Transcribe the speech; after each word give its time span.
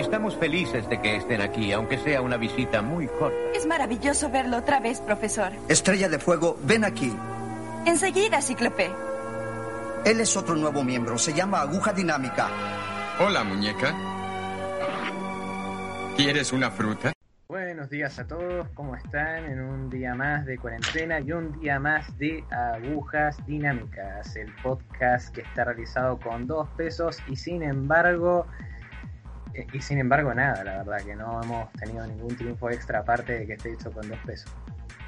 Estamos 0.00 0.34
felices 0.34 0.88
de 0.88 0.98
que 0.98 1.16
estén 1.16 1.42
aquí, 1.42 1.72
aunque 1.72 1.98
sea 1.98 2.22
una 2.22 2.38
visita 2.38 2.80
muy 2.80 3.06
corta. 3.06 3.36
Es 3.54 3.66
maravilloso 3.66 4.30
verlo 4.30 4.56
otra 4.56 4.80
vez, 4.80 4.98
profesor. 5.02 5.52
Estrella 5.68 6.08
de 6.08 6.18
Fuego, 6.18 6.58
ven 6.64 6.84
aquí. 6.86 7.14
Enseguida, 7.84 8.40
Cíclope. 8.40 8.90
Él 10.06 10.20
es 10.20 10.34
otro 10.38 10.56
nuevo 10.56 10.82
miembro. 10.82 11.18
Se 11.18 11.34
llama 11.34 11.60
Aguja 11.60 11.92
Dinámica. 11.92 12.48
Hola, 13.20 13.44
muñeca. 13.44 13.94
¿Quieres 16.16 16.50
una 16.54 16.70
fruta? 16.70 17.12
Buenos 17.46 17.90
días 17.90 18.18
a 18.18 18.26
todos, 18.26 18.68
¿cómo 18.72 18.96
están? 18.96 19.44
En 19.44 19.60
un 19.60 19.90
día 19.90 20.14
más 20.14 20.46
de 20.46 20.56
cuarentena 20.56 21.20
y 21.20 21.30
un 21.32 21.60
día 21.60 21.78
más 21.78 22.16
de 22.16 22.42
Agujas 22.50 23.36
Dinámicas, 23.46 24.34
el 24.34 24.50
podcast 24.62 25.34
que 25.34 25.42
está 25.42 25.64
realizado 25.64 26.18
con 26.18 26.46
dos 26.46 26.68
pesos 26.70 27.18
y 27.28 27.36
sin 27.36 27.62
embargo, 27.62 28.46
y 29.72 29.80
sin 29.80 29.98
embargo 29.98 30.32
nada, 30.34 30.62
la 30.64 30.78
verdad, 30.78 30.98
que 31.04 31.14
no 31.16 31.42
hemos 31.42 31.72
tenido 31.72 32.06
ningún 32.06 32.36
triunfo 32.36 32.70
extra 32.70 33.00
aparte 33.00 33.38
de 33.40 33.46
que 33.46 33.52
esté 33.54 33.72
hecho 33.72 33.90
con 33.92 34.08
dos 34.08 34.18
pesos. 34.26 34.50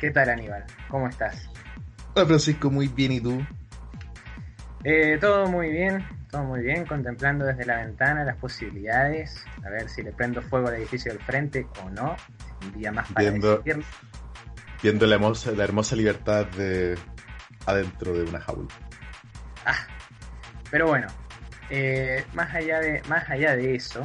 ¿Qué 0.01 0.11
tal 0.11 0.31
Aníbal? 0.31 0.65
¿Cómo 0.89 1.09
estás? 1.09 1.49
Hola 2.15 2.27
Francisco, 2.27 2.71
muy 2.71 2.89
bien, 2.89 3.13
¿y 3.13 3.21
tú? 3.21 3.41
Eh, 4.85 5.17
todo 5.21 5.47
muy 5.47 5.71
bien, 5.71 6.05
todo 6.31 6.43
muy 6.43 6.61
bien, 6.61 6.85
contemplando 6.85 7.45
desde 7.47 7.65
la 7.65 7.77
ventana 7.77 8.25
las 8.25 8.37
posibilidades, 8.37 9.45
a 9.65 9.71
ver 9.71 9.89
si 9.89 10.03
le 10.03 10.13
prendo 10.13 10.43
fuego 10.43 10.69
al 10.69 10.75
edificio 10.75 11.13
del 11.13 11.23
frente 11.23 11.67
o 11.85 11.91
no. 11.91 12.17
Un 12.63 12.73
día 12.81 12.91
más 12.93 13.11
para 13.13 13.31
Viendo- 13.31 13.57
decidirlo. 13.59 13.85
Viendo 14.83 15.07
la 15.07 15.15
hermosa, 15.15 15.53
la 15.53 15.63
hermosa 15.65 15.95
libertad 15.95 16.47
de 16.47 16.99
adentro 17.67 18.13
de 18.13 18.25
una 18.25 18.41
jaula. 18.41 18.67
Ah, 19.65 19.77
pero 20.73 20.89
bueno, 20.89 21.07
eh, 21.71 22.25
más, 22.35 22.53
allá 22.53 22.81
de, 22.81 23.01
más 23.09 23.31
allá 23.31 23.55
de 23.55 23.77
eso, 23.77 24.05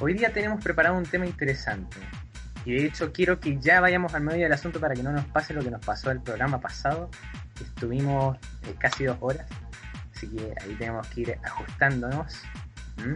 hoy 0.00 0.14
día 0.14 0.32
tenemos 0.32 0.62
preparado 0.62 0.96
un 0.96 1.04
tema 1.04 1.26
interesante. 1.26 1.98
Y 2.64 2.74
de 2.74 2.86
hecho 2.86 3.12
quiero 3.12 3.40
que 3.40 3.58
ya 3.58 3.80
vayamos 3.80 4.14
al 4.14 4.22
medio 4.22 4.42
del 4.42 4.52
asunto 4.52 4.80
para 4.80 4.94
que 4.94 5.02
no 5.02 5.12
nos 5.12 5.24
pase 5.26 5.54
lo 5.54 5.62
que 5.62 5.70
nos 5.70 5.84
pasó 5.84 6.10
el 6.10 6.20
programa 6.20 6.60
pasado. 6.60 7.10
Estuvimos 7.60 8.36
eh, 8.66 8.74
casi 8.78 9.04
dos 9.04 9.16
horas. 9.20 9.46
Así 10.14 10.28
que 10.28 10.54
ahí 10.60 10.74
tenemos 10.78 11.06
que 11.08 11.20
ir 11.22 11.38
ajustándonos. 11.42 12.42
¿Mm? 12.96 13.14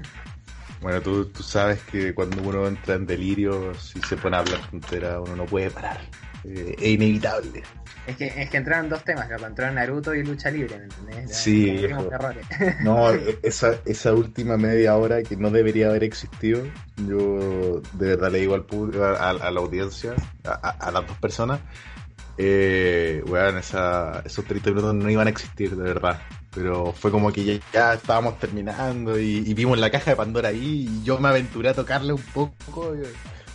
Bueno, 0.80 1.00
tú, 1.00 1.26
tú 1.26 1.42
sabes 1.42 1.80
que 1.82 2.14
cuando 2.14 2.42
uno 2.42 2.66
entra 2.66 2.94
en 2.94 3.06
delirio, 3.06 3.74
si 3.74 4.00
se 4.02 4.16
pone 4.16 4.36
a 4.36 4.40
hablar 4.40 4.60
frontera, 4.60 5.20
uno 5.20 5.36
no 5.36 5.46
puede 5.46 5.70
parar. 5.70 6.00
Eh, 6.44 6.74
es 6.78 6.88
inevitable. 6.88 7.62
Es 8.06 8.16
que, 8.16 8.26
es 8.42 8.50
que 8.50 8.56
entraron 8.58 8.88
dos 8.90 9.02
temas, 9.02 9.30
lo 9.30 9.38
que 9.38 9.44
entró 9.44 9.70
Naruto 9.70 10.14
y 10.14 10.22
lucha 10.22 10.50
libre, 10.50 10.76
¿me 10.78 10.84
entendés? 10.84 11.36
Sí. 11.36 11.86
No, 12.82 13.10
esa, 13.42 13.76
esa 13.86 14.12
última 14.12 14.56
media 14.58 14.96
hora 14.96 15.22
que 15.22 15.36
no 15.36 15.50
debería 15.50 15.88
haber 15.88 16.04
existido, 16.04 16.62
yo 17.08 17.80
de 17.94 18.08
verdad 18.08 18.30
le 18.30 18.40
digo 18.40 18.54
al 18.54 18.64
público, 18.66 19.02
a, 19.04 19.30
a 19.30 19.50
la 19.50 19.60
audiencia, 19.60 20.12
a, 20.44 20.52
a- 20.52 20.90
las 20.90 21.06
dos 21.06 21.16
personas, 21.18 21.60
eh, 22.36 23.22
weón, 23.26 23.58
esa, 23.58 24.20
esos 24.24 24.44
30 24.44 24.70
minutos 24.70 24.94
no 24.94 25.08
iban 25.08 25.26
a 25.26 25.30
existir, 25.30 25.74
de 25.76 25.82
verdad. 25.82 26.20
Pero 26.54 26.92
fue 26.92 27.10
como 27.10 27.32
que 27.32 27.44
ya, 27.44 27.60
ya 27.72 27.94
estábamos 27.94 28.38
terminando 28.38 29.18
y, 29.18 29.38
y 29.46 29.54
vimos 29.54 29.78
la 29.78 29.90
caja 29.90 30.10
de 30.10 30.16
Pandora 30.16 30.50
ahí 30.50 30.88
y 30.88 31.04
yo 31.04 31.18
me 31.18 31.28
aventuré 31.28 31.70
a 31.70 31.74
tocarle 31.74 32.12
un 32.12 32.22
poco 32.22 32.94
eh, 32.94 33.02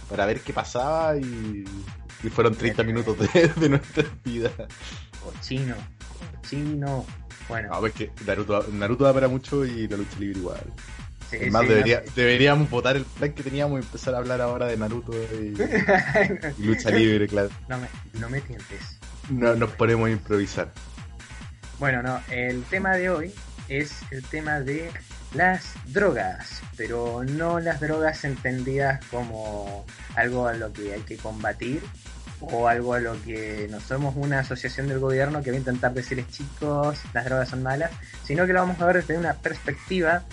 para 0.09 0.25
ver 0.25 0.41
qué 0.41 0.51
pasaba 0.53 1.15
y, 1.17 1.63
y 2.23 2.29
fueron 2.29 2.55
30 2.55 2.83
minutos 2.83 3.17
de, 3.33 3.47
de 3.47 3.69
nuestra 3.69 4.03
vida. 4.23 4.51
Cochino, 5.23 5.75
cochino. 6.35 7.05
Bueno, 7.47 7.69
No, 7.73 7.79
pues 7.79 7.93
que 7.93 8.11
Naruto, 8.27 8.65
Naruto 8.71 9.03
da 9.05 9.13
para 9.13 9.27
mucho 9.27 9.65
y 9.65 9.87
la 9.87 9.97
lucha 9.97 10.19
libre 10.19 10.39
igual. 10.39 10.61
sí, 11.31 11.37
Es 11.41 11.51
más, 11.51 11.63
sí, 11.63 11.69
debería- 11.69 12.03
deberíamos 12.15 12.69
votar 12.69 12.95
el 12.95 13.05
plan 13.05 13.33
que 13.33 13.41
teníamos 13.43 13.79
y 13.79 13.83
empezar 13.83 14.13
a 14.15 14.19
hablar 14.19 14.39
ahora 14.41 14.67
de 14.67 14.77
Naruto 14.77 15.13
y, 15.13 15.55
y 16.59 16.63
lucha 16.63 16.91
libre, 16.91 17.27
claro. 17.27 17.49
no, 17.67 17.77
me, 17.79 17.87
no 18.19 18.29
me 18.29 18.41
tientes. 18.41 18.99
No, 19.29 19.55
nos 19.55 19.71
ponemos 19.71 20.07
a 20.07 20.11
improvisar. 20.11 20.71
Bueno, 21.79 22.03
no, 22.03 22.19
el 22.29 22.63
tema 22.63 22.95
de 22.97 23.09
hoy 23.09 23.33
es 23.67 23.93
el 24.11 24.23
tema 24.23 24.59
de 24.59 24.91
las 25.33 25.73
drogas, 25.85 26.61
pero 26.75 27.23
no 27.23 27.59
las 27.59 27.79
drogas 27.79 28.23
entendidas 28.23 29.03
como 29.05 29.85
algo 30.15 30.47
a 30.47 30.53
lo 30.53 30.73
que 30.73 30.93
hay 30.93 31.01
que 31.01 31.17
combatir 31.17 31.83
o 32.41 32.67
algo 32.67 32.93
a 32.93 32.99
lo 32.99 33.21
que 33.23 33.67
no 33.69 33.79
somos 33.79 34.15
una 34.15 34.39
asociación 34.39 34.87
del 34.87 34.99
gobierno 34.99 35.43
que 35.43 35.51
va 35.51 35.57
a 35.57 35.59
intentar 35.59 35.93
decirles 35.93 36.29
chicos, 36.29 36.99
las 37.13 37.25
drogas 37.25 37.49
son 37.49 37.63
malas, 37.63 37.91
sino 38.23 38.45
que 38.47 38.53
lo 38.53 38.59
vamos 38.59 38.79
a 38.81 38.85
ver 38.85 38.97
desde 38.97 39.17
una 39.17 39.33
perspectiva 39.33 40.23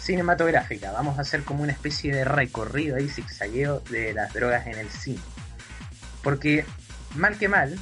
cinematográfica. 0.00 0.90
Vamos 0.92 1.18
a 1.18 1.22
hacer 1.22 1.42
como 1.44 1.62
una 1.62 1.72
especie 1.72 2.14
de 2.14 2.24
recorrido 2.24 2.98
y 2.98 3.08
zigzagueo 3.08 3.80
de 3.90 4.14
las 4.14 4.32
drogas 4.32 4.66
en 4.66 4.78
el 4.78 4.88
cine. 4.88 5.20
Porque, 6.22 6.64
mal 7.14 7.36
que 7.38 7.48
mal, 7.48 7.78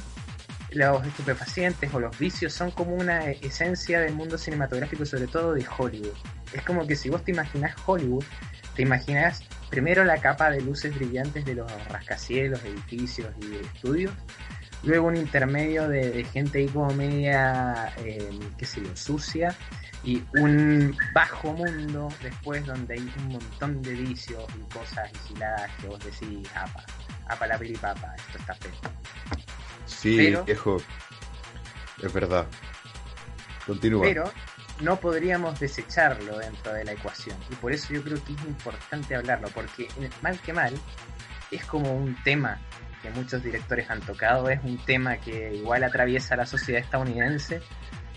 los 0.71 1.05
estupefacientes 1.05 1.93
o 1.93 1.99
los 1.99 2.17
vicios 2.17 2.53
son 2.53 2.71
como 2.71 2.95
una 2.95 3.29
e- 3.29 3.39
esencia 3.41 3.99
del 3.99 4.13
mundo 4.13 4.37
cinematográfico, 4.37 5.05
sobre 5.05 5.27
todo 5.27 5.53
de 5.53 5.65
Hollywood. 5.77 6.15
Es 6.53 6.63
como 6.63 6.85
que 6.87 6.95
si 6.95 7.09
vos 7.09 7.23
te 7.23 7.31
imaginás 7.31 7.75
Hollywood, 7.85 8.23
te 8.75 8.83
imaginás 8.83 9.43
primero 9.69 10.03
la 10.03 10.17
capa 10.17 10.49
de 10.49 10.61
luces 10.61 10.95
brillantes 10.95 11.45
de 11.45 11.55
los 11.55 11.71
rascacielos, 11.89 12.63
edificios 12.63 13.33
y 13.41 13.55
estudios, 13.65 14.13
luego 14.83 15.07
un 15.07 15.17
intermedio 15.17 15.87
de, 15.87 16.23
gente 16.25 16.59
ahí 16.59 16.67
como 16.67 16.93
media, 16.93 17.93
eh, 17.97 18.29
qué 18.57 18.65
sé 18.65 18.81
yo, 18.81 18.95
sucia, 18.95 19.55
y 20.03 20.23
un 20.37 20.95
bajo 21.13 21.53
mundo 21.53 22.07
después 22.23 22.65
donde 22.65 22.93
hay 22.93 23.13
un 23.17 23.33
montón 23.33 23.81
de 23.81 23.91
vicios 23.91 24.45
y 24.55 24.73
cosas 24.73 25.11
vigiladas 25.11 25.69
que 25.81 25.87
vos 25.87 25.99
decís, 26.03 26.49
apa, 26.55 26.85
apa 27.27 27.47
la 27.47 27.57
piripapa, 27.57 28.15
esto 28.15 28.37
está 28.37 28.53
feo. 28.55 28.71
Sí, 29.89 30.17
Pero- 30.17 30.43
viejo. 30.45 30.77
Es 32.01 32.13
verdad. 32.13 32.45
Continúa. 33.65 34.01
pero 34.01 34.31
no 34.81 34.95
podríamos 34.99 35.59
desecharlo 35.59 36.39
dentro 36.39 36.73
de 36.73 36.85
la 36.85 36.93
ecuación. 36.93 37.37
Y 37.51 37.55
por 37.55 37.71
eso 37.71 37.93
yo 37.93 38.01
creo 38.03 38.23
que 38.23 38.33
es 38.33 38.41
importante 38.45 39.15
hablarlo, 39.15 39.49
porque 39.49 39.87
mal 40.21 40.39
que 40.39 40.53
mal, 40.53 40.73
es 41.51 41.65
como 41.65 41.93
un 41.93 42.15
tema 42.23 42.59
que 43.01 43.09
muchos 43.11 43.43
directores 43.43 43.89
han 43.89 44.01
tocado, 44.01 44.49
es 44.49 44.59
un 44.63 44.77
tema 44.85 45.17
que 45.17 45.53
igual 45.55 45.83
atraviesa 45.83 46.35
la 46.35 46.45
sociedad 46.45 46.81
estadounidense 46.81 47.61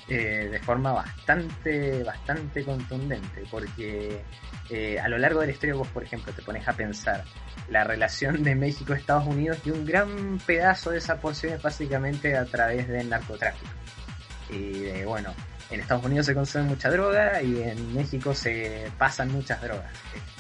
eh, 0.09 0.49
de 0.51 0.59
forma 0.61 0.93
bastante, 0.93 2.03
bastante 2.03 2.65
contundente, 2.65 3.45
porque 3.51 4.23
eh, 4.71 4.99
a 5.01 5.09
lo 5.09 5.19
largo 5.19 5.41
de 5.41 5.47
la 5.47 5.53
historia 5.53 5.75
vos, 5.75 5.89
por 5.89 6.03
ejemplo, 6.03 6.33
te 6.33 6.43
pones 6.43 6.67
a 6.67 6.73
pensar 6.73 7.25
la 7.69 7.85
relación 7.85 8.43
de 8.43 8.55
México-Estados 8.55 9.27
Unidos 9.27 9.59
y 9.65 9.71
un 9.71 9.85
gran 9.85 10.39
pedazo 10.47 10.91
de 10.91 10.99
esa 10.99 11.21
porción 11.21 11.55
es 11.55 11.63
básicamente 11.63 12.37
a 12.37 12.45
través 12.45 12.89
del 12.89 13.09
narcotráfico. 13.09 13.71
Y 14.51 14.81
de, 14.81 15.07
bueno, 15.07 15.33
en 15.71 15.81
Estados 15.81 16.05
Unidos 16.05 16.27
se 16.27 16.35
consume 16.35 16.65
mucha 16.65 16.91
droga 16.91 17.43
y 17.43 17.63
en 17.63 17.95
México 17.95 18.35
se 18.35 18.91
pasan 18.99 19.31
muchas 19.33 19.61
drogas. 19.63 19.91
Es- 20.15 20.33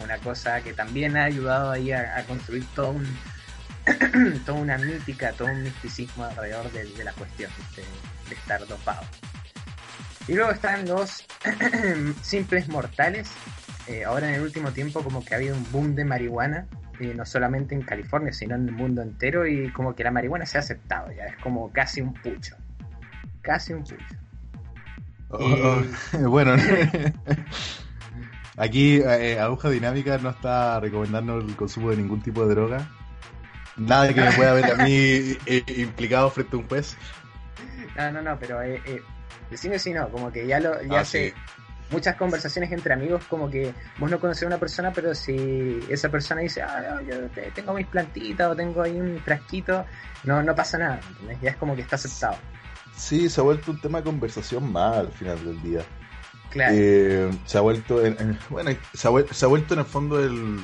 una 0.00 0.18
cosa 0.18 0.60
que 0.60 0.72
también 0.72 1.16
ha 1.16 1.24
ayudado 1.24 1.70
ahí 1.70 1.92
a, 1.92 2.24
construir 2.26 2.64
todo 2.74 2.90
un, 2.90 3.18
toda 4.46 4.58
una 4.58 4.78
mítica, 4.78 5.32
todo 5.32 5.48
un 5.48 5.62
misticismo 5.62 6.24
alrededor 6.24 6.70
de, 6.72 7.04
la 7.04 7.12
cuestión. 7.12 7.50
De 8.28 8.34
estar 8.34 8.66
dopado. 8.66 9.02
Y 10.26 10.34
luego 10.34 10.50
están 10.50 10.86
los 10.86 11.24
simples 12.22 12.68
mortales. 12.68 13.30
Eh, 13.86 14.04
ahora 14.04 14.28
en 14.28 14.34
el 14.34 14.42
último 14.42 14.72
tiempo 14.72 15.02
como 15.02 15.24
que 15.24 15.34
ha 15.34 15.38
habido 15.38 15.56
un 15.56 15.66
boom 15.72 15.94
de 15.94 16.04
marihuana, 16.04 16.66
eh, 17.00 17.14
no 17.14 17.24
solamente 17.24 17.74
en 17.74 17.82
California, 17.82 18.32
sino 18.32 18.54
en 18.54 18.68
el 18.68 18.74
mundo 18.74 19.00
entero, 19.00 19.46
y 19.46 19.72
como 19.72 19.94
que 19.94 20.04
la 20.04 20.10
marihuana 20.10 20.44
se 20.44 20.58
ha 20.58 20.60
aceptado 20.60 21.10
ya, 21.12 21.24
es 21.24 21.36
como 21.38 21.72
casi 21.72 22.02
un 22.02 22.12
pucho. 22.12 22.56
Casi 23.40 23.72
un 23.72 23.82
pucho. 23.82 24.16
Oh, 25.30 25.82
oh, 26.14 26.18
bueno, 26.28 26.54
aquí 28.56 28.96
eh, 28.96 29.38
Aguja 29.38 29.70
Dinámica 29.70 30.18
no 30.18 30.30
está 30.30 30.80
recomendando 30.80 31.38
el 31.38 31.54
consumo 31.56 31.90
de 31.90 31.96
ningún 31.96 32.20
tipo 32.20 32.46
de 32.46 32.54
droga. 32.54 32.88
Nada 33.78 34.12
que 34.12 34.20
me 34.20 34.32
pueda 34.32 34.54
ver 34.54 34.72
a 34.72 34.84
mí 34.84 34.90
eh, 35.46 35.62
implicado 35.76 36.30
frente 36.30 36.56
a 36.56 36.58
un 36.58 36.68
juez. 36.68 36.96
No, 37.98 38.12
no, 38.12 38.22
no, 38.22 38.38
pero 38.38 38.62
eh, 38.62 38.80
eh, 38.86 39.02
decime 39.50 39.78
si 39.78 39.92
no, 39.92 40.08
como 40.08 40.30
que 40.32 40.46
ya 40.46 40.60
lo 40.60 40.80
ya 40.82 41.00
Ah, 41.00 41.04
sé. 41.04 41.30
sí. 41.30 41.34
Muchas 41.90 42.16
conversaciones 42.16 42.70
entre 42.70 42.92
amigos, 42.92 43.24
como 43.30 43.48
que 43.50 43.72
vos 43.98 44.10
no 44.10 44.20
conocés 44.20 44.42
a 44.44 44.46
una 44.48 44.58
persona, 44.58 44.92
pero 44.92 45.14
si 45.14 45.80
esa 45.88 46.10
persona 46.10 46.42
dice, 46.42 46.60
ah, 46.62 46.84
no, 46.96 47.00
yo 47.00 47.28
te- 47.30 47.50
tengo 47.52 47.72
mis 47.72 47.86
plantitas 47.86 48.46
o 48.48 48.54
tengo 48.54 48.82
ahí 48.82 49.00
un 49.00 49.18
frasquito, 49.20 49.86
no, 50.24 50.42
no 50.42 50.54
pasa 50.54 50.76
nada, 50.76 51.00
¿entendés? 51.08 51.40
Ya 51.40 51.50
es 51.50 51.56
como 51.56 51.74
que 51.74 51.80
está 51.82 51.96
aceptado. 51.96 52.36
Sí, 52.94 53.30
se 53.30 53.40
ha 53.40 53.44
vuelto 53.44 53.70
un 53.70 53.80
tema 53.80 53.98
de 53.98 54.04
conversación 54.04 54.70
más 54.70 54.98
al 54.98 55.08
final 55.12 55.42
del 55.42 55.62
día. 55.62 55.80
Claro. 56.50 56.74
Eh, 56.76 57.30
se 57.46 57.56
ha 57.58 57.62
vuelto 57.62 58.04
en, 58.04 58.16
en- 58.20 58.38
bueno 58.50 58.70
se 58.94 59.08
ha, 59.08 59.10
vuel- 59.10 59.30
se 59.30 59.44
ha 59.44 59.48
vuelto 59.48 59.72
en 59.74 59.80
el 59.80 59.86
fondo 59.86 60.18
el, 60.22 60.58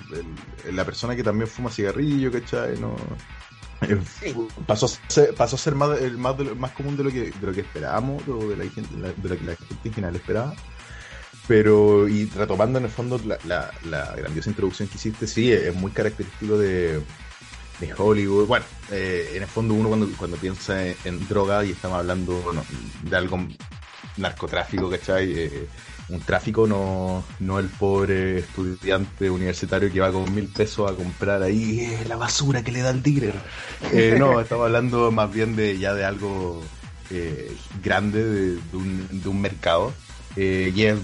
el- 0.66 0.76
la 0.76 0.84
persona 0.84 1.14
que 1.16 1.22
también 1.22 1.46
fuma 1.48 1.70
cigarrillo 1.70 2.30
¿cachai? 2.32 2.78
No, 2.78 2.96
Pasó, 4.66 4.86
a 4.86 5.10
ser, 5.10 5.34
pasó 5.34 5.56
a 5.56 5.58
ser 5.58 5.74
más, 5.74 6.00
más, 6.12 6.36
más 6.56 6.70
común 6.72 6.96
de 6.96 7.04
lo 7.04 7.10
que 7.10 7.30
de 7.30 7.46
lo 7.46 7.52
que 7.52 7.60
esperábamos 7.60 8.24
de, 8.26 8.56
la, 8.56 8.64
de 8.64 9.28
lo 9.28 9.38
que 9.38 9.44
la 9.44 9.56
gente 9.56 9.88
en 9.88 9.94
general 9.94 10.16
esperaba 10.16 10.54
Pero, 11.46 12.08
y 12.08 12.26
retomando 12.26 12.78
en 12.78 12.86
el 12.86 12.90
fondo 12.90 13.20
la, 13.24 13.38
la, 13.44 13.70
la 13.84 14.14
grandiosa 14.16 14.50
introducción 14.50 14.88
que 14.88 14.96
hiciste, 14.96 15.26
sí, 15.26 15.52
es 15.52 15.74
muy 15.74 15.90
característico 15.90 16.56
de, 16.56 17.02
de 17.80 17.94
Hollywood. 17.96 18.46
Bueno, 18.46 18.64
eh, 18.90 19.32
en 19.34 19.42
el 19.42 19.48
fondo 19.48 19.74
uno 19.74 19.88
cuando, 19.88 20.08
cuando 20.16 20.36
piensa 20.36 20.86
en, 20.86 21.28
droga 21.28 21.64
y 21.64 21.72
estamos 21.72 21.98
hablando 21.98 22.54
de 23.02 23.16
algo 23.16 23.46
narcotráfico, 24.16 24.88
¿cachai? 24.90 25.32
Eh, 25.32 25.68
un 26.08 26.20
tráfico, 26.20 26.66
no, 26.66 27.24
no 27.40 27.58
el 27.58 27.68
pobre 27.68 28.40
estudiante 28.40 29.30
universitario 29.30 29.90
que 29.92 30.00
va 30.00 30.12
con 30.12 30.32
mil 30.34 30.48
pesos 30.48 30.90
a 30.90 30.94
comprar 30.94 31.42
ahí 31.42 31.80
eh, 31.80 32.04
la 32.08 32.16
basura 32.16 32.62
que 32.62 32.72
le 32.72 32.80
da 32.80 32.90
el 32.90 33.02
dealer. 33.02 33.34
no, 34.18 34.40
estamos 34.42 34.66
hablando 34.66 35.10
más 35.10 35.32
bien 35.32 35.56
de 35.56 35.78
ya 35.78 35.94
de 35.94 36.04
algo 36.04 36.62
grande, 37.82 38.24
de, 38.24 38.58
un, 38.72 39.22
de, 39.22 39.28
un, 39.28 39.40
mercado. 39.40 39.92
y 40.36 40.82
es 40.82 40.96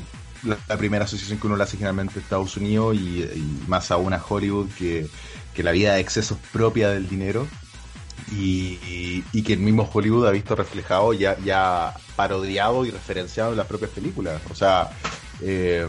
la, 0.43 0.76
primera 0.76 1.05
asociación 1.05 1.38
que 1.38 1.46
uno 1.46 1.56
le 1.56 1.62
hace 1.62 1.76
generalmente 1.76 2.19
a 2.19 2.23
Estados 2.23 2.56
Unidos 2.56 2.96
y, 2.96 3.23
y 3.23 3.62
más 3.69 3.91
aún 3.91 4.12
a 4.12 4.23
Hollywood 4.26 4.69
que 4.76 5.08
que 5.55 5.62
la 5.62 5.73
vida 5.73 5.94
de 5.94 6.00
excesos 6.00 6.38
propia 6.53 6.91
del 6.91 7.08
dinero 7.08 7.46
y, 8.32 9.22
que 9.43 9.55
el 9.55 9.61
mismo 9.61 9.88
Hollywood 9.90 10.26
ha 10.26 10.31
visto 10.31 10.55
reflejado 10.55 11.12
ya, 11.12 11.37
ya 11.38 11.94
parodiado 12.14 12.84
y 12.84 12.90
referenciado 12.90 13.52
en 13.52 13.56
las 13.56 13.67
propias 13.67 13.90
películas. 13.90 14.40
O 14.50 14.55
sea, 14.55 14.90
eh, 15.40 15.87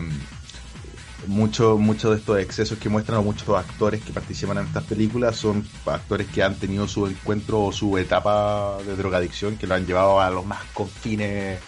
muchos 1.27 1.79
mucho 1.79 2.11
de 2.11 2.17
estos 2.17 2.39
excesos 2.39 2.77
que 2.79 2.89
muestran 2.89 3.19
a 3.19 3.21
muchos 3.21 3.49
actores 3.49 4.01
que 4.03 4.11
participan 4.11 4.57
en 4.57 4.65
estas 4.65 4.83
películas 4.83 5.35
son 5.35 5.65
actores 5.85 6.27
que 6.27 6.43
han 6.43 6.55
tenido 6.55 6.87
su 6.87 7.05
encuentro 7.07 7.61
o 7.65 7.71
su 7.71 7.97
etapa 7.97 8.77
de 8.85 8.95
drogadicción 8.95 9.57
que 9.57 9.67
lo 9.67 9.75
han 9.75 9.85
llevado 9.85 10.19
a 10.19 10.29
los 10.29 10.45
más 10.45 10.63
confines 10.73 11.59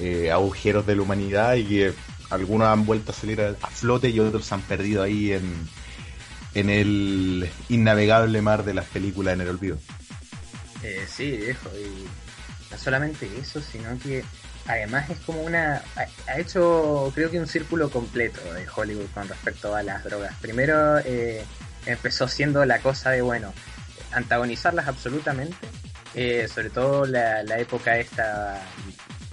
eh, 0.00 0.30
agujeros 0.30 0.86
de 0.86 0.96
la 0.96 1.02
humanidad 1.02 1.54
y 1.54 1.64
que 1.64 1.94
algunos 2.30 2.68
han 2.68 2.84
vuelto 2.84 3.12
a 3.12 3.14
salir 3.14 3.40
a, 3.40 3.54
flote 3.54 4.10
y 4.10 4.20
otros 4.20 4.44
se 4.44 4.54
han 4.54 4.62
perdido 4.62 5.02
ahí 5.02 5.32
en, 5.32 5.68
en 6.54 6.70
el 6.70 7.50
innavegable 7.68 8.42
mar 8.42 8.64
de 8.64 8.74
las 8.74 8.84
películas 8.86 9.34
en 9.34 9.40
el 9.40 9.48
olvido. 9.48 9.78
Eh, 10.82 11.04
sí, 11.08 11.36
viejo, 11.36 11.70
y 11.76 12.06
no 12.70 12.78
solamente 12.78 13.28
eso, 13.38 13.60
sino 13.60 13.98
que 13.98 14.24
además 14.66 15.10
es 15.10 15.18
como 15.20 15.42
una... 15.42 15.82
Ha, 16.26 16.38
hecho 16.38 17.10
creo 17.14 17.30
que 17.30 17.40
un 17.40 17.46
círculo 17.46 17.90
completo 17.90 18.40
de 18.54 18.66
Hollywood 18.74 19.10
con 19.12 19.28
respecto 19.28 19.74
a 19.74 19.82
las 19.82 20.04
drogas. 20.04 20.34
Primero 20.40 20.98
eh, 20.98 21.44
empezó 21.86 22.28
siendo 22.28 22.64
la 22.64 22.78
cosa 22.80 23.10
de, 23.10 23.22
bueno, 23.22 23.52
antagonizarlas 24.12 24.86
absolutamente, 24.86 25.56
eh, 26.14 26.46
sobre 26.48 26.70
todo 26.70 27.06
la, 27.06 27.42
la, 27.42 27.58
época 27.58 27.98
esta... 27.98 28.60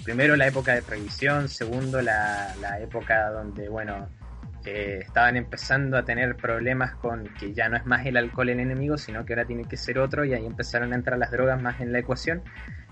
Primero 0.04 0.36
la 0.36 0.46
época 0.48 0.76
de 0.76 0.84
prohibición, 0.84 1.50
segundo 1.50 2.00
la, 2.00 2.56
la 2.62 2.80
época 2.80 3.32
donde, 3.32 3.68
bueno, 3.70 4.08
estaban 4.66 5.38
empezando 5.38 5.98
a 5.98 6.04
tener 6.06 6.36
problemas 6.36 6.96
con 6.96 7.26
que 7.40 7.54
ya 7.54 7.70
no 7.70 7.78
es 7.78 7.86
más 7.86 8.06
el 8.06 8.18
alcohol 8.18 8.50
el 8.50 8.60
enemigo, 8.60 8.98
sino 8.98 9.26
que 9.26 9.34
ahora 9.34 9.46
tiene 9.46 9.66
que 9.66 9.78
ser 9.78 10.00
otro 10.00 10.26
y 10.26 10.34
ahí 10.34 10.46
empezaron 10.46 10.94
a 10.94 10.96
entrar 10.96 11.18
las 11.20 11.32
drogas 11.32 11.62
más 11.62 11.80
en 11.82 11.92
la 11.92 12.00
ecuación. 12.00 12.42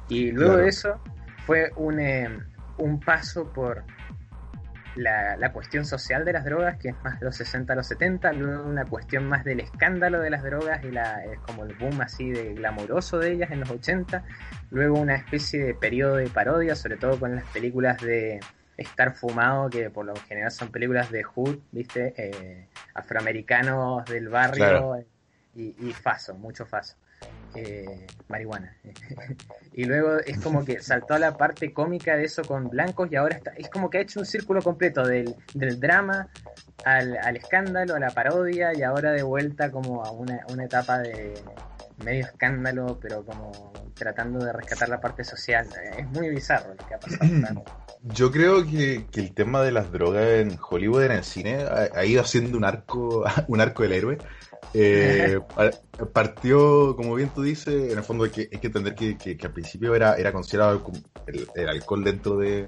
Y 0.09 0.31
luego 0.31 0.57
de 0.57 0.67
eso 0.67 1.01
fue 1.45 1.71
un, 1.75 1.99
eh, 1.99 2.29
un 2.77 2.99
paso 2.99 3.51
por 3.51 3.83
la, 4.95 5.35
la, 5.37 5.51
cuestión 5.51 5.85
social 5.85 6.23
de 6.23 6.33
las 6.33 6.45
drogas, 6.45 6.77
que 6.77 6.89
es 6.89 6.95
más 7.03 7.19
de 7.19 7.25
los 7.25 7.35
60 7.35 7.73
a 7.73 7.75
los 7.75 7.87
70, 7.87 8.31
luego 8.33 8.63
una 8.63 8.85
cuestión 8.85 9.27
más 9.27 9.43
del 9.43 9.59
escándalo 9.59 10.19
de 10.19 10.29
las 10.29 10.43
drogas 10.43 10.83
y 10.83 10.91
la, 10.91 11.23
es 11.25 11.39
como 11.39 11.63
el 11.63 11.73
boom 11.75 12.01
así 12.01 12.29
de 12.29 12.53
glamoroso 12.53 13.17
de 13.17 13.33
ellas 13.33 13.51
en 13.51 13.61
los 13.61 13.71
80, 13.71 14.23
luego 14.69 14.99
una 14.99 15.15
especie 15.15 15.63
de 15.63 15.73
periodo 15.73 16.17
de 16.17 16.27
parodia, 16.27 16.75
sobre 16.75 16.97
todo 16.97 17.19
con 17.19 17.35
las 17.35 17.45
películas 17.45 17.99
de 18.01 18.39
estar 18.77 19.13
fumado, 19.15 19.69
que 19.69 19.89
por 19.89 20.05
lo 20.05 20.15
general 20.15 20.51
son 20.51 20.71
películas 20.71 21.11
de 21.11 21.23
hood, 21.23 21.59
¿viste? 21.71 22.13
Eh, 22.17 22.67
afroamericanos 22.93 24.05
del 24.05 24.29
barrio 24.29 25.05
y, 25.55 25.75
y, 25.87 25.93
faso, 25.93 26.33
mucho 26.33 26.65
faso. 26.65 26.95
Eh, 27.55 28.07
marihuana. 28.27 28.75
y 29.73 29.85
luego 29.85 30.17
es 30.17 30.39
como 30.39 30.65
que 30.65 30.81
saltó 30.81 31.13
a 31.13 31.19
la 31.19 31.37
parte 31.37 31.71
cómica 31.71 32.17
de 32.17 32.25
eso 32.25 32.43
con 32.43 32.67
blancos 32.67 33.09
y 33.11 33.15
ahora 33.15 33.37
está, 33.37 33.51
es 33.51 33.69
como 33.69 33.89
que 33.89 33.99
ha 33.99 34.01
hecho 34.01 34.19
un 34.19 34.25
círculo 34.25 34.61
completo 34.61 35.05
del, 35.05 35.35
del 35.53 35.79
drama 35.79 36.29
al, 36.83 37.15
al, 37.17 37.37
escándalo, 37.37 37.95
a 37.95 37.99
la 37.99 38.09
parodia 38.09 38.71
y 38.75 38.81
ahora 38.81 39.11
de 39.11 39.21
vuelta 39.21 39.69
como 39.69 40.03
a 40.03 40.11
una, 40.11 40.43
una 40.49 40.65
etapa 40.65 40.97
de 40.99 41.35
medio 42.03 42.25
escándalo, 42.25 42.99
pero 43.01 43.25
como 43.25 43.73
tratando 43.93 44.43
de 44.43 44.53
rescatar 44.53 44.89
la 44.89 44.99
parte 44.99 45.23
social. 45.23 45.67
Es 45.97 46.07
muy 46.07 46.29
bizarro 46.29 46.73
lo 46.73 46.87
que 46.87 46.93
ha 46.93 46.99
pasado. 46.99 47.63
Yo 48.03 48.31
creo 48.31 48.65
que, 48.65 49.05
el 49.13 49.33
tema 49.33 49.61
de 49.61 49.71
las 49.71 49.91
drogas 49.91 50.27
en 50.27 50.59
Hollywood, 50.69 51.03
en 51.03 51.11
el 51.13 51.23
cine, 51.23 51.63
ha, 51.63 52.03
ido 52.03 52.21
haciendo 52.21 52.57
un 52.57 52.65
arco, 52.65 53.23
un 53.47 53.61
arco 53.61 53.83
del 53.83 53.93
héroe. 53.93 54.17
Eh, 54.73 55.39
partió, 56.13 56.95
como 56.95 57.15
bien 57.15 57.29
tú 57.29 57.43
dices, 57.43 57.91
en 57.91 57.97
el 57.97 58.03
fondo 58.03 58.25
hay 58.25 58.31
que, 58.31 58.49
hay 58.51 58.59
que 58.59 58.67
entender 58.67 58.95
que, 58.95 59.17
que, 59.17 59.37
al 59.45 59.53
principio 59.53 59.95
era, 59.95 60.15
era 60.15 60.33
considerado 60.33 60.83
el 61.55 61.69
alcohol 61.69 62.03
dentro 62.03 62.37
de, 62.37 62.65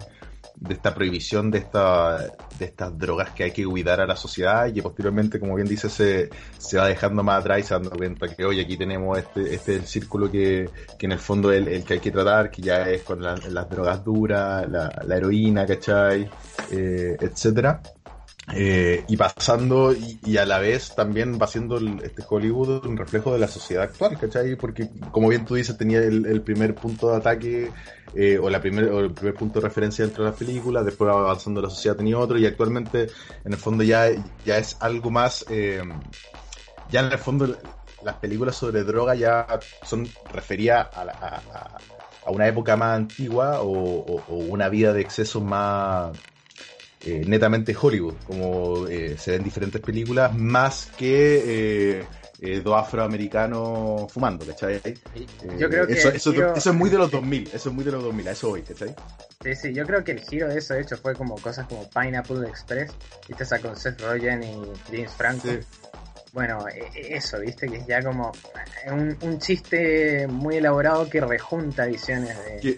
de 0.55 0.73
esta 0.73 0.93
prohibición 0.93 1.51
de, 1.51 1.59
esta, 1.59 2.17
de 2.59 2.65
estas 2.65 2.97
drogas 2.97 3.31
que 3.31 3.43
hay 3.43 3.51
que 3.51 3.65
cuidar 3.65 4.01
a 4.01 4.05
la 4.05 4.15
sociedad 4.15 4.67
y 4.67 4.73
que 4.73 4.81
posteriormente, 4.81 5.39
como 5.39 5.55
bien 5.55 5.67
dice, 5.67 5.89
se, 5.89 6.29
se 6.57 6.77
va 6.77 6.87
dejando 6.87 7.23
más 7.23 7.41
atrás 7.41 7.59
y 7.59 7.63
se 7.63 7.73
dando 7.73 7.91
cuenta 7.91 8.27
que, 8.33 8.45
hoy 8.45 8.59
aquí 8.59 8.77
tenemos 8.77 9.17
este, 9.17 9.53
este 9.53 9.75
el 9.75 9.85
círculo 9.85 10.31
que, 10.31 10.69
que 10.97 11.05
en 11.05 11.11
el 11.11 11.19
fondo 11.19 11.51
es 11.51 11.65
el, 11.65 11.83
que 11.83 11.95
hay 11.95 11.99
que 11.99 12.11
tratar, 12.11 12.51
que 12.51 12.61
ya 12.61 12.89
es 12.89 13.03
con 13.03 13.21
las 13.21 13.69
drogas 13.69 14.03
duras, 14.03 14.69
la, 14.69 15.03
la 15.05 15.17
heroína, 15.17 15.65
¿cachai? 15.65 16.29
Eh, 16.71 17.17
etcétera. 17.19 17.81
Eh, 18.53 19.03
y 19.07 19.17
pasando, 19.17 19.93
y, 19.93 20.37
a 20.37 20.45
la 20.45 20.59
vez 20.59 20.93
también 20.95 21.39
va 21.41 21.47
siendo 21.47 21.77
este 21.77 22.23
Hollywood 22.27 22.85
un 22.85 22.95
reflejo 22.95 23.33
de 23.33 23.39
la 23.39 23.47
sociedad 23.47 23.83
actual, 23.83 24.19
¿cachai? 24.19 24.55
Porque, 24.55 24.89
como 25.11 25.29
bien 25.29 25.45
tú 25.45 25.55
dices, 25.55 25.75
tenía 25.77 25.99
el, 25.99 26.41
primer 26.41 26.75
punto 26.75 27.09
de 27.09 27.17
ataque 27.17 27.71
eh, 28.15 28.39
o, 28.41 28.49
la 28.49 28.61
primer, 28.61 28.85
o 28.85 28.99
el 29.01 29.11
primer 29.11 29.33
punto 29.33 29.59
de 29.59 29.67
referencia 29.67 30.05
dentro 30.05 30.23
de 30.23 30.31
la 30.31 30.35
película, 30.35 30.83
después 30.83 31.11
avanzando 31.11 31.61
la 31.61 31.69
sociedad 31.69 31.97
tenía 31.97 32.17
otro, 32.17 32.37
y 32.37 32.45
actualmente, 32.45 33.09
en 33.43 33.51
el 33.51 33.57
fondo, 33.57 33.83
ya, 33.83 34.07
ya 34.45 34.57
es 34.57 34.77
algo 34.79 35.11
más. 35.11 35.45
Eh, 35.49 35.83
ya 36.89 37.01
en 37.01 37.11
el 37.11 37.17
fondo, 37.17 37.57
las 38.03 38.15
películas 38.15 38.55
sobre 38.55 38.83
droga 38.83 39.15
ya 39.15 39.45
son 39.83 40.07
referidas 40.31 40.87
a, 40.93 41.01
a, 41.01 41.77
a, 42.25 42.31
una 42.31 42.47
época 42.47 42.77
más 42.77 42.95
antigua 42.95 43.61
o, 43.61 44.23
una 44.29 44.69
vida 44.69 44.93
de 44.93 45.01
exceso 45.01 45.41
más 45.41 46.15
eh, 47.01 47.23
netamente 47.27 47.75
Hollywood, 47.79 48.15
como 48.25 48.87
eh, 48.87 49.17
se 49.17 49.31
ven 49.31 49.43
diferentes 49.43 49.81
películas, 49.81 50.33
más 50.35 50.91
que 50.97 52.05
eh, 52.41 52.61
dos 52.61 52.75
afroamericanos 52.75 54.11
fumando, 54.11 54.45
¿cachai? 54.45 54.81
Yo 55.57 55.69
creo 55.69 55.87
que 55.87 55.93
eso, 55.93 56.09
eso, 56.09 56.53
es 56.55 56.73
muy 56.73 56.89
de 56.89 56.97
los 56.97 57.11
2000, 57.11 57.49
eso 57.53 57.69
es 57.69 57.75
muy 57.75 57.83
de 57.83 57.91
los 57.91 58.03
2000, 58.03 58.27
a 58.27 58.31
eso 58.31 58.49
voy, 58.49 58.61
¿cachai? 58.61 58.93
Sí, 59.43 59.55
sí, 59.55 59.73
yo 59.73 59.85
creo 59.85 60.03
que 60.03 60.11
el 60.11 60.19
giro 60.19 60.47
de 60.49 60.57
eso, 60.57 60.73
de 60.73 60.81
hecho, 60.81 60.97
fue 60.97 61.15
como 61.15 61.35
cosas 61.35 61.67
como 61.67 61.89
Pineapple 61.89 62.47
Express, 62.47 62.93
viste 63.27 63.43
esa 63.43 63.59
con 63.59 63.75
Seth 63.75 64.01
Rogen 64.01 64.43
y 64.43 64.55
James 64.91 65.11
Franco. 65.13 65.47
Bueno, 66.33 66.67
e, 66.67 66.79
e, 66.93 67.15
eso, 67.15 67.39
viste, 67.39 67.67
que 67.67 67.77
es 67.77 67.87
ya 67.87 68.01
como 68.01 68.31
un, 68.91 69.17
un 69.21 69.39
chiste 69.39 70.27
muy 70.27 70.57
elaborado 70.57 71.09
que 71.09 71.21
rejunta 71.21 71.85
visiones 71.85 72.37
de... 72.43 72.59
Que, 72.59 72.77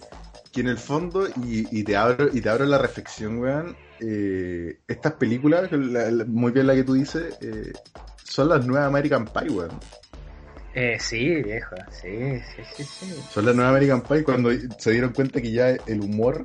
que 0.51 0.61
en 0.61 0.67
el 0.67 0.77
fondo, 0.77 1.27
y, 1.27 1.67
y, 1.71 1.83
te 1.83 1.95
abro, 1.95 2.29
y 2.31 2.41
te 2.41 2.49
abro 2.49 2.65
la 2.65 2.77
reflexión, 2.77 3.39
weón, 3.39 3.75
eh, 3.99 4.77
estas 4.87 5.13
películas, 5.13 5.71
muy 6.27 6.51
bien 6.51 6.67
la 6.67 6.75
que 6.75 6.83
tú 6.83 6.93
dices, 6.93 7.37
eh, 7.41 7.73
son 8.27 8.49
las 8.49 8.65
nuevas 8.65 8.87
American 8.87 9.25
Pie, 9.25 9.49
weón. 9.49 9.79
Eh, 10.73 10.97
sí, 10.99 11.41
viejo, 11.41 11.75
sí, 11.89 12.39
sí, 12.55 12.83
sí, 12.83 13.13
Son 13.31 13.45
las 13.45 13.55
nuevas 13.55 13.71
American 13.71 14.01
Pie 14.01 14.23
cuando 14.23 14.51
se 14.77 14.91
dieron 14.91 15.11
cuenta 15.11 15.41
que 15.41 15.51
ya 15.51 15.69
el 15.69 16.01
humor 16.01 16.43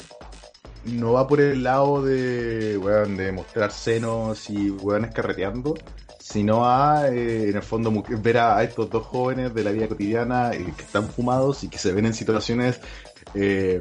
no 0.85 1.13
va 1.13 1.27
por 1.29 1.41
el 1.41 1.63
lado 1.63 2.03
de, 2.03 2.79
weón, 2.79 3.17
de 3.17 3.31
mostrar 3.33 3.71
senos 3.71 4.49
y 4.49 4.71
weones 4.71 5.13
carreteando, 5.13 5.75
sino 6.19 6.67
a, 6.67 7.09
eh, 7.09 7.51
en 7.51 7.57
el 7.57 7.63
fondo, 7.63 8.03
ver 8.09 8.39
a, 8.39 8.63
estos 8.63 8.89
dos 8.89 9.07
jóvenes 9.07 9.53
de 9.55 9.65
la 9.65 9.71
vida 9.71 9.89
cotidiana 9.89 10.53
eh, 10.53 10.73
que 10.77 10.83
están 10.83 11.09
fumados 11.09 11.63
y 11.65 11.69
que 11.69 11.79
se 11.79 11.93
ven 11.93 12.07
en 12.07 12.15
situaciones 12.15 12.81
eh, 13.35 13.81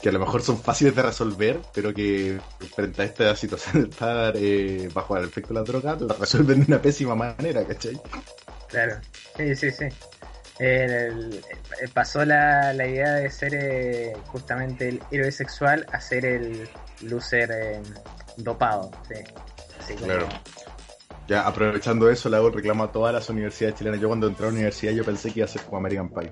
que 0.00 0.08
a 0.08 0.12
lo 0.12 0.20
mejor 0.20 0.42
son 0.42 0.58
fáciles 0.58 0.94
de 0.94 1.02
resolver, 1.02 1.60
pero 1.74 1.92
que 1.92 2.38
frente 2.74 3.02
a 3.02 3.04
esta 3.04 3.36
situación 3.36 3.82
de 3.84 3.88
estar 3.90 4.34
eh, 4.36 4.88
bajo 4.92 5.16
el 5.16 5.24
efecto 5.24 5.54
de 5.54 5.60
la 5.60 5.64
droga, 5.64 5.96
la 6.00 6.14
resuelven 6.14 6.60
de 6.60 6.66
una 6.66 6.82
pésima 6.82 7.14
manera, 7.14 7.64
¿cachai? 7.66 8.00
Claro, 8.68 8.96
sí, 9.36 9.54
sí, 9.56 9.70
sí. 9.70 9.86
pasó 11.94 12.24
la, 12.24 12.72
la, 12.72 12.86
idea 12.86 13.14
de 13.14 13.30
ser 13.30 13.54
eh, 13.54 14.12
justamente 14.26 14.88
el 14.88 15.02
héroe 15.10 15.32
sexual 15.32 15.86
a 15.92 16.00
ser 16.00 16.26
el 16.26 16.68
loser 17.02 17.50
eh, 17.52 17.82
dopado, 18.36 18.90
sí. 19.08 19.94
claro. 19.94 20.28
Ya 21.28 21.46
aprovechando 21.46 22.08
eso, 22.08 22.28
le 22.28 22.36
hago 22.36 22.48
el 22.48 22.54
reclamo 22.54 22.84
a 22.84 22.92
todas 22.92 23.12
las 23.12 23.28
universidades 23.30 23.76
chilenas. 23.76 24.00
Yo 24.00 24.06
cuando 24.06 24.28
entré 24.28 24.46
a 24.46 24.48
la 24.48 24.54
universidad 24.54 24.92
yo 24.92 25.04
pensé 25.04 25.32
que 25.32 25.40
iba 25.40 25.46
a 25.46 25.48
ser 25.48 25.62
como 25.62 25.78
American 25.78 26.08
Pie. 26.08 26.30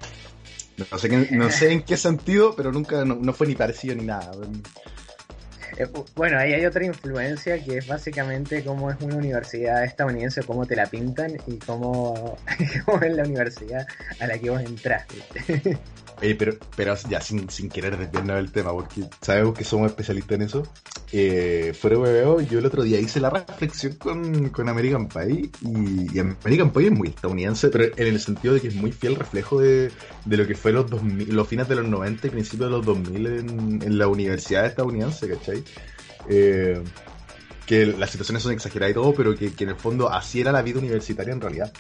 No 0.77 0.99
sé, 0.99 1.09
no 1.31 1.49
en 1.49 1.83
qué 1.83 1.97
sentido, 1.97 2.55
pero 2.57 2.73
nunca, 2.73 3.05
no, 3.05 3.33
fue 3.33 3.47
ni 3.47 3.55
parecido 3.55 3.95
ni 3.95 4.05
nada. 4.05 4.33
Eh, 5.77 5.87
bueno, 6.15 6.39
ahí 6.39 6.53
hay 6.53 6.67
otra 6.67 6.85
influencia 6.85 7.63
que 7.63 7.79
es 7.79 7.87
básicamente 7.87 8.63
cómo 8.65 8.91
es 8.91 9.01
una 9.01 9.17
universidad 9.17 9.85
estadounidense, 9.85 10.43
cómo 10.43 10.67
te 10.67 10.77
la 10.77 10.87
pintan 10.87 11.37
y 11.47 11.59
cómo, 11.59 12.37
cómo 12.85 13.03
es 13.03 13.13
la 13.13 13.25
universidad 13.25 13.87
a 14.21 14.27
la 14.27 14.39
que 14.39 14.51
vos 14.51 14.61
entraste. 14.61 15.79
Oye, 16.23 16.35
pero, 16.37 16.55
pero 16.77 16.95
ya 17.09 17.21
sin, 17.21 17.51
sin 17.51 17.69
querer 17.69 17.99
desviarnos 17.99 18.37
del 18.37 18.53
tema, 18.53 18.73
porque 18.73 19.03
sabemos 19.21 19.57
que 19.57 19.65
somos 19.65 19.89
especialistas 19.89 20.37
en 20.37 20.43
eso. 20.43 20.63
Eh, 21.13 21.73
fuera 21.79 21.97
yo 22.43 22.59
el 22.59 22.67
otro 22.67 22.83
día 22.83 22.99
hice 22.99 23.21
la 23.21 23.31
reflexión 23.31 23.95
con, 23.95 24.49
con 24.51 24.69
American 24.69 25.09
Pie 25.09 25.51
y, 25.61 26.17
y 26.17 26.19
American 26.19 26.73
Pie 26.73 26.87
es 26.87 26.93
muy 26.93 27.09
estadounidense, 27.09 27.69
pero 27.69 27.85
en 27.97 28.07
el 28.07 28.21
sentido 28.21 28.55
de 28.55 28.61
que 28.61 28.69
es 28.69 28.75
muy 28.75 28.93
fiel 28.93 29.17
reflejo 29.17 29.61
de, 29.61 29.91
de 30.25 30.37
lo 30.37 30.47
que 30.47 30.55
fue 30.55 30.73
los 30.73 30.89
2000, 30.91 31.35
los 31.35 31.47
fines 31.47 31.69
de 31.69 31.77
los 31.77 31.87
90 31.87 32.27
y 32.27 32.31
principios 32.31 32.71
de 32.71 32.77
los 32.77 32.87
2000 32.87 33.27
en, 33.27 33.83
en 33.83 33.99
la 33.99 34.09
universidad 34.09 34.67
estadounidense, 34.67 35.29
¿cachai? 35.29 35.63
Eh, 36.29 36.83
que 37.67 37.87
las 37.87 38.11
situaciones 38.11 38.43
son 38.43 38.53
exageradas 38.53 38.93
y 38.93 38.95
todo, 38.95 39.15
pero 39.15 39.35
que, 39.35 39.53
que 39.53 39.65
en 39.65 39.71
el 39.71 39.77
fondo 39.77 40.11
así 40.11 40.41
era 40.41 40.53
la 40.53 40.63
vida 40.63 40.79
universitaria 40.79 41.33
en 41.33 41.41
realidad. 41.41 41.73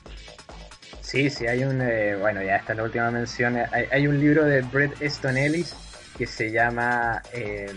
Sí, 1.14 1.30
sí, 1.30 1.47
hay 1.47 1.62
un, 1.62 1.80
eh, 1.80 2.16
bueno, 2.16 2.42
ya 2.42 2.56
esta 2.56 2.73
es 2.73 2.78
la 2.78 2.83
última 2.83 3.09
mención, 3.09 3.56
hay, 3.71 3.87
hay 3.92 4.09
un 4.09 4.18
libro 4.18 4.44
de 4.44 4.62
Bret 4.62 5.00
Easton 5.00 5.37
Ellis 5.37 5.73
que 6.18 6.26
se 6.26 6.50
llama, 6.50 7.23
eh, 7.33 7.71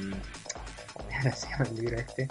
¿cómo 1.21 1.35
se 1.35 1.47
llama 1.47 1.65
el 1.69 1.75
libro 1.75 1.97
este? 1.99 2.27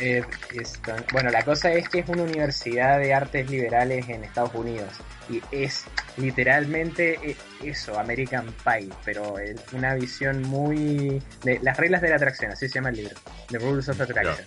Ed 0.00 0.24
Easton. 0.54 1.04
Bueno, 1.12 1.30
la 1.30 1.44
cosa 1.44 1.72
es 1.72 1.88
que 1.88 2.00
es 2.00 2.08
una 2.08 2.24
universidad 2.24 2.98
de 2.98 3.14
artes 3.14 3.48
liberales 3.48 4.08
en 4.08 4.24
Estados 4.24 4.56
Unidos 4.56 4.92
y 5.30 5.40
es 5.52 5.84
literalmente 6.16 7.20
eh, 7.22 7.36
eso, 7.62 7.96
American 7.96 8.52
Pie, 8.64 8.88
pero 9.04 9.36
una 9.72 9.94
visión 9.94 10.42
muy 10.42 11.22
de 11.44 11.60
las 11.62 11.76
reglas 11.76 12.02
de 12.02 12.08
la 12.10 12.16
atracción, 12.16 12.50
así 12.50 12.66
se 12.66 12.74
llama 12.74 12.88
el 12.88 12.96
libro, 12.96 13.14
The 13.50 13.58
Rules 13.58 13.88
of 13.88 14.00
Attraction. 14.00 14.46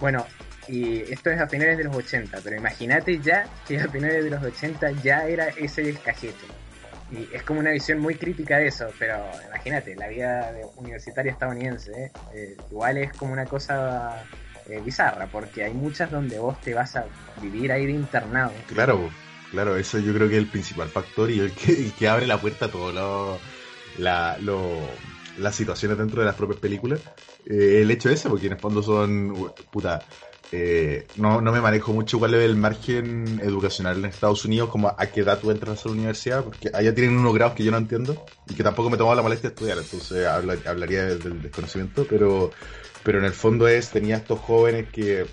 Bueno, 0.00 0.26
y 0.70 1.12
esto 1.12 1.30
es 1.30 1.40
a 1.40 1.48
finales 1.48 1.76
de 1.78 1.84
los 1.84 1.96
80, 1.96 2.38
pero 2.44 2.56
imagínate 2.56 3.18
ya 3.18 3.44
que 3.66 3.78
a 3.78 3.88
finales 3.88 4.22
de 4.22 4.30
los 4.30 4.42
80 4.42 4.92
ya 5.02 5.26
era 5.26 5.48
ese 5.48 5.82
descajete. 5.82 6.46
Y 7.10 7.28
es 7.34 7.42
como 7.42 7.58
una 7.58 7.72
visión 7.72 7.98
muy 7.98 8.14
crítica 8.14 8.58
de 8.58 8.68
eso, 8.68 8.86
pero 8.96 9.16
imagínate, 9.48 9.96
la 9.96 10.06
vida 10.06 10.54
universitaria 10.76 11.32
estadounidense, 11.32 12.12
¿eh? 12.32 12.56
Igual 12.70 12.98
es 12.98 13.12
como 13.14 13.32
una 13.32 13.46
cosa 13.46 14.24
eh, 14.68 14.80
bizarra, 14.84 15.26
porque 15.26 15.64
hay 15.64 15.74
muchas 15.74 16.08
donde 16.08 16.38
vos 16.38 16.60
te 16.60 16.72
vas 16.72 16.94
a 16.94 17.04
vivir 17.42 17.72
ahí 17.72 17.86
de 17.86 17.92
internado. 17.92 18.52
Claro, 18.68 19.10
claro, 19.50 19.76
eso 19.76 19.98
yo 19.98 20.14
creo 20.14 20.28
que 20.28 20.36
es 20.36 20.42
el 20.42 20.50
principal 20.50 20.88
factor 20.88 21.32
y 21.32 21.40
el 21.40 21.50
que, 21.50 21.72
el 21.72 21.92
que 21.94 22.08
abre 22.08 22.28
la 22.28 22.40
puerta 22.40 22.66
a 22.66 22.70
todo 22.70 22.92
lo, 22.92 23.40
la, 23.98 24.38
lo, 24.38 24.78
las 25.38 25.56
situaciones 25.56 25.98
dentro 25.98 26.20
de 26.20 26.26
las 26.26 26.36
propias 26.36 26.60
películas. 26.60 27.00
Eh, 27.44 27.80
el 27.82 27.90
hecho 27.90 28.08
ese, 28.08 28.28
porque 28.28 28.46
en 28.46 28.52
el 28.52 28.58
fondo 28.60 28.84
son, 28.84 29.52
puta, 29.72 30.00
eh, 30.52 31.06
no, 31.16 31.40
no 31.40 31.52
me 31.52 31.60
manejo 31.60 31.92
mucho 31.92 32.18
cuál 32.18 32.34
es 32.34 32.40
el 32.42 32.56
margen 32.56 33.40
educacional 33.42 33.98
en 33.98 34.06
Estados 34.06 34.44
Unidos, 34.44 34.68
como 34.68 34.88
a 34.88 35.06
qué 35.06 35.20
edad 35.20 35.38
tú 35.38 35.50
entras 35.52 35.84
a 35.84 35.88
la 35.88 35.94
universidad, 35.94 36.42
porque 36.44 36.70
allá 36.74 36.92
tienen 36.94 37.16
unos 37.16 37.34
grados 37.34 37.54
que 37.54 37.62
yo 37.64 37.70
no 37.70 37.76
entiendo 37.78 38.16
y 38.48 38.54
que 38.54 38.62
tampoco 38.64 38.90
me 38.90 38.96
tomo 38.96 39.14
la 39.14 39.22
molestia 39.22 39.50
de 39.50 39.54
estudiar, 39.54 39.78
entonces 39.78 40.26
habla- 40.26 40.56
hablaría 40.66 41.04
del, 41.04 41.40
desconocimiento, 41.42 42.04
pero, 42.08 42.50
pero 43.04 43.18
en 43.20 43.26
el 43.26 43.32
fondo 43.32 43.68
es, 43.68 43.90
tenía 43.90 44.16
estos 44.16 44.40
jóvenes 44.40 44.88
que, 44.90 45.20
eh, 45.20 45.26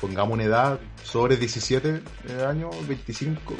pongamos 0.00 0.32
una 0.34 0.44
edad, 0.44 0.80
sobre 1.02 1.36
17 1.36 2.00
años, 2.48 2.74
25, 2.88 3.54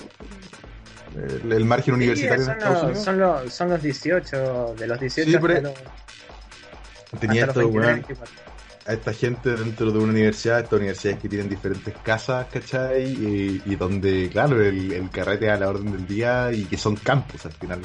el, 1.45 1.52
el 1.52 1.64
margen 1.66 1.92
universitario 1.95 2.40
en 2.42 2.47
son, 2.47 2.57
Estados 2.57 2.75
los, 2.75 2.85
Unidos. 2.85 3.04
son, 3.04 3.19
los, 3.19 3.52
son 3.52 3.69
los 3.69 3.83
18, 3.83 4.75
de 4.78 4.87
los 4.87 4.99
18 5.00 5.31
Sí, 5.31 5.37
pero- 5.42 5.69
hasta 5.69 5.69
los, 5.69 7.21
Tenía 7.21 7.42
hasta 7.45 7.61
estos, 7.61 7.64
los 7.64 7.73
29, 7.75 7.87
weón, 7.87 8.07
24. 8.09 8.41
A 8.86 8.92
esta 8.94 9.12
gente 9.12 9.50
dentro 9.56 9.90
de 9.92 9.98
una 9.98 10.12
universidad, 10.12 10.60
estas 10.60 10.78
universidades 10.78 11.20
que 11.20 11.28
tienen 11.28 11.48
diferentes 11.48 11.94
casas, 12.02 12.46
¿cachai? 12.52 13.04
Y, 13.04 13.62
y 13.64 13.76
donde, 13.76 14.28
claro, 14.30 14.60
el, 14.62 14.92
el 14.92 15.10
carrete 15.10 15.50
a 15.50 15.56
la 15.58 15.68
orden 15.68 15.92
del 15.92 16.06
día 16.06 16.52
y 16.52 16.64
que 16.64 16.76
son 16.76 16.96
campus 16.96 17.46
al 17.46 17.52
final. 17.52 17.80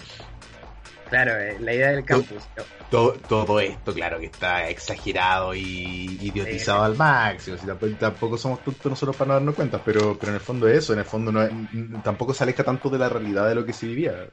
Claro, 1.09 1.39
eh, 1.39 1.57
la 1.61 1.73
idea 1.73 1.91
del 1.91 2.03
campus. 2.03 2.43
Todo, 2.89 3.13
todo 3.13 3.59
esto, 3.59 3.93
claro, 3.93 4.19
que 4.19 4.25
está 4.25 4.69
exagerado 4.69 5.53
y 5.55 6.17
idiotizado 6.21 6.79
Sí. 6.79 6.85
al 6.91 6.97
máximo. 6.97 7.57
Si 7.57 7.65
tampoco, 7.65 7.93
tampoco 7.97 8.37
somos 8.37 8.63
tontos 8.63 8.89
nosotros 8.89 9.15
para 9.15 9.27
no 9.29 9.33
darnos 9.35 9.55
cuenta, 9.55 9.81
pero, 9.83 10.17
pero 10.19 10.31
en 10.31 10.35
el 10.35 10.41
fondo 10.41 10.67
es 10.67 10.79
eso, 10.79 10.93
en 10.93 10.99
el 10.99 11.05
fondo 11.05 11.31
no 11.31 11.47
tampoco 12.03 12.33
se 12.33 12.43
aleja 12.43 12.63
tanto 12.63 12.89
de 12.89 12.97
la 12.99 13.07
realidad 13.09 13.47
de 13.47 13.55
lo 13.55 13.65
que 13.65 13.73
se 13.73 13.87
vivía. 13.87 14.29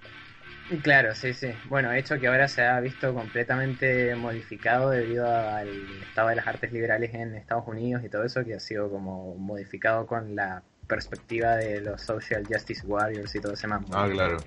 Claro, 0.83 1.15
sí, 1.15 1.35
sí. 1.35 1.49
Bueno, 1.69 1.93
hecho 1.93 2.19
que 2.19 2.27
ahora 2.27 2.49
se 2.49 2.63
ha 2.63 2.81
visto 2.81 3.13
completamente 3.13 4.15
modificado 4.17 4.91
debido 4.91 5.27
al 5.27 5.69
estado 6.03 6.29
de 6.29 6.37
las 6.37 6.47
artes 6.47 6.73
liberales 6.73 7.13
en 7.15 7.35
Estados 7.35 7.65
Unidos 7.69 8.03
y 8.05 8.09
todo 8.09 8.25
eso, 8.25 8.43
que 8.45 8.55
ha 8.55 8.61
sido 8.61 8.91
como 8.91 9.35
modificado 9.37 10.07
con 10.07 10.35
la 10.35 10.63
perspectiva 10.87 11.57
de 11.57 11.81
los 11.81 12.01
social 12.03 12.45
justice 12.49 12.87
warriors 12.87 13.35
y 13.35 13.41
todo 13.41 13.53
ese 13.53 13.67
mambo. 13.67 13.89
Ah, 13.95 14.09
claro. 14.11 14.39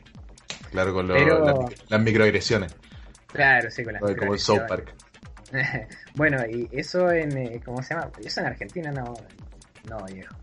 Claro, 0.72 0.94
con 0.94 1.08
lo- 1.08 1.14
Pero- 1.14 1.46
las, 1.46 1.90
las 1.90 2.02
microagresiones, 2.02 2.76
Claro, 3.28 3.70
sí, 3.70 3.84
con 3.84 3.94
las 3.94 4.02
como 4.02 4.34
en 4.34 4.40
South 4.40 4.62
Park. 4.68 4.94
bueno, 6.16 6.46
y 6.46 6.68
eso 6.72 7.12
en, 7.12 7.38
eh, 7.38 7.62
¿cómo 7.64 7.82
se 7.84 7.94
llama? 7.94 8.10
Eso 8.24 8.42
en 8.42 8.48
Argentina 8.48 8.92
no, 8.92 9.14
no, 9.90 10.06
viejo. 10.06 10.36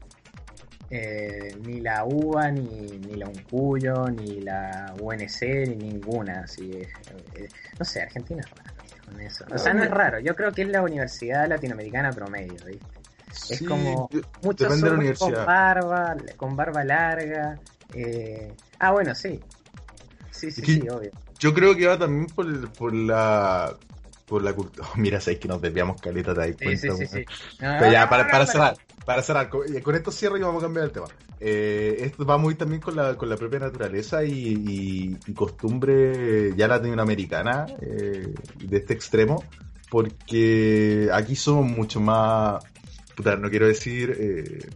Eh, 0.96 1.56
ni 1.66 1.80
la 1.80 2.04
UBA, 2.04 2.52
ni, 2.52 2.86
ni 3.04 3.14
la 3.16 3.26
UNCUYO, 3.26 4.10
ni 4.10 4.40
la 4.42 4.94
UNC, 5.00 5.42
ni 5.66 5.74
ninguna. 5.74 6.42
Así, 6.44 6.70
eh, 6.70 6.88
eh, 7.34 7.48
no 7.76 7.84
sé, 7.84 8.02
Argentina 8.02 8.40
es 8.40 8.50
raro 8.50 8.72
con 9.04 9.20
eso. 9.20 9.44
O 9.52 9.58
sea, 9.58 9.74
no 9.74 9.82
es 9.82 9.90
raro. 9.90 10.20
Yo 10.20 10.36
creo 10.36 10.52
que 10.52 10.62
es 10.62 10.68
la 10.68 10.82
universidad 10.82 11.48
latinoamericana 11.48 12.12
promedio, 12.12 12.54
¿viste? 12.64 12.86
Es 13.50 13.62
como 13.62 14.08
muchos 14.42 14.80
de 14.80 14.90
la 14.90 15.14
con 15.16 15.32
barba, 15.32 16.16
con 16.36 16.56
barba 16.56 16.84
larga. 16.84 17.58
eh, 17.92 18.52
Ah, 18.78 18.92
bueno, 18.92 19.16
sí. 19.16 19.40
Sí, 20.30 20.52
sí, 20.52 20.62
sí, 20.64 20.88
obvio. 20.88 21.10
Yo 21.40 21.52
creo 21.54 21.74
que 21.76 21.88
va 21.88 21.98
también 21.98 22.26
por, 22.26 22.72
por 22.72 22.94
la 22.94 23.74
por 24.26 24.42
la 24.42 24.52
cultura. 24.52 24.86
Mira, 24.94 25.20
sabes 25.20 25.40
que 25.40 25.48
nos 25.48 25.60
desviamos 25.60 26.00
caleta, 26.00 26.34
te 26.34 26.40
das 26.40 26.56
cuenta. 26.56 26.80
sí, 26.80 26.90
sí, 26.98 27.06
sí. 27.06 27.24
No, 27.60 27.76
Pero 27.80 27.92
ya, 27.92 28.08
para, 28.08 28.30
para 28.30 28.46
cerrar, 28.46 28.76
para 29.04 29.22
cerrar, 29.22 29.48
con, 29.50 29.62
con 29.82 29.94
esto 29.94 30.10
cierro 30.10 30.36
y 30.36 30.40
vamos 30.42 30.62
a 30.62 30.66
cambiar 30.66 30.86
el 30.86 30.92
tema. 30.92 31.06
Eh, 31.40 31.96
esto 32.00 32.24
va 32.24 32.38
muy 32.38 32.54
también 32.54 32.80
con 32.80 32.96
la, 32.96 33.16
con 33.16 33.28
la 33.28 33.36
propia 33.36 33.58
naturaleza 33.58 34.24
y, 34.24 34.30
y- 34.32 35.16
y 35.26 35.34
costumbre 35.34 36.54
ya 36.56 36.68
latinoamericana 36.68 37.66
eh, 37.80 38.32
de 38.64 38.76
este 38.76 38.94
extremo, 38.94 39.44
porque 39.90 41.08
aquí 41.12 41.36
somos 41.36 41.66
mucho 41.66 42.00
más, 42.00 42.64
puta, 43.14 43.36
no 43.36 43.50
quiero 43.50 43.66
decir 43.66 44.16
eh, 44.18 44.68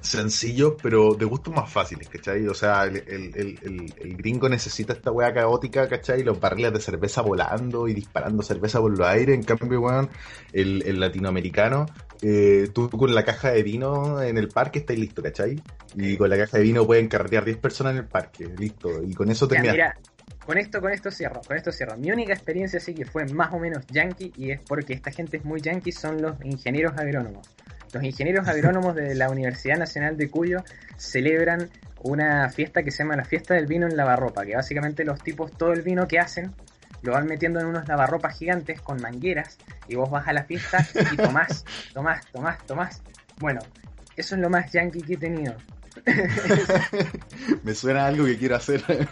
sencillos, 0.00 0.74
pero 0.82 1.14
de 1.14 1.24
gustos 1.24 1.52
más 1.54 1.70
fáciles, 1.70 2.08
¿cachai? 2.08 2.46
O 2.46 2.54
sea, 2.54 2.84
el, 2.84 2.96
el- 3.06 3.58
el- 3.98 4.16
gringo 4.16 4.48
necesita 4.48 4.92
esta 4.92 5.10
weá 5.10 5.32
caótica, 5.34 5.88
¿cachai? 5.88 6.22
Los 6.22 6.40
barriles 6.40 6.72
de 6.72 6.80
cerveza 6.80 7.20
volando 7.22 7.88
y 7.88 7.94
disparando 7.94 8.42
cerveza 8.42 8.80
por 8.80 8.96
los 8.96 9.06
aires, 9.06 9.34
en 9.34 9.42
cambio, 9.42 9.80
weón, 9.80 10.08
el 10.52 10.98
latinoamericano, 11.00 11.86
eh, 12.22 12.68
tú 12.74 12.90
con 12.90 13.14
la 13.14 13.24
caja 13.24 13.50
de 13.50 13.62
vino 13.62 14.20
en 14.22 14.38
el 14.38 14.48
parque 14.48 14.80
estás 14.80 14.98
listo, 14.98 15.22
¿cachai? 15.22 15.60
Y 15.94 16.16
con 16.16 16.28
la 16.28 16.36
caja 16.36 16.58
de 16.58 16.62
vino 16.62 16.86
pueden 16.86 17.08
carretear 17.08 17.44
10 17.44 17.58
personas 17.58 17.92
en 17.92 17.98
el 17.98 18.06
parque, 18.06 18.48
listo. 18.58 19.02
Y 19.02 19.14
con 19.14 19.30
eso 19.30 19.46
terminas. 19.46 19.74
mira, 19.74 19.96
con 20.44 20.58
esto, 20.58 20.80
con 20.80 20.92
esto 20.92 21.10
cierro, 21.10 21.40
con 21.46 21.56
esto 21.56 21.70
cierro. 21.70 21.96
Mi 21.96 22.10
única 22.10 22.32
experiencia 22.32 22.80
sí 22.80 22.94
que 22.94 23.04
fue 23.04 23.26
más 23.26 23.52
o 23.52 23.58
menos 23.58 23.86
yankee 23.88 24.32
y 24.36 24.50
es 24.50 24.60
porque 24.66 24.94
esta 24.94 25.10
gente 25.10 25.36
es 25.36 25.44
muy 25.44 25.60
yankee, 25.60 25.92
son 25.92 26.20
los 26.22 26.42
ingenieros 26.42 26.96
agrónomos. 26.96 27.48
Los 27.92 28.02
ingenieros 28.02 28.48
agrónomos 28.48 28.94
de 28.94 29.14
la 29.14 29.30
Universidad 29.30 29.76
Nacional 29.76 30.16
de 30.16 30.30
Cuyo 30.30 30.64
celebran 30.96 31.68
una 32.02 32.48
fiesta 32.48 32.82
que 32.82 32.90
se 32.90 33.02
llama 33.02 33.16
la 33.16 33.24
fiesta 33.24 33.54
del 33.54 33.66
vino 33.66 33.86
en 33.86 33.96
lavarropa, 33.96 34.44
que 34.44 34.54
básicamente 34.54 35.04
los 35.04 35.22
tipos 35.22 35.52
todo 35.52 35.72
el 35.72 35.82
vino 35.82 36.06
que 36.08 36.18
hacen 36.18 36.52
lo 37.02 37.12
van 37.12 37.26
metiendo 37.26 37.60
en 37.60 37.66
unos 37.66 37.86
lavarropas 37.88 38.36
gigantes 38.38 38.80
con 38.80 39.00
mangueras 39.00 39.56
y 39.88 39.94
vos 39.96 40.10
vas 40.10 40.26
a 40.28 40.32
la 40.32 40.44
fiesta 40.44 40.86
y 41.12 41.16
tomás, 41.16 41.64
tomás, 41.94 42.26
tomás, 42.32 42.64
tomás. 42.66 43.02
Bueno, 43.38 43.60
eso 44.16 44.34
es 44.34 44.40
lo 44.40 44.50
más 44.50 44.70
yankee 44.72 45.02
que 45.02 45.14
he 45.14 45.16
tenido. 45.18 45.54
Me 47.62 47.74
suena 47.74 48.04
a 48.04 48.06
algo 48.08 48.24
que 48.24 48.38
quiero 48.38 48.56
hacer. 48.56 48.82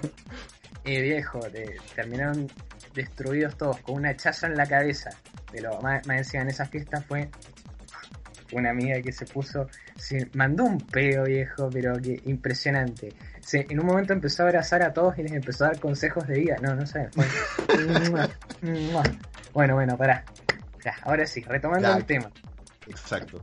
Eh, 0.88 1.00
viejo, 1.02 1.40
te- 1.40 1.78
terminaron 1.96 2.46
destruidos 2.94 3.56
todos 3.56 3.80
con 3.80 3.96
un 3.96 4.06
hachazo 4.06 4.46
en 4.46 4.54
la 4.56 4.66
cabeza. 4.66 5.10
Pero 5.50 5.80
más, 5.80 6.06
más 6.06 6.18
encima 6.18 6.44
en 6.44 6.50
esa 6.50 6.64
fiesta 6.64 7.00
fue 7.00 7.28
una 8.52 8.70
amiga 8.70 9.02
que 9.02 9.10
se 9.10 9.26
puso, 9.26 9.66
se 9.96 10.28
mandó 10.34 10.62
un 10.62 10.78
peo 10.78 11.24
viejo, 11.24 11.68
pero 11.72 12.00
que 12.00 12.20
impresionante. 12.26 13.12
Se, 13.46 13.64
en 13.70 13.78
un 13.78 13.86
momento 13.86 14.12
empezó 14.12 14.42
a 14.42 14.46
abrazar 14.46 14.82
a 14.82 14.92
todos 14.92 15.16
y 15.18 15.22
les 15.22 15.30
empezó 15.30 15.64
a 15.64 15.68
dar 15.68 15.78
consejos 15.78 16.26
de 16.26 16.40
vida. 16.40 16.56
No, 16.60 16.74
no 16.74 16.84
sé. 16.84 17.08
Mua. 18.92 19.04
bueno, 19.52 19.74
bueno, 19.74 19.96
pará. 19.96 20.24
Ya, 20.84 20.94
ahora 21.02 21.24
sí, 21.26 21.42
retomando 21.42 21.88
Ya. 21.88 21.96
el 21.96 22.04
tema. 22.04 22.28
Exacto. 22.88 23.40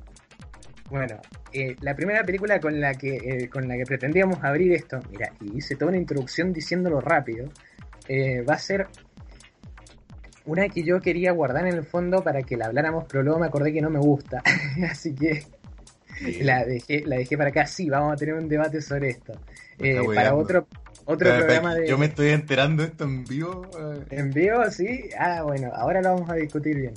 Bueno, 0.90 1.22
eh, 1.54 1.78
la 1.80 1.96
primera 1.96 2.22
película 2.26 2.60
con 2.60 2.82
la 2.82 2.94
que 2.96 3.16
eh, 3.16 3.50
con 3.50 3.66
la 3.66 3.78
que 3.78 3.86
pretendíamos 3.86 4.44
abrir 4.44 4.74
esto, 4.74 5.00
mira, 5.10 5.32
y 5.40 5.58
hice 5.58 5.76
toda 5.78 5.90
una 5.90 5.98
introducción 5.98 6.52
diciéndolo 6.52 7.00
rápido, 7.00 7.48
eh, 8.10 8.42
va 8.42 8.56
a 8.56 8.60
ser 8.60 8.88
una 10.46 10.68
que 10.68 10.84
yo 10.84 11.00
quería 11.00 11.32
guardar 11.32 11.66
en 11.66 11.76
el 11.76 11.86
fondo 11.86 12.22
para 12.22 12.42
que 12.42 12.58
la 12.58 12.66
habláramos, 12.66 13.06
pero 13.10 13.24
luego 13.24 13.40
me 13.40 13.48
acordé 13.48 13.72
que 13.72 13.82
no 13.82 13.90
me 13.90 14.00
gusta. 14.00 14.44
Así 14.92 15.16
que 15.16 15.46
la 16.42 16.66
dejé, 16.66 17.04
la 17.06 17.16
dejé 17.16 17.38
para 17.38 17.52
acá. 17.52 17.66
Sí, 17.66 17.90
vamos 17.90 18.12
a 18.12 18.16
tener 18.18 18.36
un 18.36 18.50
debate 18.50 18.82
sobre 18.82 19.10
esto. 19.10 19.34
Eh, 19.80 20.02
para 20.14 20.36
otro, 20.36 20.68
otro 21.06 21.36
programa 21.36 21.76
de. 21.76 21.88
Yo 21.88 21.98
me 21.98 22.08
estoy 22.08 22.30
enterando 22.30 22.84
de 22.84 22.90
esto 22.90 23.04
en 23.04 23.26
vivo. 23.26 23.68
Eh. 23.78 24.06
¿En 24.12 24.32
vivo? 24.32 24.64
Sí. 24.72 25.10
Ah, 25.18 25.44
bueno, 25.44 25.72
ahora 25.74 26.02
lo 26.02 26.14
vamos 26.14 26.30
a 26.30 26.36
discutir 26.36 26.76
bien. 26.78 26.94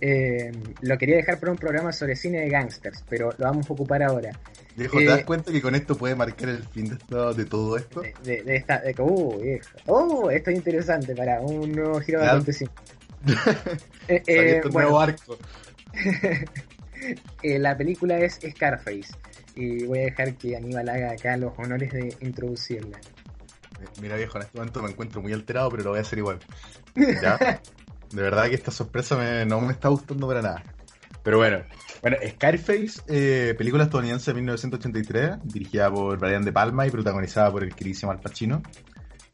Eh, 0.00 0.50
lo 0.80 0.98
quería 0.98 1.16
dejar 1.16 1.38
para 1.38 1.52
un 1.52 1.58
programa 1.58 1.92
sobre 1.92 2.16
cine 2.16 2.40
de 2.40 2.48
gangsters, 2.48 3.04
pero 3.08 3.30
lo 3.38 3.44
vamos 3.46 3.68
a 3.70 3.72
ocupar 3.72 4.02
ahora. 4.02 4.32
Viejo, 4.76 4.98
¿te 4.98 5.04
das 5.04 5.24
cuenta 5.24 5.52
que 5.52 5.62
con 5.62 5.74
esto 5.76 5.96
puede 5.96 6.16
marcar 6.16 6.48
el 6.48 6.64
fin 6.64 6.88
de, 6.88 7.34
de 7.34 7.44
todo 7.44 7.76
esto? 7.76 8.02
De, 8.24 8.42
esta, 8.46 8.82
uh, 8.98 9.40
viejo. 9.40 9.68
Oh, 9.86 10.30
esto 10.30 10.50
es 10.50 10.56
interesante 10.56 11.14
para 11.14 11.40
un 11.40 11.70
nuevo 11.70 12.00
giro 12.00 12.20
de 12.20 12.26
acontecimiento. 12.26 12.82
eh, 14.08 14.60
bueno, 14.64 14.80
nuevo 14.80 15.00
arco. 15.00 15.38
la 17.42 17.76
película 17.76 18.18
es 18.18 18.40
Scarface 18.50 19.14
y 19.56 19.84
voy 19.84 20.00
a 20.00 20.02
dejar 20.02 20.34
que 20.36 20.56
Aníbal 20.56 20.88
haga 20.88 21.12
acá 21.12 21.36
los 21.36 21.52
honores 21.58 21.92
de 21.92 22.16
introducirla. 22.20 22.98
Mira 24.00 24.16
viejo, 24.16 24.38
en 24.38 24.44
este 24.44 24.58
momento 24.58 24.82
me 24.82 24.90
encuentro 24.90 25.22
muy 25.22 25.32
alterado, 25.32 25.70
pero 25.70 25.84
lo 25.84 25.90
voy 25.90 25.98
a 25.98 26.02
hacer 26.02 26.18
igual. 26.18 26.38
¿Ya? 26.94 27.38
De 28.10 28.22
verdad 28.22 28.48
que 28.48 28.54
esta 28.54 28.70
sorpresa 28.70 29.44
no 29.44 29.60
me 29.60 29.72
está 29.72 29.88
gustando 29.88 30.28
para 30.28 30.40
nada. 30.40 30.62
Pero 31.24 31.38
bueno, 31.38 31.62
bueno 32.02 32.16
Scarface, 32.28 33.00
eh, 33.08 33.54
película 33.56 33.84
estadounidense 33.84 34.30
de 34.30 34.34
1983, 34.34 35.36
dirigida 35.44 35.90
por 35.90 36.18
Brian 36.18 36.44
De 36.44 36.52
Palma 36.52 36.86
y 36.86 36.90
protagonizada 36.90 37.50
por 37.50 37.64
el 37.64 37.74
queridísimo 37.74 38.12
Al 38.12 38.20
Pacino. 38.20 38.62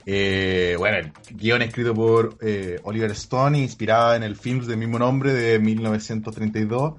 Eh, 0.07 0.77
bueno, 0.79 0.97
el 0.97 1.13
guion 1.37 1.61
escrito 1.63 1.95
por 1.95 2.39
eh, 2.41 2.79
Oliver 2.85 3.11
Stone, 3.11 3.59
inspirada 3.59 4.17
en 4.17 4.23
el 4.23 4.37
film 4.37 4.65
del 4.65 4.79
mismo 4.79 4.99
nombre 4.99 5.35
de 5.35 5.59
1932, 5.59 6.95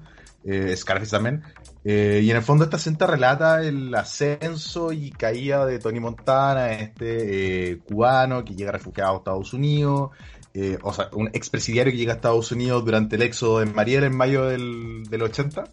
Scarface 0.76 1.10
también. 1.10 1.42
Y 1.84 2.30
en 2.30 2.36
el 2.36 2.42
fondo 2.42 2.64
esta 2.64 2.78
cinta 2.78 3.06
relata 3.06 3.62
el 3.62 3.92
ascenso 3.94 4.92
y 4.92 5.10
caída 5.10 5.66
de 5.66 5.80
Tony 5.80 5.98
Montana, 5.98 6.72
este 6.74 7.80
cubano 7.88 8.44
que 8.44 8.54
llega 8.54 8.70
refugiado 8.70 9.14
a 9.14 9.16
Estados 9.18 9.52
Unidos, 9.52 10.10
eh, 10.54 10.78
o 10.82 10.92
sea, 10.92 11.08
un 11.12 11.28
expresidiario 11.28 11.92
que 11.92 11.98
llega 11.98 12.12
a 12.12 12.16
Estados 12.16 12.52
Unidos 12.52 12.84
durante 12.84 13.16
el 13.16 13.22
éxodo 13.22 13.60
de 13.60 13.66
Mariel 13.66 14.04
en 14.04 14.14
mayo 14.14 14.44
del, 14.44 15.04
del 15.08 15.22
80, 15.22 15.64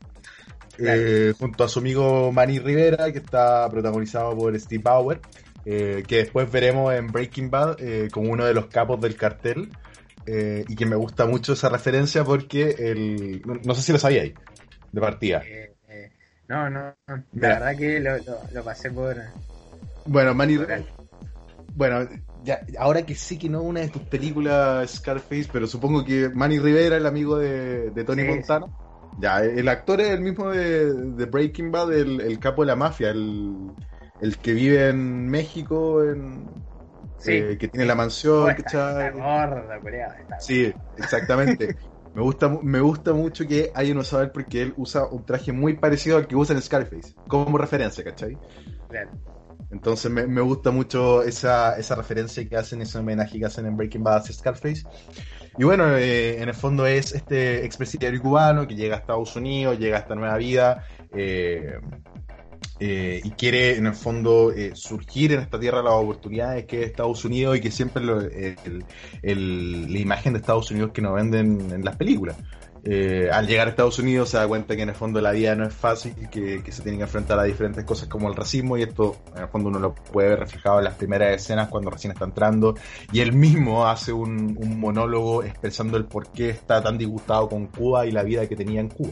eh, 0.78 1.34
junto 1.38 1.66
a 1.66 1.68
su 1.68 1.80
amigo 1.80 2.32
Manny 2.32 2.60
Rivera, 2.60 3.12
que 3.12 3.18
está 3.18 3.70
protagonizado 3.70 4.38
por 4.38 4.58
Steve 4.58 4.82
Bauer, 4.82 5.20
eh, 5.66 6.04
que 6.08 6.18
después 6.18 6.50
veremos 6.50 6.94
en 6.94 7.08
Breaking 7.08 7.50
Bad 7.50 7.78
como 8.12 8.32
uno 8.32 8.46
de 8.46 8.54
los 8.54 8.68
capos 8.68 9.02
del 9.02 9.16
cartel, 9.16 9.70
y 10.26 10.76
que 10.76 10.86
me 10.86 10.96
gusta 10.96 11.26
mucho 11.26 11.54
esa 11.54 11.70
referencia 11.70 12.24
porque 12.24 12.76
el, 12.78 13.42
no, 13.64 13.74
sé 13.74 13.82
si 13.82 13.92
lo 13.92 13.98
sabíais, 13.98 14.36
de 14.92 15.02
partida. 15.02 15.42
No, 16.50 16.70
no, 16.70 16.96
la 17.34 17.48
verdad 17.48 17.78
que 17.78 18.00
lo, 18.00 18.18
lo, 18.52 18.64
pasé 18.64 18.90
por... 18.90 19.16
Bueno, 20.06 20.34
Manny 20.34 20.58
Rivera... 20.58 20.84
Bueno, 21.76 22.10
ya, 22.44 22.62
ahora 22.80 23.04
que 23.06 23.14
sí 23.14 23.38
que 23.38 23.48
no 23.50 23.62
una 23.62 23.82
de 23.82 23.90
tus 23.90 24.02
películas 24.02 24.90
Scarface, 24.90 25.48
pero 25.54 25.68
supongo 25.68 26.04
que 26.04 26.30
Manny 26.30 26.58
Rivera, 26.58 26.98
el 26.98 27.06
amigo 27.06 27.38
de, 27.38 27.92
Tony 28.04 28.24
Montana. 28.24 28.66
Ya, 29.20 29.44
el 29.44 29.68
actor 29.68 30.02
es 30.02 30.10
el 30.10 30.22
mismo 30.22 30.50
de, 30.50 31.26
Breaking 31.26 31.72
Bad, 31.72 31.94
el, 31.94 32.40
capo 32.40 32.64
de 32.64 32.68
la 32.68 32.76
mafia, 32.76 33.12
el, 33.12 34.38
que 34.42 34.54
vive 34.54 34.90
en 34.90 35.28
México, 35.28 36.04
en, 36.04 36.50
eh, 37.28 37.58
que 37.60 37.68
tiene 37.68 37.86
la 37.86 37.96
mansión. 37.96 38.50
Sí, 40.40 40.74
exactamente. 40.98 41.76
me, 42.14 42.22
gusta, 42.22 42.50
me 42.50 42.80
gusta 42.80 43.14
mucho 43.14 43.48
que 43.48 43.72
hay 43.74 43.92
uno 43.92 44.04
saber 44.04 44.32
porque 44.32 44.62
él 44.62 44.74
usa 44.78 45.08
un 45.08 45.26
traje 45.26 45.52
muy 45.52 45.78
parecido 45.78 46.18
al 46.18 46.28
que 46.28 46.36
usa 46.36 46.56
en 46.56 46.62
Scarface, 46.62 47.14
como 47.28 47.58
referencia, 47.58 48.04
¿cachai? 48.04 48.38
Claro. 48.90 49.12
Entonces 49.72 50.10
me, 50.10 50.42
gusta 50.42 50.72
mucho 50.72 51.22
esa, 51.22 51.78
esa, 51.78 51.94
referencia 51.94 52.48
que 52.48 52.58
hacen, 52.58 52.82
ese 52.82 52.98
homenaje 52.98 53.38
que 53.38 53.46
hacen 53.46 53.68
en 53.68 53.78
Breaking 53.78 54.04
Bad 54.04 54.18
a 54.18 54.34
Scarface. 54.34 54.84
Y 55.60 55.64
bueno, 55.64 55.96
eh, 55.96 56.42
en 56.42 56.50
el 56.50 56.56
fondo 56.56 56.88
es 56.88 57.14
este 57.14 57.64
expresidiario 57.66 58.20
cubano 58.20 58.68
que 58.68 58.76
llega 58.76 58.96
a 58.96 59.00
Estados 59.00 59.36
Unidos, 59.36 59.78
llega 59.78 59.98
a 59.98 60.00
esta 60.00 60.16
nueva 60.16 60.38
vida 60.38 60.86
eh, 61.12 61.80
eh, 62.80 63.22
y 63.24 63.32
quiere 63.32 63.78
en 63.78 63.88
el 63.88 63.94
fondo 63.94 64.54
surgir 64.74 65.34
en 65.34 65.42
esta 65.42 65.60
tierra 65.60 65.82
las 65.82 65.94
oportunidades 65.94 66.66
que 66.66 66.82
es 66.82 66.88
Estados 66.88 67.26
Unidos 67.26 67.58
y 67.58 67.62
que 67.62 67.72
siempre 67.72 68.04
lo, 68.04 68.22
la 68.22 70.00
imagen 70.00 70.34
de 70.34 70.40
Estados 70.40 70.72
Unidos 70.72 70.92
que 70.94 71.02
nos 71.02 71.16
venden 71.16 71.72
en 71.72 71.84
las 71.84 71.96
películas. 71.96 72.38
Eh, 72.84 73.30
al 73.32 73.46
llegar 73.46 73.68
a 73.68 73.72
Estados 73.72 74.00
Unidos 74.00 74.30
se 74.30 74.38
da 74.38 74.48
cuenta 74.48 74.76
que 74.76 74.84
en 74.84 74.90
el 74.90 74.96
fondo 74.96 75.20
la 75.20 75.32
vida 75.32 75.54
no 75.56 75.66
es 75.66 75.74
fácil, 75.74 76.14
que, 76.30 76.64
que 76.64 76.72
se 76.72 76.82
tienen 76.82 77.00
que 77.00 77.04
enfrentar 77.04 77.38
a 77.38 77.44
diferentes 77.44 77.84
cosas 77.84 78.08
como 78.08 78.30
el 78.30 78.36
racismo 78.36 78.78
y 78.78 78.84
esto 78.84 79.18
en 79.36 79.44
el 79.44 79.50
fondo 79.50 79.70
uno 79.70 79.80
lo 79.80 79.96
puede 79.96 80.30
ver 80.30 80.40
reflejado 80.40 80.80
en 80.80 80.86
las 80.86 80.96
primeras 80.96 81.34
escenas 81.34 81.68
cuando 81.68 81.90
recién 81.90 82.14
está 82.14 82.26
entrando 82.26 82.76
y 83.12 83.20
él 83.20 83.34
mismo 83.34 83.88
hace 83.88 84.14
un, 84.14 84.58
monólogo 84.80 85.44
expresando 85.44 85.98
el 85.98 86.06
por 86.06 86.32
qué 86.32 86.50
está 86.50 86.82
tan 86.82 86.98
disgustado 86.98 87.50
con 87.50 87.68
Cuba 87.68 88.06
y 88.06 88.12
la 88.12 88.24
vida 88.24 88.48
que 88.48 88.56
tenía 88.56 88.80
en 88.80 88.88
Cuba. 88.88 89.12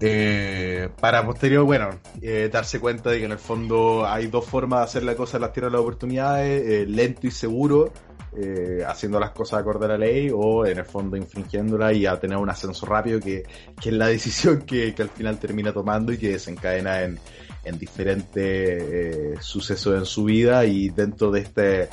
Eh, 0.00 0.88
para 1.00 1.24
posterior, 1.26 1.64
bueno, 1.64 1.90
eh, 2.22 2.48
darse 2.52 2.78
cuenta 2.78 3.10
de 3.10 3.18
que 3.18 3.24
en 3.24 3.32
el 3.32 3.38
fondo 3.38 4.06
hay 4.06 4.28
dos 4.28 4.46
formas 4.46 4.80
de 4.80 4.84
hacer 4.84 5.02
la 5.02 5.16
cosa 5.16 5.38
en 5.38 5.42
las 5.42 5.52
tierras 5.52 5.72
de 5.72 5.78
las 5.78 5.82
oportunidades, 5.82 6.88
lento 6.88 7.26
y 7.26 7.30
seguro, 7.30 7.92
eh, 8.36 8.84
haciendo 8.86 9.18
las 9.18 9.30
cosas 9.30 9.60
acorde 9.60 9.86
a 9.86 9.88
la 9.88 9.98
ley 9.98 10.30
o 10.32 10.66
en 10.66 10.78
el 10.78 10.84
fondo 10.84 11.16
infringiéndola 11.16 11.94
y 11.94 12.04
a 12.04 12.20
tener 12.20 12.36
un 12.36 12.50
ascenso 12.50 12.84
rápido 12.84 13.18
que, 13.18 13.42
es 13.82 13.92
la 13.92 14.06
decisión 14.08 14.62
que, 14.62 14.94
al 14.98 15.08
final 15.08 15.38
termina 15.38 15.72
tomando 15.72 16.12
y 16.12 16.18
que 16.18 16.32
desencadena 16.32 17.02
en, 17.02 17.18
diferentes 17.78 18.36
eh, 18.36 19.34
sucesos 19.40 19.94
en 19.96 20.06
su 20.06 20.24
vida 20.24 20.64
y 20.64 20.88
dentro 20.88 21.30
de 21.30 21.40
este 21.40 21.88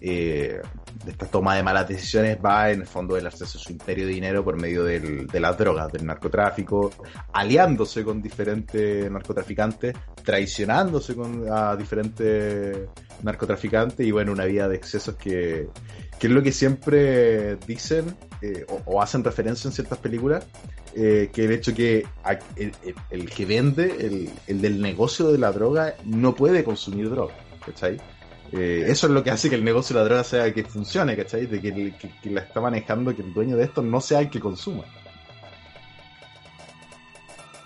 eh, 0.00 0.60
de 1.04 1.10
esta 1.10 1.26
toma 1.26 1.56
de 1.56 1.62
malas 1.62 1.88
decisiones 1.88 2.38
va 2.44 2.70
en 2.70 2.82
el 2.82 2.86
fondo 2.86 3.16
el 3.16 3.26
acceso 3.26 3.58
a 3.58 3.60
su 3.60 3.72
imperio 3.72 4.06
de 4.06 4.12
dinero 4.12 4.44
por 4.44 4.56
medio 4.56 4.84
del, 4.84 5.26
de 5.26 5.40
las 5.40 5.56
drogas, 5.58 5.92
del 5.92 6.06
narcotráfico, 6.06 6.92
aliándose 7.32 8.04
con 8.04 8.22
diferentes 8.22 9.10
narcotraficantes, 9.10 9.94
traicionándose 10.22 11.14
con 11.14 11.44
diferentes 11.78 12.88
narcotraficantes 13.22 14.06
y 14.06 14.10
bueno, 14.10 14.32
una 14.32 14.44
vida 14.44 14.68
de 14.68 14.76
excesos 14.76 15.16
que, 15.16 15.68
que 16.18 16.26
es 16.26 16.32
lo 16.32 16.42
que 16.42 16.52
siempre 16.52 17.56
dicen 17.66 18.16
eh, 18.40 18.66
o, 18.86 19.02
hacen 19.02 19.24
referencia 19.24 19.68
en 19.68 19.74
ciertas 19.74 19.98
películas, 19.98 20.44
eh, 20.94 21.30
que 21.32 21.44
el 21.44 21.52
hecho 21.52 21.74
que 21.74 22.06
el, 23.10 23.30
que 23.30 23.46
vende, 23.46 23.96
el, 24.00 24.30
el 24.46 24.60
del 24.60 24.80
negocio 24.80 25.32
de 25.32 25.38
la 25.38 25.50
droga, 25.50 25.94
no 26.04 26.34
puede 26.34 26.62
consumir 26.62 27.10
droga, 27.10 27.34
¿cachai? 27.64 28.00
Eh, 28.56 28.84
eso 28.86 29.08
es 29.08 29.12
lo 29.12 29.24
que 29.24 29.32
hace 29.32 29.50
que 29.50 29.56
el 29.56 29.64
negocio 29.64 29.94
de 29.94 30.00
la 30.00 30.04
droga 30.04 30.22
sea 30.22 30.52
que 30.54 30.62
funcione, 30.62 31.16
¿cachai? 31.16 31.46
De 31.46 31.60
que, 31.60 32.30
la 32.30 32.42
está 32.42 32.60
manejando, 32.60 33.14
que 33.14 33.22
el 33.22 33.34
dueño 33.34 33.56
de 33.56 33.64
esto 33.64 33.82
no 33.82 34.00
sea 34.00 34.20
el 34.20 34.30
que 34.30 34.38
consuma. 34.38 34.84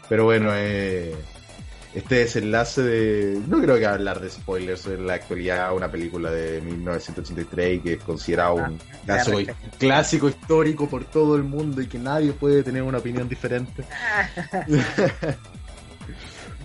Pero 0.09 0.25
bueno, 0.25 0.51
eh, 0.55 1.15
este 1.95 2.15
desenlace 2.15 2.83
de... 2.83 3.41
No 3.49 3.61
creo 3.61 3.79
que 3.79 3.85
hablar 3.85 4.19
de 4.19 4.31
spoilers 4.31 4.87
en 4.87 5.07
la 5.07 5.15
actualidad, 5.15 5.77
una 5.77 5.91
película 5.91 6.31
de 6.31 6.63
1983 6.63 7.83
que 7.83 7.93
es 7.93 8.03
considerado 8.03 8.55
un 8.55 8.81
ah, 9.09 9.23
clásico 9.79 10.31
histórico 10.31 10.89
por 10.89 11.05
todo 11.05 11.37
el 11.37 11.43
mundo 11.43 11.83
y 11.83 11.87
que 11.87 11.99
nadie 11.99 12.33
puede 12.33 12.63
tener 12.63 12.83
una 12.83 12.97
opinión 12.97 13.29
diferente. 13.29 13.85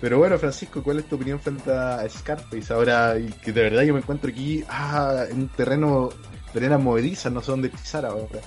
Pero 0.04 0.18
bueno, 0.18 0.38
Francisco, 0.38 0.84
¿cuál 0.84 1.00
es 1.00 1.06
tu 1.06 1.16
opinión 1.16 1.40
frente 1.40 1.72
a 1.72 2.06
Scarface? 2.10 2.74
Ahora 2.74 3.16
que 3.42 3.54
de 3.54 3.64
verdad 3.64 3.84
yo 3.84 3.94
me 3.94 4.02
encuentro 4.02 4.30
aquí 4.30 4.62
ah, 4.68 5.24
en 5.32 5.44
un 5.44 5.48
terreno, 5.48 6.10
terreno 6.52 6.78
movediza, 6.78 7.30
no 7.30 7.42
sé 7.42 7.52
dónde 7.52 7.70
pisar 7.70 8.06
ahora. 8.06 8.42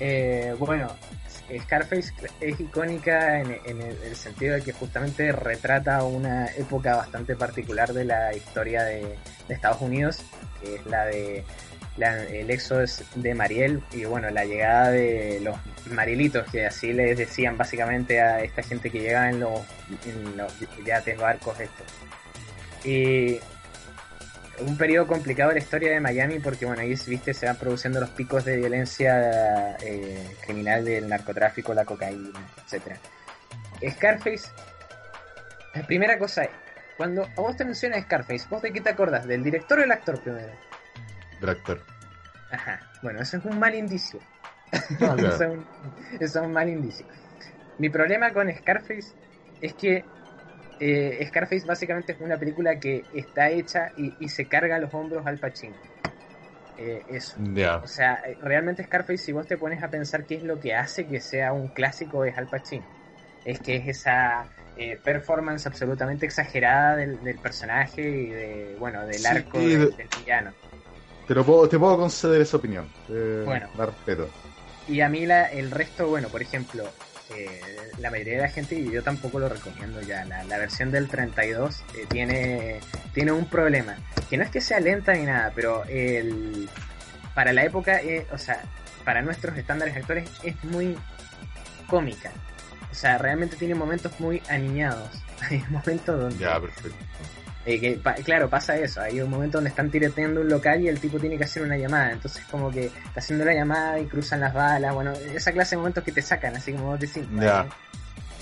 Eh, 0.00 0.54
bueno, 0.58 0.88
Scarface 1.64 2.14
es 2.40 2.58
icónica 2.58 3.42
en, 3.42 3.82
el, 3.82 4.16
sentido 4.16 4.54
de 4.54 4.62
que 4.62 4.72
justamente 4.72 5.32
retrata 5.32 6.02
una 6.02 6.46
época 6.46 6.96
bastante 6.96 7.36
particular 7.36 7.92
de 7.92 8.06
la 8.06 8.34
historia 8.34 8.84
de 8.84 9.18
Estados 9.50 9.82
Unidos, 9.82 10.22
que 10.62 10.76
es 10.76 10.86
la 10.86 11.04
de 11.04 11.44
el 11.98 12.50
éxodo 12.50 12.84
de 13.14 13.34
Mariel 13.34 13.82
y 13.92 14.04
bueno, 14.04 14.30
la 14.30 14.44
llegada 14.44 14.90
de 14.90 15.40
los 15.40 15.56
marielitos, 15.90 16.50
que 16.50 16.66
así 16.66 16.92
les 16.92 17.16
decían 17.16 17.56
básicamente 17.56 18.20
a 18.20 18.42
esta 18.42 18.62
gente 18.62 18.90
que 18.90 19.00
llegaba 19.00 19.30
en 19.30 19.40
los, 19.40 19.60
en 20.04 20.36
los 20.36 20.52
yates, 20.84 21.18
barcos 21.18 21.58
estos. 21.60 21.86
Y 22.84 23.40
un 24.60 24.76
periodo 24.76 25.06
complicado 25.06 25.50
de 25.50 25.56
la 25.56 25.60
historia 25.60 25.90
de 25.92 26.00
Miami 26.00 26.38
porque 26.38 26.66
bueno, 26.66 26.82
ahí 26.82 26.94
viste 27.06 27.34
se 27.34 27.46
van 27.46 27.56
produciendo 27.56 28.00
los 28.00 28.10
picos 28.10 28.44
de 28.44 28.56
violencia 28.56 29.76
eh, 29.82 30.36
criminal 30.44 30.84
del 30.84 31.08
narcotráfico, 31.08 31.74
la 31.74 31.84
cocaína, 31.84 32.30
etcétera. 32.64 32.98
Scarface, 33.90 34.48
la 35.74 35.86
primera 35.86 36.18
cosa 36.18 36.44
es, 36.44 36.50
cuando 36.96 37.24
a 37.24 37.40
vos 37.40 37.56
te 37.56 37.64
mencionas 37.64 38.02
Scarface, 38.04 38.46
¿vos 38.48 38.62
de 38.62 38.72
qué 38.72 38.80
te 38.80 38.90
acordás? 38.90 39.26
¿Del 39.26 39.42
director 39.42 39.78
o 39.78 39.82
del 39.82 39.92
actor 39.92 40.20
primero? 40.20 40.52
Del 41.40 41.50
actor. 41.50 41.80
Ajá. 42.50 42.80
Bueno, 43.02 43.20
eso 43.22 43.36
es 43.36 43.44
un 43.44 43.58
mal 43.58 43.74
indicio. 43.74 44.20
Ah, 45.00 45.16
eso, 45.26 45.44
es 45.44 45.50
un, 45.50 45.66
eso 46.20 46.40
es 46.40 46.46
un 46.46 46.52
mal 46.52 46.68
indicio. 46.68 47.06
Mi 47.78 47.90
problema 47.90 48.32
con 48.32 48.52
Scarface 48.54 49.14
es 49.60 49.74
que 49.74 50.06
eh, 50.78 51.24
Scarface 51.28 51.66
básicamente 51.66 52.12
es 52.12 52.20
una 52.20 52.38
película 52.38 52.78
que 52.80 53.06
está 53.12 53.50
hecha 53.50 53.92
y, 53.96 54.16
y 54.24 54.28
se 54.28 54.48
carga 54.48 54.78
los 54.78 54.92
hombros 54.94 55.26
al 55.26 55.38
Pacino. 55.38 55.78
Eh, 56.76 57.04
eso. 57.08 57.38
O 57.82 57.86
sea, 57.86 58.22
eh, 58.26 58.38
realmente 58.40 58.84
Scarface, 58.84 59.18
si 59.18 59.32
vos 59.32 59.46
te 59.46 59.58
pones 59.58 59.82
a 59.82 59.90
pensar 59.90 60.26
qué 60.26 60.36
es 60.36 60.42
lo 60.42 60.58
que 60.60 60.74
hace 60.74 61.06
que 61.08 61.20
sea 61.20 61.52
un 61.52 61.68
clásico, 61.68 62.24
es 62.24 62.36
Al 62.36 62.48
Pacino. 62.48 62.86
Es 63.44 63.60
que 63.60 63.76
es 63.76 63.88
esa 63.88 64.50
eh, 64.76 64.96
performance 65.02 65.66
absolutamente 65.66 66.26
exagerada 66.26 66.96
del, 66.96 67.22
del 67.22 67.38
personaje 67.40 68.02
y 68.02 68.30
de, 68.30 68.76
bueno, 68.78 69.06
del 69.06 69.12
Sí, 69.18 69.26
arco 69.26 69.60
de- 69.68 69.92
del 69.92 70.08
villano. 70.08 70.54
Te, 71.26 71.34
lo 71.34 71.44
puedo, 71.44 71.68
te 71.68 71.78
puedo 71.78 71.96
conceder 71.98 72.40
esa 72.40 72.56
opinión. 72.56 72.86
Eh, 73.08 73.42
Bueno. 73.44 73.68
la 73.76 73.86
respeto. 73.86 74.28
Y 74.88 75.00
a 75.00 75.08
mí 75.08 75.26
la, 75.26 75.46
el 75.46 75.70
resto, 75.70 76.06
bueno, 76.06 76.28
por 76.28 76.40
ejemplo, 76.42 76.84
eh, 77.34 77.60
la 77.98 78.10
mayoría 78.10 78.34
de 78.36 78.42
la 78.42 78.48
gente, 78.48 78.76
y 78.76 78.90
yo 78.90 79.02
tampoco 79.02 79.38
lo 79.40 79.48
recomiendo 79.48 80.00
ya, 80.00 80.24
la, 80.24 80.44
la 80.44 80.58
versión 80.58 80.92
del 80.92 81.08
32 81.08 81.82
eh, 81.94 82.06
tiene, 82.08 82.80
tiene 83.12 83.32
un 83.32 83.46
problema. 83.46 83.96
Que 84.30 84.36
no 84.36 84.44
es 84.44 84.50
que 84.50 84.60
sea 84.60 84.78
lenta 84.78 85.12
ni 85.14 85.24
nada, 85.24 85.52
pero 85.54 85.84
el, 85.88 86.68
para 87.34 87.52
la 87.52 87.64
época, 87.64 88.00
eh, 88.00 88.26
o 88.32 88.38
sea, 88.38 88.62
para 89.04 89.22
nuestros 89.22 89.56
estándares 89.58 89.96
actuales 89.96 90.30
es 90.44 90.62
muy 90.64 90.96
cómica. 91.88 92.30
O 92.90 92.94
sea, 92.94 93.18
realmente 93.18 93.56
tiene 93.56 93.74
momentos 93.74 94.12
muy 94.20 94.40
aniñados. 94.48 95.10
Hay 95.50 95.62
momentos 95.68 96.20
donde... 96.20 96.38
Ya, 96.38 96.60
perfecto. 96.60 96.96
Eh, 97.66 97.80
que, 97.80 97.92
pa- 97.94 98.14
claro, 98.14 98.48
pasa 98.48 98.76
eso. 98.76 99.00
Hay 99.00 99.20
un 99.20 99.28
momento 99.28 99.58
donde 99.58 99.70
están 99.70 99.90
tiroteando 99.90 100.40
un 100.40 100.48
local 100.48 100.80
y 100.82 100.88
el 100.88 101.00
tipo 101.00 101.18
tiene 101.18 101.36
que 101.36 101.44
hacer 101.44 101.62
una 101.64 101.76
llamada. 101.76 102.12
Entonces, 102.12 102.44
como 102.50 102.70
que 102.70 102.86
está 102.86 103.18
haciendo 103.20 103.44
la 103.44 103.54
llamada 103.54 103.98
y 103.98 104.06
cruzan 104.06 104.40
las 104.40 104.54
balas. 104.54 104.94
Bueno, 104.94 105.12
esa 105.34 105.50
clase 105.52 105.70
de 105.74 105.78
momentos 105.78 106.04
que 106.04 106.12
te 106.12 106.22
sacan, 106.22 106.54
así 106.56 106.72
como 106.72 106.86
vos 106.86 107.00
decís. 107.00 107.28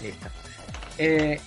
Listo. 0.03 0.29
Eh, 0.99 1.41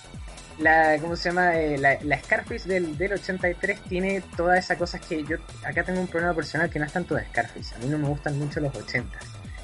la, 0.57 0.97
¿Cómo 0.99 1.15
se 1.15 1.29
llama? 1.29 1.55
Eh, 1.55 1.77
la, 1.77 1.99
la 2.01 2.17
Scarface 2.19 2.67
del, 2.67 2.97
del 2.97 3.13
83 3.13 3.79
tiene 3.83 4.23
todas 4.35 4.57
esas 4.57 4.77
cosas 4.77 4.99
que 5.01 5.23
yo. 5.23 5.37
Acá 5.63 5.83
tengo 5.83 5.99
un 6.01 6.07
problema 6.07 6.33
personal 6.33 6.69
que 6.71 6.79
no 6.79 6.85
es 6.85 6.91
tanto 6.93 7.13
de 7.13 7.25
Scarface. 7.25 7.75
A 7.75 7.77
mí 7.77 7.85
no 7.89 7.99
me 7.99 8.07
gustan 8.07 8.39
mucho 8.39 8.59
los 8.59 8.73
80. 8.75 9.19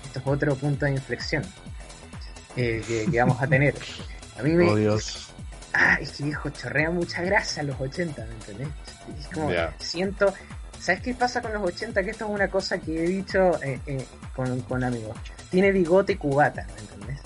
Esto 0.06 0.20
es 0.20 0.28
otro 0.28 0.56
punto 0.56 0.86
de 0.86 0.92
inflexión 0.92 1.44
eh, 2.56 2.84
que, 2.88 3.08
que 3.12 3.20
vamos 3.20 3.42
a 3.42 3.48
tener. 3.48 3.74
A 4.38 4.44
mí 4.44 4.52
me, 4.52 4.70
Oh, 4.70 4.76
Dios. 4.76 5.33
Ah, 5.74 5.98
es 6.00 6.12
que 6.12 6.24
viejo, 6.24 6.50
chorrea 6.50 6.92
mucha 6.92 7.22
grasa 7.24 7.62
en 7.62 7.68
los 7.68 7.82
80, 7.82 8.26
¿me 8.26 8.34
entendés? 8.34 8.68
Es 9.20 9.28
como, 9.28 9.50
siento... 9.80 10.34
¿Sabes 10.80 11.02
qué 11.02 11.14
pasa 11.14 11.42
con 11.42 11.54
los 11.54 11.64
80? 11.64 12.04
Que 12.04 12.10
esto 12.10 12.26
es 12.26 12.32
una 12.32 12.50
cosa 12.50 12.78
que 12.78 13.06
he 13.06 13.08
dicho 13.08 13.52
eh, 13.64 13.80
eh, 13.88 14.06
con, 14.36 14.60
con 14.64 14.84
amigos. 14.84 15.16
Tiene 15.50 15.72
bigote 15.72 16.14
y 16.14 16.16
cubata, 16.18 16.68
¿me 16.76 16.82
entendés? 16.82 17.22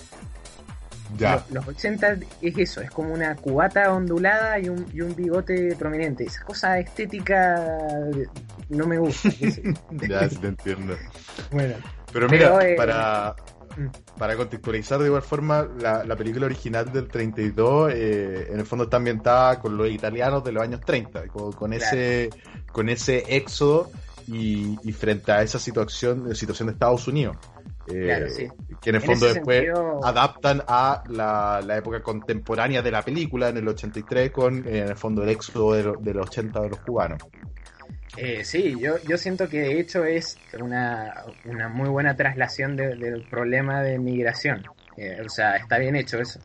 Ya. 1.18 1.44
Los, 1.50 1.66
los 1.66 1.68
80 1.70 2.18
es 2.42 2.58
eso, 2.58 2.82
es 2.82 2.92
como 2.92 3.14
una 3.14 3.36
cubata 3.36 3.92
ondulada 3.92 4.60
y 4.60 4.70
un, 4.70 4.86
y 4.94 5.02
un 5.02 5.16
bigote 5.16 5.76
prominente. 5.76 6.26
Esa 6.26 6.44
cosa 6.44 6.78
estética 6.78 7.60
no 8.70 8.86
me 8.86 8.98
gusta. 8.98 9.30
Ya, 10.08 10.30
sí 10.30 10.36
te 10.38 10.48
entiendo. 10.48 10.96
bueno, 11.52 11.76
Pero 12.12 12.28
Pero, 12.28 12.56
mira, 12.56 12.70
eh, 12.70 12.76
para. 12.76 13.36
Para 14.18 14.36
contextualizar 14.36 15.00
de 15.00 15.08
igual 15.08 15.22
forma, 15.22 15.68
la, 15.80 16.04
la 16.04 16.16
película 16.16 16.46
original 16.46 16.92
del 16.92 17.08
32 17.08 17.92
eh, 17.94 18.48
en 18.52 18.60
el 18.60 18.66
fondo 18.66 18.86
está 18.86 18.98
ambientada 18.98 19.60
con 19.60 19.78
los 19.78 19.90
italianos 19.90 20.44
de 20.44 20.52
los 20.52 20.64
años 20.64 20.82
30, 20.86 21.28
con, 21.28 21.52
con 21.54 21.74
ese, 21.74 22.30
con 22.72 22.90
ese 22.90 23.36
éxodo 23.36 23.90
y, 24.28 24.78
y 24.84 24.92
frente 24.94 25.32
a 25.32 25.42
esa 25.42 25.60
situación, 25.60 26.36
situación 26.36 26.68
de 26.68 26.74
Estados 26.74 27.08
Unidos. 27.08 27.38
Eh, 27.90 28.04
Claro, 28.06 28.30
sí. 28.30 28.48
Que 28.82 28.90
en 28.90 28.96
el 28.98 29.02
fondo 29.02 29.26
después 29.28 29.60
sentido- 29.64 30.02
adaptan 30.06 30.62
a 30.68 31.04
la, 31.08 31.62
la 31.66 31.78
época 31.78 32.02
contemporánea 32.04 32.82
de 32.82 32.92
la 32.92 33.02
película 33.02 33.48
en 33.50 33.58
el 33.58 33.68
83 33.68 34.32
con 34.32 34.58
eh, 34.68 34.80
en 34.80 34.88
el 34.90 34.96
fondo 34.98 35.24
el 35.24 35.30
éxodo 35.30 35.74
de, 35.74 35.84
lo- 35.84 35.96
de 35.98 36.14
los 36.14 36.28
80 36.28 36.60
de 36.62 36.70
los 36.70 36.80
cubanos. 36.82 37.24
Eh, 38.16 38.44
sí, 38.44 38.80
yo, 38.80 38.96
yo 39.04 39.18
siento 39.18 39.48
que 39.50 39.60
de 39.60 39.80
hecho 39.80 40.04
es 40.06 40.40
una, 40.60 41.14
una 41.44 41.70
muy 41.70 41.90
buena 41.90 42.16
traslación 42.16 42.76
de- 42.76 42.96
del 42.96 43.22
problema 43.22 43.84
de 43.84 44.00
migración. 44.00 44.66
Eh, 44.96 45.22
o 45.24 45.30
sea, 45.30 45.56
está 45.56 45.78
bien 45.78 45.96
hecho 45.96 46.20
eso. 46.20 46.40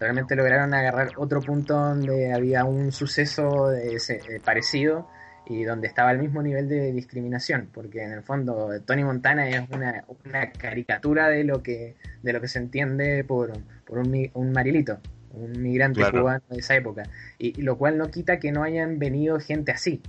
Realmente 0.00 0.34
lograron 0.34 0.74
agarrar 0.74 1.12
otro 1.16 1.44
punto 1.44 1.74
donde 1.74 2.32
había 2.32 2.64
un 2.64 2.90
suceso 2.90 3.68
de 3.68 3.94
ese- 3.96 4.36
eh, 4.36 4.40
parecido 4.40 5.06
y 5.44 5.62
donde 5.62 5.86
estaba 5.86 6.10
al 6.10 6.18
mismo 6.18 6.42
nivel 6.42 6.68
de 6.68 6.92
discriminación, 6.92 7.68
porque 7.72 8.02
en 8.02 8.12
el 8.12 8.22
fondo 8.22 8.70
Tony 8.84 9.04
Montana 9.04 9.48
es 9.48 9.68
una, 9.70 10.04
una 10.24 10.50
caricatura 10.52 11.28
de 11.28 11.44
lo 11.44 11.62
que 11.62 11.94
de 12.22 12.32
lo 12.32 12.40
que 12.40 12.48
se 12.48 12.58
entiende 12.58 13.24
por, 13.24 13.52
por 13.84 13.98
un, 13.98 14.30
un 14.34 14.52
marilito, 14.52 14.98
un 15.30 15.60
migrante 15.62 15.94
Claro. 16.00 16.20
cubano 16.20 16.42
de 16.48 16.58
esa 16.58 16.74
época, 16.76 17.08
y, 17.38 17.58
y 17.60 17.62
lo 17.62 17.76
cual 17.76 17.98
no 17.98 18.10
quita 18.10 18.38
que 18.38 18.52
no 18.52 18.62
hayan 18.62 18.98
venido 19.00 19.38
gente 19.40 19.72
así, 19.72 20.00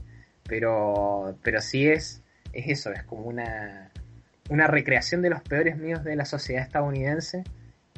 pero 0.48 1.38
pero 1.44 1.62
sí 1.62 1.88
es 1.88 2.22
es 2.52 2.68
eso, 2.68 2.92
es 2.92 3.04
como 3.04 3.24
una 3.24 3.92
una 4.50 4.68
recreación 4.68 5.22
de 5.22 5.30
los 5.30 5.42
peores 5.42 5.78
miedos 5.78 6.04
de 6.04 6.16
la 6.16 6.26
sociedad 6.26 6.64
estadounidense 6.64 7.44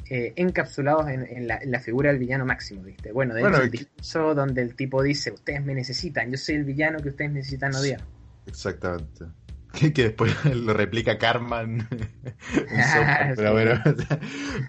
eh, 0.08 0.32
encapsulados 0.36 1.08
en, 1.08 1.26
en 1.28 1.48
la, 1.48 1.56
en 1.58 1.72
la 1.72 1.80
figura 1.80 2.10
del 2.10 2.20
villano 2.20 2.46
máximo, 2.46 2.82
¿viste? 2.84 3.10
Bueno, 3.10 3.34
de 3.34 3.40
Bueno, 3.40 3.56
hecho, 3.56 3.64
el 3.64 3.70
discurso 3.72 4.34
donde 4.36 4.62
el 4.62 4.76
tipo 4.76 5.02
dice, 5.02 5.32
ustedes 5.32 5.64
me 5.64 5.74
necesitan, 5.74 6.30
yo 6.30 6.36
soy 6.38 6.54
el 6.54 6.64
villano 6.64 7.00
que 7.00 7.08
ustedes 7.08 7.32
necesitan 7.32 7.74
odiar. 7.74 8.00
Exactamente. 8.46 9.24
Que, 9.76 9.92
que 9.92 10.04
después 10.04 10.32
lo 10.54 10.72
replica 10.72 11.18
Carman 11.18 11.86
pero, 13.36 13.52
bueno, 13.52 13.82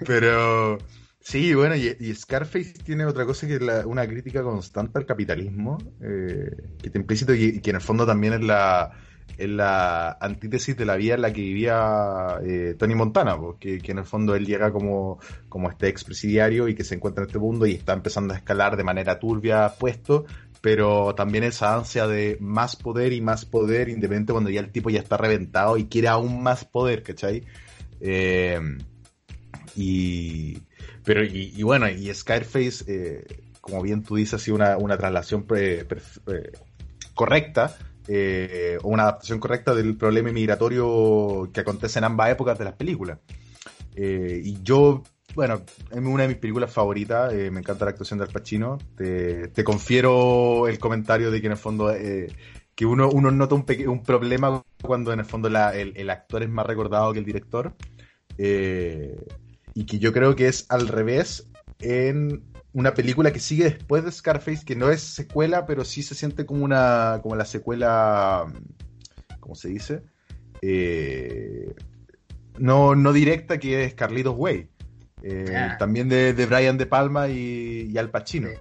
pero 0.05 0.79
sí, 1.27 1.53
bueno, 1.53 1.75
y, 1.75 2.15
Scarface 2.15 2.73
tiene 2.83 3.05
otra 3.05 3.25
cosa 3.25 3.47
que 3.47 3.55
es 3.55 3.61
la- 3.61 3.85
una 3.85 4.07
crítica 4.07 4.41
constante 4.43 4.97
al 4.97 5.05
capitalismo, 5.05 5.77
eh, 6.01 6.49
que 6.81 6.87
está 6.87 6.97
implícito 6.99 7.33
y, 7.33 7.59
que 7.59 7.71
en 7.71 7.75
el 7.75 7.81
fondo 7.81 8.05
también 8.05 8.33
es 8.33 8.41
la, 8.41 8.91
es 9.37 9.49
la 9.49 10.17
antítesis 10.21 10.77
de 10.77 10.85
la 10.85 10.95
vida 10.95 11.15
en 11.15 11.21
la 11.21 11.33
que 11.33 11.41
vivía 11.41 12.39
eh, 12.45 12.75
Tony 12.79 12.95
Montana, 12.95 13.37
po, 13.37 13.57
que, 13.59 13.79
que 13.79 13.91
en 13.91 13.97
el 13.99 14.05
fondo 14.05 14.35
él 14.35 14.45
llega 14.45 14.71
como, 14.71 15.19
como 15.49 15.69
este 15.69 15.89
expresidiario 15.89 16.69
y 16.69 16.75
que 16.75 16.85
se 16.85 16.95
encuentra 16.95 17.23
en 17.23 17.27
este 17.27 17.39
mundo 17.39 17.65
y 17.65 17.73
está 17.73 17.91
empezando 17.93 18.33
a 18.33 18.37
escalar 18.37 18.77
de 18.77 18.85
manera 18.85 19.19
turbia 19.19 19.73
puesto, 19.77 20.25
pero 20.61 21.13
también 21.13 21.43
esa 21.43 21.75
ansia 21.75 22.07
de 22.07 22.37
más 22.39 22.77
poder 22.77 23.11
y 23.11 23.19
más 23.19 23.43
poder, 23.45 23.89
independiente 23.89 24.31
cuando 24.31 24.49
ya 24.49 24.61
el 24.61 24.71
tipo 24.71 24.89
ya 24.89 24.99
está 25.01 25.17
reventado 25.17 25.77
y 25.77 25.87
quiere 25.87 26.07
aún 26.07 26.41
más 26.41 26.63
poder, 26.63 27.03
¿cachai? 27.03 27.43
Eh, 27.99 28.59
y, 29.75 30.66
pero, 31.07 31.23
y, 31.23 31.53
y 31.55 31.63
bueno, 31.63 31.87
y 31.87 32.13
Scarface, 32.13 32.83
eh, 32.85 33.25
como 33.61 33.81
bien 33.81 34.03
tú 34.03 34.17
dices, 34.17 34.33
ha 34.33 34.39
sido 34.39 34.55
una, 34.55 34.75
una 34.75 34.97
traslación 34.97 35.45
eh, 35.55 35.85
correcta, 37.13 37.77
eh, 38.09 38.77
o 38.81 38.89
una 38.89 39.03
adaptación 39.03 39.39
correcta 39.39 39.73
del 39.73 39.95
problema 39.95 40.33
migratorio 40.33 41.49
que 41.53 41.61
acontece 41.61 41.99
en 41.99 42.03
ambas 42.03 42.31
épocas 42.31 42.59
de 42.59 42.65
las 42.65 42.73
películas. 42.73 43.19
Eh, 43.95 44.41
y 44.43 44.61
yo, 44.61 45.01
bueno, 45.33 45.61
es 45.89 45.97
una 45.97 46.23
de 46.23 46.27
mis 46.27 46.39
películas 46.39 46.73
favoritas, 46.73 47.33
me 47.33 47.59
encanta 47.59 47.85
la 47.85 47.91
actuación 47.91 48.19
de 48.19 48.25
Al 48.25 48.31
Pacino. 48.33 48.77
Te, 48.97 49.63
confiero 49.63 50.67
el 50.67 50.77
comentario 50.77 51.31
de 51.31 51.39
que 51.39 51.47
en 51.47 51.53
el 51.53 51.57
fondo 51.57 51.89
que 52.75 52.85
uno, 52.85 53.09
uno 53.09 53.31
nota 53.31 53.55
un, 53.55 53.65
un 53.87 54.03
problema 54.03 54.61
cuando 54.81 55.13
en 55.13 55.19
el 55.19 55.25
fondo 55.25 55.47
el, 55.47 55.93
el 55.95 56.09
actor 56.09 56.43
es 56.43 56.49
más 56.49 56.65
recordado 56.65 57.13
que 57.13 57.19
el 57.19 57.25
director. 57.25 57.73
Y 59.77 59.85
que 59.85 59.99
yo 59.99 60.11
creo 60.11 60.35
que 60.35 60.47
es 60.47 60.65
al 60.69 60.87
revés 60.87 61.47
en 61.81 62.41
una 62.73 62.95
película 62.95 63.31
que 63.31 63.39
sigue 63.39 63.65
después 63.65 64.03
de 64.03 64.11
Scarface, 64.11 64.65
que 64.65 64.75
no 64.75 64.89
es 64.89 65.01
secuela, 65.01 65.67
pero 65.67 65.85
sí 65.85 66.01
se 66.01 66.15
siente 66.15 66.47
como 66.47 66.65
una 66.65 67.19
como 67.21 67.35
la 67.35 67.45
secuela, 67.45 68.51
¿cómo 69.39 69.53
se 69.53 69.69
dice? 69.69 70.01
Eh, 70.63 71.75
no, 72.57 72.95
no 72.95 73.13
directa, 73.13 73.59
que 73.59 73.83
es 73.83 73.93
Carlitos 73.93 74.33
Way. 74.35 74.67
Eh, 75.21 75.53
Ah. 75.55 75.75
También 75.77 76.09
de, 76.09 76.33
de 76.33 76.45
Brian 76.47 76.79
De 76.79 76.87
Palma 76.87 77.27
y, 77.29 77.87
y 77.91 77.97
Al 77.99 78.09
Pacino. 78.09 78.49
Sí. 78.49 78.55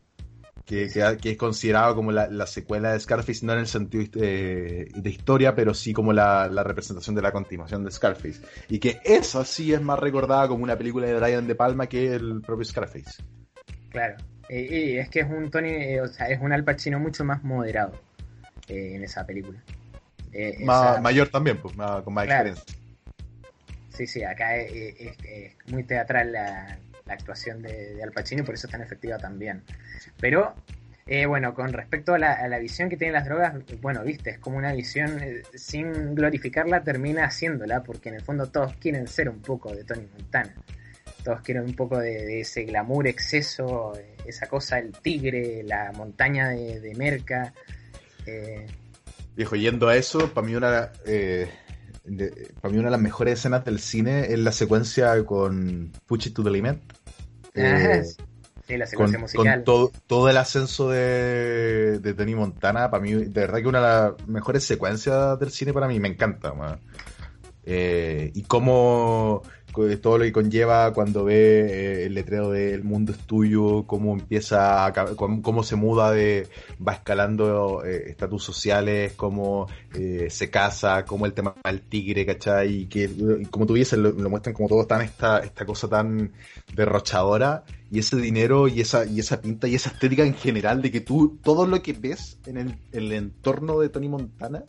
Que, 0.66 0.88
que- 0.88 1.16
que 1.22 1.30
es 1.30 1.36
considerado 1.36 1.94
como 1.94 2.10
la, 2.10 2.26
la 2.26 2.44
secuela 2.46 2.92
de 2.92 2.98
Scarface, 2.98 3.46
no 3.46 3.52
en 3.52 3.60
el 3.60 3.68
sentido 3.68 4.04
eh, 4.20 4.88
de 4.92 5.10
historia, 5.10 5.54
pero 5.54 5.72
sí 5.74 5.92
como 5.92 6.12
la, 6.12 6.48
la 6.48 6.64
representación 6.64 7.14
de 7.14 7.22
la 7.22 7.30
continuación 7.30 7.84
de 7.84 7.92
Scarface. 7.92 8.40
Y 8.68 8.80
que 8.80 9.00
esa 9.04 9.44
sí 9.44 9.72
es 9.72 9.80
más 9.80 9.98
recordada 10.00 10.48
como 10.48 10.64
una 10.64 10.76
película 10.76 11.06
de 11.06 11.14
Brian 11.20 11.46
De 11.46 11.54
Palma 11.54 11.86
que 11.88 12.12
el 12.14 12.40
propio 12.44 12.64
Scarface. 12.64 13.22
Claro. 13.90 14.16
Eh, 14.48 14.92
y 14.94 14.98
es 14.98 15.08
que 15.08 15.20
es 15.20 15.30
un 15.30 15.50
Tony, 15.52 15.70
eh, 15.70 16.00
o 16.00 16.08
sea, 16.08 16.28
es 16.28 16.40
un 16.42 16.52
Al 16.52 16.64
Pacino 16.64 16.98
mucho 16.98 17.24
más 17.24 17.44
moderado 17.44 17.92
eh, 18.68 18.94
en 18.96 19.04
esa 19.04 19.24
película. 19.24 19.60
Eh, 20.32 20.58
Ma- 20.64 20.94
esa- 20.94 21.00
mayor 21.00 21.28
también, 21.28 21.58
pues, 21.58 21.76
ma- 21.76 22.02
con 22.02 22.12
más 22.12 22.24
Claro. 22.26 22.48
experiencia. 22.50 22.82
Sí, 23.90 24.06
sí, 24.08 24.24
acá 24.24 24.56
es, 24.56 24.96
es- 24.98 25.16
es 25.24 25.52
muy 25.68 25.84
teatral 25.84 26.32
la, 26.32 26.76
la 27.06 27.14
actuación 27.14 27.62
de, 27.62 28.02
Al 28.02 28.12
Pacino 28.12 28.44
por 28.44 28.54
eso 28.54 28.66
es 28.66 28.72
tan 28.72 28.82
efectiva 28.82 29.18
también. 29.18 29.62
Pero 30.20 30.54
Eh, 31.08 31.24
bueno, 31.24 31.54
con 31.54 31.72
respecto 31.72 32.14
a 32.14 32.18
la, 32.18 32.58
visión 32.58 32.88
que 32.88 32.96
tienen 32.96 33.14
las 33.14 33.26
drogas, 33.26 33.54
bueno, 33.80 34.02
viste, 34.02 34.30
es 34.30 34.38
como 34.40 34.56
una 34.56 34.72
visión, 34.72 35.20
eh, 35.22 35.42
sin 35.54 36.16
glorificarla, 36.16 36.82
termina 36.82 37.26
haciéndola, 37.26 37.84
porque 37.84 38.08
en 38.08 38.16
el 38.16 38.22
fondo 38.22 38.48
todos 38.48 38.74
quieren 38.78 39.06
ser 39.06 39.28
un 39.28 39.40
poco 39.40 39.72
de 39.72 39.84
Tony 39.84 40.08
Montana. 40.12 40.52
Todos 41.22 41.42
quieren 41.42 41.62
un 41.62 41.74
poco 41.74 41.98
de, 42.00 42.40
ese 42.40 42.64
glamour, 42.64 43.06
exceso, 43.06 43.96
eh, 43.96 44.16
esa 44.26 44.48
cosa, 44.48 44.80
el 44.80 44.90
tigre, 45.00 45.62
la 45.62 45.92
montaña 45.92 46.48
de, 46.48 46.92
merca. 46.96 47.54
Viejo, 49.36 49.54
yendo 49.54 49.86
a 49.86 49.96
eso, 49.96 50.34
para 50.34 50.44
mí 50.44 50.56
una... 50.56 50.90
para 52.60 52.72
mí 52.72 52.78
una 52.78 52.88
de 52.88 52.92
las 52.92 53.00
mejores 53.00 53.38
escenas 53.38 53.64
del 53.64 53.80
cine 53.80 54.32
es 54.32 54.38
la 54.38 54.52
secuencia 54.52 55.24
con 55.24 55.92
Push 56.06 56.28
It 56.28 56.34
to 56.34 56.44
the 56.44 56.50
Limit. 56.50 56.78
Ah, 57.56 58.02
Sí, 58.66 58.76
la 58.76 58.86
secuencia 58.86 59.18
musical. 59.18 59.62
Con 59.64 59.92
todo, 60.06 60.28
el 60.28 60.36
ascenso 60.36 60.90
de, 60.90 62.00
de 62.00 62.14
Tony 62.14 62.34
Montana, 62.34 62.90
para 62.90 63.00
mí, 63.00 63.12
de 63.12 63.28
verdad 63.28 63.60
que 63.60 63.68
una 63.68 63.80
de 63.80 63.86
las 63.86 64.28
mejores 64.28 64.64
secuencias 64.64 65.38
del 65.38 65.50
cine 65.50 65.72
para 65.72 65.86
mí, 65.86 66.00
me 66.00 66.08
encanta. 66.08 66.52
Eh, 67.64 68.32
y 68.34 68.42
cómo 68.42 69.42
todo 70.00 70.18
lo 70.18 70.24
que 70.24 70.32
conlleva 70.32 70.92
cuando 70.92 71.24
ve 71.24 71.34
eh, 71.34 72.06
el 72.06 72.14
letrero 72.14 72.50
de 72.50 72.74
El 72.74 72.84
mundo 72.84 73.12
es 73.12 73.18
tuyo, 73.18 73.84
cómo 73.86 74.12
empieza, 74.12 74.86
a, 74.86 74.92
cómo, 74.92 75.62
se 75.62 75.76
muda, 75.76 76.10
de 76.12 76.48
va 76.86 76.94
escalando 76.94 77.84
eh, 77.84 78.10
estatus 78.10 78.42
sociales, 78.42 79.12
cómo 79.14 79.68
se 79.92 80.50
casa, 80.50 81.04
cómo 81.06 81.24
el 81.24 81.32
tema 81.32 81.54
del 81.64 81.80
tigre, 81.80 82.26
¿cachai? 82.26 82.82
Y 82.82 82.86
que, 82.86 83.10
como 83.50 83.66
tú 83.66 83.74
dices, 83.74 83.98
lo, 83.98 84.12
muestran 84.12 84.54
como 84.54 84.68
todo 84.68 84.86
tan 84.86 85.00
esta, 85.02 85.38
esta 85.38 85.64
cosa 85.64 85.88
tan 85.88 86.32
derrochadora 86.74 87.64
y 87.90 88.00
ese 88.00 88.16
dinero 88.16 88.68
y 88.68 88.80
esa, 88.80 89.06
y 89.06 89.20
esa 89.20 89.40
pinta 89.40 89.68
y 89.68 89.74
esa 89.74 89.90
estética 89.90 90.24
en 90.24 90.34
general 90.34 90.82
de 90.82 90.90
que 90.90 91.00
tú, 91.00 91.38
todo 91.42 91.66
lo 91.66 91.82
que 91.82 91.92
ves 91.92 92.38
en 92.46 92.58
el, 92.58 92.76
el 92.92 93.12
entorno 93.12 93.80
de 93.80 93.88
Tony 93.88 94.08
Montana, 94.08 94.64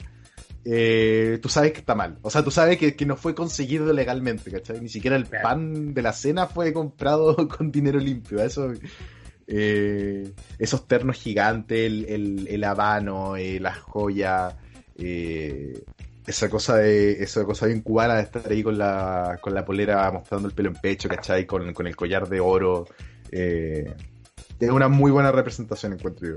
eh, 0.69 1.39
tú 1.41 1.47
sabes 1.47 1.71
que 1.71 1.79
está 1.79 1.95
mal. 1.95 2.17
O 2.21 2.29
sea, 2.29 2.43
tú 2.43 2.51
sabes 2.51 2.77
que, 2.77 3.05
no 3.05 3.15
fue 3.15 3.33
conseguido 3.33 3.93
legalmente, 3.93 4.51
¿cachai? 4.51 4.81
Ni 4.81 4.89
siquiera 4.89 5.15
el 5.15 5.25
pan 5.25 5.93
de 5.93 6.01
la 6.01 6.11
cena 6.11 6.47
fue 6.47 6.73
comprado 6.73 7.47
con 7.47 7.71
dinero 7.71 7.99
limpio. 7.99 8.43
Eso, 8.43 8.73
eh, 9.47 10.29
esos 10.59 10.85
ternos 10.85 11.15
gigantes, 11.15 11.79
el, 11.79 12.47
el, 12.49 12.63
habano, 12.65 13.37
eh, 13.37 13.61
las 13.61 13.77
joyas, 13.79 14.55
esa 14.97 16.49
cosa 16.49 16.75
de 16.75 17.23
esa 17.23 17.45
cosa 17.45 17.67
bien 17.67 17.79
cubana 17.79 18.15
de 18.15 18.23
estar 18.23 18.51
ahí 18.51 18.61
con 18.61 18.77
la, 18.77 19.37
con 19.39 19.53
la 19.53 19.63
polera 19.63 20.11
mostrando 20.11 20.49
el 20.49 20.53
pelo 20.53 20.69
en 20.69 20.75
pecho, 20.75 21.07
¿cachai? 21.07 21.45
Con, 21.45 21.73
con 21.73 21.87
el 21.87 21.95
collar 21.95 22.27
de 22.27 22.41
oro. 22.41 22.87
es 23.31 23.89
una 24.59 24.89
muy 24.89 25.11
buena 25.11 25.31
representación, 25.31 25.93
encuentro 25.93 26.27
yo. 26.27 26.35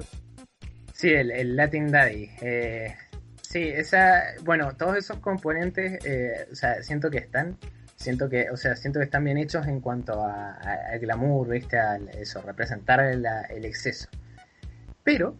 Sí, 0.92 1.08
el, 1.08 1.32
el 1.32 1.56
Latin 1.56 1.90
Daddy. 1.90 2.30
Eh, 2.42 2.94
Sí, 3.50 3.64
esa, 3.64 4.22
bueno, 4.44 4.76
todos 4.76 4.96
esos 4.96 5.18
componentes, 5.18 5.98
eh, 6.04 6.46
siento 6.82 7.10
que 7.10 7.18
están, 7.18 7.58
siento 7.96 8.28
que, 8.28 8.48
o 8.48 8.56
sea, 8.56 8.76
siento 8.76 9.00
que 9.00 9.06
están 9.06 9.24
bien 9.24 9.38
hechos 9.38 9.66
en 9.66 9.80
cuanto 9.80 10.24
al 10.24 11.00
glamour, 11.00 11.48
viste, 11.48 11.76
a 11.76 11.96
eso, 11.96 12.40
representar 12.42 13.00
el 13.00 13.64
exceso. 13.64 14.08
Pero 15.02 15.34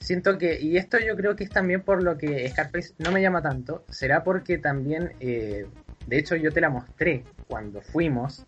siento 0.00 0.36
que, 0.36 0.60
y 0.60 0.78
esto 0.78 0.98
yo 0.98 1.14
creo 1.14 1.36
que 1.36 1.44
es 1.44 1.50
también 1.50 1.82
por 1.82 2.02
lo 2.02 2.18
que 2.18 2.48
Scarface 2.50 2.94
no 2.98 3.12
me 3.12 3.22
llama 3.22 3.40
tanto, 3.40 3.84
será 3.88 4.24
porque 4.24 4.58
también, 4.58 5.12
eh, 5.20 5.64
de 6.08 6.18
hecho 6.18 6.34
yo 6.34 6.50
te 6.50 6.60
la 6.60 6.70
mostré 6.70 7.22
cuando 7.46 7.82
fuimos, 7.82 8.46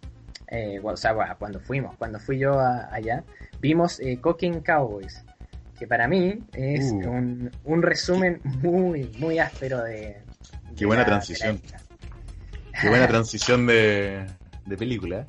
eh, 0.49 0.81
o 0.83 0.97
sea, 0.97 1.15
cuando 1.39 1.61
fuimos, 1.61 1.97
cuando 1.97 2.19
fui 2.19 2.41
yo 2.41 2.59
allá, 2.59 3.23
vimos 3.61 4.01
Cooking 4.21 4.63
Cowboys 4.63 5.25
que 5.81 5.87
para 5.87 6.07
mí 6.07 6.39
es 6.53 6.93
uh. 6.93 7.11
un, 7.65 7.83
resumen 7.83 8.39
muy, 8.45 9.11
muy 9.19 9.39
áspero 9.39 9.83
de... 9.83 10.19
Qué 10.77 10.85
buena 10.85 11.07
transición. 11.07 11.59
Qué 12.79 12.89
buena 12.91 13.09
transición 13.09 13.67
de, 13.67 14.27
película. 14.79 15.25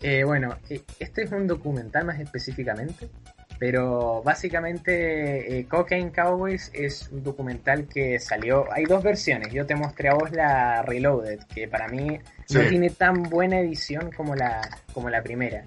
Eh, 0.00 0.24
bueno, 0.24 0.56
eh, 0.70 0.80
este 0.98 1.24
es 1.24 1.32
un 1.32 1.46
documental 1.46 2.06
más 2.06 2.18
específicamente, 2.20 3.10
pero 3.58 4.22
básicamente 4.22 5.58
eh, 5.58 5.66
Cocaine 5.66 6.10
Cowboys 6.10 6.70
es 6.72 7.10
un 7.12 7.22
documental 7.22 7.86
que 7.86 8.18
salió, 8.18 8.64
hay 8.72 8.84
dos 8.84 9.02
versiones, 9.02 9.52
yo 9.52 9.66
te 9.66 9.74
mostré 9.74 10.08
a 10.08 10.14
vos 10.14 10.32
la 10.32 10.80
Reloaded, 10.80 11.40
que 11.54 11.68
para 11.68 11.86
mí 11.88 12.18
no 12.48 12.60
tiene 12.62 12.88
tan 12.88 13.24
buena 13.24 13.60
edición 13.60 14.10
como 14.10 14.34
la, 14.34 14.62
como 14.94 15.10
la 15.10 15.22
primera 15.22 15.64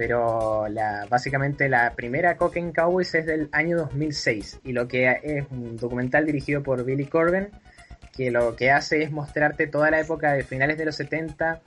pero 0.00 0.64
básicamente 1.10 1.68
la 1.68 1.92
primera 1.92 2.38
Cocaine 2.38 2.72
Cowboys 2.72 3.14
es 3.14 3.26
del 3.26 3.50
año 3.52 3.76
2006 3.76 4.60
y 4.64 4.72
lo 4.72 4.88
que 4.88 5.14
es 5.22 5.44
un 5.50 5.76
documental 5.76 6.24
dirigido 6.24 6.62
por 6.62 6.86
Billy 6.86 7.04
Corben 7.04 7.50
que 8.10 8.30
lo 8.30 8.56
que 8.56 8.70
hace 8.70 9.02
es 9.02 9.12
mostrarte 9.12 9.66
toda 9.66 9.90
la 9.90 10.00
época 10.00 10.32
de 10.32 10.42
finales 10.42 10.78
de 10.78 10.86
los 10.86 10.96
70 10.96 11.60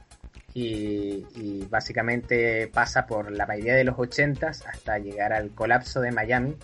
y, 0.56 1.68
básicamente 1.70 2.68
pasa 2.74 3.06
por 3.06 3.32
la 3.32 3.46
mayoría 3.46 3.76
de 3.76 3.84
los 3.84 4.00
80 4.00 4.48
hasta 4.48 4.98
llegar 4.98 5.32
al 5.32 5.52
colapso 5.52 6.02
de 6.02 6.12
Miami 6.12 6.56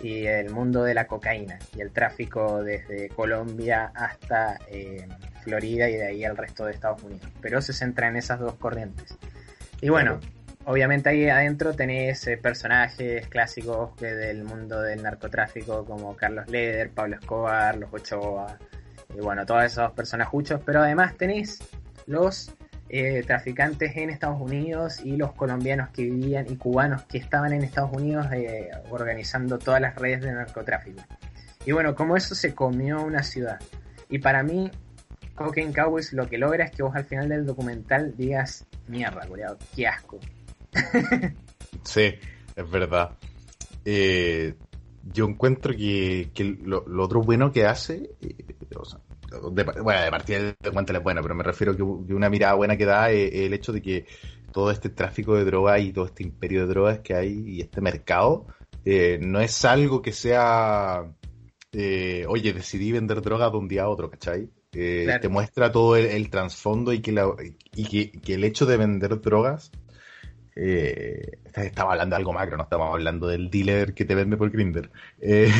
y 0.00 0.24
el 0.24 0.48
mundo 0.48 0.84
de 0.84 0.94
la 0.94 1.06
cocaína 1.06 1.58
y 1.76 1.82
el 1.82 1.90
tráfico 1.90 2.62
desde 2.62 3.10
Colombia 3.10 3.92
hasta 3.94 4.58
eh, 4.70 5.06
Florida 5.42 5.90
y 5.90 5.96
de 5.96 6.06
ahí 6.06 6.24
al 6.24 6.38
resto 6.38 6.64
de 6.64 6.72
Estados 6.72 7.02
Unidos. 7.02 7.28
Pero 7.42 7.60
se 7.60 7.74
centra 7.74 8.08
en 8.08 8.16
esas 8.16 8.40
dos 8.40 8.54
corrientes. 8.54 9.18
Y 9.82 9.88
bueno, 9.88 10.20
obviamente 10.64 11.08
ahí 11.08 11.28
adentro 11.28 11.74
tenés 11.74 12.26
eh, 12.26 12.36
personajes 12.36 13.26
clásicos 13.28 13.96
del 13.96 14.44
mundo 14.44 14.80
del 14.80 15.02
narcotráfico 15.02 15.84
como 15.84 16.16
Carlos 16.16 16.48
Leder, 16.48 16.90
Pablo 16.90 17.16
Escobar, 17.16 17.76
los 17.76 17.92
Ochoa, 17.92 18.58
y 19.14 19.20
bueno, 19.20 19.44
todos 19.46 19.64
esos 19.64 19.90
personajuchos, 19.92 20.60
pero 20.64 20.82
además 20.82 21.16
tenés 21.16 21.58
los 22.06 22.52
eh, 22.88 23.22
traficantes 23.26 23.96
en 23.96 24.10
Estados 24.10 24.40
Unidos 24.40 25.00
y 25.04 25.16
los 25.16 25.32
colombianos 25.32 25.90
que 25.90 26.02
vivían 26.04 26.46
y 26.48 26.56
cubanos 26.56 27.04
que 27.04 27.18
estaban 27.18 27.52
en 27.52 27.62
Estados 27.62 27.92
Unidos 27.92 28.26
eh, 28.32 28.70
organizando 28.90 29.58
todas 29.58 29.80
las 29.80 29.94
redes 29.96 30.22
de 30.22 30.32
narcotráfico. 30.32 31.02
Y 31.64 31.72
bueno, 31.72 31.94
como 31.94 32.16
eso 32.16 32.34
se 32.34 32.54
comió 32.54 33.02
una 33.02 33.22
ciudad. 33.22 33.58
Y 34.08 34.18
para 34.18 34.42
mí, 34.42 34.70
Cocaine 35.34 35.72
Cowboys 35.72 36.12
lo 36.12 36.28
que 36.28 36.38
logra 36.38 36.64
es 36.64 36.70
que 36.72 36.82
vos 36.82 36.94
al 36.94 37.04
final 37.04 37.28
del 37.28 37.46
documental 37.46 38.16
digas, 38.16 38.66
mierda, 38.88 39.26
culiado, 39.26 39.58
qué 39.74 39.86
asco 39.86 40.18
sí, 41.84 42.14
es 42.56 42.70
verdad. 42.70 43.16
Eh, 43.84 44.54
yo 45.12 45.26
encuentro 45.26 45.74
que, 45.74 46.30
lo, 46.62 46.84
otro 47.02 47.22
bueno 47.22 47.52
que 47.52 47.66
hace, 47.66 48.10
eh, 48.20 48.36
de, 49.52 49.64
bueno, 49.82 50.00
de 50.02 50.10
partida 50.10 50.38
de 50.60 50.70
cuenta 50.72 50.92
es 50.92 51.02
bueno, 51.02 51.22
pero 51.22 51.34
me 51.34 51.42
refiero 51.42 51.74
que, 51.74 51.82
una 51.82 52.28
mirada 52.28 52.54
buena 52.54 52.76
que 52.76 52.84
da 52.84 53.10
es, 53.10 53.32
el 53.32 53.54
hecho 53.54 53.72
de 53.72 53.82
que 53.82 54.06
todo 54.52 54.70
este 54.70 54.90
tráfico 54.90 55.36
de 55.36 55.44
drogas 55.44 55.80
y 55.80 55.92
todo 55.92 56.06
este 56.06 56.22
imperio 56.22 56.62
de 56.62 56.66
drogas 56.66 56.98
que 57.00 57.14
hay 57.14 57.42
y 57.46 57.60
este 57.60 57.80
mercado 57.80 58.46
eh, 58.84 59.18
no 59.20 59.40
es 59.40 59.64
algo 59.64 60.02
que 60.02 60.12
sea, 60.12 61.04
oye, 61.72 62.52
decidí 62.52 62.92
vender 62.92 63.22
drogas 63.22 63.52
de 63.52 63.58
un 63.58 63.68
día 63.68 63.84
a 63.84 63.88
otro, 63.88 64.10
¿cachai? 64.10 64.48
Te 64.70 65.28
muestra 65.28 65.72
todo 65.72 65.96
el, 65.96 66.30
trasfondo 66.30 66.92
y, 66.92 67.00
que, 67.00 67.10
la, 67.10 67.34
y 67.74 68.10
que, 68.20 68.34
el 68.34 68.44
hecho 68.44 68.66
de 68.66 68.76
vender 68.76 69.20
drogas 69.20 69.72
eh, 70.62 71.38
estaba 71.54 71.92
hablando 71.92 72.14
de 72.14 72.18
algo 72.18 72.34
macro, 72.34 72.58
no 72.58 72.64
estamos 72.64 72.92
hablando 72.92 73.26
del 73.26 73.48
dealer 73.48 73.94
que 73.94 74.04
te 74.04 74.14
vende 74.14 74.36
por 74.36 74.50
Grinder. 74.50 74.90
Eh, 75.22 75.52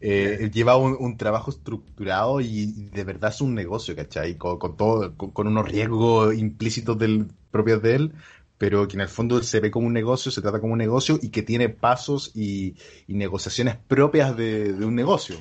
eh, 0.00 0.50
lleva 0.52 0.76
un, 0.76 1.16
trabajo 1.16 1.50
estructurado 1.50 2.40
y 2.40 2.66
de 2.66 3.04
verdad 3.04 3.30
es 3.30 3.40
un 3.40 3.54
negocio, 3.54 3.96
¿cachai? 3.96 4.36
Con, 4.36 4.76
todo, 4.76 5.16
con, 5.16 5.46
unos 5.46 5.66
riesgos 5.66 6.34
implícitos 6.34 6.98
del, 6.98 7.28
propios 7.50 7.80
de 7.80 7.94
él, 7.94 8.12
pero 8.58 8.86
que 8.86 8.96
en 8.96 9.00
el 9.00 9.08
fondo 9.08 9.42
se 9.42 9.60
ve 9.60 9.70
como 9.70 9.86
un 9.86 9.94
negocio, 9.94 10.30
se 10.30 10.42
trata 10.42 10.60
como 10.60 10.74
un 10.74 10.78
negocio 10.78 11.18
y 11.22 11.30
que 11.30 11.42
tiene 11.42 11.70
pasos 11.70 12.32
y, 12.34 12.76
negociaciones 13.08 13.76
propias 13.76 14.36
de, 14.36 14.74
un 14.74 14.94
negocio 14.94 15.36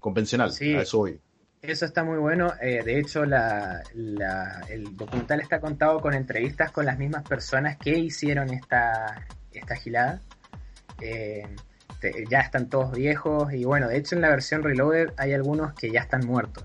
convencional. 0.00 0.50
A 0.50 0.82
eso 0.82 1.00
hoy. 1.00 1.20
Eso 1.62 1.84
está 1.86 2.04
muy 2.04 2.18
bueno. 2.18 2.52
Eh, 2.60 2.82
de 2.84 2.98
hecho, 2.98 3.24
la, 3.24 3.82
el 4.68 4.96
documental 4.96 5.40
está 5.40 5.60
contado 5.60 6.00
con 6.00 6.14
entrevistas 6.14 6.70
con 6.70 6.86
las 6.86 6.98
mismas 6.98 7.24
personas 7.24 7.76
que 7.76 7.98
hicieron 7.98 8.50
esta, 8.50 9.26
esta 9.52 9.74
gilada. 9.74 10.20
Eh, 11.00 11.46
ya 12.30 12.40
están 12.40 12.68
todos 12.68 12.92
viejos 12.92 13.52
y 13.52 13.64
bueno, 13.64 13.88
de 13.88 13.96
hecho 13.96 14.14
en 14.14 14.20
la 14.20 14.28
versión 14.30 14.62
Reloaded 14.62 15.10
hay 15.16 15.32
algunos 15.32 15.74
que 15.74 15.90
ya 15.90 16.00
están 16.00 16.24
muertos. 16.26 16.64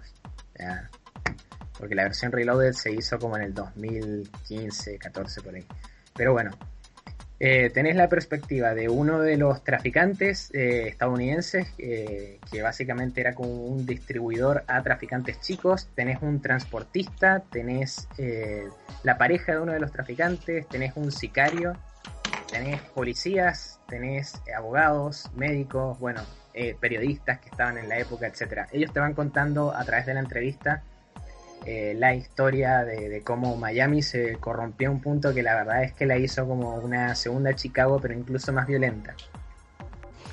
porque 1.78 1.96
la 1.96 2.04
versión 2.04 2.32
Reloaded 2.32 2.74
se 2.74 2.92
hizo 2.92 3.18
como 3.18 3.36
en 3.38 3.44
el 3.44 3.54
2015, 3.54 5.00
14 5.00 5.42
por 5.42 5.56
ahí. 5.56 5.66
Pero 6.16 6.34
bueno, 6.34 6.52
eh, 7.40 7.70
tenés 7.72 7.96
la 7.96 8.08
perspectiva 8.10 8.74
de 8.74 8.90
uno 8.90 9.20
de 9.20 9.38
los 9.38 9.64
traficantes 9.64 10.50
eh, 10.54 10.88
estadounidenses, 10.88 11.68
eh, 11.78 12.40
que 12.50 12.62
básicamente 12.62 13.22
era 13.22 13.34
como 13.34 13.66
un 13.66 13.86
distribuidor 13.86 14.64
a 14.68 14.82
traficantes 14.82 15.42
chicos, 15.42 15.90
tenés 15.96 16.22
un 16.22 16.42
transportista, 16.42 17.44
tenés 17.52 18.08
la 19.04 19.18
pareja 19.18 19.54
de 19.54 19.60
uno 19.60 19.74
de 19.74 19.80
los 19.80 19.92
traficantes, 19.92 20.68
tenés 20.68 20.94
un 20.96 21.12
sicario, 21.12 21.74
tenés 22.50 22.82
policías, 22.94 23.80
tenés 23.88 24.42
abogados, 24.56 25.30
médicos, 25.36 26.00
bueno, 26.00 26.22
eh, 26.56 26.76
periodistas 26.80 27.40
que 27.40 27.50
estaban 27.50 27.80
en 27.80 27.90
la 27.90 27.98
época, 27.98 28.28
etcétera. 28.28 28.68
Ellos 28.72 28.94
te 28.94 29.00
van 29.00 29.16
contando 29.16 29.76
a 29.76 29.84
través 29.86 30.06
de 30.06 30.14
la 30.14 30.20
entrevista 30.20 30.84
eh, 31.66 31.94
la 31.98 32.14
historia 32.14 32.84
de, 32.84 33.22
cómo 33.24 33.56
Miami 33.56 34.02
se 34.02 34.36
corrompió 34.36 34.90
a 34.90 34.92
un 34.92 35.02
punto 35.02 35.34
que 35.34 35.44
la 35.44 35.56
verdad 35.56 35.84
es 35.84 35.94
que 35.94 36.06
la 36.06 36.18
hizo 36.18 36.48
como 36.48 36.76
una 36.76 37.16
segunda 37.16 37.56
Chicago, 37.56 38.00
pero 38.02 38.14
incluso 38.14 38.52
más 38.52 38.68
violenta. 38.68 39.16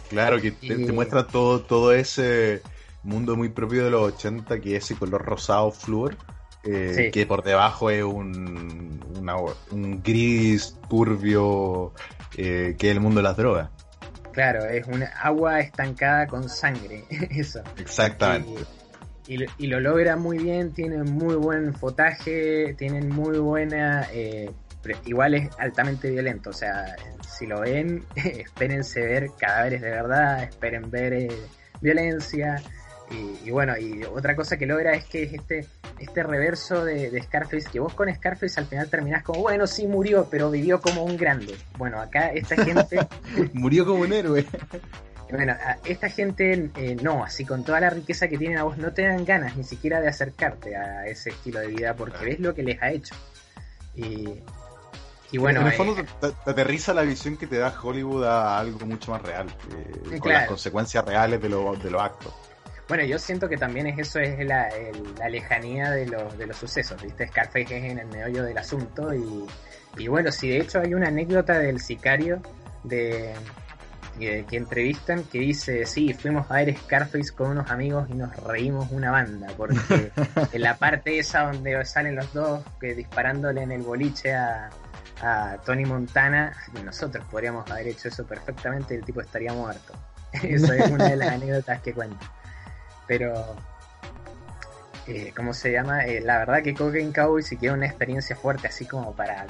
Claro, 0.09 0.41
que 0.41 0.51
te, 0.51 0.77
muestra 0.93 1.27
todo, 1.27 1.61
todo 1.61 1.93
ese 1.93 2.63
mundo 3.05 3.37
muy 3.37 3.49
propio 3.49 3.85
de 3.85 3.91
los 3.91 4.15
80, 4.15 4.61
que 4.61 4.77
es 4.77 4.85
ese 4.85 4.97
color 4.97 5.25
rosado 5.25 5.71
flúor, 5.71 6.17
eh, 6.65 7.11
que 7.13 7.27
por 7.27 7.45
debajo 7.45 7.91
es 7.91 8.03
un, 8.03 9.01
un 9.71 10.03
gris 10.03 10.77
turbio, 10.89 11.93
eh, 12.37 12.75
que 12.77 12.91
es 12.91 12.97
el 12.97 13.01
mundo 13.01 13.21
de 13.21 13.23
las 13.23 13.37
drogas. 13.37 13.71
Claro, 14.33 14.65
es 14.65 14.87
una 14.87 15.07
agua 15.07 15.61
estancada 15.61 16.27
con 16.27 16.49
sangre, 16.49 17.05
eso. 17.31 17.63
Exactamente. 17.79 18.51
Y, 18.51 18.80
lo 19.37 19.81
logra 19.81 20.17
muy 20.17 20.39
bien, 20.39 20.73
tiene 20.73 21.03
muy 21.05 21.37
buen 21.37 21.75
fotaje, 21.75 22.75
tienen 22.79 23.09
muy 23.09 23.39
buena... 23.39 24.07
Eh, 24.13 24.51
igual 25.05 25.35
es 25.35 25.51
altamente 25.59 26.11
violento, 26.11 26.51
o 26.51 26.55
sea, 26.55 26.97
si 27.29 27.47
lo 27.47 27.61
ven, 27.61 28.05
espérense 28.17 29.01
ver 29.01 29.31
cadáveres 29.39 29.83
de 29.83 29.91
verdad, 29.91 30.43
esperen 30.43 30.91
ver 30.91 31.13
eh, 31.13 31.29
violencia. 31.81 32.63
Y, 33.45 33.51
bueno, 33.51 33.77
y 33.77 34.05
otra 34.05 34.37
cosa 34.37 34.57
que 34.57 34.67
logra 34.67 34.93
es 34.93 35.05
que 35.05 35.25
es 35.25 35.33
este, 35.33 35.67
este 35.99 36.23
reverso 36.23 36.85
de, 36.85 37.11
de, 37.11 37.21
Scarface, 37.21 37.69
que 37.69 37.81
vos 37.81 37.93
con 37.93 38.13
Scarface 38.15 38.61
al 38.61 38.67
final 38.67 38.89
terminás 38.89 39.25
como, 39.25 39.41
bueno, 39.41 39.67
sí 39.67 39.89
murió, 39.89 40.29
pero 40.31 40.49
vivió 40.49 40.81
como 40.81 41.03
un 41.03 41.17
grande. 41.17 41.57
Bueno, 41.77 42.01
acá 42.01 42.29
esta 42.29 42.63
gente... 42.65 43.01
murió 43.53 43.85
como 43.85 44.03
un 44.03 44.13
héroe. 44.13 44.47
Bueno, 45.33 45.57
esta 45.85 46.09
gente 46.09 46.71
eh, 46.77 46.97
no, 47.03 47.25
así 47.25 47.45
con 47.45 47.65
toda 47.65 47.81
la 47.81 47.91
riqueza 47.91 48.29
que 48.29 48.39
tienen 48.39 48.59
a 48.59 48.65
vos, 48.65 48.79
no 48.79 48.93
te 48.93 49.03
dan 49.03 49.25
ganas 49.25 49.57
ni 49.57 49.65
siquiera 49.65 50.01
de 50.01 50.09
acercarte 50.09 50.77
a 50.77 51.07
ese 51.07 51.31
estilo 51.31 51.61
de 51.61 51.69
vida 51.69 51.95
porque 51.95 52.25
ves 52.25 52.41
lo 52.41 52.55
que 52.55 52.63
les 52.63 52.83
ha 52.83 52.91
hecho. 52.91 53.15
Y, 53.95 54.29
y 55.33 55.39
bueno. 55.39 55.61
En 55.61 55.67
el 55.69 55.73
fondo 55.73 55.99
eh, 56.01 56.05
te, 56.21 56.51
aterriza 56.51 56.95
la 56.95 57.03
visión 57.03 57.37
que 57.37 57.47
te 57.47 57.59
da 57.59 57.75
Hollywood 57.81 58.25
a 58.25 58.59
algo 58.59 58.87
mucho 58.87 59.13
más 59.13 59.23
real, 59.23 59.47
con 60.19 60.33
las 60.33 60.49
consecuencias 60.49 61.05
reales 61.05 61.41
de, 61.41 61.49
lo, 61.49 61.77
de 61.77 61.91
los 61.91 62.03
actos. 62.03 62.35
Bueno, 62.89 63.05
yo 63.05 63.21
siento 63.21 63.49
que 63.49 63.57
también 63.57 63.87
es 63.87 63.99
eso, 64.01 64.19
es 64.19 64.45
la, 64.45 64.69
la 65.17 65.29
lejanía 65.29 65.91
de 65.91 66.07
los, 66.07 66.37
de 66.37 66.47
los 66.49 66.57
sucesos, 66.57 67.01
¿viste? 67.01 67.29
Scarface 67.29 67.79
es 67.79 67.85
en 67.85 68.01
el 68.01 68.07
meollo 68.09 68.43
del 68.43 68.59
asunto 68.59 69.15
y, 69.15 69.47
y 69.97 70.09
bueno, 70.09 70.33
si 70.33 70.49
de 70.49 70.59
hecho 70.59 70.81
hay 70.81 70.95
una 70.95 71.07
anécdota 71.07 71.57
del 71.57 71.81
sicario 71.81 72.43
de, 72.83 73.33
que, 74.21 74.57
entrevistan 74.57 75.25
que 75.25 75.39
dice, 75.39 75.87
sí, 75.87 76.13
fuimos 76.13 76.51
a 76.51 76.57
ver 76.57 76.77
Scarface 76.77 77.33
con 77.33 77.51
unos 77.51 77.71
amigos 77.71 78.09
y 78.11 78.15
nos 78.15 78.37
reímos 78.37 78.91
una 78.91 79.11
banda, 79.11 79.49
porque 79.57 80.13
en 80.53 80.63
la 80.63 80.77
parte 80.77 81.19
esa 81.19 81.51
donde 81.51 81.85
salen 81.85 82.17
los 82.17 82.33
dos 82.33 82.63
que 82.81 82.95
disparándole 82.95 83.63
en 83.63 83.73
el 83.73 83.83
boliche 83.83 84.35
a, 84.35 84.71
Tony 85.67 85.85
Montana, 85.85 86.57
nosotros 86.83 87.23
podríamos 87.31 87.71
haber 87.71 87.89
hecho 87.89 88.09
eso 88.09 88.25
perfectamente 88.25 88.95
y 88.95 88.97
el 88.97 89.05
tipo 89.05 89.21
estaría 89.21 89.53
muerto. 89.53 89.93
eso 90.33 90.73
es 90.73 90.91
una 90.91 91.11
de 91.11 91.17
las 91.17 91.29
anécdotas 91.29 91.83
que 91.83 91.93
cuento. 91.93 92.25
Pero, 93.07 93.55
eh, 95.07 95.31
¿cómo 95.37 95.53
se 95.53 95.73
llama? 95.73 96.07
Eh, 96.07 96.23
la 96.23 96.39
verdad 96.39 96.63
que 96.63 96.73
Cocaine 96.73 97.13
Cowboy 97.13 97.43
sí 97.43 97.59
que 97.59 97.71
una 97.71 97.85
experiencia 97.85 98.35
fuerte, 98.35 98.69
así 98.69 98.87
como 98.87 99.15
para 99.15 99.47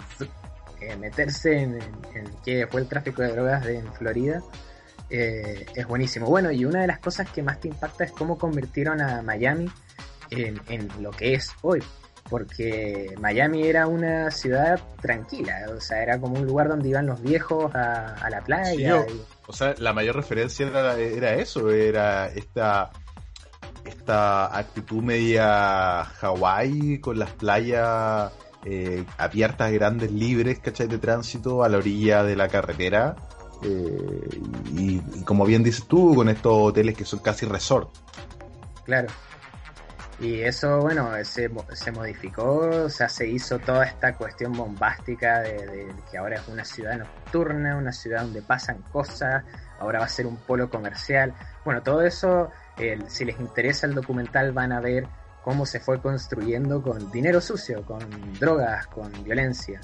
eh, 0.80 0.96
meterse 0.96 1.58
en, 1.58 1.78
en, 2.14 2.30
que 2.44 2.66
fue 2.66 2.80
el 2.80 2.88
tráfico 2.88 3.22
de 3.22 3.32
drogas 3.32 3.66
en 3.66 3.92
Florida, 3.94 4.42
eh, 5.10 5.66
es 5.74 5.86
buenísimo. 5.86 6.26
Bueno, 6.26 6.50
y 6.52 6.64
una 6.64 6.82
de 6.82 6.86
las 6.86 7.00
cosas 7.00 7.28
que 7.30 7.42
más 7.42 7.60
te 7.60 7.68
impacta 7.68 8.04
es 8.04 8.12
cómo 8.12 8.38
convirtieron 8.38 9.00
a 9.00 9.22
Miami 9.22 9.68
en, 10.30 10.88
lo 11.00 11.10
que 11.10 11.34
es 11.34 11.50
hoy. 11.62 11.82
Porque 12.28 13.12
Miami 13.18 13.66
era 13.66 13.88
una 13.88 14.30
ciudad 14.30 14.80
tranquila, 15.00 15.66
o 15.76 15.80
sea, 15.80 16.00
era 16.00 16.20
como 16.20 16.38
un 16.38 16.46
lugar 16.46 16.68
donde 16.68 16.88
iban 16.88 17.06
los 17.06 17.20
viejos 17.20 17.74
a, 17.74 18.28
la 18.30 18.40
playa. 18.42 19.04
O 19.48 19.52
sea, 19.52 19.74
la 19.78 19.92
mayor 19.92 20.14
referencia 20.14 20.68
era, 20.68 20.96
era 20.96 21.34
eso, 21.34 21.70
era 21.70 22.28
esta 22.28 22.92
esta 23.84 24.56
actitud 24.56 25.02
media 25.02 26.04
Hawái 26.04 27.00
con 27.00 27.18
las 27.18 27.30
playas 27.32 28.30
eh, 28.64 29.04
abiertas, 29.16 29.72
grandes, 29.72 30.10
libres, 30.10 30.58
¿cachai? 30.58 30.86
De 30.86 30.98
tránsito 30.98 31.64
a 31.64 31.68
la 31.68 31.78
orilla 31.78 32.22
de 32.22 32.36
la 32.36 32.48
carretera. 32.48 33.16
Eh, 33.62 34.40
y, 34.74 34.98
como 35.24 35.44
bien 35.44 35.62
dices 35.62 35.86
tú, 35.86 36.14
con 36.14 36.28
estos 36.28 36.52
hoteles 36.52 36.96
que 36.96 37.04
son 37.04 37.20
casi 37.20 37.46
resort. 37.46 37.90
Claro. 38.84 39.08
Y 40.18 40.40
eso, 40.42 40.80
bueno, 40.80 41.12
se, 41.24 41.50
se 41.72 41.92
modificó, 41.92 42.84
o 42.84 42.90
sea, 42.90 43.08
se 43.08 43.26
hizo 43.26 43.58
toda 43.58 43.86
esta 43.86 44.14
cuestión 44.14 44.52
bombástica 44.52 45.40
de, 45.40 45.90
que 46.10 46.18
ahora 46.18 46.36
es 46.36 46.46
una 46.48 46.62
ciudad 46.62 46.98
nocturna, 46.98 47.76
una 47.76 47.92
ciudad 47.92 48.20
donde 48.22 48.42
pasan 48.42 48.82
cosas, 48.92 49.44
ahora 49.78 50.00
va 50.00 50.04
a 50.04 50.08
ser 50.08 50.26
un 50.26 50.36
polo 50.36 50.68
comercial. 50.68 51.32
Bueno, 51.64 51.82
todo 51.82 52.02
eso, 52.02 52.50
si 53.08 53.24
les 53.24 53.40
interesa 53.40 53.86
el 53.86 53.94
documental, 53.94 54.52
van 54.52 54.72
a 54.72 54.80
ver 54.80 55.06
cómo 55.42 55.66
se 55.66 55.80
fue 55.80 56.00
construyendo 56.00 56.82
con 56.82 57.10
dinero 57.10 57.40
sucio, 57.40 57.84
con 57.84 58.00
drogas, 58.38 58.86
con 58.88 59.10
violencia, 59.24 59.80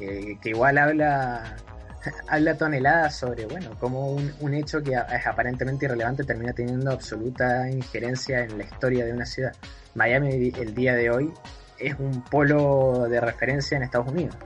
eh, 0.00 0.38
que 0.40 0.50
igual 0.50 0.78
habla, 0.78 1.56
habla 2.28 2.56
toneladas 2.56 3.16
sobre, 3.16 3.46
bueno, 3.46 3.70
cómo 3.78 4.10
un, 4.12 4.54
hecho 4.54 4.82
que 4.82 4.92
es 4.94 5.26
aparentemente 5.26 5.86
irrelevante 5.86 6.24
termina 6.24 6.52
teniendo 6.52 6.90
absoluta 6.90 7.68
injerencia 7.70 8.40
en 8.40 8.58
la 8.58 8.64
historia 8.64 9.04
de 9.04 9.12
una 9.12 9.26
ciudad. 9.26 9.54
Miami 9.94 10.52
el 10.56 10.74
día 10.74 10.94
de 10.94 11.10
hoy 11.10 11.32
es 11.78 11.94
un 11.98 12.22
polo 12.22 13.06
de 13.08 13.20
referencia 13.20 13.76
en 13.76 13.84
Estados 13.84 14.08
Unidos. 14.08 14.36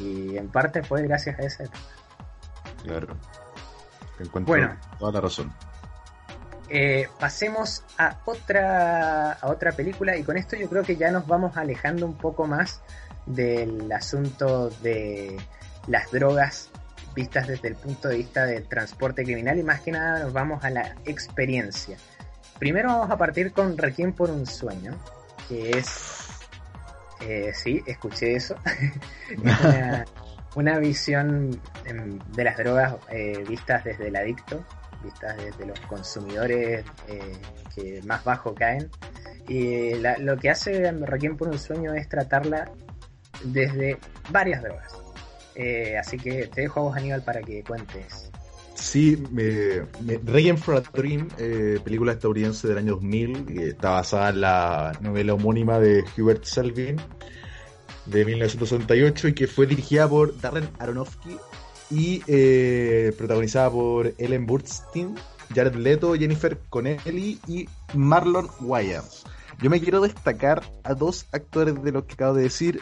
Y 0.00 0.36
en 0.36 0.48
parte 0.48 0.82
fue 0.82 1.02
gracias 1.02 1.38
a 1.38 1.42
esa 1.42 1.64
época. 1.64 1.78
Claro. 2.82 3.16
encuentro 4.18 4.54
bueno, 4.54 4.76
toda 4.98 5.12
la 5.12 5.20
razón. 5.20 5.52
Eh, 6.74 7.06
pasemos 7.20 7.84
a 7.98 8.18
otra, 8.24 9.32
a 9.32 9.50
otra 9.50 9.72
película 9.72 10.16
y 10.16 10.22
con 10.22 10.38
esto 10.38 10.56
yo 10.56 10.70
creo 10.70 10.82
que 10.82 10.96
ya 10.96 11.10
nos 11.10 11.26
vamos 11.26 11.58
alejando 11.58 12.06
un 12.06 12.16
poco 12.16 12.46
más 12.46 12.80
del 13.26 13.92
asunto 13.92 14.70
de 14.82 15.36
las 15.86 16.10
drogas 16.10 16.70
vistas 17.14 17.46
desde 17.46 17.68
el 17.68 17.74
punto 17.74 18.08
de 18.08 18.16
vista 18.16 18.46
del 18.46 18.66
transporte 18.68 19.22
criminal 19.22 19.58
y 19.58 19.62
más 19.62 19.82
que 19.82 19.92
nada 19.92 20.20
nos 20.20 20.32
vamos 20.32 20.64
a 20.64 20.70
la 20.70 20.96
experiencia. 21.04 21.98
Primero 22.58 22.88
vamos 22.88 23.10
a 23.10 23.18
partir 23.18 23.52
con 23.52 23.76
Requiem 23.76 24.14
por 24.14 24.30
un 24.30 24.46
sueño, 24.46 24.98
que 25.50 25.72
es... 25.72 26.26
Eh, 27.20 27.52
sí, 27.52 27.82
escuché 27.86 28.34
eso. 28.34 28.56
una, 30.54 30.78
visión 30.78 31.60
em, 31.84 32.18
de 32.34 32.44
las 32.44 32.56
drogas 32.56 32.94
eh, 33.10 33.44
vistas 33.46 33.84
desde 33.84 34.08
el 34.08 34.16
adicto, 34.16 34.64
vistas 35.02 35.36
desde 35.36 35.66
los 35.66 35.78
consumidores 35.80 36.84
eh, 37.08 37.36
que 37.74 38.00
más 38.04 38.24
bajo 38.24 38.54
caen. 38.54 38.90
Y 39.48 39.94
lo 39.94 40.36
que 40.36 40.50
hace 40.50 40.90
Requiem 40.92 41.36
por 41.36 41.48
un 41.48 41.58
sueño 41.58 41.94
es 41.94 42.08
tratarla 42.08 42.70
desde 43.44 43.98
varias 44.30 44.62
drogas. 44.62 44.92
Eh, 45.54 45.98
así 45.98 46.16
que 46.16 46.46
te 46.46 46.62
dejo 46.62 46.80
a 46.80 46.82
vos, 46.84 46.96
Aníbal, 46.96 47.22
para 47.22 47.42
que 47.42 47.62
cuentes. 47.62 48.30
Sí, 48.74 49.22
me, 49.30 49.82
Requiem 50.24 50.56
for 50.56 50.76
a 50.76 50.80
Dream, 50.80 51.28
eh, 51.38 51.78
película 51.84 52.12
estadounidense 52.12 52.68
del 52.68 52.78
año 52.78 52.92
2000, 52.94 53.46
que 53.46 53.68
está 53.68 53.90
basada 53.90 54.30
en 54.30 54.40
la 54.40 54.92
novela 55.00 55.34
homónima 55.34 55.78
de 55.78 56.04
Hubert 56.16 56.44
Selvin 56.44 56.96
de 58.06 58.24
1968 58.24 59.28
y 59.28 59.34
que 59.34 59.46
fue 59.46 59.66
dirigida 59.66 60.08
por 60.08 60.40
Darren 60.40 60.68
Aronofsky 60.78 61.36
y 61.92 62.22
eh, 62.26 63.12
protagonizada 63.18 63.70
por 63.70 64.14
Ellen 64.16 64.46
Burstyn, 64.46 65.14
Jared 65.54 65.74
Leto, 65.74 66.14
Jennifer 66.14 66.58
Connelly 66.70 67.38
y 67.46 67.68
Marlon 67.94 68.48
Wayans. 68.60 69.24
Yo 69.60 69.68
me 69.68 69.80
quiero 69.80 70.00
destacar 70.00 70.62
a 70.84 70.94
dos 70.94 71.26
actores 71.32 71.82
de 71.82 71.92
los 71.92 72.04
que 72.04 72.14
acabo 72.14 72.34
de 72.34 72.44
decir. 72.44 72.80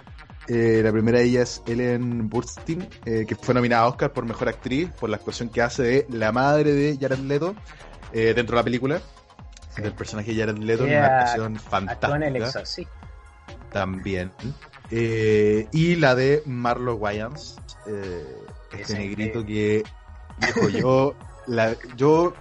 Eh, 0.49 0.81
la 0.83 0.91
primera 0.91 1.19
de 1.19 1.25
ellas 1.25 1.63
es 1.65 1.73
Ellen 1.73 2.29
Burstyn, 2.29 2.89
eh, 3.05 3.25
que 3.27 3.37
fue 3.37 3.55
nominada 3.55 3.83
a 3.83 3.89
Oscar 3.89 4.13
por 4.13 4.25
Mejor 4.25 4.49
Actriz 4.49 4.89
por 4.99 5.09
la 5.09 5.17
actuación 5.17 5.49
que 5.49 5.63
hace 5.63 5.83
de 5.83 6.07
la 6.11 6.33
madre 6.33 6.73
de 6.73 6.97
Jared 6.99 7.19
Leto 7.19 7.55
dentro 8.13 8.57
de 8.57 8.61
la 8.61 8.65
película. 8.65 9.01
El 9.77 9.93
personaje 9.93 10.33
de 10.33 10.41
Jared 10.41 10.59
Leto, 10.59 10.85
una 10.85 11.19
actuación 11.19 11.57
fantástica. 11.57 12.65
También. 13.71 14.33
y 14.91 15.97
la 15.97 16.15
de 16.15 16.43
Marlon 16.47 16.97
Wayans, 16.99 17.57
este 18.73 18.95
negrito 18.95 19.45
que 19.45 19.89
dijo 20.37 20.69
yo, 20.69 21.17
la, 21.47 21.77
yo 21.97 22.35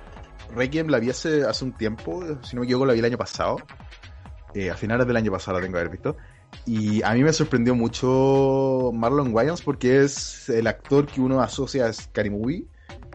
Requiem 0.50 0.88
la 0.88 1.00
vi 1.00 1.10
hace, 1.12 1.44
hace 1.44 1.66
un 1.66 1.74
tiempo, 1.78 2.24
si 2.44 2.56
no 2.56 2.62
me 2.62 2.66
equivoco 2.66 2.86
la 2.86 2.94
vi 2.94 3.00
el 3.00 3.06
año 3.06 3.18
pasado, 3.18 3.70
eh, 4.54 4.70
a 4.72 4.78
finales 4.78 5.08
del 5.08 5.18
año 5.18 5.32
pasado 5.32 5.58
la 5.60 5.64
tengo 5.64 5.74
que 5.76 5.80
haber 5.80 5.92
visto, 5.92 6.18
Y 6.66 7.04
a 7.04 7.14
mí 7.14 7.24
me 7.24 7.34
sorprendió 7.34 7.76
mucho 7.76 8.92
Marlon 8.94 9.34
Wayans 9.34 9.62
porque 9.62 10.04
es 10.04 10.50
el 10.50 10.68
actor 10.68 11.08
que 11.08 11.22
uno 11.22 11.42
asocia 11.42 11.88
a 11.88 11.94
Scary 11.94 12.30
Movie. 12.32 12.68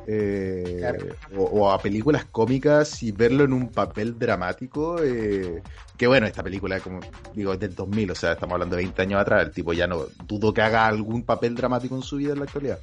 eh, 0.06 1.14
o, 1.36 1.44
o 1.44 1.70
a 1.72 1.80
películas 1.80 2.26
cómicas 2.26 3.02
y 3.02 3.12
verlo 3.12 3.44
en 3.44 3.52
un 3.54 3.72
papel 3.72 4.18
dramático. 4.18 5.02
eh, 5.02 5.62
que 5.96 6.06
bueno, 6.06 6.26
esta 6.26 6.42
película, 6.42 6.80
como 6.80 7.00
digo, 7.34 7.52
es 7.54 7.60
del 7.60 7.74
2000, 7.74 8.10
o 8.10 8.14
sea, 8.14 8.32
estamos 8.32 8.54
hablando 8.54 8.76
de 8.76 8.82
20 8.82 9.02
años 9.02 9.20
atrás. 9.20 9.44
El 9.46 9.52
tipo 9.52 9.72
ya 9.72 9.86
no 9.86 10.06
dudo 10.26 10.52
que 10.52 10.62
haga 10.62 10.86
algún 10.86 11.24
papel 11.24 11.54
dramático 11.54 11.96
en 11.96 12.02
su 12.02 12.16
vida 12.16 12.32
en 12.32 12.40
la 12.40 12.44
actualidad. 12.46 12.80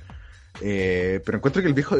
Eh, 0.60 1.22
pero 1.26 1.38
encuentro 1.38 1.62
que 1.62 1.68
el 1.70 1.74
viejo, 1.74 1.98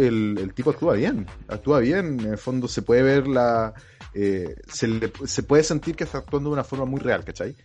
tipo 0.54 0.72
actúa 0.72 0.94
bien, 0.96 1.26
actúa 1.48 1.80
bien, 1.80 2.20
en 2.20 2.32
el 2.32 2.38
fondo 2.38 2.68
se 2.68 2.82
puede 2.82 3.02
ver 3.02 3.28
la, 3.28 3.74
eh, 4.14 4.56
se, 4.68 4.88
le- 4.88 5.08
puede 5.44 5.64
sentir 5.64 5.96
que 5.96 6.04
está 6.04 6.20
actuando 6.20 6.50
de 6.50 6.54
una 6.54 6.64
forma 6.64 6.86
muy 6.86 7.00
real, 7.00 7.24
¿cachai? 7.24 7.56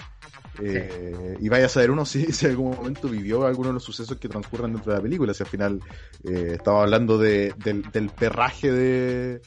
Eh, 0.63 1.37
Y 1.41 1.49
vaya 1.51 1.67
a 1.67 1.69
saber 1.69 1.91
uno 1.91 2.07
si, 2.07 2.25
en 2.43 2.51
algún 2.51 2.71
momento 2.77 3.09
vivió 3.09 3.45
alguno 3.47 3.69
de 3.69 3.75
los 3.75 3.83
sucesos 3.85 4.17
que 4.19 4.29
transcurren 4.29 4.73
dentro 4.73 4.93
de 4.93 4.99
la 4.99 5.03
película, 5.03 5.35
si 5.35 5.43
al 5.43 5.49
final 5.49 5.81
eh, 6.25 6.53
estaba 6.55 6.83
hablando 6.83 7.19
de, 7.19 7.53
del, 7.59 7.83
del 7.91 8.09
perraje 8.11 8.71
de, 8.71 9.43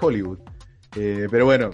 Hollywood. 0.00 0.38
Pero 0.90 1.44
bueno, 1.44 1.70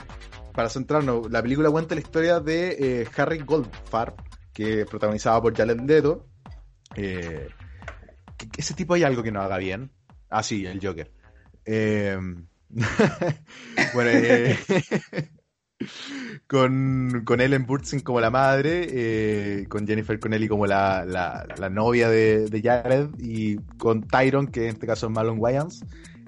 para 0.52 0.68
centrarnos, 0.68 1.30
la 1.30 1.40
película 1.40 1.70
cuenta 1.70 1.94
la 1.94 2.00
historia 2.02 2.40
de 2.40 3.08
Harry 3.16 3.38
Goldfarb, 3.38 4.14
que 4.52 4.84
es 4.84 5.40
por 5.40 5.56
Jared 5.56 5.80
Leto. 5.80 6.26
Ese 8.57 8.74
tipo 8.74 8.95
hay 8.95 9.03
algo 9.03 9.22
que 9.22 9.32
no 9.32 9.40
haga 9.40 9.59
bien. 9.59 9.90
Ah, 10.30 10.42
sí, 10.42 10.66
el 10.66 10.84
Joker. 10.84 11.11
Eh, 11.64 12.18
bueno, 13.95 14.11
eh, 14.12 14.59
con, 16.47 17.22
con 17.24 17.40
Ellen 17.40 17.66
Burstyn 17.66 18.01
como 18.01 18.20
la 18.20 18.30
madre, 18.30 18.86
eh, 18.90 19.66
con 19.68 19.86
Jennifer 19.86 20.18
Connelly 20.18 20.49
como 20.49 20.66
la, 20.66 21.05
la, 21.05 21.70
novia 21.70 22.09
de, 22.09 22.49
de 22.49 22.62
Jared 22.62 23.09
y 23.18 23.57
con 23.78 24.07
Tyron, 24.07 24.49
que 24.49 24.64
en 24.64 24.68
este 24.70 24.86
caso 24.86 25.07
es 25.07 25.12
Marlon 25.12 25.38
Wayans, 25.38 25.84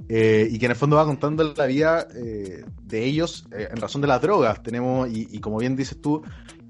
eh, 0.09 0.49
y 0.51 0.59
que 0.59 0.67
en 0.67 0.73
el 0.73 0.77
fondo 0.77 0.97
va 0.97 1.05
contando 1.05 1.53
la 1.57 1.67
vida 1.67 2.07
eh, 2.15 2.65
de 2.83 3.05
ellos 3.05 3.47
en 3.51 3.77
razón 3.77 4.01
de 4.01 4.09
las 4.09 4.23
drogas. 4.23 4.63
Tenemos, 4.63 5.09
y 5.11 5.39
como 5.41 5.59
bien 5.59 5.77
dices 5.77 6.01
tú, 6.01 6.23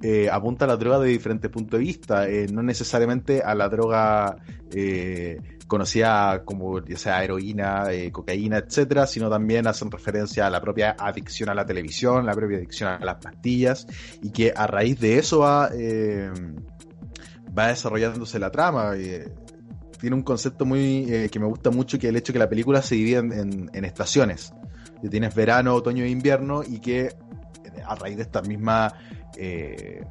eh, 0.02 0.28
apunta 0.30 0.66
a 0.66 0.68
la 0.68 0.76
droga 0.76 0.98
de 0.98 1.08
diferentes 1.08 1.50
puntos 1.50 1.78
de 1.78 1.84
vista, 1.84 2.28
eh, 2.28 2.46
no 2.52 2.62
necesariamente 2.62 3.42
a 3.42 3.54
la 3.54 3.66
droga 3.70 4.36
eh, 4.70 5.40
conocida 5.66 6.44
como 6.44 6.84
ya 6.84 6.98
sea 6.98 7.24
heroína, 7.24 7.86
cocaína, 8.12 8.58
etcétera, 8.58 9.06
sino 9.06 9.30
también 9.30 9.66
hacen 9.66 9.90
referencia 9.90 10.46
a 10.46 10.50
la 10.50 10.60
propia 10.60 10.96
adicción 10.98 11.48
a 11.48 11.54
la 11.54 11.64
televisión, 11.64 12.26
la 12.26 12.34
propia 12.34 12.58
adicción 12.58 12.90
a 12.90 13.04
las 13.04 13.16
pastillas, 13.16 13.86
y 14.22 14.30
que 14.30 14.52
a 14.54 14.66
raíz 14.66 15.00
de 15.00 15.18
eso 15.18 15.38
va, 15.38 15.70
desarrollándose 17.68 18.38
la 18.38 18.50
trama. 18.50 18.92
tiene 19.98 20.14
un 20.14 20.22
concepto 20.22 20.66
muy 20.66 21.28
que 21.32 21.40
me 21.40 21.46
gusta 21.46 21.70
mucho, 21.70 21.98
que 21.98 22.06
es 22.08 22.10
el 22.10 22.16
hecho 22.16 22.34
que 22.34 22.38
la 22.38 22.50
película 22.50 22.82
se 22.82 22.96
divide 22.96 23.18
en, 23.18 23.84
estaciones. 23.84 24.52
Que 25.00 25.08
tienes 25.08 25.34
verano, 25.34 25.74
otoño 25.74 26.04
e 26.04 26.10
invierno, 26.10 26.62
y 26.62 26.80
que 26.80 27.08
a 27.84 27.94
raíz 27.94 28.16
de 28.16 28.22
estas 28.22 28.46
mismas 28.46 28.92
eh, 29.36 30.04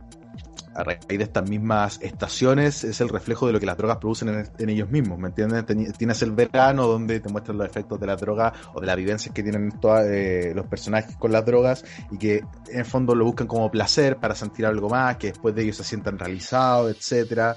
a 0.76 0.84
raíz 0.84 1.00
de 1.08 1.24
estas 1.24 1.50
mismas 1.50 2.00
estaciones 2.02 2.84
es 2.84 3.00
el 3.00 3.08
reflejo 3.08 3.48
de 3.48 3.54
lo 3.54 3.60
que 3.60 3.66
las 3.66 3.78
drogas 3.78 3.98
producen 3.98 4.46
en, 4.58 4.70
ellos 4.70 4.90
mismos, 4.90 5.18
¿me 5.18 5.30
entiendes? 5.30 5.66
Tienes 5.98 6.22
el 6.22 6.32
verano 6.32 6.86
donde 6.86 7.22
te 7.22 7.30
muestran 7.30 7.58
los 7.58 7.66
efectos 7.66 7.98
de 8.00 8.08
la 8.08 8.18
droga 8.18 8.52
o 8.74 8.82
de 8.82 8.88
las 8.88 8.98
vivencias 8.98 9.34
que 9.34 9.42
tienen 9.42 9.72
toda- 9.80 10.06
eh, 10.06 10.54
los 10.54 10.68
personajes 10.68 11.16
con 11.16 11.32
las 11.32 11.46
drogas 11.46 11.86
y 12.12 12.18
que 12.18 12.44
en 12.68 12.80
el 12.80 12.86
fondo 12.86 13.16
lo 13.16 13.24
buscan 13.24 13.48
como 13.48 13.72
placer 13.72 14.18
para 14.18 14.36
sentir 14.36 14.66
algo 14.66 14.90
más, 14.90 15.16
que 15.16 15.28
después 15.28 15.56
de 15.56 15.64
ellos 15.64 15.78
se 15.78 15.86
sientan 15.86 16.20
realizados, 16.20 16.94
etcétera. 16.94 17.56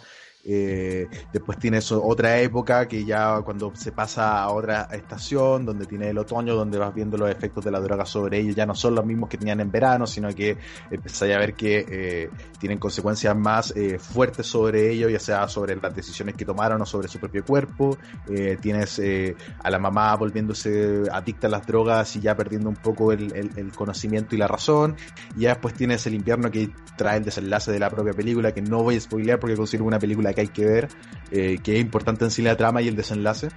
Eh, 0.50 1.06
después 1.30 1.58
tienes 1.58 1.92
o- 1.92 2.02
otra 2.02 2.40
época 2.40 2.88
que 2.88 3.04
ya 3.04 3.42
cuando 3.42 3.70
se 3.76 3.92
pasa 3.92 4.42
a 4.42 4.50
otra 4.50 4.88
estación, 4.92 5.66
donde 5.66 5.84
tiene 5.84 6.08
el 6.08 6.16
otoño, 6.18 6.54
donde 6.54 6.78
vas 6.78 6.94
viendo 6.94 7.18
los 7.18 7.30
efectos 7.30 7.62
de 7.66 7.70
la 7.70 7.80
droga 7.80 8.06
sobre 8.06 8.38
ellos, 8.38 8.54
ya 8.56 8.64
no 8.64 8.74
son 8.74 8.94
los 8.94 9.04
mismos 9.04 9.28
que 9.28 9.36
tenían 9.36 9.60
en 9.60 9.70
verano, 9.70 10.06
sino 10.06 10.34
que 10.34 10.56
empezáis 10.90 11.34
a 11.34 11.38
ver 11.38 11.52
que 11.54 11.84
eh, 11.88 12.30
tienen 12.58 12.78
consecuencias 12.78 13.36
más 13.36 13.74
eh, 13.76 13.98
fuertes 13.98 14.46
sobre 14.46 14.90
ellos, 14.90 15.12
ya 15.12 15.18
sea 15.20 15.48
sobre 15.48 15.76
las 15.76 15.94
decisiones 15.94 16.34
que 16.34 16.46
tomaron 16.46 16.80
o 16.80 16.86
sobre 16.86 17.08
su 17.08 17.18
propio 17.18 17.44
cuerpo. 17.44 17.98
Eh, 18.28 18.56
tienes 18.60 18.98
eh, 19.00 19.36
a 19.62 19.70
la 19.70 19.78
mamá 19.78 20.16
volviéndose 20.16 21.02
adicta 21.12 21.46
a 21.46 21.50
las 21.50 21.66
drogas 21.66 22.16
y 22.16 22.20
ya 22.20 22.34
perdiendo 22.34 22.70
un 22.70 22.76
poco 22.76 23.12
el, 23.12 23.34
el- 23.36 23.50
el 23.56 23.72
conocimiento 23.72 24.34
y 24.34 24.38
la 24.38 24.48
razón. 24.48 24.96
Y 25.36 25.40
ya 25.42 25.50
después 25.50 25.74
tienes 25.74 26.06
el 26.06 26.14
invierno 26.14 26.50
que 26.50 26.70
trae 26.96 27.18
el 27.18 27.24
desenlace 27.24 27.70
de 27.70 27.78
la 27.78 27.90
propia 27.90 28.12
película, 28.14 28.52
que 28.52 28.62
no 28.62 28.82
voy 28.82 28.96
a 28.96 29.00
spoilear 29.00 29.38
porque 29.38 29.56
considero 29.56 29.84
una 29.84 29.98
película 29.98 30.32
que 30.38 30.42
hay 30.42 30.48
que 30.48 30.64
ver, 30.64 30.88
eh, 31.32 31.58
que 31.62 31.74
es 31.74 31.80
importante 31.80 32.24
en 32.24 32.30
sí 32.30 32.42
la 32.42 32.56
trama 32.56 32.80
y 32.80 32.86
el 32.88 32.94
desenlace. 32.96 33.48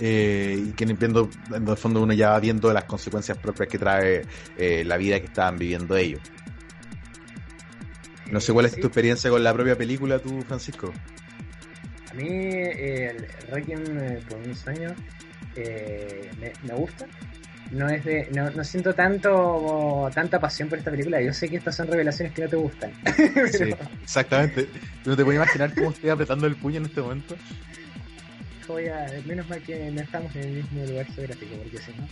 Eh, 0.00 0.66
y 0.68 0.72
que 0.72 0.84
en 0.84 0.96
viendo, 0.96 1.28
en 1.52 1.66
el 1.66 1.76
fondo 1.76 2.00
uno 2.02 2.12
ya 2.12 2.30
va 2.30 2.38
viendo 2.40 2.72
las 2.72 2.84
consecuencias 2.84 3.36
propias 3.38 3.68
que 3.68 3.78
trae 3.78 4.22
eh, 4.56 4.84
la 4.84 4.96
vida 4.96 5.18
que 5.18 5.26
estaban 5.26 5.56
viviendo 5.58 5.96
ellos. 5.96 6.20
No 8.30 8.40
sé 8.40 8.52
cuál 8.52 8.66
es 8.66 8.72
Sí. 8.72 8.80
tu 8.80 8.86
experiencia 8.88 9.30
con 9.30 9.42
la 9.42 9.52
propia 9.54 9.76
película, 9.76 10.18
tú, 10.18 10.42
Francisco. 10.42 10.92
A 12.10 12.14
mí 12.14 12.28
el 12.28 13.26
Requiem 13.50 13.82
por 14.28 14.38
eh, 15.56 16.30
me, 16.38 16.52
me 16.62 16.74
gusta. 16.74 17.06
No 17.70 17.88
es 17.88 18.02
de, 18.04 18.28
no, 18.34 18.50
no 18.50 18.64
siento 18.64 18.94
tanto 18.94 20.10
tanta 20.14 20.40
pasión 20.40 20.68
por 20.70 20.78
esta 20.78 20.90
película. 20.90 21.20
Yo 21.20 21.34
sé 21.34 21.48
que 21.48 21.56
estas 21.56 21.76
son 21.76 21.86
revelaciones 21.88 22.32
que 22.34 22.42
no 22.42 22.48
te 22.48 22.56
gustan. 22.56 22.92
Sí, 23.52 23.74
exactamente. 24.02 24.68
No 25.04 25.16
te 25.16 25.24
puedes 25.24 25.38
imaginar 25.38 25.74
cómo 25.74 25.90
estoy 25.90 26.10
apretando 26.10 26.46
el 26.46 26.56
puño 26.56 26.78
en 26.78 26.86
este 26.86 27.00
momento. 27.02 27.36
Voy 28.66 28.86
a, 28.88 29.06
menos 29.26 29.48
mal 29.48 29.62
que 29.62 29.90
no 29.90 30.00
estamos 30.00 30.34
en 30.36 30.42
el 30.44 30.50
mismo 30.56 30.84
lugar 30.86 31.06
geográfico, 31.06 31.54
porque 31.62 31.78
si 31.78 31.90
no. 31.92 32.08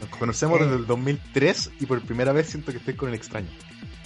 Nos 0.00 0.08
conocemos 0.10 0.60
Eh. 0.60 0.64
desde 0.64 0.76
el 0.76 0.86
2003 0.86 1.70
y 1.80 1.86
por 1.86 2.00
primera 2.02 2.32
vez 2.32 2.46
siento 2.48 2.72
que 2.72 2.78
estoy 2.78 2.94
con 2.94 3.08
el 3.10 3.14
extraño. 3.14 3.48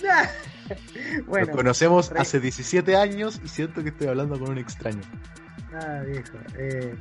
bueno, 1.27 1.47
Nos 1.47 1.57
conocemos 1.57 2.11
Re- 2.11 2.21
hace 2.21 2.41
17 2.41 2.97
años 2.97 3.41
y 3.45 3.49
siento 3.49 3.83
que 3.83 3.89
estoy 3.91 4.07
hablando 4.09 4.39
con 4.39 4.51
un 4.51 4.59
extraño. 4.59 5.01
Ah, 5.73 6.03
viejo. 6.07 6.39
Eh, 6.57 6.95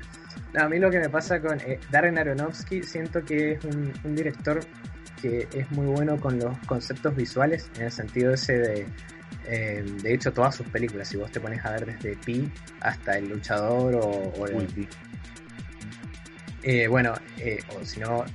no, 0.53 0.63
a 0.63 0.69
mí 0.69 0.79
lo 0.79 0.89
que 0.91 0.99
me 0.99 1.09
pasa 1.09 1.39
con 1.41 1.59
eh, 1.61 1.79
Darren 1.89 2.17
Aronofsky, 2.17 2.83
siento 2.83 3.23
que 3.23 3.53
es 3.53 3.63
un, 3.65 3.93
un 4.03 4.15
director 4.15 4.59
que 5.21 5.47
es 5.53 5.71
muy 5.71 5.87
bueno 5.87 6.19
con 6.19 6.37
los 6.37 6.57
conceptos 6.67 7.15
visuales, 7.15 7.69
en 7.77 7.83
el 7.85 7.91
sentido 7.91 8.33
ese 8.33 8.53
de... 8.59 8.87
eh, 9.45 9.83
de 10.03 10.13
hecho, 10.13 10.31
todas 10.31 10.55
sus 10.55 10.67
películas, 10.67 11.07
si 11.07 11.17
vos 11.17 11.31
te 11.31 11.39
pones 11.39 11.63
a 11.65 11.71
ver 11.71 11.85
desde 11.85 12.15
Pi 12.17 12.51
hasta 12.81 13.17
El 13.17 13.29
Luchador 13.29 13.95
o... 13.95 14.01
o 14.09 14.47
el- 14.47 14.55
Uy, 14.55 14.87
eh, 16.63 16.87
bueno, 16.87 17.13
eh, 17.37 17.59
o 17.75 17.85
si 17.85 17.99
no, 17.99 18.25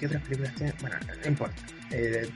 ¿qué 0.00 0.06
otras 0.06 0.22
películas 0.22 0.54
tiene? 0.54 0.72
Bueno, 0.80 0.96
no 1.22 1.28
importa. 1.28 1.54
Eh, 1.92 2.28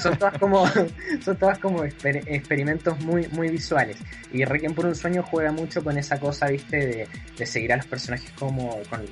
son 0.00 0.16
todas 0.18 0.38
como 0.38 0.66
son 1.24 1.36
todas 1.36 1.58
como 1.58 1.84
exper- 1.84 2.22
experimentos 2.26 2.98
muy 3.00 3.26
muy 3.28 3.48
visuales. 3.48 3.96
Y 4.32 4.44
Requiem 4.44 4.74
por 4.74 4.86
un 4.86 4.94
sueño 4.94 5.22
juega 5.22 5.52
mucho 5.52 5.82
con 5.82 5.98
esa 5.98 6.18
cosa 6.20 6.46
viste 6.46 6.76
de, 6.76 7.08
de 7.36 7.46
seguir 7.46 7.72
a 7.72 7.76
los 7.76 7.86
personajes 7.86 8.30
como 8.32 8.80
con, 8.88 9.04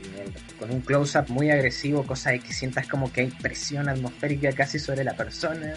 con 0.59 0.71
un 0.71 0.81
close 0.83 1.19
up 1.19 1.27
muy 1.29 1.51
agresivo 1.51 2.05
cosa 2.05 2.31
de 2.31 2.41
que 2.41 2.53
sientas 2.53 2.87
como 2.87 3.13
que 3.13 3.23
hay 3.23 3.27
presión 3.43 3.89
atmosférica 3.89 4.53
casi 4.53 4.79
sobre 4.79 5.03
la 5.05 5.15
persona 5.15 5.75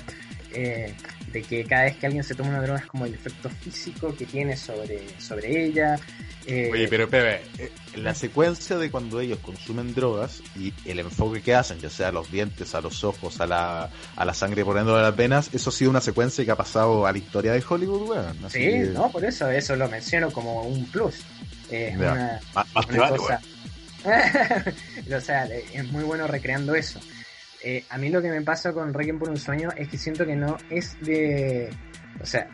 eh, 0.54 0.94
de 1.32 1.42
que 1.44 1.64
cada 1.66 1.84
vez 1.84 1.98
que 1.98 2.06
alguien 2.08 2.24
se 2.24 2.36
toma 2.36 2.50
una 2.50 2.62
droga 2.62 2.80
es 2.80 2.86
como 2.86 3.06
el 3.06 3.14
efecto 3.14 3.50
físico 3.50 4.16
que 4.16 4.26
tiene 4.26 4.56
sobre 4.58 5.02
sobre 5.20 5.66
ella 5.66 5.98
eh, 6.48 6.70
Oye, 6.74 6.88
pero 6.88 7.08
Pepe, 7.08 7.42
eh, 7.60 7.72
la 7.96 8.16
secuencia 8.16 8.78
de 8.80 8.90
cuando 8.90 9.20
ellos 9.20 9.38
consumen 9.40 9.94
drogas 9.94 10.42
y 10.58 10.74
el 10.86 10.98
enfoque 11.00 11.42
que 11.42 11.54
hacen, 11.54 11.78
ya 11.80 11.90
sea 11.92 12.08
a 12.08 12.12
los 12.12 12.32
dientes, 12.32 12.74
a 12.74 12.82
los 12.82 13.04
ojos, 13.04 13.40
a 13.40 13.46
la, 13.46 13.90
a 14.16 14.26
la 14.26 14.34
sangre 14.34 14.66
poniendo 14.66 14.96
de 14.96 15.04
las 15.04 15.16
venas, 15.16 15.52
eso 15.54 15.70
ha 15.70 15.74
sido 15.74 15.92
una 15.92 16.02
secuencia 16.02 16.44
que 16.44 16.50
ha 16.50 16.56
pasado 16.56 17.06
a 17.06 17.12
la 17.12 17.18
historia 17.20 17.52
de 17.52 17.64
Hollywood, 17.68 18.10
weón. 18.10 18.38
Sí, 18.50 18.58
que- 18.60 18.80
no, 18.92 19.12
por 19.12 19.24
eso, 19.24 19.50
eso 19.52 19.76
lo 19.76 19.88
menciono 19.88 20.32
como 20.32 20.64
un 20.64 20.84
plus. 20.88 21.22
Es 21.70 21.96
una, 21.96 22.40
Más, 22.56 22.66
más 22.74 22.86
una 22.88 23.10
cosa. 23.10 23.42
o 25.16 25.22
sea, 25.22 25.46
es 25.46 25.92
muy 25.92 26.04
bueno 26.04 26.26
recreando 26.26 26.74
eso. 26.74 27.00
Eh, 27.64 27.84
a 27.90 27.98
mí 27.98 28.10
lo 28.10 28.22
que 28.22 28.30
me 28.30 28.42
pasa 28.42 28.74
con 28.74 28.94
Requiem 28.94 29.20
por 29.20 29.30
un 29.30 29.38
sueño 29.38 29.70
es 29.76 29.88
que 29.88 29.98
siento 29.98 30.26
que 30.26 30.36
no 30.36 30.58
es 30.70 30.98
de. 31.02 31.70
O 32.20 32.26
sea, 32.26 32.48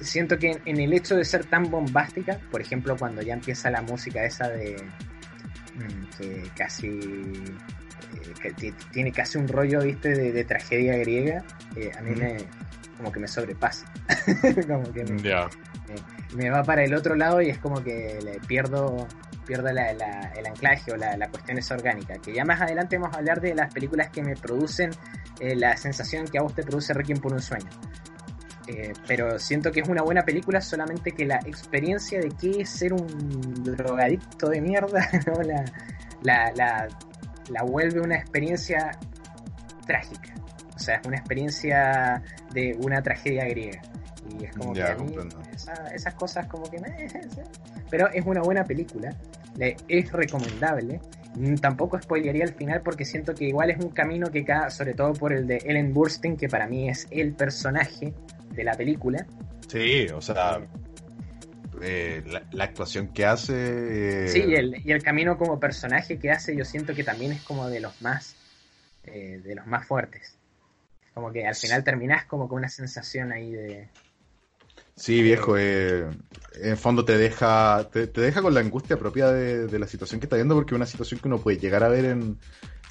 siento 0.00 0.38
que 0.38 0.60
en 0.64 0.80
el 0.80 0.92
hecho 0.92 1.16
de 1.16 1.24
ser 1.24 1.44
tan 1.46 1.70
bombástica, 1.70 2.38
por 2.50 2.60
ejemplo, 2.60 2.96
cuando 2.96 3.22
ya 3.22 3.34
empieza 3.34 3.70
la 3.70 3.82
música 3.82 4.24
esa 4.24 4.48
de. 4.48 4.76
mm, 5.74 6.18
que 6.18 6.50
casi. 6.56 6.88
eh, 6.88 8.34
que 8.40 8.52
ti- 8.52 8.74
tiene 8.92 9.12
casi 9.12 9.38
un 9.38 9.48
rollo, 9.48 9.80
viste, 9.82 10.10
de, 10.10 10.32
de 10.32 10.44
tragedia 10.44 10.96
griega, 10.98 11.44
eh, 11.76 11.90
a 11.98 12.02
mí 12.02 12.14
me. 12.14 12.36
como 12.96 13.10
que 13.12 13.20
me 13.20 13.28
sobrepasa. 13.28 13.90
como 14.68 14.92
que 14.92 15.04
me, 15.04 15.22
Ya. 15.22 15.48
Me 16.34 16.50
va 16.50 16.62
para 16.62 16.84
el 16.84 16.94
otro 16.94 17.14
lado 17.14 17.40
y 17.42 17.50
es 17.50 17.58
como 17.58 17.82
que 17.82 18.18
le 18.22 18.38
pierdo 18.46 19.06
pierdo 19.46 19.70
la- 19.72 19.92
el 20.36 20.44
anclaje 20.46 20.90
o 20.92 20.96
la, 20.96 21.16
la 21.16 21.28
cuestión 21.28 21.56
es 21.58 21.70
orgánica. 21.70 22.14
Que 22.20 22.34
ya 22.34 22.44
más 22.44 22.60
adelante 22.60 22.98
vamos 22.98 23.14
a 23.14 23.20
hablar 23.20 23.40
de 23.40 23.54
las 23.54 23.72
películas 23.72 24.10
que 24.10 24.20
me 24.22 24.34
producen 24.34 24.90
eh, 25.38 25.54
la 25.54 25.76
sensación 25.76 26.26
que 26.26 26.38
a 26.38 26.42
vos 26.42 26.52
te 26.54 26.64
produce 26.64 26.92
Requiem 26.92 27.20
por 27.20 27.32
un 27.32 27.40
sueño. 27.40 27.68
Eh, 28.66 28.92
pero 29.06 29.38
siento 29.38 29.70
que 29.70 29.78
es 29.82 29.88
una 29.88 30.02
buena 30.02 30.24
película, 30.24 30.60
solamente 30.60 31.12
que 31.12 31.24
la 31.24 31.36
experiencia 31.46 32.18
de 32.18 32.30
qué 32.30 32.62
es 32.62 32.70
ser 32.70 32.92
un 32.92 33.06
drogadicto 33.62 34.48
de 34.48 34.60
mierda, 34.60 35.08
¿no? 35.28 35.40
la, 35.42 35.64
la, 36.22 36.50
la, 36.56 36.88
la 37.48 37.62
vuelve 37.62 38.00
una 38.00 38.16
experiencia 38.16 38.90
trágica. 39.86 40.34
O 40.74 40.78
sea, 40.80 40.96
es 40.96 41.06
una 41.06 41.18
experiencia 41.18 42.20
de 42.52 42.76
una 42.80 43.00
tragedia 43.02 43.44
griega. 43.44 43.80
Y 44.38 44.44
es 44.44 44.52
como 44.54 44.74
Ya, 44.74 44.86
que 44.86 44.92
a 44.92 44.94
mí 44.96 45.04
comprendo. 45.06 45.40
esa- 45.54 45.88
esas 45.94 46.14
cosas 46.14 46.46
como 46.46 46.70
que... 46.70 46.78
Pero 47.90 48.08
es 48.12 48.24
una 48.26 48.42
buena 48.42 48.64
película, 48.64 49.14
es 49.88 50.12
recomendable. 50.12 51.00
Mm, 51.36 51.56
Tampoco 51.56 52.00
spoilearía 52.00 52.44
el 52.44 52.54
final 52.54 52.80
porque 52.82 53.04
siento 53.04 53.34
que 53.34 53.44
igual 53.44 53.70
es 53.70 53.78
un 53.78 53.90
camino 53.90 54.30
que 54.30 54.44
cada, 54.44 54.70
sobre 54.70 54.94
todo 54.94 55.12
por 55.12 55.32
el 55.32 55.46
de 55.46 55.58
Ellen 55.58 55.92
Burstyn, 55.92 56.36
que 56.36 56.48
para 56.48 56.66
mí 56.66 56.88
es 56.88 57.06
el 57.10 57.32
personaje 57.34 58.12
de 58.52 58.64
la 58.64 58.74
película. 58.74 59.26
Sí, 59.68 60.06
o 60.14 60.20
sea, 60.20 60.60
eh, 61.82 62.22
la, 62.26 62.42
la 62.52 62.64
actuación 62.64 63.08
que 63.08 63.26
hace. 63.26 64.24
eh, 64.24 64.28
Sí, 64.28 64.44
y 64.48 64.54
el, 64.54 64.82
y 64.84 64.92
el 64.92 65.02
camino 65.02 65.36
como 65.36 65.60
personaje 65.60 66.18
que 66.18 66.30
hace 66.30 66.56
yo 66.56 66.64
siento 66.64 66.94
que 66.94 67.04
también 67.04 67.32
es 67.32 67.42
como 67.42 67.68
de 67.68 67.80
los 67.80 68.00
más 68.00 68.34
eh, 69.04 69.40
de 69.44 69.54
los 69.54 69.66
más 69.66 69.86
fuertes. 69.86 70.36
Como 71.14 71.32
que 71.32 71.46
al 71.46 71.54
final 71.54 71.84
terminás 71.84 72.24
como 72.26 72.48
con 72.48 72.58
una 72.58 72.68
sensación 72.68 73.32
ahí 73.32 73.50
de... 73.52 73.88
Sí, 74.96 75.20
viejo, 75.22 75.58
eh, 75.58 76.08
en 76.54 76.78
fondo 76.78 77.04
te 77.04 77.18
deja, 77.18 77.90
te, 77.90 78.06
te 78.06 78.20
deja 78.22 78.40
con 78.40 78.54
la 78.54 78.60
angustia 78.60 78.98
propia 78.98 79.28
de, 79.28 79.66
de 79.68 79.78
la 79.78 79.86
situación 79.86 80.20
que 80.20 80.26
está 80.26 80.36
viendo, 80.36 80.54
porque 80.54 80.74
es 80.74 80.76
una 80.76 80.86
situación 80.86 81.20
que 81.20 81.28
uno 81.28 81.38
puede 81.42 81.58
llegar 81.58 81.84
a 81.84 81.88
ver 81.88 82.06
en 82.06 82.40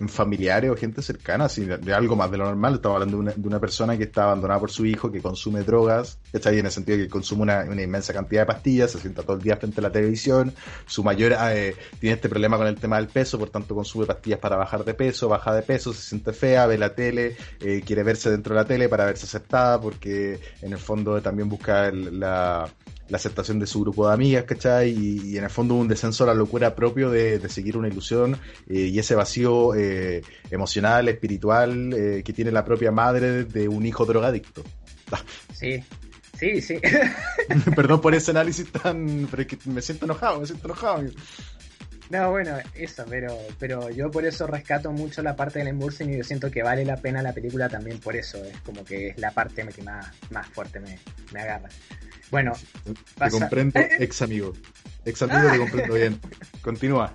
familiares 0.07 0.69
o 0.71 0.75
gente 0.75 1.01
cercana, 1.01 1.45
así, 1.45 1.65
de, 1.65 1.93
algo 1.93 2.15
más 2.15 2.29
de 2.29 2.37
lo 2.37 2.45
normal. 2.45 2.75
Estamos 2.75 2.95
hablando 2.95 3.17
de 3.17 3.21
una, 3.23 3.31
de 3.31 3.47
una 3.47 3.59
persona 3.59 3.97
que 3.97 4.03
está 4.03 4.23
abandonada 4.25 4.59
por 4.59 4.71
su 4.71 4.85
hijo, 4.85 5.11
que 5.11 5.21
consume 5.21 5.63
drogas, 5.63 6.19
¿cachai? 6.31 6.59
En 6.59 6.65
el 6.65 6.71
sentido 6.71 6.97
de 6.97 7.05
que 7.05 7.09
consume 7.09 7.43
una, 7.43 7.63
una 7.63 7.81
inmensa 7.81 8.13
cantidad 8.13 8.41
de 8.41 8.45
pastillas, 8.47 8.91
se 8.91 8.99
sienta 8.99 9.23
todo 9.23 9.37
el 9.37 9.41
día 9.41 9.55
frente 9.57 9.79
a 9.79 9.83
la 9.83 9.91
televisión, 9.91 10.53
su 10.85 11.03
mayor 11.03 11.35
eh, 11.51 11.75
tiene 11.99 12.15
este 12.15 12.27
problema 12.29 12.57
con 12.57 12.67
el 12.67 12.75
tema 12.75 12.97
del 12.97 13.07
peso, 13.07 13.39
por 13.39 13.49
tanto 13.49 13.73
consume 13.73 14.05
pastillas 14.05 14.39
para 14.39 14.57
bajar 14.57 14.83
de 14.83 14.93
peso, 14.93 15.29
baja 15.29 15.53
de 15.53 15.61
peso, 15.61 15.93
se 15.93 16.01
siente 16.01 16.33
fea, 16.33 16.65
ve 16.67 16.77
la 16.77 16.93
tele, 16.93 17.37
eh, 17.61 17.81
quiere 17.85 18.03
verse 18.03 18.29
dentro 18.29 18.53
de 18.53 18.61
la 18.61 18.67
tele 18.67 18.89
para 18.89 19.05
verse 19.05 19.25
aceptada, 19.25 19.79
porque 19.79 20.39
en 20.61 20.73
el 20.73 20.79
fondo 20.79 21.21
también 21.21 21.47
busca 21.47 21.87
el- 21.87 22.19
la, 22.19 22.67
la 23.09 23.17
aceptación 23.17 23.59
de 23.59 23.67
su 23.67 23.81
grupo 23.81 24.07
de 24.07 24.13
amigas, 24.13 24.45
¿cachai? 24.45 24.89
Y, 24.89 25.33
y 25.33 25.37
en 25.37 25.43
el 25.43 25.49
fondo 25.49 25.75
un 25.75 25.87
descenso 25.87 26.23
a 26.23 26.27
la 26.27 26.33
locura 26.33 26.75
propio 26.75 27.09
de, 27.09 27.39
de 27.39 27.49
seguir 27.49 27.77
una 27.77 27.87
ilusión 27.87 28.37
eh, 28.67 28.89
y 28.91 28.97
ese 28.97 29.15
vacío 29.15 29.75
eh, 29.75 30.23
emocional, 30.49 31.07
espiritual 31.09 31.93
eh, 31.93 32.23
que 32.23 32.33
tiene 32.33 32.51
la 32.51 32.65
propia 32.65 32.91
madre 32.91 33.43
de 33.45 33.67
un 33.67 33.85
hijo 33.85 34.05
drogadicto. 34.05 34.63
Sí, 35.53 35.81
sí, 36.37 36.61
sí. 36.61 36.75
Perdón 37.77 38.01
por 38.01 38.13
ese 38.13 38.31
análisis 38.31 38.69
tan... 38.69 39.25
pero 39.31 39.43
es 39.43 39.47
que 39.47 39.57
me 39.69 39.81
siento 39.81 40.03
enojado, 40.03 40.41
me 40.41 40.45
siento 40.45 40.67
enojado. 40.67 41.05
No, 42.09 42.29
bueno, 42.29 42.57
eso, 42.75 43.03
pero, 43.09 43.35
pero 43.59 43.89
yo 43.89 44.11
por 44.11 44.25
eso 44.25 44.45
rescato 44.45 44.91
mucho 44.91 45.23
la 45.23 45.35
parte 45.35 45.59
del 45.59 45.69
Embursen 45.69 46.13
y 46.13 46.17
yo 46.17 46.23
siento 46.23 46.51
que 46.51 46.61
vale 46.61 46.85
la 46.85 46.97
pena 46.97 47.21
la 47.23 47.33
película 47.33 47.67
también 47.67 47.99
por 47.99 48.15
eso. 48.15 48.43
Es 48.45 48.59
como 48.61 48.83
que 48.85 49.07
es 49.09 49.17
la 49.17 49.31
parte 49.31 49.65
que 49.67 49.81
más, 49.81 50.07
más 50.29 50.47
fuerte 50.49 50.79
me, 50.79 50.99
me 51.33 51.39
agarra. 51.41 51.69
Bueno, 52.29 52.53
Te 52.83 52.93
Pasa- 53.17 53.39
comprendo, 53.39 53.79
ex 53.99 54.21
amigo. 54.21 54.53
Ex 55.03 55.21
amigo, 55.23 55.49
te 55.51 55.57
comprendo 55.59 55.93
bien. 55.95 56.19
Continúa. 56.61 57.13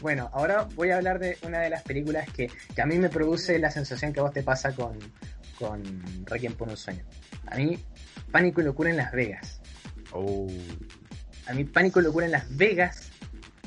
Bueno, 0.00 0.30
ahora 0.32 0.66
voy 0.74 0.90
a 0.90 0.96
hablar 0.96 1.18
de 1.18 1.36
una 1.42 1.60
de 1.60 1.68
las 1.68 1.82
películas 1.82 2.26
que, 2.32 2.48
que 2.74 2.80
a 2.82 2.86
mí 2.86 2.96
me 2.98 3.08
produce 3.10 3.58
la 3.58 3.70
sensación 3.70 4.12
que 4.12 4.20
a 4.20 4.22
vos 4.22 4.32
te 4.32 4.42
pasa 4.42 4.72
con, 4.72 4.98
con 5.58 5.82
Requiem 6.26 6.54
por 6.54 6.68
un 6.68 6.76
sueño. 6.76 7.04
A 7.46 7.56
mí, 7.56 7.78
Pánico 8.30 8.60
y 8.60 8.64
Locura 8.64 8.88
en 8.90 8.96
Las 8.96 9.12
Vegas. 9.12 9.60
Oh. 10.12 10.46
A 11.46 11.52
mí, 11.54 11.64
Pánico 11.64 12.00
y 12.00 12.04
Locura 12.04 12.26
en 12.26 12.32
Las 12.32 12.56
Vegas 12.56 13.09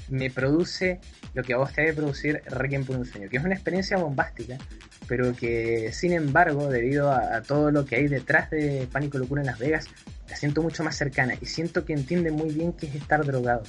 me 0.10 0.30
produce 0.30 1.00
lo 1.34 1.44
que 1.44 1.54
a 1.54 1.58
vos 1.58 1.74
te 1.74 1.82
debe 1.82 1.94
producir 1.94 2.42
Requiem 2.46 2.86
por 2.86 2.96
un 2.98 3.06
sueño, 3.06 3.30
que 3.30 3.38
es 3.38 3.44
una 3.44 3.54
experiencia 3.56 3.98
bombástica, 3.98 4.58
pero 5.08 5.36
que, 5.36 5.92
sin 5.94 6.14
embargo, 6.14 6.70
debido 6.70 7.12
a, 7.12 7.38
a 7.38 7.42
todo 7.42 7.72
lo 7.72 7.86
que 7.86 7.96
hay 7.98 8.08
detrás 8.08 8.50
de 8.52 8.88
Pánico 8.92 9.18
Locura 9.18 9.42
en 9.42 9.48
Las 9.48 9.60
Vegas, 9.60 9.88
la 10.30 10.36
siento 10.36 10.62
mucho 10.62 10.84
más 10.84 10.96
cercana 10.98 11.34
y 11.42 11.46
siento 11.46 11.86
que 11.86 11.94
entiende 11.94 12.32
muy 12.32 12.52
bien 12.52 12.74
qué 12.74 12.88
es 12.88 12.96
estar 12.96 13.26
drogado. 13.26 13.64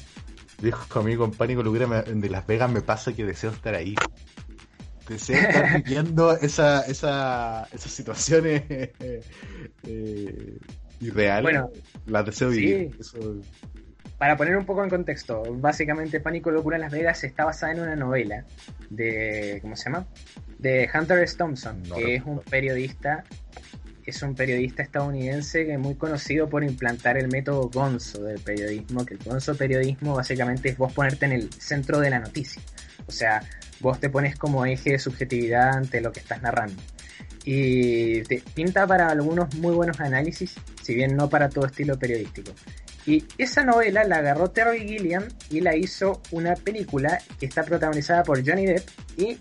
Viejo 0.62 1.00
amigo, 1.00 1.24
en 1.24 1.32
Pánico 1.32 1.62
Locura 1.62 1.86
me- 1.86 2.02
de 2.02 2.30
Las 2.30 2.46
Vegas 2.46 2.70
me 2.70 2.80
pasa 2.80 3.12
que 3.12 3.24
deseo 3.24 3.50
estar 3.50 3.74
ahí. 3.74 3.94
Deseo 5.08 5.36
estar 5.36 5.74
viviendo 5.84 6.36
esa, 6.36 6.82
esa, 6.86 7.68
esas 7.72 7.90
situaciones 7.92 8.62
eh, 8.68 10.58
irreales. 11.00 11.42
Bueno, 11.42 11.70
las 12.06 12.24
deseo 12.26 12.50
sí. 12.52 12.60
vivir. 12.60 12.96
Eso- 12.98 13.40
Para 14.18 14.36
poner 14.36 14.56
un 14.56 14.64
poco 14.64 14.84
en 14.84 14.90
contexto, 14.90 15.42
básicamente 15.56 16.20
Pánico 16.20 16.50
y 16.50 16.54
Locura 16.54 16.76
en 16.76 16.82
Las 16.82 16.92
Vegas 16.92 17.24
está 17.24 17.44
basada 17.44 17.72
en 17.72 17.80
una 17.80 17.96
novela 17.96 18.44
de, 18.88 19.58
¿cómo 19.60 19.76
se 19.76 19.84
llama? 19.84 20.06
De 20.58 20.88
Hunter 20.92 21.18
S. 21.18 21.36
Thompson, 21.36 21.82
No 21.88 21.96
que 21.96 22.16
es 22.16 22.24
un 22.24 22.38
periodista, 22.38 23.24
es 24.06 24.22
un 24.22 24.34
periodista 24.34 24.82
estadounidense 24.82 25.66
que 25.66 25.74
es 25.74 25.78
muy 25.78 25.96
conocido 25.96 26.48
por 26.48 26.62
implantar 26.62 27.18
el 27.18 27.28
método 27.28 27.68
Gonzo 27.70 28.22
del 28.22 28.40
periodismo, 28.40 29.04
que 29.04 29.14
el 29.14 29.20
Gonzo 29.24 29.56
periodismo 29.56 30.14
básicamente 30.14 30.68
es 30.68 30.78
vos 30.78 30.92
ponerte 30.92 31.26
en 31.26 31.32
el 31.32 31.52
centro 31.52 31.98
de 32.00 32.10
la 32.10 32.20
noticia. 32.20 32.62
O 33.06 33.12
sea, 33.12 33.42
vos 33.80 33.98
te 34.00 34.10
pones 34.10 34.36
como 34.36 34.64
eje 34.64 34.92
de 34.92 34.98
subjetividad 34.98 35.76
ante 35.76 36.00
lo 36.00 36.12
que 36.12 36.20
estás 36.20 36.40
narrando. 36.40 36.80
Y 37.44 38.22
te 38.22 38.42
pinta 38.54 38.86
para 38.86 39.08
algunos 39.08 39.54
muy 39.56 39.74
buenos 39.74 40.00
análisis, 40.00 40.54
si 40.82 40.94
bien 40.94 41.16
no 41.16 41.28
para 41.28 41.48
todo 41.48 41.66
estilo 41.66 41.98
periodístico. 41.98 42.52
Y 43.06 43.24
esa 43.36 43.64
novela 43.64 44.04
la 44.04 44.16
agarró 44.16 44.50
Terry 44.50 44.80
Gilliam 44.88 45.24
y 45.50 45.60
la 45.60 45.76
hizo 45.76 46.22
una 46.30 46.54
película 46.54 47.20
que 47.38 47.46
está 47.46 47.62
protagonizada 47.62 48.22
por 48.22 48.44
Johnny 48.46 48.66
Depp 48.66 48.88
y 49.18 49.36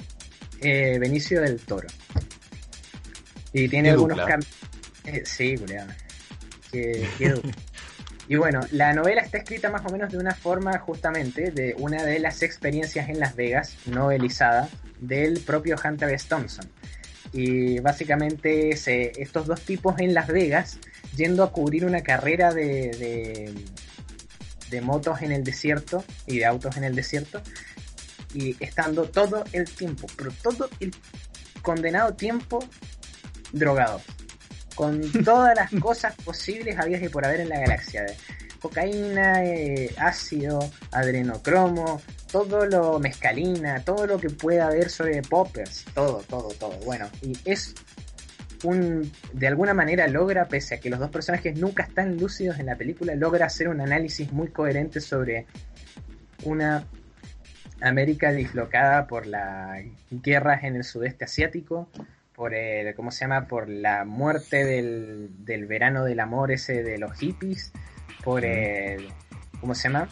eh, 0.61 0.97
Benicio 0.99 1.41
del 1.41 1.59
Toro. 1.61 1.87
Y 3.53 3.69
tiene 3.69 3.89
Qué 3.89 3.91
algunos 3.91 4.17
dupla. 4.17 4.37
cam- 4.37 4.45
eh, 5.05 5.23
sí, 5.25 5.55
dupla. 5.55 5.87
Y 8.27 8.35
bueno, 8.37 8.61
la 8.71 8.93
novela 8.93 9.21
está 9.21 9.37
escrita 9.37 9.69
más 9.69 9.83
o 9.85 9.89
menos 9.89 10.11
de 10.11 10.17
una 10.17 10.33
forma 10.33 10.77
justamente 10.79 11.51
de 11.51 11.75
una 11.77 12.03
de 12.03 12.19
las 12.19 12.41
experiencias 12.41 13.09
en 13.09 13.19
Las 13.19 13.35
Vegas, 13.35 13.75
novelizada, 13.85 14.69
del 14.99 15.39
propio 15.41 15.75
Hunter 15.83 16.09
S. 16.09 16.27
Thompson. 16.29 16.69
Y 17.33 17.79
básicamente 17.79 18.69
es, 18.69 18.87
estos 18.87 19.45
dos 19.47 19.61
tipos 19.61 19.99
en 19.99 20.13
Las 20.13 20.27
Vegas 20.27 20.79
yendo 21.15 21.43
a 21.43 21.51
cubrir 21.51 21.85
una 21.85 22.01
carrera 22.01 22.53
de, 22.53 22.91
de, 22.91 23.53
de 24.69 24.81
motos 24.81 25.21
en 25.21 25.31
el 25.31 25.43
desierto 25.43 26.03
y 26.25 26.39
de 26.39 26.45
autos 26.45 26.77
en 26.77 26.83
el 26.83 26.95
desierto 26.95 27.41
y 28.33 28.55
estando 28.63 29.05
todo 29.05 29.43
el 29.51 29.69
tiempo, 29.69 30.07
pero 30.17 30.31
todo 30.41 30.69
el 30.79 30.93
condenado 31.61 32.13
tiempo 32.13 32.59
drogado 33.51 34.01
con 34.75 35.01
todas 35.23 35.55
las 35.55 35.71
cosas 35.79 36.15
posibles 36.15 36.77
habidas 36.79 37.03
y 37.03 37.09
por 37.09 37.25
haber 37.25 37.41
en 37.41 37.49
la 37.49 37.59
galaxia 37.59 38.03
de 38.03 38.15
cocaína, 38.59 39.43
eh, 39.43 39.93
ácido, 39.97 40.59
adrenocromo, 40.91 42.01
todo 42.31 42.65
lo 42.65 42.97
mescalina, 42.97 43.83
todo 43.83 44.07
lo 44.07 44.17
que 44.17 44.29
pueda 44.29 44.67
haber 44.67 44.89
sobre 44.89 45.21
poppers, 45.21 45.85
todo, 45.93 46.23
todo, 46.29 46.47
todo. 46.53 46.71
Bueno, 46.85 47.09
y 47.21 47.37
es 47.45 47.75
un 48.63 49.11
de 49.33 49.47
alguna 49.47 49.73
manera 49.73 50.07
logra, 50.07 50.45
pese 50.45 50.75
a 50.75 50.79
que 50.79 50.89
los 50.89 50.99
dos 50.99 51.09
personajes 51.09 51.57
nunca 51.59 51.83
están 51.83 52.17
lúcidos 52.17 52.59
en 52.59 52.67
la 52.67 52.75
película, 52.75 53.15
logra 53.15 53.45
hacer 53.45 53.67
un 53.67 53.81
análisis 53.81 54.31
muy 54.31 54.49
coherente 54.49 55.01
sobre 55.01 55.45
una 56.43 56.85
América 57.81 58.31
dislocada 58.31 59.07
por 59.07 59.25
las 59.27 59.83
guerras 60.09 60.63
en 60.63 60.75
el 60.75 60.83
sudeste 60.83 61.25
asiático, 61.25 61.89
por 62.33 62.53
el, 62.53 62.95
¿cómo 62.95 63.11
se 63.11 63.21
llama? 63.21 63.47
Por 63.47 63.69
la 63.69 64.05
muerte 64.05 64.63
del, 64.65 65.29
del 65.45 65.65
verano 65.65 66.03
del 66.05 66.19
amor 66.19 66.51
ese 66.51 66.83
de 66.83 66.97
los 66.97 67.13
hippies, 67.17 67.71
por 68.23 68.45
el, 68.45 69.07
¿cómo 69.59 69.75
se 69.75 69.89
llama? 69.89 70.09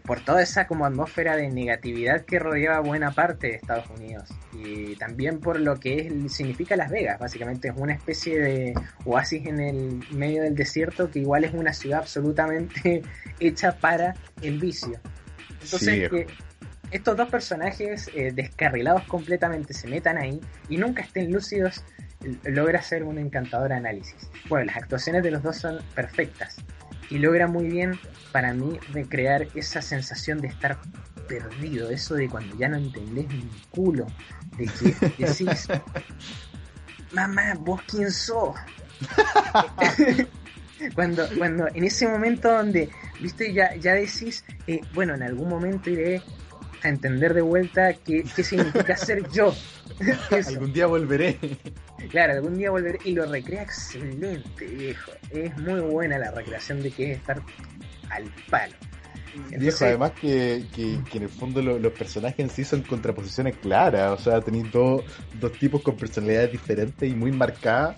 Por 0.00 0.20
toda 0.20 0.42
esa 0.42 0.66
como 0.66 0.86
atmósfera 0.86 1.36
de 1.36 1.48
negatividad 1.50 2.24
que 2.24 2.38
rodeaba 2.38 2.80
buena 2.80 3.10
parte 3.12 3.48
de 3.48 3.54
Estados 3.56 3.88
Unidos 3.90 4.28
y 4.52 4.96
también 4.96 5.38
por 5.40 5.60
lo 5.60 5.78
que 5.78 6.06
es- 6.06 6.32
significa 6.32 6.76
Las 6.76 6.90
Vegas, 6.90 7.18
básicamente 7.18 7.68
es 7.68 7.74
una 7.76 7.92
especie 7.94 8.38
de 8.40 8.74
oasis 9.04 9.46
en 9.46 9.60
el 9.60 10.04
medio 10.12 10.42
del 10.42 10.54
desierto 10.54 11.10
que 11.10 11.18
igual 11.20 11.44
es 11.44 11.52
una 11.54 11.72
ciudad 11.72 12.00
absolutamente 12.00 13.02
hecha 13.40 13.72
para 13.78 14.14
el 14.42 14.58
vicio. 14.58 14.98
Entonces, 15.62 15.80
Sí, 15.80 16.08
que 16.08 16.26
estos 16.90 17.16
dos 17.16 17.28
personajes 17.30 18.10
eh, 18.14 18.32
descarrilados 18.34 19.02
completamente 19.04 19.72
se 19.74 19.88
metan 19.88 20.18
ahí 20.18 20.40
y 20.68 20.76
nunca 20.76 21.02
estén 21.02 21.32
lúcidos, 21.32 21.84
logra 22.44 22.78
hacer 22.80 23.02
un 23.02 23.18
encantador 23.18 23.72
análisis. 23.72 24.30
Bueno, 24.48 24.66
las 24.66 24.76
actuaciones 24.76 25.22
de 25.22 25.30
los 25.30 25.42
dos 25.42 25.56
son 25.56 25.78
perfectas 25.94 26.56
y 27.10 27.18
logra 27.18 27.46
muy 27.46 27.68
bien 27.68 27.98
para 28.32 28.54
mí 28.54 28.78
recrear 28.92 29.46
esa 29.54 29.82
sensación 29.82 30.40
de 30.40 30.48
estar 30.48 30.78
perdido, 31.28 31.90
eso 31.90 32.14
de 32.14 32.28
cuando 32.28 32.56
ya 32.56 32.68
no 32.68 32.76
entendés 32.76 33.28
ni 33.28 33.48
culo, 33.70 34.06
de 34.56 34.66
que 34.66 34.94
decís, 35.24 35.68
mamá, 37.12 37.54
vos 37.58 37.80
quién 37.86 38.10
sos, 38.10 38.56
cuando, 40.94 41.26
cuando 41.38 41.68
en 41.74 41.84
ese 41.84 42.08
momento 42.08 42.50
donde, 42.50 42.90
viste, 43.20 43.52
ya, 43.52 43.74
ya 43.76 43.94
decís, 43.94 44.44
eh, 44.66 44.80
bueno, 44.94 45.14
en 45.14 45.22
algún 45.22 45.48
momento 45.48 45.90
iré 45.90 46.22
a 46.82 46.88
entender 46.88 47.34
de 47.34 47.42
vuelta 47.42 47.92
qué, 47.94 48.24
qué 48.34 48.42
significa 48.44 48.96
ser 48.96 49.28
yo. 49.30 49.54
Algún 50.46 50.72
día 50.72 50.86
volveré. 50.86 51.38
Claro, 52.10 52.32
algún 52.32 52.58
día 52.58 52.70
volveré 52.70 52.98
y 53.04 53.12
lo 53.12 53.24
recrea 53.26 53.62
excelente, 53.62 54.66
viejo. 54.66 55.12
Es 55.30 55.56
muy 55.58 55.80
buena 55.80 56.18
la 56.18 56.30
recreación 56.32 56.82
de 56.82 56.90
que 56.90 57.12
es 57.12 57.18
estar 57.18 57.40
al 58.10 58.24
palo. 58.50 58.74
Viejo, 59.48 59.84
además 59.86 60.12
que, 60.20 60.66
que, 60.74 60.98
que 61.10 61.16
en 61.18 61.22
el 61.24 61.28
fondo 61.30 61.62
lo- 61.62 61.78
los 61.78 61.92
personajes 61.92 62.38
en 62.40 62.50
sí 62.50 62.64
son 62.64 62.82
contraposiciones 62.82 63.56
claras, 63.56 64.10
o 64.20 64.22
sea, 64.22 64.40
tenéis 64.40 64.70
dos, 64.72 65.02
dos 65.40 65.52
tipos 65.52 65.80
con 65.82 65.96
personalidades 65.96 66.52
diferentes 66.52 67.08
y 67.10 67.14
muy 67.14 67.32
marcadas, 67.32 67.96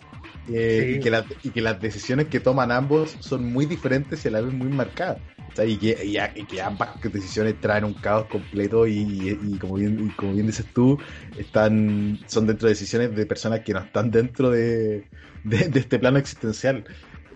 eh, 0.53 0.80
Sí. 0.86 0.97
y, 0.97 1.01
que 1.01 1.11
las, 1.11 1.24
y 1.42 1.51
que 1.51 1.61
las 1.61 1.80
decisiones 1.80 2.26
que 2.26 2.40
toman 2.40 2.70
ambos 2.72 3.16
son 3.20 3.45
muy 3.53 3.66
diferentes 3.66 4.24
y 4.24 4.28
a 4.28 4.30
la 4.32 4.40
vez 4.40 4.53
muy 4.53 4.68
marcadas. 4.68 5.18
O 5.53 5.57
sea, 5.57 5.64
y, 5.64 5.76
que, 5.76 6.05
y, 6.05 6.16
a- 6.16 6.32
y 6.34 6.45
que 6.47 6.61
ambas 6.61 7.01
decisiones 7.01 7.61
traen 7.61 7.84
un 7.84 7.95
caos 7.95 8.26
completo 8.26 8.86
y, 8.88 9.57
como, 9.61 9.74
bien, 9.76 10.07
y 10.07 10.11
como 10.16 10.32
bien 10.34 10.47
dices 10.49 10.66
tú, 10.74 10.99
están 11.38 12.18
son 12.26 12.47
dentro 12.47 12.66
de 12.66 12.74
decisiones 12.74 13.14
de 13.14 13.24
personas 13.26 13.61
que 13.61 13.72
no 13.72 13.78
están 13.80 14.11
dentro 14.11 14.51
de, 14.51 15.05
de, 15.45 15.68
de 15.68 15.80
este 15.80 15.99
plano 16.01 16.18
existencial. 16.18 16.84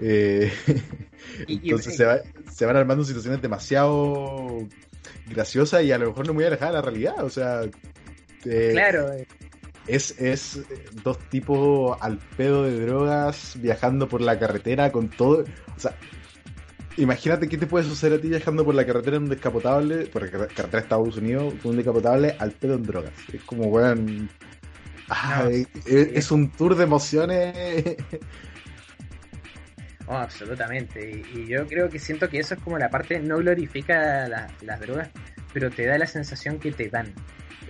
Eh, 0.01 0.51
entonces 1.49 1.97
se, 1.97 2.05
va- 2.05 2.21
se 2.53 2.67
van 2.67 2.77
armando 2.77 3.05
situaciones 3.05 3.41
demasiado 3.41 4.67
graciosas 5.29 5.85
y 5.85 5.93
a 5.93 5.99
lo 5.99 6.09
mejor 6.09 6.27
no 6.27 6.35
muy 6.35 6.45
alejadas 6.45 6.73
de 6.75 6.77
la 6.79 6.83
realidad. 6.83 7.25
O 7.25 7.31
sea, 7.31 7.61
eh, 8.45 8.71
Claro, 8.73 9.13
eh, 9.13 9.27
es, 9.89 10.19
es 10.21 10.61
dos 11.03 11.19
tipos 11.31 11.97
al 12.01 12.19
pedo 12.37 12.65
de 12.65 12.81
drogas 12.87 13.55
viajando 13.61 14.09
por 14.09 14.21
la 14.21 14.39
carretera 14.39 14.93
con 14.93 15.09
todo. 15.09 15.45
O 15.77 15.81
sea, 15.81 15.95
imagínate 16.97 17.49
qué 17.49 17.57
te 17.59 17.67
puede 17.67 17.85
suceder 17.85 18.19
a 18.19 18.23
ti 18.23 18.29
viajando 18.29 18.65
por 18.65 18.75
la 18.75 18.85
carretera 18.87 19.17
en 19.17 19.25
un 19.25 19.29
descapotable, 19.31 20.07
por 20.07 20.23
la 20.23 20.31
car- 20.31 20.49
carretera 20.49 20.81
de 20.81 20.85
Estados 20.85 21.17
Unidos, 21.17 21.55
con 21.63 21.71
un 21.73 21.77
descapotable 21.77 22.37
al 22.39 22.53
pedo 22.53 22.75
en 22.75 22.83
drogas. 22.83 23.13
Es 23.33 23.43
como, 23.45 23.65
weón. 23.67 24.29
ah, 25.09 25.49
es, 25.51 25.67
es 25.87 26.31
un 26.31 26.51
tour 26.51 26.75
de 26.77 26.85
emociones. 26.85 27.97
oh, 30.07 30.15
absolutamente. 30.17 31.23
Y, 31.35 31.41
y 31.41 31.47
yo 31.47 31.67
creo 31.67 31.89
que 31.89 31.99
siento 31.99 32.29
que 32.29 32.39
eso 32.41 32.55
es 32.55 32.61
como 32.61 32.79
la 32.79 32.91
parte, 32.91 33.21
no 33.21 33.39
glorifica 33.39 34.29
la- 34.29 34.49
las 34.63 34.81
drogas, 34.81 35.09
pero 35.53 35.71
te 35.71 35.87
da 35.87 35.99
la 35.99 36.07
sensación 36.07 36.59
que 36.59 36.73
te 36.73 36.89
dan. 36.89 37.13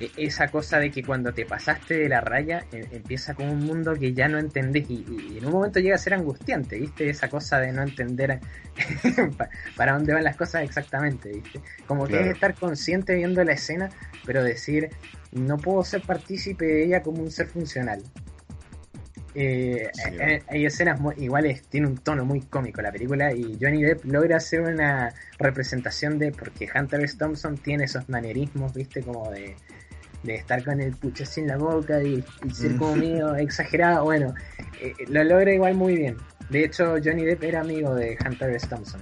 E- 0.01 0.11
Esa 0.17 0.49
cosa 0.49 0.79
de 0.79 0.91
que 0.91 1.03
cuando 1.03 1.33
te 1.33 1.45
pasaste 1.47 1.95
de 1.95 2.09
la 2.09 2.21
raya 2.21 2.65
eh, 2.73 2.87
empieza 2.93 3.35
como 3.35 3.53
un 3.53 3.61
mundo 3.65 3.95
que 3.95 4.13
ya 4.13 4.29
no 4.29 4.39
entendés 4.39 4.89
y, 4.89 5.05
y 5.33 5.39
en 5.39 5.47
un 5.47 5.53
momento 5.53 5.81
llega 5.81 5.95
a 5.97 5.99
ser 5.99 6.15
angustiante, 6.15 6.79
¿viste? 6.79 7.09
Esa 7.11 7.29
cosa 7.29 7.59
de 7.61 7.73
no 7.73 7.83
entender 7.83 8.41
pa- 9.37 9.49
para 9.77 9.93
dónde 9.95 10.13
van 10.15 10.25
las 10.25 10.37
cosas 10.37 10.63
exactamente, 10.63 11.31
¿viste? 11.31 11.61
Como 11.87 12.05
que 12.07 12.13
Claro. 12.15 12.27
es 12.27 12.35
estar 12.35 12.55
consciente 12.55 13.15
viendo 13.15 13.43
la 13.45 13.53
escena, 13.53 13.91
pero 14.25 14.43
decir, 14.45 14.91
no 15.33 15.57
puedo 15.59 15.83
ser 15.85 16.01
partícipe 16.03 16.65
de 16.65 16.85
ella 16.85 17.03
como 17.03 17.23
un 17.23 17.31
ser 17.31 17.47
funcional. 17.49 18.03
Eh, 19.35 19.89
Sí. 19.93 20.11
eh, 20.19 20.43
hay 20.49 20.67
escenas 20.67 20.99
muy, 21.01 21.15
iguales, 21.19 21.63
tiene 21.65 21.87
un 21.87 21.99
tono 21.99 22.25
muy 22.25 22.41
cómico 22.41 22.81
la 22.83 22.91
película 22.91 23.33
y 23.33 23.57
Johnny 23.61 23.83
Depp 23.83 24.05
logra 24.07 24.39
hacer 24.39 24.63
una 24.63 25.13
representación 25.39 26.19
de, 26.19 26.33
porque 26.33 26.69
Hunter 26.75 27.01
S. 27.05 27.17
Thompson 27.19 27.57
tiene 27.59 27.85
esos 27.85 28.09
manierismos, 28.09 28.73
viste, 28.75 29.03
como 29.03 29.31
de, 29.31 29.55
de 30.23 30.35
estar 30.35 30.65
con 30.65 30.81
el 30.81 30.93
pucho 30.97 31.23
así 31.23 31.41
en 31.41 31.49
la 31.49 31.57
boca 31.57 32.03
y, 32.03 32.25
y 32.45 32.51
ser 32.51 32.77
como 32.77 32.97
Mm. 32.97 32.99
medio 32.99 33.35
exagerado, 33.37 34.05
bueno, 34.05 34.35
eh, 34.81 34.93
lo 35.09 35.23
logra 35.25 35.53
igual 35.53 35.75
muy 35.75 35.97
bien. 35.97 36.17
De 36.51 36.65
hecho, 36.65 36.97
Johnny 37.03 37.25
Depp 37.25 37.43
era 37.45 37.61
amigo 37.61 37.95
de 37.95 38.17
Hunter 38.25 38.51
S. 38.51 38.67
Thompson. 38.67 39.01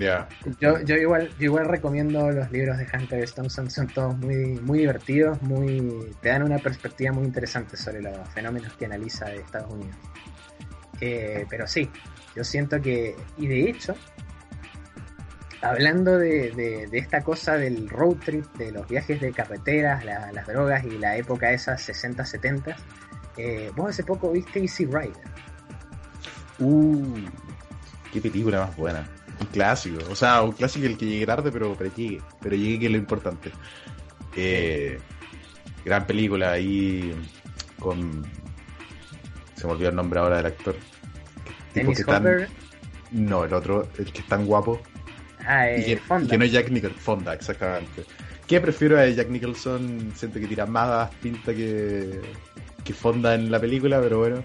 Ya. 0.00 0.28
Yo, 0.60 0.80
yo 0.80 0.96
igual, 0.96 1.28
yo 1.38 1.44
igual 1.44 1.66
recomiendo 1.66 2.30
los 2.32 2.50
libros 2.50 2.78
de 2.78 2.86
Hunter 2.92 3.22
S. 3.22 3.34
Thompson, 3.34 3.70
son 3.70 3.86
todos 3.86 4.16
muy, 4.18 4.58
muy 4.60 4.80
divertidos, 4.80 5.40
muy, 5.42 6.10
te 6.20 6.30
dan 6.30 6.42
una 6.42 6.58
perspectiva 6.58 7.12
muy 7.12 7.24
interesante 7.24 7.76
sobre 7.76 8.02
los 8.02 8.28
fenómenos 8.30 8.72
que 8.74 8.86
analiza 8.86 9.26
de 9.26 9.36
Estados 9.36 9.72
Unidos. 9.72 9.96
Eh, 11.00 11.46
pero 11.48 11.66
sí, 11.66 11.88
yo 12.34 12.42
siento 12.42 12.80
que, 12.82 13.14
y 13.36 13.46
de 13.46 13.70
hecho, 13.70 13.94
hablando 15.62 16.18
de, 16.18 16.50
de- 16.52 16.86
de 16.86 16.98
esta 16.98 17.22
cosa 17.22 17.56
del 17.56 17.88
road 17.88 18.16
trip, 18.24 18.44
de 18.56 18.72
los 18.72 18.86
viajes 18.88 19.20
de 19.20 19.32
carreteras, 19.32 20.04
la- 20.04 20.30
las 20.32 20.46
drogas 20.46 20.84
y 20.84 20.98
la 20.98 21.16
época 21.16 21.50
esa 21.52 21.76
60-70, 21.76 22.76
eh, 23.36 23.70
vos 23.76 23.90
hace 23.90 24.04
poco 24.04 24.30
viste 24.32 24.60
Easy 24.60 24.84
Rider. 24.84 25.12
Uh, 26.58 27.16
qué 28.12 28.20
película 28.20 28.60
más 28.66 28.76
buena. 28.76 29.08
Un 29.40 29.46
clásico. 29.46 29.98
O 30.10 30.16
sea, 30.16 30.42
un 30.42 30.52
clásico 30.52 30.86
el 30.86 30.96
que 30.98 31.06
llegue 31.06 31.26
tarde, 31.26 31.52
pero, 31.52 31.74
pero 31.76 31.94
llegue. 31.94 32.20
Pero 32.40 32.56
llegue 32.56 32.78
que 32.80 32.86
es 32.86 32.92
lo 32.92 32.98
importante. 32.98 33.52
Eh, 34.36 34.98
gran 35.84 36.06
película 36.06 36.52
ahí 36.52 37.14
con... 37.78 38.24
Se 39.54 39.66
me 39.66 39.72
olvidó 39.72 39.90
el 39.90 39.96
nombre 39.96 40.18
ahora 40.20 40.36
del 40.38 40.46
actor. 40.46 40.76
Dennis 41.74 42.04
tan- 42.04 42.48
No, 43.12 43.44
el 43.44 43.52
otro, 43.52 43.88
el 43.98 44.12
que 44.12 44.20
es 44.20 44.26
tan 44.26 44.44
guapo. 44.46 44.80
Ah, 45.48 45.70
y, 45.70 45.80
eh, 45.80 45.84
que, 45.84 46.24
y 46.24 46.26
que 46.28 46.38
no 46.38 46.44
es 46.44 46.52
Jack 46.52 46.70
Nicholson. 46.70 47.00
Fonda, 47.00 47.34
exactamente. 47.34 48.04
¿Qué 48.46 48.60
prefiero 48.60 48.98
a 48.98 49.06
Jack 49.06 49.28
Nicholson? 49.28 50.12
Siento 50.14 50.40
que 50.40 50.46
tira 50.46 50.66
más 50.66 51.10
pinta 51.16 51.52
que, 51.52 52.20
que 52.84 52.94
Fonda 52.94 53.34
en 53.34 53.50
la 53.50 53.60
película, 53.60 54.00
pero 54.00 54.18
bueno. 54.18 54.44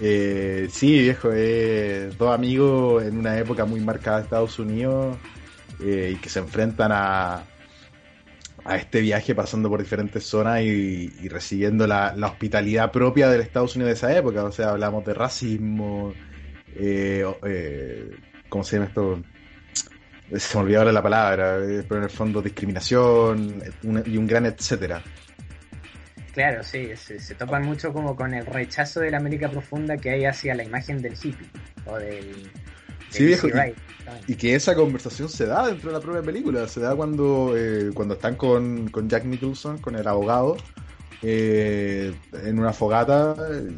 Eh, 0.00 0.68
sí, 0.70 1.00
viejo, 1.00 1.30
eh, 1.32 2.10
dos 2.18 2.34
amigos 2.34 3.04
en 3.04 3.18
una 3.18 3.38
época 3.38 3.64
muy 3.64 3.80
marcada 3.80 4.18
de 4.18 4.22
Estados 4.24 4.58
Unidos 4.58 5.16
eh, 5.80 6.14
y 6.14 6.20
que 6.20 6.28
se 6.28 6.40
enfrentan 6.40 6.90
a, 6.92 7.44
a 8.64 8.76
este 8.76 9.00
viaje 9.00 9.34
pasando 9.34 9.68
por 9.68 9.80
diferentes 9.80 10.24
zonas 10.24 10.62
y, 10.62 11.12
y 11.22 11.28
recibiendo 11.28 11.86
la, 11.86 12.14
la 12.16 12.28
hospitalidad 12.28 12.90
propia 12.90 13.28
del 13.28 13.42
Estados 13.42 13.76
Unidos 13.76 13.90
de 13.90 13.94
esa 13.94 14.16
época. 14.16 14.44
O 14.44 14.50
sea, 14.50 14.70
hablamos 14.70 15.04
de 15.04 15.14
racismo, 15.14 16.14
¿cómo 18.48 18.64
se 18.64 18.76
llama 18.76 18.88
esto? 18.88 19.22
Se 20.36 20.56
me 20.56 20.64
olvidó 20.64 20.78
ahora 20.80 20.92
la 20.92 21.02
palabra, 21.02 21.58
eh, 21.58 21.84
pero 21.86 21.98
en 21.98 22.04
el 22.04 22.10
fondo 22.10 22.40
discriminación 22.40 23.62
y 24.06 24.16
un 24.16 24.26
gran 24.26 24.46
etcétera. 24.46 25.02
Claro, 26.32 26.62
sí, 26.62 26.88
se, 26.96 27.18
se 27.18 27.34
topan 27.34 27.62
mucho 27.64 27.92
como 27.92 28.16
con 28.16 28.32
el 28.32 28.46
rechazo 28.46 29.00
de 29.00 29.10
la 29.10 29.18
América 29.18 29.50
profunda 29.50 29.98
que 29.98 30.10
hay 30.10 30.24
hacia 30.24 30.54
la 30.54 30.64
imagen 30.64 31.02
del 31.02 31.12
hippie 31.12 31.46
o 31.84 31.98
del, 31.98 32.50
del 33.12 33.38
Sí. 33.38 33.50
Y 34.26 34.34
que 34.36 34.54
esa 34.54 34.74
conversación 34.74 35.28
se 35.28 35.46
da 35.46 35.66
dentro 35.66 35.90
de 35.90 35.98
la 35.98 36.02
propia 36.02 36.22
película, 36.22 36.66
se 36.66 36.80
da 36.80 36.96
cuando, 36.96 37.54
eh, 37.56 37.90
cuando 37.92 38.14
están 38.14 38.36
con, 38.36 38.88
con 38.88 39.08
Jack 39.08 39.24
Nicholson, 39.24 39.78
con 39.78 39.96
el 39.96 40.08
abogado, 40.08 40.56
eh, 41.20 42.14
en 42.32 42.58
una 42.58 42.72
fogata, 42.72 43.36
eh, 43.50 43.68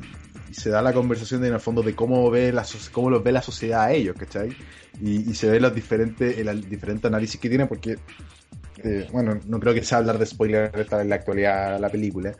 se 0.55 0.71
da 0.71 0.83
la 0.83 0.93
conversación 0.93 1.41
de, 1.41 1.49
en 1.49 1.55
el 1.55 1.61
fondo 1.61 1.83
de 1.83 1.95
cómo 1.95 2.31
ve 2.31 2.53
la, 2.53 2.65
cómo 2.93 3.11
los 3.11 3.23
ve 3.23 3.33
la 3.33 3.43
sociedad 3.43 3.83
a 3.83 3.93
ellos, 3.93 4.17
¿cachai? 4.19 4.57
Y, 5.01 5.31
y 5.31 5.35
se 5.35 5.51
ve 5.51 5.61
los 5.61 5.75
diferentes, 5.75 6.39
el, 6.39 6.69
diferente 6.69 7.07
análisis 7.09 7.41
que 7.41 7.49
tiene, 7.49 7.67
porque, 7.67 7.99
eh, 8.83 9.09
bueno, 9.13 9.39
no 9.47 9.61
creo 9.61 9.75
que 9.75 9.85
sea 9.85 9.99
hablar 9.99 10.19
de 10.19 10.27
spoiler 10.27 10.87
en 10.91 11.09
la 11.09 11.17
actualidad 11.17 11.79
la 11.81 11.89
película, 11.89 12.33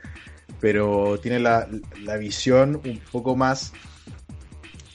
pero 0.61 1.19
tiene 1.21 1.39
la, 1.39 1.69
la 2.03 2.17
visión 2.17 2.81
un 2.85 3.01
poco 3.11 3.37
más 3.37 3.73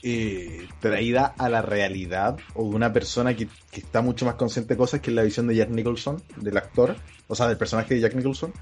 eh, 0.02 0.66
traída 0.80 1.34
a 1.36 1.50
la 1.50 1.60
realidad 1.60 2.38
o 2.54 2.70
de 2.70 2.74
una 2.74 2.90
persona 2.90 3.36
que, 3.36 3.48
que 3.70 3.80
está 3.80 4.00
mucho 4.00 4.24
más 4.24 4.36
consciente 4.36 4.72
de 4.74 4.78
cosas 4.78 5.00
que 5.00 5.10
es 5.10 5.14
la 5.14 5.22
visión 5.22 5.46
de 5.46 5.56
Jack 5.56 5.68
Nicholson, 5.68 6.22
del 6.36 6.56
actor, 6.56 6.96
o 7.28 7.34
sea, 7.34 7.48
del 7.48 7.58
personaje 7.58 7.94
de 7.94 8.00
Jack 8.00 8.14
Nicholson, 8.14 8.52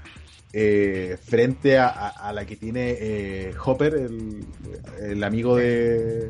eh, 0.53 1.17
frente 1.23 1.77
a, 1.77 1.87
a- 1.87 2.09
a 2.29 2.33
la 2.33 2.45
que 2.45 2.55
tiene 2.55 2.95
eh, 2.99 3.53
Hopper, 3.63 3.93
el, 3.95 4.45
el 5.01 5.23
amigo 5.23 5.55
de... 5.57 6.29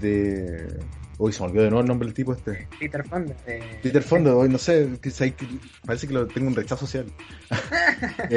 de 0.00 0.66
Uy, 1.18 1.32
se 1.34 1.40
me 1.42 1.48
olvidó 1.48 1.64
de 1.64 1.70
nuevo 1.70 1.82
el 1.82 1.86
nombre 1.88 2.06
del 2.06 2.14
tipo 2.14 2.32
este. 2.32 2.66
Peter 2.78 3.06
Fonda. 3.06 3.36
eh, 3.46 3.78
Peter 3.82 4.02
Fondo, 4.02 4.38
hoy 4.38 4.48
no 4.48 4.56
sé, 4.56 4.88
parece 5.84 6.06
que 6.08 6.14
lo 6.14 6.26
tengo 6.26 6.48
un 6.48 6.54
rechazo 6.56 6.86
social. 6.86 7.04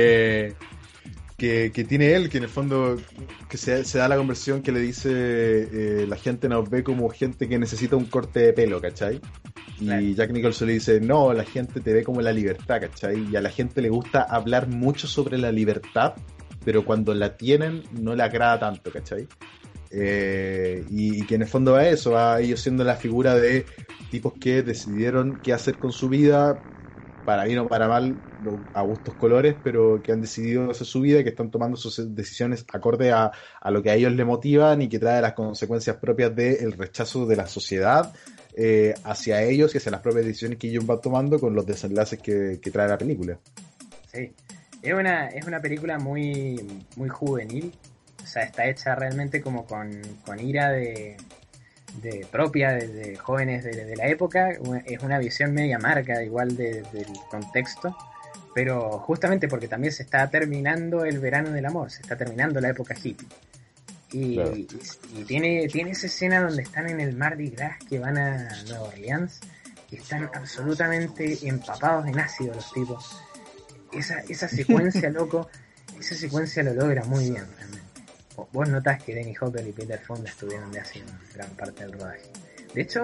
Que, 1.37 1.71
que 1.73 1.83
tiene 1.83 2.13
él, 2.13 2.29
que 2.29 2.37
en 2.37 2.43
el 2.43 2.49
fondo 2.49 2.97
que 3.49 3.57
se, 3.57 3.83
se 3.85 3.97
da 3.97 4.07
la 4.07 4.17
conversión 4.17 4.61
que 4.61 4.71
le 4.71 4.79
dice 4.79 5.09
eh, 5.11 6.05
la 6.07 6.15
gente 6.15 6.47
nos 6.47 6.69
ve 6.69 6.83
como 6.83 7.09
gente 7.09 7.49
que 7.49 7.57
necesita 7.57 7.95
un 7.95 8.05
corte 8.05 8.39
de 8.39 8.53
pelo, 8.53 8.79
¿cachai? 8.79 9.19
Y 9.79 9.85
Claro. 9.85 10.05
Jack 10.15 10.31
Nicholson 10.31 10.67
le 10.67 10.73
dice, 10.75 11.01
no, 11.01 11.33
la 11.33 11.43
gente 11.43 11.81
te 11.81 11.91
ve 11.91 12.03
como 12.03 12.21
la 12.21 12.31
libertad, 12.31 12.81
¿cachai? 12.81 13.29
Y 13.31 13.35
a 13.35 13.41
la 13.41 13.49
gente 13.49 13.81
le 13.81 13.89
gusta 13.89 14.21
hablar 14.23 14.67
mucho 14.67 15.07
sobre 15.07 15.37
la 15.37 15.51
libertad, 15.51 16.13
pero 16.63 16.85
cuando 16.85 17.13
la 17.13 17.35
tienen 17.35 17.83
no 17.91 18.15
le 18.15 18.23
agrada 18.23 18.59
tanto, 18.59 18.91
¿cachai? 18.91 19.27
Eh, 19.89 20.85
y, 20.89 21.21
y 21.21 21.25
que 21.25 21.35
en 21.35 21.41
el 21.43 21.47
fondo 21.47 21.73
va 21.73 21.79
a 21.79 21.89
eso, 21.89 22.11
va 22.11 22.39
ellos 22.41 22.61
siendo 22.61 22.83
la 22.83 22.95
figura 22.95 23.35
de 23.35 23.65
tipos 24.09 24.33
que 24.39 24.63
decidieron 24.63 25.39
qué 25.41 25.53
hacer 25.53 25.77
con 25.77 25.91
su 25.91 26.09
vida 26.09 26.63
para 27.23 27.45
bien 27.45 27.59
o 27.59 27.67
para 27.67 27.87
mal, 27.87 28.15
a 28.73 28.81
gustos 28.81 29.15
colores, 29.15 29.55
pero 29.63 30.01
que 30.03 30.11
han 30.11 30.21
decidido 30.21 30.71
hacer 30.71 30.85
su 30.85 31.01
vida 31.01 31.19
y 31.19 31.23
que 31.23 31.29
están 31.29 31.51
tomando 31.51 31.77
sus 31.77 32.15
decisiones 32.15 32.65
acorde 32.73 33.11
a, 33.11 33.31
a 33.61 33.71
lo 33.71 33.81
que 33.81 33.91
a 33.91 33.95
ellos 33.95 34.11
les 34.11 34.25
motivan 34.25 34.81
y 34.81 34.89
que 34.89 34.99
trae 34.99 35.21
las 35.21 35.33
consecuencias 35.33 35.97
propias 35.97 36.35
del 36.35 36.73
rechazo 36.73 37.25
de 37.25 37.35
la 37.35 37.47
sociedad 37.47 38.13
eh, 38.55 38.93
hacia 39.03 39.41
ellos 39.41 39.73
y 39.73 39.77
hacia 39.77 39.91
las 39.91 40.01
propias 40.01 40.25
decisiones 40.25 40.59
que 40.59 40.67
ellos 40.67 40.85
van 40.85 41.01
tomando 41.01 41.39
con 41.39 41.55
los 41.55 41.65
desenlaces 41.65 42.19
que, 42.19 42.59
que 42.61 42.71
trae 42.71 42.87
la 42.87 42.97
película. 42.97 43.39
Sí, 44.11 44.33
es 44.81 44.93
una, 44.93 45.27
es 45.27 45.45
una 45.47 45.61
película 45.61 45.97
muy, 45.97 46.83
muy 46.97 47.09
juvenil, 47.09 47.73
o 48.21 48.27
sea, 48.27 48.43
está 48.43 48.67
hecha 48.67 48.95
realmente 48.95 49.41
como 49.41 49.65
con, 49.65 49.89
con 50.25 50.39
ira 50.39 50.71
de, 50.71 51.17
de 52.01 52.25
propia 52.31 52.71
de, 52.71 53.15
jóvenes 53.17 53.63
de, 53.63 53.95
la 53.95 54.07
época, 54.07 54.51
es 54.85 55.01
una 55.01 55.19
visión 55.19 55.53
media 55.53 55.77
marca 55.77 56.23
igual 56.23 56.55
del 56.55 56.85
contexto, 57.29 57.95
pero 58.53 58.99
justamente 58.99 59.47
porque 59.47 59.67
también 59.67 59.93
se 59.93 60.03
está 60.03 60.29
terminando 60.29 61.05
el 61.05 61.19
verano 61.19 61.51
del 61.51 61.65
amor, 61.65 61.91
se 61.91 62.01
está 62.01 62.17
terminando 62.17 62.59
la 62.59 62.69
época 62.69 62.95
hippie. 62.95 63.27
Y, 64.11 64.39
y, 64.39 65.23
tiene, 65.25 65.67
tiene 65.67 65.91
esa 65.91 66.05
escena 66.05 66.41
donde 66.41 66.61
están 66.61 66.87
en 66.87 66.99
el 66.99 67.15
Mardi 67.15 67.49
Gras 67.49 67.77
que 67.89 67.97
van 67.97 68.17
a 68.17 68.47
Nueva 68.67 68.83
Orleans 68.83 69.39
y 69.89 69.95
están 69.95 70.29
absolutamente 70.35 71.39
empapados 71.47 72.05
en 72.07 72.19
ácido 72.19 72.53
los 72.53 72.71
tipos. 72.71 73.19
Esa, 73.91 74.19
esa 74.29 74.47
secuencia, 74.47 75.09
loco, 75.11 75.49
esa 75.99 76.13
secuencia 76.13 76.61
lo 76.61 76.75
logra 76.75 77.03
muy 77.05 77.31
bien 77.31 77.45
realmente 77.57 77.82
vos 78.51 78.69
notás 78.69 79.03
que 79.03 79.15
Danny 79.15 79.33
Hopper 79.39 79.67
y 79.67 79.71
Peter 79.71 79.99
Fonda 79.99 80.29
estuvieron 80.29 80.71
de 80.71 80.79
haciendo 80.79 81.13
gran 81.33 81.49
parte 81.51 81.83
del 81.83 81.93
rodaje. 81.93 82.21
De 82.73 82.81
hecho, 82.81 83.03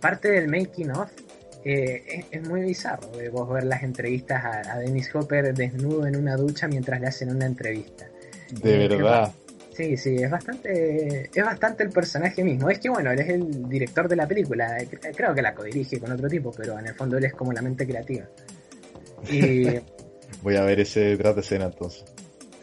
parte 0.00 0.30
del 0.30 0.48
making 0.48 0.90
of 0.92 1.10
eh, 1.64 2.24
es, 2.30 2.48
muy 2.48 2.60
bizarro 2.62 3.08
de 3.08 3.28
vos 3.28 3.48
ver 3.52 3.64
las 3.64 3.82
entrevistas 3.82 4.44
a, 4.44 4.78
Dennis 4.78 5.12
Hopper 5.14 5.52
desnudo 5.52 6.06
en 6.06 6.16
una 6.16 6.36
ducha 6.36 6.68
mientras 6.68 7.00
le 7.00 7.08
hacen 7.08 7.30
una 7.30 7.44
entrevista. 7.44 8.06
De 8.62 8.84
eh, 8.84 8.88
verdad. 8.88 9.32
Sí, 9.74 9.96
sí, 9.96 10.14
es 10.14 10.30
bastante, 10.30 11.28
es 11.34 11.44
bastante 11.44 11.82
el 11.82 11.90
personaje 11.90 12.42
mismo. 12.44 12.70
Es 12.70 12.78
que 12.78 12.88
bueno, 12.88 13.10
él 13.10 13.18
es 13.18 13.28
el 13.28 13.68
director 13.68 14.08
de 14.08 14.16
la 14.16 14.26
película. 14.26 14.78
Eh, 14.78 14.88
creo 15.14 15.34
que 15.34 15.42
la 15.42 15.54
codirige 15.54 15.98
con 15.98 16.12
otro 16.12 16.28
tipo, 16.28 16.52
pero 16.52 16.78
en 16.78 16.86
el 16.86 16.94
fondo 16.94 17.18
él 17.18 17.24
es 17.24 17.34
como 17.34 17.52
la 17.52 17.60
mente 17.60 17.86
creativa. 17.86 18.26
Y 19.28 19.66
Voy 20.42 20.56
a 20.56 20.62
ver 20.62 20.78
ese 20.80 21.16
tras 21.16 21.34
de 21.34 21.40
escena 21.40 21.64
entonces. 21.64 22.04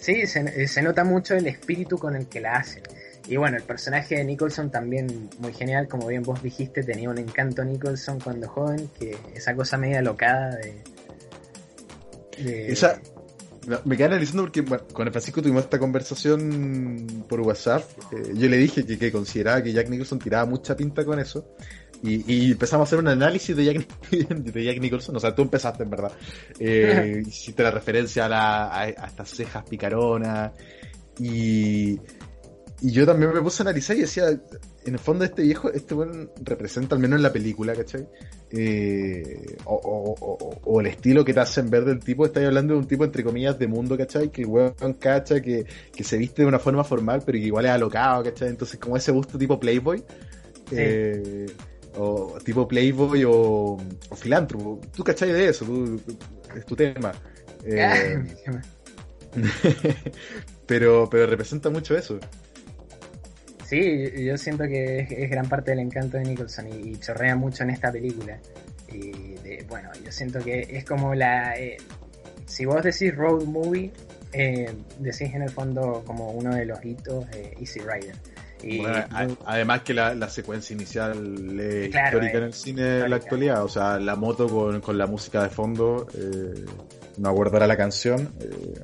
Sí, 0.04 0.28
se, 0.28 0.82
nota 0.82 1.06
mucho 1.06 1.34
el 1.34 1.48
espíritu 1.48 1.98
con 1.98 2.18
el 2.18 2.28
que 2.28 2.42
la 2.42 2.58
hacen. 2.58 2.84
Y 3.26 3.38
bueno, 3.38 3.56
el 3.56 3.64
personaje 3.64 4.18
de 4.18 4.26
Nicholson 4.26 4.70
también 4.70 5.30
muy 5.40 5.54
genial, 5.54 5.88
como 5.88 6.08
bien 6.08 6.24
vos 6.24 6.44
dijiste, 6.44 6.84
tenía 6.84 7.10
un 7.10 7.18
encanto 7.18 7.64
Nicholson 7.64 8.20
cuando 8.20 8.50
joven, 8.50 8.90
que 9.00 9.16
esa 9.34 9.56
cosa 9.56 9.78
media 9.78 10.02
locada 10.02 10.58
de... 10.58 10.84
Esa... 12.68 13.00
me 13.86 13.96
quedé 13.96 14.08
analizando 14.08 14.44
porque 14.44 14.66
con 14.92 15.08
el 15.08 15.14
Francisco 15.14 15.42
tuvimos 15.42 15.64
esta 15.64 15.80
conversación 15.80 17.24
por 17.30 17.40
WhatsApp. 17.40 17.84
Eh, 18.12 18.34
yo 18.34 18.50
le 18.50 18.58
dije 18.58 18.86
que, 18.86 19.00
que, 19.00 19.10
consideraba 19.10 19.64
que 19.64 19.72
Jack 19.72 19.88
Nicholson 19.88 20.20
tiraba 20.20 20.46
mucha 20.46 20.76
pinta 20.76 21.06
con 21.06 21.18
eso. 21.18 21.56
Y, 22.04 22.52
empezamos 22.52 22.86
a 22.86 22.88
hacer 22.88 23.00
un 23.00 23.08
análisis 23.08 23.56
de 23.56 23.64
Jack, 23.64 23.88
de 24.12 24.64
Jack 24.64 24.80
Nicholson. 24.80 25.16
O 25.16 25.20
sea, 25.20 25.34
tú 25.34 25.42
empezaste, 25.42 25.84
en 25.84 25.90
verdad. 25.90 26.12
Eh, 26.60 27.24
hiciste 27.28 27.64
la 27.64 27.72
referencia 27.72 28.26
a, 28.26 28.30
la, 28.30 28.78
a, 28.78 28.90
estas 28.90 29.30
cejas 29.30 29.64
picaronas. 29.70 30.52
Y, 31.18 31.94
y 32.82 32.92
yo 32.92 33.06
también 33.06 33.34
me 33.34 33.42
puse 33.42 33.64
a 33.64 33.66
analizar 33.66 33.96
y 33.96 34.02
decía, 34.02 34.28
en 34.28 34.94
el 34.94 35.00
fondo 35.00 35.24
este 35.24 35.44
viejo, 35.44 35.72
este 35.72 35.94
buen 35.94 36.30
representa, 36.44 36.96
al 36.96 37.02
menos 37.02 37.18
en 37.18 37.24
la 37.24 37.32
película, 37.32 37.74
¿cachai? 37.74 38.06
Eh, 38.52 39.56
o, 39.64 39.76
o, 39.76 40.60
o, 40.66 40.82
el 40.82 40.88
estilo 40.88 41.24
que 41.24 41.34
te 41.34 41.40
hacen 41.40 41.70
ver 41.70 41.86
del 41.86 42.00
tipo, 42.00 42.26
estáis 42.26 42.48
hablando 42.48 42.74
de 42.74 42.80
un 42.82 42.88
tipo, 42.88 43.06
entre 43.06 43.24
comillas, 43.24 43.58
de 43.58 43.68
mundo, 43.68 43.98
¿cachai? 43.98 44.30
Que 44.30 44.44
weón 44.44 44.94
cacha, 45.00 45.42
que, 45.42 45.66
que 45.96 46.04
se 46.04 46.18
viste 46.18 46.42
de 46.42 46.50
una 46.50 46.60
forma 46.60 46.84
formal, 46.84 47.24
pero 47.26 47.38
que 47.38 47.46
igual 47.46 47.64
es 47.64 47.72
alocado, 47.72 48.26
¿cachai? 48.26 48.50
Entonces, 48.50 48.78
como 48.78 48.98
ese 48.98 49.14
gusto 49.14 49.38
tipo 49.38 49.58
Playboy. 49.58 50.04
Eh, 50.72 51.46
o 51.96 52.38
tipo 52.44 52.68
Playboy 52.68 53.24
o, 53.26 53.78
o 54.10 54.16
filántropo. 54.16 54.82
Tú 54.96 55.04
cachai 55.04 55.32
de 55.32 55.50
eso, 55.50 55.66
es 56.56 56.66
tu 56.66 56.76
tema. 56.76 57.12
Eh, 57.66 58.22
pero, 60.68 61.10
pero 61.10 61.26
representa 61.28 61.70
mucho 61.70 61.96
eso. 61.96 62.20
Sí, 63.66 64.12
yo 64.22 64.38
siento 64.38 64.66
que 64.66 65.08
es, 65.10 65.30
gran 65.30 65.48
parte 65.48 65.72
del 65.72 65.80
encanto 65.80 66.18
de 66.18 66.26
Nicholson 66.26 66.68
y, 66.68 66.98
chorrea 66.98 67.38
mucho 67.38 67.64
en 67.64 67.70
esta 67.70 67.90
película. 67.90 68.38
Y 68.92 69.64
bueno, 69.70 69.90
yo 70.04 70.12
siento 70.12 70.40
que 70.44 70.68
es 70.70 70.84
como 70.84 71.16
la... 71.16 71.58
Eh, 71.58 71.78
si 72.46 72.66
vos 72.66 72.84
decís 72.84 73.16
road 73.16 73.46
movie, 73.46 73.94
eh, 74.34 74.70
decís 75.00 75.34
en 75.34 75.44
el 75.44 75.50
fondo 75.50 76.04
como 76.06 76.32
uno 76.32 76.54
de 76.54 76.66
los 76.66 76.84
hitos 76.84 77.32
de 77.32 77.56
Easy 77.62 77.80
Rider 77.80 78.18
además 79.46 79.82
que 79.82 79.94
la, 79.94 80.30
secuencia 80.30 80.74
inicial 80.74 81.60
es 81.60 81.88
histórica 81.88 82.38
en 82.38 82.44
el 82.44 82.54
cine 82.54 82.82
de 82.84 83.10
la 83.10 83.18
actualidad, 83.18 83.64
o 83.64 83.70
sea, 83.70 84.00
la 84.00 84.16
moto 84.16 84.48
con, 84.82 84.98
la 84.98 85.08
música 85.08 85.44
de 85.44 85.50
fondo, 85.50 86.08
eh, 86.14 86.66
no 87.18 87.30
ahora 87.30 87.68
la 87.68 87.78
canción, 87.78 88.34
eh, 88.40 88.82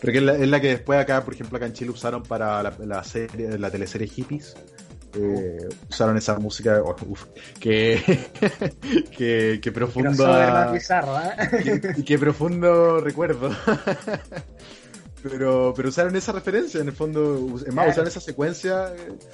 pero 0.00 0.12
que 0.12 0.18
es 0.18 0.48
la, 0.48 0.60
que 0.60 0.68
después 0.68 0.98
acá, 0.98 1.24
por 1.24 1.34
ejemplo, 1.34 1.56
acá 1.56 1.66
en 1.66 1.72
Chile 1.72 1.90
usaron 1.90 2.22
para 2.22 2.62
la, 2.62 3.04
serie, 3.04 3.58
la 3.58 3.70
teleserie 3.70 4.06
Hippies. 4.06 4.56
Eh, 5.14 5.68
usaron 5.88 6.18
esa 6.18 6.38
música 6.38 6.82
que, 7.60 8.28
que, 9.16 9.58
que 9.60 9.72
profunda 9.72 10.70
que, 11.64 12.04
que 12.04 12.18
profundo 12.18 13.00
recuerdo 13.00 13.50
pero, 15.22 15.72
pero 15.76 15.88
usaron 15.88 16.14
esa 16.16 16.32
referencia, 16.32 16.80
en 16.80 16.88
el 16.88 16.94
fondo, 16.94 17.56
es 17.66 17.72
más, 17.72 17.88
usaron 17.88 18.08
esa 18.08 18.20
secuencia, 18.20 18.92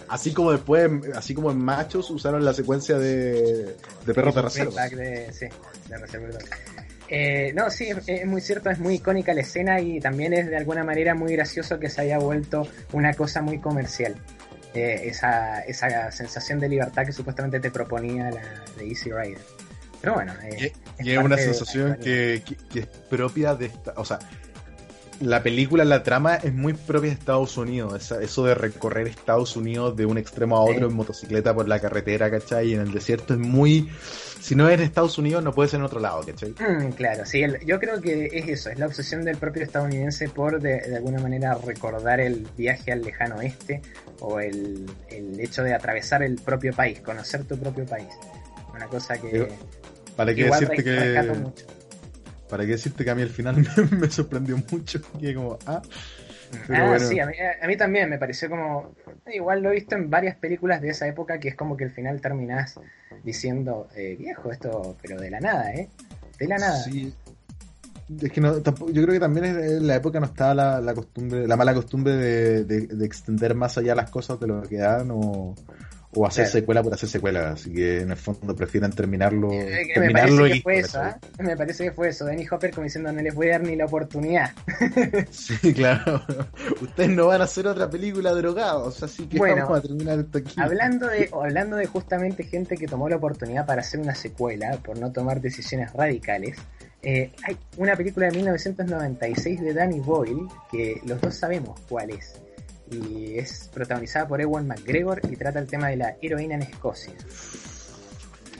así 0.08 0.32
como 0.32 0.52
después, 0.52 0.90
así 1.14 1.34
como 1.34 1.50
en 1.50 1.58
Machos, 1.58 2.10
usaron 2.10 2.44
la 2.44 2.54
secuencia 2.54 2.98
de, 2.98 3.76
de 4.06 4.14
Perro 4.14 4.32
Terracero. 4.32 4.70
sí, 4.70 4.76
de 4.96 5.30
eh, 7.08 7.52
no, 7.54 7.70
sí, 7.70 7.88
es, 8.06 8.26
muy 8.26 8.40
cierto, 8.40 8.70
es 8.70 8.78
muy 8.78 8.94
icónica 8.94 9.34
la 9.34 9.42
escena 9.42 9.80
y 9.80 10.00
también 10.00 10.32
es 10.32 10.48
de 10.48 10.56
alguna 10.56 10.84
manera 10.84 11.14
muy 11.14 11.32
gracioso 11.32 11.78
que 11.78 11.90
se 11.90 12.00
haya 12.00 12.18
vuelto 12.18 12.66
una 12.92 13.12
cosa 13.14 13.42
muy 13.42 13.58
comercial. 13.58 14.16
Eh, 14.72 15.08
esa, 15.08 15.60
esa 15.60 16.10
sensación 16.10 16.58
de 16.58 16.68
libertad 16.68 17.06
que 17.06 17.12
supuestamente 17.12 17.60
te 17.60 17.70
proponía 17.70 18.30
la 18.30 18.64
de 18.76 18.88
Easy 18.88 19.10
Rider. 19.10 19.38
Pero 20.00 20.14
bueno, 20.14 20.34
eh, 20.42 20.72
y, 20.98 21.12
es, 21.12 21.18
una 21.18 21.36
sensación 21.36 21.96
que, 22.02 22.42
que, 22.72 22.80
es 22.80 22.86
propia 22.86 23.54
de 23.54 23.66
esta, 23.66 23.92
o 23.96 24.04
sea, 24.04 24.18
la 25.24 25.42
película, 25.42 25.84
la 25.84 26.02
trama 26.02 26.36
es 26.36 26.52
muy 26.52 26.74
propia 26.74 27.10
de 27.10 27.14
Estados 27.14 27.56
Unidos. 27.56 28.12
Eso 28.12 28.44
de 28.44 28.54
recorrer 28.54 29.08
Estados 29.08 29.56
Unidos 29.56 29.96
de 29.96 30.06
un 30.06 30.18
extremo 30.18 30.56
a 30.56 30.64
otro 30.64 30.88
en 30.88 30.94
motocicleta 30.94 31.54
por 31.54 31.66
la 31.66 31.80
carretera, 31.80 32.30
¿cachai? 32.30 32.68
Y 32.68 32.74
en 32.74 32.82
el 32.82 32.92
desierto 32.92 33.34
es 33.34 33.40
muy. 33.40 33.90
Si 34.40 34.54
no 34.54 34.68
es 34.68 34.74
en 34.74 34.84
Estados 34.84 35.16
Unidos, 35.16 35.42
no 35.42 35.52
puede 35.52 35.70
ser 35.70 35.80
en 35.80 35.86
otro 35.86 36.00
lado, 36.00 36.22
¿cachai? 36.24 36.50
Mm, 36.50 36.92
claro, 36.92 37.24
sí. 37.24 37.42
yo 37.64 37.80
creo 37.80 38.00
que 38.00 38.26
es 38.32 38.48
eso, 38.48 38.70
es 38.70 38.78
la 38.78 38.86
obsesión 38.86 39.24
del 39.24 39.38
propio 39.38 39.62
estadounidense 39.62 40.28
por 40.28 40.60
de, 40.60 40.94
alguna 40.94 41.20
manera 41.20 41.58
recordar 41.64 42.20
el 42.20 42.46
viaje 42.56 42.92
al 42.92 43.02
lejano 43.02 43.36
oeste 43.36 43.80
o 44.20 44.40
el, 44.40 44.86
hecho 45.38 45.62
de 45.62 45.72
atravesar 45.72 46.22
el 46.22 46.36
propio 46.36 46.74
país, 46.74 47.00
conocer 47.00 47.44
tu 47.44 47.58
propio 47.58 47.86
país. 47.86 48.08
Una 48.74 48.86
cosa 48.86 49.16
que. 49.18 49.48
Para 50.16 50.34
que 50.34 50.44
decirte 50.44 50.84
que. 50.84 51.32
Mucho 51.32 51.73
para 52.48 52.64
qué 52.64 52.72
decirte 52.72 53.04
que 53.04 53.10
a 53.10 53.14
mí 53.14 53.22
al 53.22 53.30
final 53.30 53.56
me, 53.98 54.10
sorprendió 54.10 54.56
mucho. 54.70 55.00
Que 55.20 55.34
como, 55.34 55.58
ah. 55.66 55.82
ah 56.70 56.98
sí, 56.98 57.18
a 57.18 57.26
mí, 57.66 57.76
también 57.76 58.10
me 58.10 58.18
pareció 58.18 58.48
como. 58.48 58.94
Igual 59.32 59.62
lo 59.62 59.70
he 59.70 59.74
visto 59.74 59.96
en 59.96 60.10
varias 60.10 60.36
películas 60.36 60.80
de 60.80 60.90
esa 60.90 61.06
época 61.06 61.38
que 61.38 61.48
es 61.48 61.54
como 61.54 61.76
que 61.76 61.84
al 61.84 61.90
final 61.90 62.20
terminás 62.20 62.78
diciendo, 63.22 63.88
eh, 63.96 64.16
viejo, 64.18 64.50
esto, 64.50 64.96
pero 65.00 65.20
de 65.20 65.30
la 65.30 65.40
nada, 65.40 65.72
¿eh? 65.72 65.88
De 66.38 66.46
la 66.46 66.58
nada. 66.58 66.82
Sí. 66.82 67.12
Es 68.20 68.30
que 68.30 68.40
no, 68.40 68.60
tampoco, 68.60 68.90
yo 68.92 69.02
creo 69.02 69.14
que 69.14 69.20
también 69.20 69.46
en 69.46 69.86
la 69.86 69.96
época 69.96 70.20
no 70.20 70.26
estaba 70.26 70.80
la, 70.80 70.94
costumbre, 70.94 71.46
la 71.46 71.56
mala 71.56 71.72
costumbre 71.72 72.12
de, 72.12 72.64
de, 72.64 73.06
extender 73.06 73.54
más 73.54 73.78
allá 73.78 73.94
las 73.94 74.10
cosas 74.10 74.38
de 74.38 74.46
lo 74.46 74.60
que 74.60 74.76
dan 74.76 75.08
o, 75.10 75.54
o 76.14 76.26
hacer 76.26 76.46
secuela 76.46 76.82
por 76.82 76.94
hacer 76.94 77.08
secuela, 77.08 77.50
así 77.50 77.72
que 77.72 78.00
en 78.00 78.10
el 78.10 78.16
fondo 78.16 78.54
prefieren 78.54 78.92
terminarlo. 78.92 79.52
Eh, 79.52 79.86
me 79.98 80.10
parece 80.10 80.52
que 80.52 80.60
fue 80.60 80.78
eso, 80.78 81.04
¿eh? 81.04 81.14
Me 81.38 81.56
parece 81.56 81.84
que 81.84 81.92
fue 81.92 82.08
eso. 82.08 82.24
Danny 82.24 82.46
Hopper 82.50 82.70
como 82.70 82.84
diciendo 82.84 83.12
no 83.12 83.22
les 83.22 83.34
voy 83.34 83.48
a 83.48 83.52
dar 83.52 83.62
ni 83.62 83.76
la 83.76 83.86
oportunidad. 83.86 84.52
sí, 85.30 85.74
claro. 85.74 86.22
Ustedes 86.80 87.10
no 87.10 87.26
van 87.26 87.40
a 87.40 87.44
hacer 87.44 87.66
otra 87.66 87.88
película 87.90 88.32
drogados, 88.32 89.02
así 89.02 89.26
que 89.26 89.38
bueno, 89.38 89.62
vamos 89.62 89.78
a 89.78 89.82
terminar 89.82 90.18
esto 90.18 90.38
aquí. 90.38 90.54
Hablando 90.60 91.06
de, 91.06 91.30
hablando 91.32 91.76
de 91.76 91.86
justamente 91.86 92.44
gente 92.44 92.76
que 92.76 92.86
tomó 92.86 93.08
la 93.08 93.16
oportunidad 93.16 93.66
para 93.66 93.80
hacer 93.80 94.00
una 94.00 94.14
secuela 94.14 94.78
por 94.82 94.98
no 94.98 95.12
tomar 95.12 95.40
decisiones 95.40 95.92
radicales. 95.92 96.56
Eh, 97.02 97.32
hay 97.46 97.58
una 97.76 97.96
película 97.96 98.26
de 98.26 98.36
1996 98.36 99.60
de 99.60 99.74
Danny 99.74 100.00
Boyle 100.00 100.48
que 100.70 101.02
los 101.04 101.20
dos 101.20 101.34
sabemos 101.34 101.78
cuál 101.86 102.10
es 102.10 102.40
y 102.94 103.38
es 103.38 103.68
protagonizada 103.72 104.28
por 104.28 104.40
Ewan 104.40 104.66
McGregor 104.66 105.20
y 105.30 105.36
trata 105.36 105.58
el 105.58 105.66
tema 105.66 105.88
de 105.88 105.96
la 105.96 106.16
heroína 106.22 106.54
en 106.54 106.62
Escocia. 106.62 107.14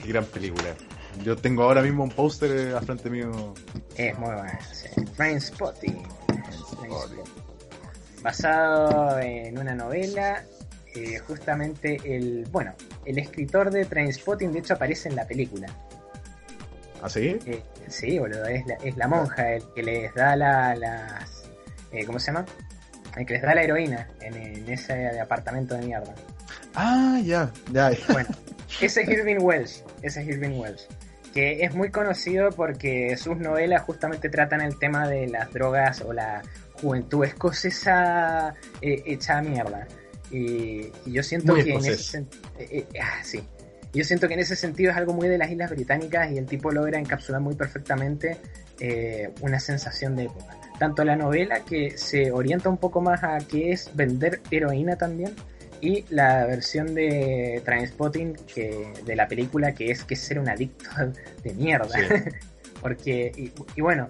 Qué 0.01 0.09
gran 0.09 0.25
película. 0.25 0.75
Yo 1.23 1.35
tengo 1.35 1.63
ahora 1.63 1.81
mismo 1.81 2.03
un 2.03 2.11
póster 2.11 2.51
eh, 2.51 2.73
al 2.73 2.85
frente 2.85 3.09
mío. 3.09 3.53
Es 3.95 4.17
muy 4.19 4.33
bueno, 4.33 4.59
sí. 4.71 4.87
Trainspotting. 5.15 6.03
Basado 8.21 9.19
en 9.19 9.57
una 9.57 9.75
novela, 9.75 10.43
eh, 10.93 11.19
justamente 11.19 11.99
el, 12.03 12.45
bueno, 12.51 12.73
el 13.05 13.19
escritor 13.19 13.71
de 13.71 13.85
Trainspotting 13.85 14.51
de 14.51 14.59
hecho 14.59 14.73
aparece 14.73 15.09
en 15.09 15.15
la 15.15 15.25
película. 15.25 15.67
¿Ah, 17.01 17.09
sí? 17.09 17.37
Eh, 17.45 17.61
sí, 17.87 18.17
boludo, 18.17 18.45
es 18.45 18.65
la, 18.65 18.75
es 18.75 18.97
la 18.97 19.07
monja 19.07 19.53
el 19.53 19.63
que 19.75 19.83
les 19.83 20.13
da 20.15 20.35
la, 20.35 20.75
las... 20.75 21.43
eh, 21.91 22.03
¿Cómo 22.05 22.19
se 22.19 22.27
llama? 22.27 22.45
El 23.15 23.25
que 23.25 23.33
les 23.33 23.41
da 23.41 23.55
la 23.55 23.63
heroína 23.63 24.07
en, 24.21 24.35
en 24.35 24.69
ese 24.69 25.19
apartamento 25.19 25.75
de 25.75 25.85
mierda. 25.85 26.13
Ah, 26.73 27.19
ya, 27.23 27.51
ya. 27.71 27.91
Bueno, 28.11 28.29
ese 28.81 29.01
es 29.01 29.09
Irving 29.09 29.37
Welsh, 29.39 29.81
ese 30.01 30.21
es 30.21 30.27
Irving 30.27 30.59
Welsh, 30.59 30.81
que 31.33 31.63
es 31.63 31.73
muy 31.73 31.89
conocido 31.91 32.49
porque 32.51 33.15
sus 33.17 33.37
novelas 33.37 33.83
justamente 33.83 34.29
tratan 34.29 34.61
el 34.61 34.77
tema 34.77 35.07
de 35.07 35.27
las 35.27 35.51
drogas 35.53 36.01
o 36.01 36.11
la 36.11 36.41
juventud 36.81 37.23
escocesa 37.23 38.53
eh, 38.81 39.01
hecha 39.05 39.41
mierda. 39.41 39.87
Y, 40.31 40.91
y 41.05 41.11
yo 41.11 41.23
siento 41.23 41.53
Muy 41.53 41.63
que 41.63 41.73
en 41.73 41.85
ese 41.85 42.19
sen- 42.19 42.27
eh, 42.59 42.85
eh, 42.93 42.99
ah, 43.01 43.23
sí. 43.23 43.41
Yo 43.93 44.03
siento 44.03 44.27
que 44.27 44.33
en 44.33 44.41
ese 44.41 44.57
sentido 44.57 44.91
es 44.91 44.97
algo 44.97 45.13
muy 45.13 45.29
de 45.29 45.37
las 45.37 45.49
Islas 45.49 45.69
Británicas 45.69 46.29
y 46.31 46.37
el 46.37 46.45
tipo 46.45 46.69
logra 46.71 46.99
encapsular 46.99 47.39
muy 47.39 47.55
perfectamente 47.55 48.37
eh, 48.81 49.29
una 49.39 49.57
sensación 49.59 50.17
de 50.17 50.23
época. 50.23 50.57
Tanto 50.79 51.03
la 51.03 51.15
novela 51.15 51.61
que 51.61 51.97
se 51.97 52.31
orienta 52.31 52.69
un 52.69 52.77
poco 52.77 53.01
más 53.01 53.23
a 53.23 53.37
qué 53.39 53.71
es 53.71 53.89
vender 53.95 54.41
heroína 54.51 54.97
también, 54.97 55.33
y 55.81 56.05
la 56.09 56.45
versión 56.45 56.93
de 56.95 57.61
Trainspotting 57.63 58.33
que, 58.53 58.91
de 59.05 59.15
la 59.15 59.27
película 59.27 59.73
que 59.73 59.91
es 59.91 60.03
que 60.03 60.15
es 60.15 60.21
ser 60.21 60.39
un 60.39 60.49
adicto 60.49 60.89
de 61.43 61.53
mierda. 61.53 61.89
Sí. 61.89 62.01
Porque, 62.81 63.31
y, 63.35 63.51
y 63.75 63.81
bueno, 63.81 64.09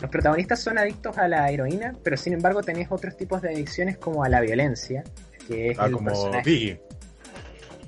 los 0.00 0.10
protagonistas 0.10 0.60
son 0.60 0.78
adictos 0.78 1.16
a 1.18 1.28
la 1.28 1.50
heroína, 1.50 1.94
pero 2.02 2.16
sin 2.16 2.32
embargo 2.34 2.62
tenés 2.62 2.88
otros 2.90 3.16
tipos 3.16 3.40
de 3.42 3.50
adicciones 3.50 3.96
como 3.98 4.24
a 4.24 4.28
la 4.28 4.40
violencia, 4.40 5.04
que 5.48 5.70
es 5.70 5.78
Ah, 5.78 5.86
el 5.86 5.92
como 5.92 6.06
personaje. 6.08 6.42
Biggie. 6.50 6.80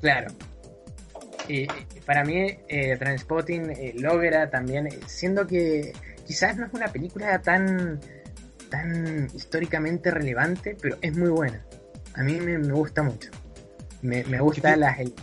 Claro. 0.00 0.28
Y, 1.48 1.62
y 1.62 2.00
para 2.06 2.24
mí, 2.24 2.56
eh, 2.68 2.96
Transpotting 2.96 3.70
eh, 3.70 3.94
logra 3.96 4.48
también, 4.48 4.88
siendo 5.06 5.46
que 5.46 5.92
quizás 6.26 6.56
no 6.56 6.66
es 6.66 6.72
una 6.72 6.88
película 6.88 7.40
tan, 7.42 8.00
tan 8.82 9.28
históricamente 9.34 10.10
relevante, 10.10 10.76
pero 10.80 10.96
es 11.00 11.16
muy 11.16 11.30
buena. 11.30 11.64
A 12.14 12.22
mí 12.22 12.34
me, 12.40 12.58
me 12.58 12.72
gusta 12.72 13.02
mucho. 13.02 13.30
Me, 14.02 14.24
me 14.24 14.40
gusta 14.40 14.76
las... 14.76 14.98
el- 15.00 15.14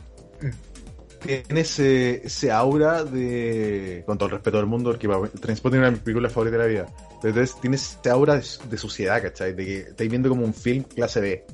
Tiene 1.23 1.61
ese, 1.61 2.25
ese 2.25 2.51
aura 2.51 3.03
de. 3.03 4.03
Con 4.07 4.17
todo 4.17 4.27
el 4.29 4.33
respeto 4.33 4.57
del 4.57 4.65
mundo, 4.65 4.91
porque 4.91 5.07
Transpotting 5.39 5.75
es 5.75 5.79
una 5.79 5.85
de 5.85 5.91
mis 5.91 6.01
películas 6.01 6.31
favoritas 6.33 6.59
de 6.59 6.65
la 6.65 6.69
vida. 6.69 6.95
Entonces 7.23 7.55
tiene 7.61 7.75
ese 7.75 8.09
aura 8.09 8.35
de, 8.35 8.43
de 8.69 8.77
suciedad, 8.77 9.21
¿cachai? 9.21 9.53
De 9.53 9.65
que 9.65 9.77
estáis 9.81 10.09
viendo 10.09 10.29
como 10.29 10.43
un 10.43 10.53
film 10.53 10.83
clase 10.83 11.21
B. 11.21 11.45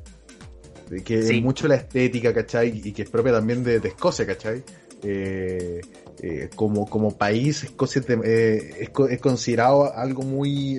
De 0.90 1.04
que 1.04 1.22
Sí. 1.22 1.38
es 1.38 1.44
mucho 1.44 1.68
la 1.68 1.76
estética, 1.76 2.34
¿cachai? 2.34 2.82
Y 2.82 2.94
que 2.94 3.02
es 3.04 3.10
propia 3.10 3.34
también 3.34 3.62
de, 3.64 3.82
de 3.82 3.90
Escocia, 3.90 4.26
¿cachai? 4.26 4.64
Eh, 5.04 5.82
eh, 6.24 6.50
como, 6.56 6.90
como 6.90 7.18
país, 7.18 7.66
Escocia 7.66 8.02
te- 8.02 8.18
eh, 8.24 8.76
es, 8.80 8.90
co- 8.92 9.10
es 9.10 9.20
considerado 9.20 9.94
algo 9.94 10.24
muy. 10.24 10.78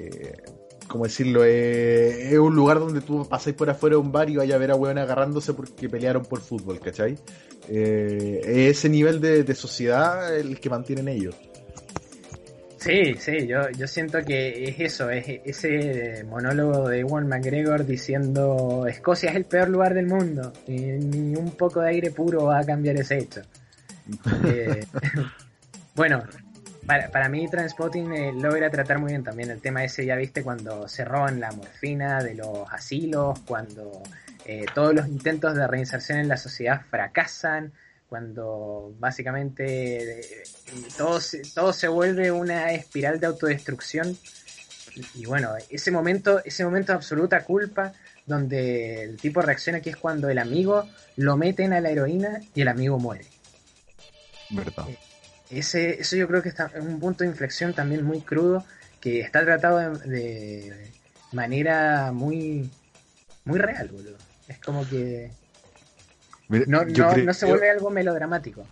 Eh, 0.00 0.42
¿Cómo 0.88 1.04
decirlo? 1.04 1.44
Eh, 1.44 2.32
es 2.32 2.38
un 2.38 2.54
lugar 2.56 2.80
donde 2.80 3.00
tú 3.00 3.26
pasáis 3.28 3.54
por 3.54 3.70
afuera 3.70 3.94
de 3.94 4.00
un 4.00 4.10
bar 4.10 4.28
y 4.28 4.36
vaya 4.36 4.56
a 4.56 4.58
ver 4.58 4.72
a 4.72 4.74
hueones 4.74 5.04
agarrándose 5.04 5.54
porque 5.54 5.88
pelearon 5.88 6.24
por 6.24 6.40
fútbol, 6.40 6.80
¿cachai? 6.80 7.16
Eh, 7.68 8.40
es 8.44 8.78
ese 8.78 8.88
nivel 8.88 9.20
de, 9.20 9.44
de 9.44 9.54
sociedad 9.54 10.36
el 10.36 10.58
que 10.58 10.68
mantienen 10.68 11.06
ellos. 11.06 11.36
Sí, 12.80 13.14
sí, 13.18 13.46
yo, 13.46 13.70
yo 13.76 13.86
siento 13.86 14.22
que 14.22 14.64
es 14.64 14.80
eso, 14.80 15.10
es 15.10 15.26
ese 15.44 16.24
monólogo 16.24 16.88
de 16.88 17.00
Ewan 17.00 17.28
McGregor 17.28 17.84
diciendo 17.84 18.86
Escocia 18.88 19.30
es 19.30 19.36
el 19.36 19.44
peor 19.44 19.68
lugar 19.68 19.92
del 19.92 20.06
mundo 20.06 20.50
y 20.66 20.80
ni 20.80 21.36
un 21.36 21.50
poco 21.50 21.82
de 21.82 21.90
aire 21.90 22.10
puro 22.10 22.44
va 22.46 22.60
a 22.60 22.64
cambiar 22.64 22.96
ese 22.96 23.18
hecho. 23.18 23.42
Eh, 24.44 24.84
bueno, 25.94 26.24
para, 26.90 27.08
para 27.08 27.28
mí 27.28 27.46
Transpotting 27.48 28.12
eh, 28.12 28.32
logra 28.32 28.68
tratar 28.68 28.98
muy 28.98 29.12
bien 29.12 29.22
también 29.22 29.48
el 29.48 29.60
tema 29.60 29.84
ese, 29.84 30.04
ya 30.04 30.16
viste, 30.16 30.42
cuando 30.42 30.88
se 30.88 31.04
roban 31.04 31.38
la 31.38 31.52
morfina 31.52 32.20
de 32.20 32.34
los 32.34 32.68
asilos, 32.68 33.38
cuando 33.46 34.02
eh, 34.44 34.66
todos 34.74 34.92
los 34.92 35.06
intentos 35.06 35.54
de 35.54 35.68
reinserción 35.68 36.18
en 36.18 36.26
la 36.26 36.36
sociedad 36.36 36.82
fracasan, 36.90 37.72
cuando 38.08 38.92
básicamente 38.98 40.20
eh, 40.20 40.42
todo, 40.98 41.20
se, 41.20 41.42
todo 41.54 41.72
se 41.72 41.86
vuelve 41.86 42.32
una 42.32 42.72
espiral 42.72 43.20
de 43.20 43.28
autodestrucción. 43.28 44.18
Y, 44.96 45.22
y 45.22 45.26
bueno, 45.26 45.52
ese 45.68 45.92
momento, 45.92 46.42
ese 46.44 46.64
momento 46.64 46.90
de 46.90 46.96
absoluta 46.96 47.44
culpa 47.44 47.92
donde 48.26 49.04
el 49.04 49.16
tipo 49.16 49.42
reacciona 49.42 49.78
que 49.78 49.90
es 49.90 49.96
cuando 49.96 50.28
el 50.28 50.38
amigo 50.38 50.88
lo 51.14 51.36
meten 51.36 51.72
a 51.72 51.80
la 51.80 51.90
heroína 51.90 52.40
y 52.52 52.62
el 52.62 52.66
amigo 52.66 52.98
muere. 52.98 53.26
¿Verdad? 54.50 54.86
Ese, 55.50 56.00
eso 56.00 56.16
yo 56.16 56.28
creo 56.28 56.42
que 56.42 56.48
está 56.48 56.70
en 56.74 56.86
un 56.86 57.00
punto 57.00 57.24
de 57.24 57.30
inflexión 57.30 57.74
también 57.74 58.04
muy 58.04 58.20
crudo, 58.20 58.64
que 59.00 59.20
está 59.20 59.44
tratado 59.44 59.78
de, 59.98 60.08
de 60.08 60.92
manera 61.32 62.12
muy, 62.12 62.70
muy 63.44 63.58
real, 63.58 63.88
boludo. 63.88 64.16
Es 64.48 64.58
como 64.58 64.88
que 64.88 65.32
Mira, 66.48 66.64
no, 66.66 66.84
no, 66.84 67.16
no 67.16 67.34
se 67.34 67.46
vuelve 67.46 67.70
algo 67.70 67.90
melodramático, 67.90 68.66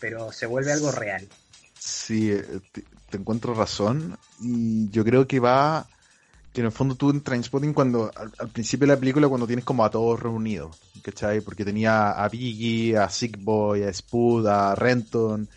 pero 0.00 0.32
se 0.32 0.46
vuelve 0.46 0.72
algo 0.72 0.90
real. 0.92 1.28
Sí, 1.78 2.30
eh, 2.30 2.44
te, 2.72 2.84
te 3.10 3.16
encuentro 3.16 3.54
razón 3.54 4.16
y 4.40 4.88
yo 4.90 5.04
creo 5.04 5.26
que 5.26 5.38
va 5.40 5.86
que 6.52 6.60
en 6.60 6.66
el 6.66 6.72
fondo 6.72 6.94
tú 6.94 7.10
en 7.10 7.20
Trainspotting 7.20 7.74
cuando 7.74 8.12
al, 8.14 8.32
al 8.38 8.48
principio 8.48 8.86
de 8.86 8.94
la 8.94 9.00
película 9.00 9.28
cuando 9.28 9.46
tienes 9.46 9.64
como 9.64 9.84
a 9.84 9.90
todos 9.90 10.20
reunidos, 10.20 10.80
¿cachai? 11.02 11.40
Porque 11.40 11.64
tenía 11.64 12.12
a 12.12 12.28
Biggie, 12.28 12.96
a 12.96 13.08
Sick 13.08 13.42
Boy, 13.42 13.82
a 13.82 13.92
Spud, 13.92 14.46
a 14.46 14.74
Renton, 14.76 15.48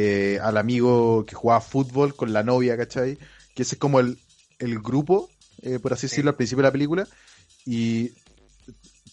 eh, 0.00 0.38
al 0.42 0.56
amigo 0.56 1.24
que 1.26 1.34
jugaba 1.34 1.60
fútbol 1.60 2.14
con 2.14 2.32
la 2.32 2.42
novia, 2.42 2.76
¿cachai? 2.76 3.18
Que 3.54 3.62
ese 3.62 3.74
es 3.74 3.78
como 3.80 3.98
el, 4.00 4.18
el 4.58 4.78
grupo, 4.80 5.28
eh, 5.62 5.78
por 5.78 5.92
así 5.92 6.02
Sí. 6.02 6.12
decirlo, 6.12 6.30
al 6.30 6.36
principio 6.36 6.62
de 6.62 6.68
la 6.68 6.72
película 6.78 7.08
y 7.66 8.10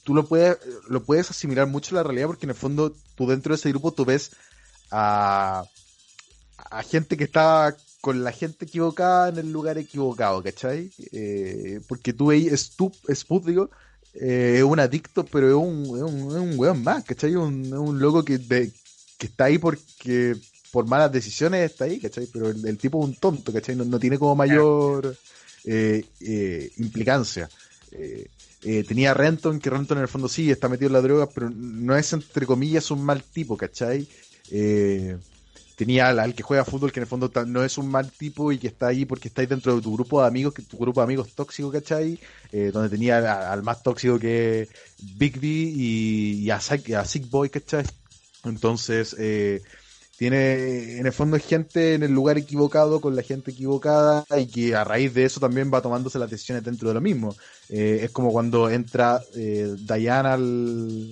tú 0.03 0.13
lo 0.13 0.27
puedes, 0.27 0.57
lo 0.89 1.03
puedes 1.03 1.29
asimilar 1.31 1.67
mucho 1.67 1.95
a 1.95 1.97
la 1.99 2.03
realidad 2.03 2.27
porque 2.27 2.45
en 2.45 2.51
el 2.51 2.55
fondo 2.55 2.93
tú 3.15 3.27
dentro 3.27 3.53
de 3.53 3.55
ese 3.59 3.69
grupo 3.69 3.91
tú 3.91 4.05
ves 4.05 4.31
a, 4.91 5.65
a 6.71 6.83
gente 6.83 7.17
que 7.17 7.23
está 7.23 7.75
con 8.01 8.23
la 8.23 8.31
gente 8.31 8.65
equivocada 8.65 9.29
en 9.29 9.39
el 9.39 9.51
lugar 9.51 9.77
equivocado, 9.79 10.43
¿cachai? 10.43 10.91
Eh, 11.11 11.79
porque 11.87 12.13
tú 12.13 12.27
veis, 12.27 12.53
Spud, 12.53 13.41
digo, 13.45 13.69
eh, 14.13 14.55
es 14.57 14.63
un 14.63 14.79
adicto, 14.79 15.25
pero 15.25 15.47
es 15.49 15.55
un, 15.55 15.83
es 15.97 16.03
un, 16.03 16.35
es 16.35 16.41
un 16.41 16.59
weón 16.59 16.83
más, 16.83 17.03
¿cachai? 17.03 17.31
Es 17.31 17.37
un, 17.37 17.65
es 17.65 17.71
un 17.73 17.99
loco 17.99 18.23
que, 18.23 18.37
de- 18.37 18.71
que 19.17 19.25
está 19.27 19.45
ahí 19.45 19.57
porque 19.57 20.35
por 20.75 20.87
malas 20.87 21.09
decisiones 21.09 21.71
está 21.71 21.85
ahí, 21.85 22.01
¿cachai? 22.01 22.27
Pero 22.27 22.49
el, 22.49 22.77
tipo 22.77 22.99
es 22.99 23.05
un 23.05 23.15
tonto, 23.15 23.53
¿cachai? 23.53 23.77
No, 23.77 23.97
tiene 23.97 24.19
como 24.19 24.35
mayor 24.35 25.15
eh, 25.63 26.03
eh, 26.19 26.69
implicancia. 26.79 27.49
Eh, 27.93 28.27
eh, 28.61 28.83
tenía 28.83 29.11
a 29.11 29.13
Renton, 29.13 29.61
que 29.61 29.69
Renton 29.69 29.99
en 29.99 30.01
el 30.01 30.09
fondo 30.09 30.27
sí 30.27 30.51
está 30.51 30.67
metido 30.67 30.87
en 30.87 30.93
la 30.93 31.01
droga, 31.01 31.29
pero 31.33 31.49
no 31.49 31.95
es 31.95 32.11
entre 32.11 32.45
comillas 32.45 32.91
un 32.91 33.05
mal 33.05 33.23
tipo, 33.23 33.55
¿cachai? 33.55 34.05
Tenía 35.77 36.09
al, 36.09 36.35
que 36.35 36.43
juega 36.43 36.65
fútbol, 36.65 36.91
que 36.91 36.99
en 36.99 37.03
el 37.03 37.07
fondo 37.07 37.31
no 37.47 37.63
es 37.63 37.77
un 37.77 37.87
mal 37.87 38.11
tipo 38.11 38.51
y 38.51 38.57
que 38.57 38.67
está 38.67 38.87
ahí 38.87 39.05
porque 39.05 39.29
está 39.29 39.43
ahí 39.43 39.47
dentro 39.47 39.77
de 39.77 39.81
tu 39.81 39.93
grupo 39.93 40.19
de 40.19 40.27
amigos, 40.27 40.53
que 40.53 40.61
tu 40.61 40.77
grupo 40.77 40.99
de 40.99 41.05
amigos 41.05 41.29
tóxico, 41.35 41.71
¿cachai? 41.71 42.19
Donde 42.51 42.89
tenía 42.89 43.49
al, 43.49 43.63
más 43.63 43.81
tóxico 43.81 44.19
que 44.19 44.63
es 44.63 44.69
Bigby 45.17 45.73
y, 45.73 46.43
y 46.43 46.49
a 46.49 46.59
Sick 46.59 47.29
Boy, 47.29 47.49
¿cachai? 47.49 47.85
Entonces, 48.43 49.15
eh, 49.17 49.61
tiene 50.17 50.97
en 50.97 51.05
el 51.05 51.13
fondo 51.13 51.35
es 51.35 51.45
gente 51.45 51.93
en 51.93 52.03
el 52.03 52.11
lugar 52.11 52.37
equivocado 52.37 53.01
con 53.01 53.15
la 53.15 53.21
gente 53.21 53.51
equivocada 53.51 54.25
y 54.37 54.47
que 54.47 54.75
a 54.75 54.83
raíz 54.83 55.13
de 55.13 55.25
eso 55.25 55.39
también 55.39 55.71
va 55.73 55.81
tomándose 55.81 56.19
las 56.19 56.29
decisiones 56.29 56.63
dentro 56.63 56.87
de 56.87 56.93
lo 56.93 57.01
mismo. 57.01 57.35
Eh, 57.69 58.01
es 58.03 58.11
como 58.11 58.31
cuando 58.31 58.69
entra 58.69 59.21
eh, 59.35 59.75
Diana 59.77 60.33
al, 60.33 61.09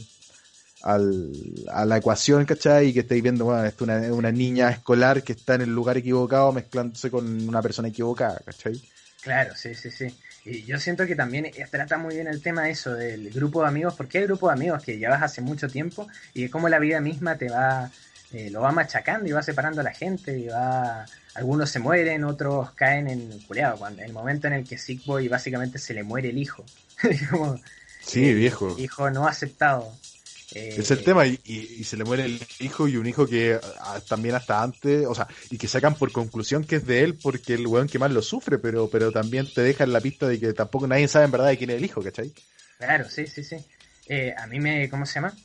al, 0.84 1.32
a 1.72 1.86
la 1.86 1.98
ecuación, 1.98 2.46
¿cachai? 2.46 2.88
Y 2.88 2.94
que 2.94 3.02
estáis 3.02 3.24
viendo, 3.24 3.46
bueno, 3.46 3.66
es 3.66 3.80
una, 3.82 3.98
una 4.14 4.32
niña 4.32 4.70
escolar 4.70 5.24
que 5.24 5.34
está 5.34 5.56
en 5.56 5.62
el 5.62 5.70
lugar 5.74 5.98
equivocado 5.98 6.52
mezclándose 6.54 7.12
con 7.12 7.48
una 7.48 7.62
persona 7.62 7.90
equivocada, 7.90 8.42
¿cachai? 8.46 8.82
Claro, 9.22 9.56
sí, 9.56 9.74
sí, 9.74 9.90
sí. 9.90 10.14
Y 10.46 10.64
yo 10.64 10.78
siento 10.80 11.06
que 11.06 11.16
también 11.16 11.46
eh, 11.46 11.68
trata 11.72 11.98
muy 11.98 12.16
bien 12.16 12.28
el 12.28 12.42
tema 12.42 12.70
eso 12.70 12.94
del 12.94 13.32
grupo 13.32 13.62
de 13.62 13.70
amigos, 13.70 13.94
porque 13.96 14.18
hay 14.18 14.26
grupo 14.26 14.48
de 14.48 14.54
amigos 14.54 14.84
que 14.84 14.98
llevas 14.98 15.24
hace 15.24 15.42
mucho 15.42 15.70
tiempo 15.70 16.08
y 16.34 16.44
de 16.44 16.50
cómo 16.50 16.68
la 16.68 16.80
vida 16.80 17.00
misma 17.00 17.38
te 17.38 17.50
va, 17.50 17.90
eh, 18.34 18.50
lo 18.52 18.62
va 18.62 18.72
machacando 18.74 19.28
y 19.30 19.32
va 19.32 19.44
separando 19.44 19.82
a 19.82 19.84
la 19.86 19.94
gente 19.94 20.38
y 20.40 20.48
va, 20.48 21.10
algunos 21.36 21.70
se 21.70 21.80
mueren, 21.80 22.24
otros 22.26 22.72
caen 22.74 23.08
en 23.08 23.40
culeado, 23.42 23.78
cuando 23.80 24.02
el 24.04 24.14
momento 24.14 24.48
en 24.48 24.54
el 24.54 24.68
que 24.68 24.78
Sick 24.78 25.04
Boy 25.06 25.28
básicamente 25.30 25.80
se 25.80 25.94
le 25.94 26.04
muere 26.04 26.30
el 26.30 26.38
hijo, 26.40 26.66
como 27.32 27.62
Sí, 28.00 28.34
viejo. 28.36 28.78
hijo 28.78 29.10
no 29.12 29.28
aceptado. 29.28 30.00
Eh, 30.52 30.76
Es 30.76 30.90
el 30.90 31.04
tema, 31.04 31.28
y, 31.28 31.40
y- 31.44 31.82
y 31.82 31.84
se 31.84 31.98
le 31.98 32.04
muere 32.04 32.26
el 32.26 32.48
hijo 32.60 32.88
y 32.88 32.98
un 32.98 33.06
hijo 33.06 33.28
que 33.28 33.60
también 34.08 34.34
hasta 34.36 34.62
antes, 34.64 35.06
o 35.08 35.14
sea, 35.14 35.28
y 35.52 35.58
que 35.60 35.68
sacan 35.68 36.00
por 36.00 36.12
conclusión 36.12 36.66
que 36.66 36.78
es 36.78 36.86
de 36.88 37.04
él 37.04 37.20
porque 37.20 37.54
el 37.54 37.68
weón 37.68 37.90
que 37.90 38.00
más 38.00 38.12
lo 38.12 38.22
sufre, 38.24 38.58
pero, 38.58 38.90
pero 38.90 39.12
también 39.12 39.52
te 39.54 39.62
dejan 39.62 39.94
la 39.94 40.02
pista 40.02 40.28
de 40.28 40.40
que 40.40 40.54
tampoco 40.54 40.88
nadie 40.88 41.08
sabe 41.08 41.26
en 41.26 41.32
verdad 41.32 41.48
de 41.50 41.58
quién 41.60 41.70
es 41.70 41.78
el 41.78 41.86
hijo, 41.86 42.02
¿cachai? 42.04 42.34
Claro, 42.78 43.10
sí, 43.10 43.28
sí, 43.28 43.44
sí. 43.44 43.66
Eh, 44.06 44.34
a 44.38 44.46
mí 44.48 44.60
me, 44.60 44.90
¿cómo 44.90 45.06
se 45.06 45.16
llama? 45.16 45.40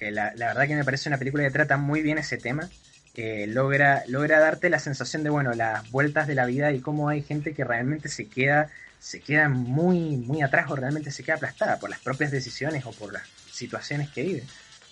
La, 0.00 0.32
verdad 0.34 0.66
que 0.66 0.74
me 0.74 0.84
parece 0.84 1.08
una 1.10 1.18
película 1.18 1.44
que 1.44 1.50
trata 1.50 1.76
muy 1.76 2.00
bien 2.00 2.16
ese 2.18 2.38
tema. 2.38 2.68
Eh, 3.14 3.46
logra, 3.46 4.02
logra 4.06 4.40
darte 4.40 4.70
la 4.70 4.78
sensación 4.78 5.22
de, 5.22 5.28
bueno, 5.28 5.52
las 5.52 5.90
vueltas 5.90 6.26
de 6.26 6.34
la 6.34 6.46
vida 6.46 6.72
y 6.72 6.80
cómo 6.80 7.10
hay 7.10 7.22
gente 7.22 7.52
que 7.52 7.64
realmente 7.64 8.08
se 8.08 8.28
queda, 8.28 8.70
se 8.98 9.20
queda 9.20 9.50
muy, 9.50 10.16
muy 10.16 10.40
atrás 10.40 10.70
o 10.70 10.76
realmente 10.76 11.10
se 11.10 11.22
queda 11.22 11.34
aplastada 11.34 11.78
por 11.78 11.90
las 11.90 11.98
propias 11.98 12.30
decisiones 12.30 12.86
o 12.86 12.92
por 12.92 13.12
las 13.12 13.24
situaciones 13.52 14.08
que 14.08 14.22
vive. 14.22 14.44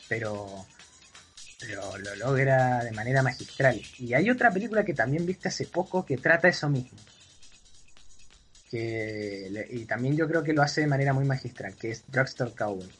Pero, 0.08 0.66
lo 1.70 2.14
logra 2.16 2.84
de 2.84 2.92
manera 2.92 3.22
magistral. 3.22 3.80
Y 3.98 4.12
hay 4.12 4.28
otra 4.28 4.50
película 4.50 4.84
que 4.84 4.92
también 4.92 5.24
viste 5.24 5.48
hace 5.48 5.66
poco 5.66 6.04
que 6.04 6.18
trata 6.18 6.48
eso 6.48 6.68
mismo. 6.68 6.98
Y 8.70 9.86
también 9.86 10.16
yo 10.16 10.28
creo 10.28 10.44
que 10.44 10.52
lo 10.52 10.60
hace 10.60 10.82
de 10.82 10.86
manera 10.86 11.14
muy 11.14 11.24
magistral, 11.24 11.74
que 11.76 11.92
es 11.92 12.04
Drugstore 12.08 12.52
Cowboy. 12.52 12.90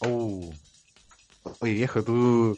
Oh. 0.00 0.52
Oye, 1.60 1.72
viejo, 1.74 2.02
tú 2.02 2.56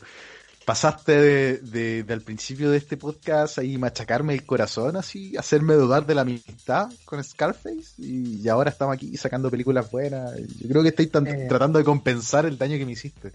pasaste 0.65 1.13
de, 1.13 1.59
de- 1.59 2.03
del 2.05 2.21
principio 2.21 2.71
de 2.71 2.79
este 2.79 2.97
podcast 2.97 3.59
ahí 3.59 3.79
machacarme 3.79 4.33
el 4.35 4.45
corazón, 4.47 4.97
así, 4.97 5.37
hacerme 5.37 5.75
dudar 5.75 6.07
de 6.07 6.15
la 6.15 6.21
amistad 6.23 6.89
con 7.05 7.23
Scarface, 7.23 7.95
y, 7.99 8.41
y 8.43 8.49
ahora 8.49 8.71
estamos 8.71 8.95
aquí 8.95 9.17
sacando 9.17 9.51
películas 9.51 9.91
buenas. 9.91 10.33
Yo 10.61 10.69
creo 10.69 10.83
que 10.83 10.91
estáis 10.91 11.11
Eh. 11.13 11.47
tratando 11.49 11.79
de 11.79 11.85
compensar 11.85 12.47
el 12.47 12.59
daño 12.59 12.79
que 12.79 12.87
me 12.87 12.93
hiciste. 12.93 13.29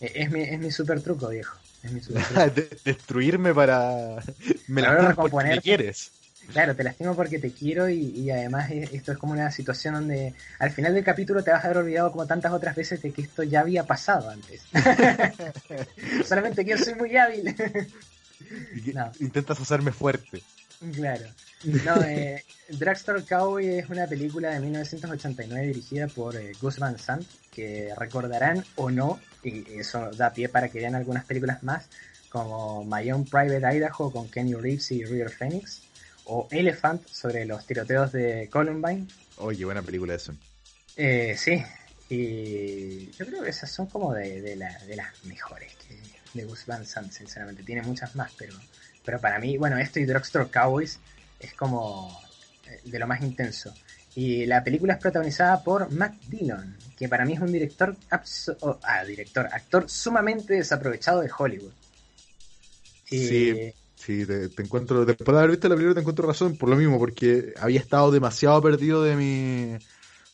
Eh, 0.00 0.12
Es 0.14 0.30
mi, 0.30 0.42
es 0.42 0.58
mi 0.58 0.70
super 0.70 1.00
truco, 1.00 1.28
viejo. 1.28 1.56
Es 1.82 1.90
mi 1.92 2.00
super 2.00 2.22
truco. 2.26 2.40
De- 2.54 2.78
destruirme 2.84 3.52
para... 3.54 4.22
Me 4.68 4.82
lastimas 4.82 4.82
porque 4.82 5.08
recomponer. 5.08 5.56
me 5.56 5.62
quieres. 5.62 6.12
Claro, 6.50 6.74
te 6.74 6.84
lastimo 6.84 7.14
porque 7.14 7.38
te 7.38 7.52
quiero 7.52 7.88
y, 7.88 7.98
y 7.98 8.30
además 8.30 8.70
eh, 8.70 8.88
esto 8.92 9.12
es 9.12 9.18
como 9.18 9.32
una 9.32 9.50
situación 9.50 9.94
donde 9.94 10.34
al 10.58 10.70
final 10.70 10.94
del 10.94 11.04
capítulo 11.04 11.42
te 11.42 11.50
vas 11.50 11.62
a 11.62 11.66
haber 11.66 11.78
olvidado 11.78 12.10
como 12.12 12.26
tantas 12.26 12.52
otras 12.52 12.74
veces 12.74 13.00
de 13.00 13.12
que 13.12 13.22
esto 13.22 13.42
ya 13.42 13.60
había 13.60 13.84
pasado 13.84 14.28
antes. 14.28 14.62
Solamente 16.26 16.64
que 16.64 16.72
yo 16.72 16.78
soy 16.78 16.94
muy 16.94 17.16
hábil. 17.16 17.54
No. 18.92 19.10
Intentas 19.20 19.60
hacerme 19.60 19.92
fuerte. 19.92 20.42
claro. 20.94 21.26
No, 21.64 22.02
eh, 22.02 22.44
Drugstore 22.68 23.22
Cowboy 23.22 23.78
es 23.78 23.88
una 23.88 24.06
película 24.06 24.50
de 24.50 24.60
1989 24.60 25.66
dirigida 25.68 26.08
por 26.08 26.36
eh, 26.36 26.52
Gus 26.60 26.78
Van 26.78 26.98
Sant, 26.98 27.24
que 27.52 27.94
recordarán 27.96 28.64
o 28.74 28.90
no, 28.90 29.20
y 29.44 29.78
eso 29.78 30.10
da 30.10 30.32
pie 30.32 30.48
para 30.48 30.68
que 30.68 30.80
vean 30.80 30.96
algunas 30.96 31.24
películas 31.24 31.62
más, 31.62 31.86
como 32.28 32.84
My 32.84 33.10
Own 33.12 33.26
Private 33.26 33.76
Idaho 33.76 34.10
con 34.10 34.28
Kenny 34.28 34.54
Reeves 34.54 34.90
y 34.90 35.04
River 35.04 35.30
Phoenix, 35.30 35.82
o 36.24 36.48
Elephant 36.50 37.06
sobre 37.08 37.44
los 37.44 37.66
tiroteos 37.66 38.12
de 38.12 38.48
Columbine. 38.50 39.06
Oye, 39.38 39.64
buena 39.64 39.82
película 39.82 40.14
eso. 40.14 40.34
Eh, 40.96 41.34
sí, 41.38 41.62
y 42.10 43.10
yo 43.12 43.26
creo 43.26 43.42
que 43.42 43.50
esas 43.50 43.70
son 43.70 43.86
como 43.86 44.12
de, 44.14 44.40
de, 44.42 44.56
la- 44.56 44.78
de 44.86 44.96
las 44.96 45.24
mejores 45.24 45.74
que, 45.76 45.98
de 46.34 46.44
Gus 46.44 46.66
Van 46.66 46.84
Sant, 46.86 47.10
sinceramente. 47.12 47.62
Tiene 47.62 47.82
muchas 47.82 48.14
más, 48.14 48.30
pero, 48.38 48.54
pero 49.04 49.20
para 49.20 49.38
mí, 49.38 49.56
bueno, 49.56 49.78
esto 49.78 49.98
y 50.00 50.04
Drugstore 50.04 50.50
Cowboys 50.50 50.98
es 51.40 51.54
como 51.54 52.20
eh, 52.68 52.80
de 52.84 52.98
lo 52.98 53.06
más 53.06 53.20
intenso. 53.22 53.74
Y 54.14 54.44
la 54.44 54.62
película 54.62 54.92
es 54.94 55.00
protagonizada 55.00 55.62
por 55.64 55.90
Matt 55.90 56.14
Dillon, 56.28 56.76
que 56.98 57.08
para 57.08 57.24
mí 57.24 57.32
es 57.32 57.40
un 57.40 57.50
director, 57.50 57.96
ah, 58.10 59.04
director, 59.04 59.46
actor 59.50 59.88
sumamente 59.88 60.52
desaprovechado 60.54 61.22
de 61.22 61.30
Hollywood. 61.36 61.72
Y- 63.10 63.26
Sí. 63.28 63.74
Sí, 64.04 64.26
te, 64.26 64.50
encuentro, 64.60 65.04
después 65.04 65.32
de 65.32 65.38
haber 65.38 65.52
visto 65.52 65.68
la 65.68 65.76
película 65.76 65.94
te 65.94 66.00
encuentro 66.00 66.26
razón 66.26 66.56
por 66.56 66.68
lo 66.68 66.74
mismo, 66.74 66.98
porque 66.98 67.54
había 67.60 67.78
estado 67.78 68.10
demasiado 68.10 68.60
perdido 68.60 69.04
de 69.04 69.14
mi, 69.14 69.78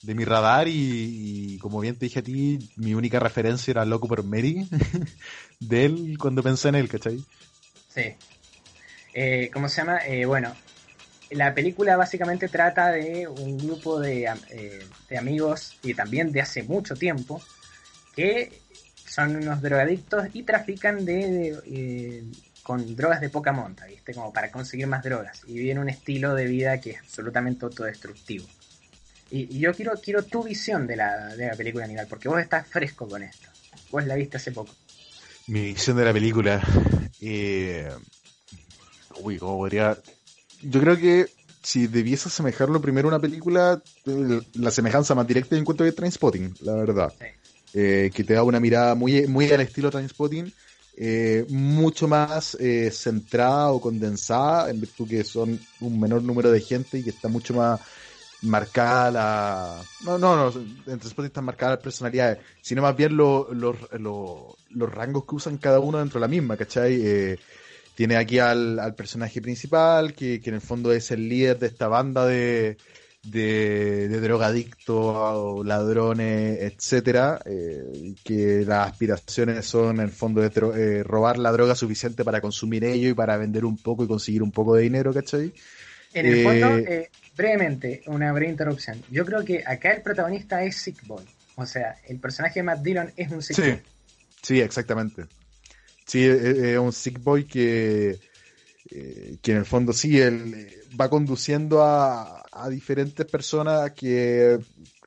de 0.01 0.15
mi 0.15 0.25
radar 0.25 0.69
y, 0.69 1.59
como 1.61 1.79
bien 1.81 1.95
te 1.95 2.07
dije 2.07 2.21
a 2.21 2.23
ti, 2.23 2.59
mi 2.77 2.95
única 2.95 3.21
referencia 3.21 3.73
era 3.73 3.85
Loco 3.85 4.09
por 4.09 4.25
Mary 4.25 4.67
de 5.61 5.85
él 5.85 6.17
cuando 6.19 6.43
pensé 6.43 6.71
en 6.71 6.77
él, 6.77 6.89
¿cachai? 6.89 7.23
Sí. 7.89 8.15
Eh, 9.13 9.51
¿Cómo 9.53 9.69
se 9.69 9.83
llama? 9.83 9.99
Eh, 9.99 10.25
bueno, 10.25 10.57
la 11.29 11.53
película 11.53 11.95
básicamente 11.99 12.49
trata 12.49 12.91
de 12.93 13.29
un 13.29 13.59
grupo 13.59 14.01
de, 14.01 14.33
eh, 14.49 14.87
de 15.11 15.19
amigos 15.19 15.77
y 15.83 15.93
también 15.93 16.33
de 16.33 16.41
hace 16.41 16.63
mucho 16.63 16.97
tiempo 16.97 17.43
que 18.17 18.63
son 19.05 19.37
unos 19.37 19.61
drogadictos 19.61 20.29
y 20.33 20.43
trafican 20.45 21.05
de, 21.05 21.15
de, 21.15 21.59
eh, 21.67 22.25
con 22.69 22.95
drogas 22.95 23.23
de 23.23 23.31
poca 23.31 23.51
monta, 23.51 23.87
¿viste? 23.87 24.13
Como 24.13 24.31
para 24.31 24.51
conseguir 24.51 24.87
más 24.87 25.03
drogas 25.03 25.41
y 25.47 25.55
viven 25.55 25.79
un 25.79 25.89
estilo 25.89 26.35
de 26.35 26.45
vida 26.45 26.79
que 26.83 26.91
es 26.91 26.99
absolutamente 26.99 27.65
autodestructivo. 27.65 28.45
Y, 29.31 29.57
y 29.57 29.61
yo 29.61 29.73
quiero, 29.73 29.95
quiero 29.95 30.23
tu 30.23 30.43
visión 30.43 30.87
de 30.87 30.97
la, 30.97 31.35
de 31.35 31.47
la 31.47 31.55
película, 31.55 31.87
Aníbal, 31.87 32.07
porque 32.09 32.29
vos 32.29 32.39
estás 32.39 32.67
fresco 32.67 33.09
con 33.09 33.23
esto. 33.23 33.49
Vos 33.91 34.05
la 34.05 34.17
viste 34.17 34.37
hace 34.37 34.53
poco. 34.53 34.75
Mi 35.47 35.63
visión 35.63 35.97
de 35.97 36.05
la 36.05 36.13
película. 36.13 36.61
eh, 37.23 37.91
Uy, 39.23 39.39
¿cómo 39.39 39.57
podría...? 39.57 39.97
Yo 40.61 40.79
creo 40.83 40.99
que 40.99 41.27
si 41.63 41.87
debiese 41.87 42.29
asemejarlo 42.29 42.83
primero 42.83 43.09
a 43.09 43.13
una 43.13 43.19
película, 43.19 43.83
la 44.53 44.71
semejanza 44.71 45.15
más 45.15 45.27
directa 45.27 45.57
yo 45.57 45.63
encuentro 45.63 45.87
que 45.87 45.93
Trainspotting, 45.93 46.55
la 46.61 46.75
verdad. 46.75 47.15
Sí. 47.19 47.27
Eh, 47.73 48.11
que 48.15 48.25
te 48.25 48.35
da 48.35 48.43
una 48.43 48.61
mirada 48.61 48.95
muy, 48.95 49.27
muy 49.27 49.51
al 49.51 49.63
estilo 49.63 49.91
Trainspotting, 49.91 50.53
eh, 51.01 51.47
mucho 51.49 52.09
más 52.09 52.57
eh, 52.61 52.91
centrada 52.91 53.71
o 53.73 53.81
condensada, 53.81 54.71
en 54.71 54.81
virtud 54.81 55.09
que 55.09 55.25
son 55.25 55.69
un 55.81 56.01
menor 56.01 56.23
número 56.25 56.51
de 56.51 56.61
gente 56.61 56.99
y 56.99 57.05
que 57.05 57.11
está 57.11 57.29
mucho 57.29 57.55
más 57.55 57.81
marcada 58.41 59.11
la... 59.11 59.89
No, 60.01 60.19
no, 60.19 60.37
no, 60.37 60.49
en 60.61 60.99
Trainspotting 61.01 61.27
están 61.27 61.45
marcadas 61.45 61.75
las 61.77 61.83
personalidades, 61.83 62.39
sino 62.61 62.83
más 62.83 62.97
bien 62.97 63.17
lo- 63.17 63.49
los 64.71 64.91
rangos 64.93 65.25
que 65.27 65.35
usan 65.37 65.59
cada 65.59 65.81
uno 65.81 65.99
dentro 65.99 66.19
de 66.21 66.23
la 66.23 66.29
misma, 66.29 66.57
¿cachai? 66.57 67.01
Eh, 67.05 67.41
tiene 67.95 68.17
aquí 68.17 68.39
al, 68.39 68.79
al 68.79 68.95
personaje 68.95 69.43
principal, 69.43 70.15
que, 70.15 70.41
que 70.41 70.51
en 70.51 70.57
el 70.57 70.63
fondo 70.63 70.93
es 70.93 71.11
el 71.11 71.29
líder 71.29 71.59
de 71.59 71.67
esta 71.69 71.89
banda 71.89 72.27
de, 72.27 72.79
de, 73.31 74.09
de 74.09 74.21
drogadictos, 74.21 75.65
ladrones, 75.67 76.59
etcétera, 76.61 77.41
eh, 77.45 78.15
que 78.25 78.65
las 78.67 78.89
aspiraciones 78.89 79.67
son 79.67 79.97
en 79.97 80.05
el 80.07 80.11
fondo 80.11 80.41
de 80.41 80.51
eh, 80.77 81.03
robar 81.03 81.39
la 81.39 81.53
droga 81.53 81.75
suficiente 81.75 82.25
para 82.25 82.41
consumir 82.41 82.85
ello 82.85 83.09
y 83.11 83.15
para 83.15 83.37
vender 83.37 83.65
un 83.65 83.77
poco 83.77 84.05
y 84.05 84.09
conseguir 84.09 84.43
un 84.43 84.53
poco 84.53 84.75
de 84.77 84.83
dinero, 84.83 85.13
¿cachai? 85.13 85.53
En 86.15 86.27
el 86.27 86.35
Eh, 86.39 86.43
fondo, 86.43 86.79
eh, 86.79 87.11
brevemente, 87.37 88.03
una 88.07 88.33
breve 88.33 88.51
interrupción. 88.51 89.03
Yo 89.11 89.25
creo 89.25 89.45
que 89.45 89.63
acá 89.67 89.93
el 89.93 90.03
protagonista 90.03 90.63
es 90.65 90.77
Sick 90.77 91.07
Boy. 91.07 91.25
O 91.57 91.67
sea, 91.67 91.97
el 92.09 92.19
personaje 92.19 92.61
de 92.61 92.65
Matt 92.65 92.81
Dillon 92.83 93.13
es 93.17 93.31
un 93.31 93.43
Sick 93.43 93.57
Sí, 93.57 93.63
Boy. 93.63 93.83
sí, 94.43 94.61
exactamente. 94.61 95.27
Sí, 96.07 96.25
es, 96.25 96.41
es 96.43 96.79
un 96.79 96.93
sick 96.93 97.23
boy 97.23 97.45
que, 97.45 98.19
eh, 98.91 99.37
que 99.43 99.53
en 99.53 99.59
el 99.59 99.67
fondo 99.67 99.93
sí, 99.93 100.21
él 100.21 100.55
eh, 100.55 100.83
va 100.99 101.09
conduciendo 101.11 101.83
a, 101.83 102.45
a 102.51 102.69
diferentes 102.69 103.27
personas 103.27 103.93
que, 103.93 104.59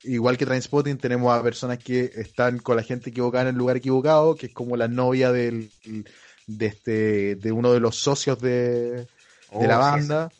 igual 0.03 0.37
que 0.37 0.45
Trainspotting, 0.45 0.97
tenemos 0.97 1.33
a 1.33 1.43
personas 1.43 1.79
que 1.79 2.11
están 2.15 2.59
con 2.59 2.75
la 2.75 2.83
gente 2.83 3.09
equivocada 3.09 3.43
en 3.43 3.49
el 3.49 3.55
lugar 3.55 3.77
equivocado, 3.77 4.35
que 4.35 4.47
es 4.47 4.53
como 4.53 4.77
la 4.77 4.87
novia 4.87 5.31
del, 5.31 5.71
de, 6.47 6.65
este, 6.65 7.35
de 7.35 7.51
uno 7.51 7.73
de 7.73 7.79
los 7.79 7.95
socios 7.95 8.39
de, 8.39 8.51
de 8.91 9.07
Oh, 9.51 9.65
la 9.65 9.75
sí, 9.75 9.79
banda. 9.79 10.31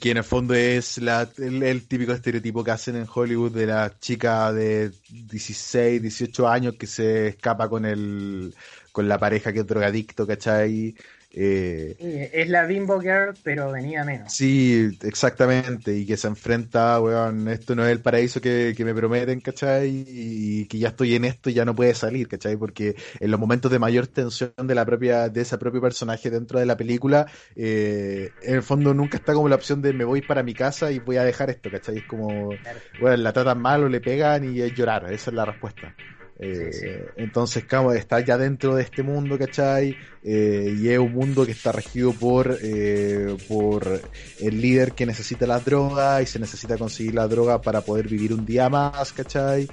Que 0.00 0.10
en 0.10 0.16
el 0.16 0.24
fondo 0.24 0.54
es 0.54 0.98
la, 0.98 1.28
el, 1.38 1.62
el 1.62 1.86
típico 1.86 2.12
estereotipo 2.12 2.64
que 2.64 2.72
hacen 2.72 2.96
en 2.96 3.06
Hollywood 3.12 3.52
de 3.52 3.66
la 3.66 3.92
chica 4.00 4.52
de 4.52 4.90
16, 5.08 6.02
18 6.02 6.48
años 6.48 6.74
que 6.76 6.88
se 6.88 7.28
escapa 7.28 7.68
con 7.68 7.84
el 7.84 8.54
con 8.90 9.06
la 9.08 9.18
pareja 9.18 9.52
que 9.52 9.60
es 9.60 9.66
drogadicto, 9.66 10.26
¿cachai? 10.26 10.96
Eh, 11.30 12.30
es 12.32 12.48
la 12.48 12.66
Bimbo 12.66 13.00
Girl, 13.00 13.34
pero 13.42 13.70
venía 13.70 14.04
menos. 14.04 14.32
sí, 14.32 14.90
exactamente, 15.02 15.96
y 15.96 16.06
que 16.06 16.16
se 16.16 16.28
enfrenta, 16.28 17.00
weón, 17.00 17.48
esto 17.48 17.74
no 17.74 17.84
es 17.86 17.92
el 17.92 18.02
paraíso 18.02 18.40
que, 18.40 18.74
que 18.76 18.84
me 18.84 18.94
prometen, 18.94 19.40
¿cachai? 19.40 20.04
Y 20.06 20.66
que 20.68 20.78
ya 20.78 20.88
estoy 20.88 21.14
en 21.14 21.24
esto 21.24 21.48
y 21.50 21.54
ya 21.54 21.64
no 21.64 21.74
puede 21.74 21.94
salir, 21.94 22.28
¿cachai? 22.28 22.56
Porque 22.56 22.94
en 23.20 23.30
los 23.30 23.40
momentos 23.40 23.70
de 23.70 23.78
mayor 23.78 24.06
tensión 24.06 24.52
de 24.64 24.74
la 24.74 24.84
propia, 24.84 25.28
de 25.30 25.40
ese 25.40 25.56
propio 25.58 25.80
personaje 25.80 26.30
dentro 26.30 26.58
de 26.58 26.66
la 26.66 26.76
película, 26.76 27.26
eh, 27.56 28.34
en 28.40 28.56
el 28.56 28.62
fondo 28.62 28.92
nunca 28.94 29.16
está 29.18 29.32
como 29.34 29.48
la 29.48 29.56
opción 29.56 29.80
de 29.82 29.92
me 29.94 30.04
voy 30.04 30.20
para 30.22 30.42
mi 30.42 30.54
casa 30.54 30.92
y 30.92 30.98
voy 30.98 31.16
a 31.16 31.24
dejar 31.24 31.48
esto, 31.50 31.70
¿cachai? 31.70 31.98
Es 31.98 32.04
como, 32.04 32.60
Claro. 32.62 32.80
bueno, 32.98 33.16
la 33.18 33.32
tratan 33.32 33.60
mal 33.60 33.82
o 33.84 33.88
le 33.88 34.00
pegan 34.00 34.44
y 34.44 34.60
es 34.60 34.72
llorar, 34.74 35.10
esa 35.12 35.30
es 35.30 35.34
la 35.34 35.46
respuesta. 35.46 35.94
Eh, 36.40 36.70
Sí, 36.72 36.80
sí. 36.80 36.86
Entonces, 37.16 37.64
claro, 37.64 37.92
está 37.92 38.20
ya 38.20 38.38
dentro 38.38 38.74
de 38.76 38.82
este 38.82 39.02
mundo, 39.02 39.38
¿cachai? 39.38 39.96
Eh, 40.22 40.72
y 40.76 40.88
es 40.88 40.98
un 40.98 41.12
mundo 41.12 41.44
que 41.44 41.52
está 41.52 41.72
regido 41.72 42.16
por, 42.16 42.58
eh, 42.62 43.36
por 43.48 44.08
el 44.38 44.60
líder 44.60 44.94
que 44.94 45.06
necesita 45.06 45.46
las 45.46 45.64
drogas 45.64 46.22
y 46.22 46.26
se 46.26 46.38
necesita 46.38 46.78
conseguir 46.78 47.14
la 47.14 47.26
droga 47.28 47.62
para 47.62 47.84
poder 47.84 48.08
vivir 48.08 48.32
un 48.32 48.44
día 48.44 48.68
más, 48.68 49.12
¿cachai? 49.12 49.70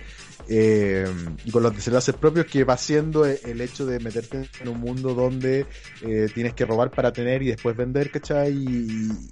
Eh, 0.48 1.08
y 1.44 1.52
con 1.52 1.64
los 1.64 1.74
desenlaces 1.74 2.16
propios 2.16 2.46
que 2.48 2.64
va 2.64 2.78
siendo 2.78 3.26
el- 3.26 3.40
el 3.44 3.62
hecho 3.62 3.86
de 3.86 4.00
meterte 4.00 4.50
en 4.60 4.68
un 4.70 4.80
mundo 4.80 5.14
donde 5.16 5.68
eh, 6.02 6.30
tienes 6.34 6.54
que 6.54 6.66
robar 6.66 6.94
para 6.94 7.14
tener 7.14 7.42
y 7.44 7.48
después 7.48 7.76
vender, 7.76 8.12
¿cachai? 8.12 8.54
Y, 8.56 9.30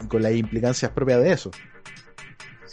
y 0.00 0.06
con 0.08 0.22
las 0.22 0.32
implicancias 0.34 0.92
propias 0.92 1.22
de 1.22 1.32
eso. 1.32 1.50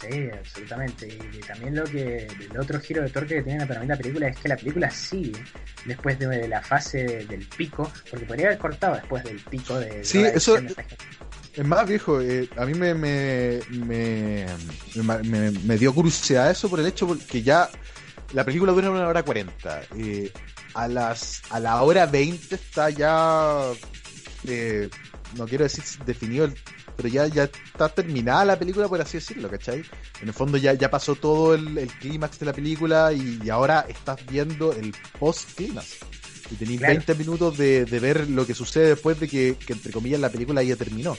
Sí, 0.00 0.28
absolutamente. 0.32 1.06
Y, 1.08 1.38
también 1.40 1.74
lo 1.76 1.84
que 1.84 2.26
el 2.26 2.58
otro 2.58 2.80
giro 2.80 3.02
de 3.02 3.10
torque 3.10 3.36
que 3.36 3.42
tiene 3.42 3.66
para 3.66 3.80
mí 3.80 3.86
la 3.86 3.96
película 3.96 4.28
es 4.28 4.36
que 4.38 4.48
la 4.48 4.56
película 4.56 4.90
sigue 4.90 5.32
después 5.84 6.18
de, 6.18 6.26
de 6.26 6.48
la 6.48 6.60
fase 6.62 7.26
del 7.26 7.46
pico, 7.56 7.90
porque 8.10 8.26
podría 8.26 8.46
haber 8.46 8.58
cortado 8.58 8.94
después 8.96 9.24
del 9.24 9.40
pico 9.40 9.78
de 9.78 10.04
Sí, 10.04 10.22
eso- 10.22 10.60
de. 10.60 10.74
Es 11.54 11.64
más, 11.64 11.88
viejo, 11.88 12.20
eh, 12.20 12.48
a 12.58 12.66
mí 12.66 12.74
me, 12.74 12.92
me, 12.92 13.60
me, 13.70 14.46
me- 15.24 15.50
me- 15.52 15.78
dio 15.78 15.94
curiosidad 15.94 16.50
eso 16.50 16.68
por 16.68 16.80
el 16.80 16.86
hecho 16.86 17.16
que 17.30 17.42
ya 17.42 17.70
la 18.34 18.44
película 18.44 18.72
dura 18.72 18.90
una 18.90 19.08
hora 19.08 19.22
cuarenta. 19.22 19.80
Eh, 19.96 20.30
a, 20.74 20.86
las, 20.86 21.40
a 21.48 21.58
la 21.58 21.80
hora 21.82 22.04
20 22.04 22.54
está 22.56 22.90
ya, 22.90 23.70
eh, 24.46 24.90
no 25.36 25.46
quiero 25.46 25.64
decir 25.64 25.84
definido, 26.04 26.44
el- 26.46 26.54
pero 26.96 27.08
ya, 27.08 27.26
ya 27.26 27.44
está 27.44 27.88
terminada 27.88 28.44
la 28.44 28.58
película, 28.58 28.88
por 28.88 29.00
así 29.00 29.18
decirlo, 29.18 29.50
¿cachai? 29.50 29.84
En 30.22 30.28
el 30.28 30.34
fondo 30.34 30.56
ya, 30.58 30.72
ya 30.74 30.90
pasó 30.90 31.14
todo 31.14 31.54
el, 31.54 31.76
el 31.78 31.88
clímax 31.88 32.38
de 32.38 32.46
la 32.46 32.52
película 32.52 33.12
y, 33.12 33.38
y 33.44 33.50
ahora 33.50 33.84
estás 33.88 34.24
viendo 34.26 34.72
el 34.72 34.94
post-clímax. 35.18 35.96
Y 36.50 36.54
tenéis 36.54 36.78
Claro. 36.78 36.94
20 36.94 37.14
minutos 37.16 37.58
de, 37.58 37.84
de 37.84 38.00
ver 38.00 38.30
lo 38.30 38.46
que 38.46 38.54
sucede 38.54 38.90
después 38.90 39.18
de 39.20 39.28
que, 39.28 39.56
que, 39.66 39.72
entre 39.72 39.92
comillas, 39.92 40.20
la 40.20 40.30
película 40.30 40.62
ya 40.62 40.76
terminó. 40.76 41.16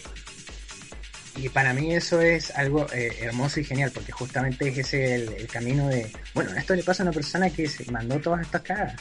Y 1.35 1.49
para 1.49 1.71
mí 1.73 1.93
eso 1.93 2.19
es 2.19 2.49
algo 2.51 2.87
eh, 2.93 3.15
hermoso 3.21 3.59
y 3.59 3.63
genial, 3.63 3.91
porque 3.93 4.11
justamente 4.11 4.69
es 4.69 4.77
ese 4.79 5.13
el, 5.15 5.33
el 5.33 5.47
camino 5.47 5.87
de, 5.89 6.11
bueno, 6.33 6.49
esto 6.57 6.73
le 6.73 6.81
pasa 6.81 7.03
a 7.03 7.05
una 7.05 7.11
persona 7.11 7.49
que 7.51 7.67
se 7.67 7.91
mandó 7.91 8.17
todas 8.19 8.41
estas 8.41 8.61
cagadas. 8.63 8.95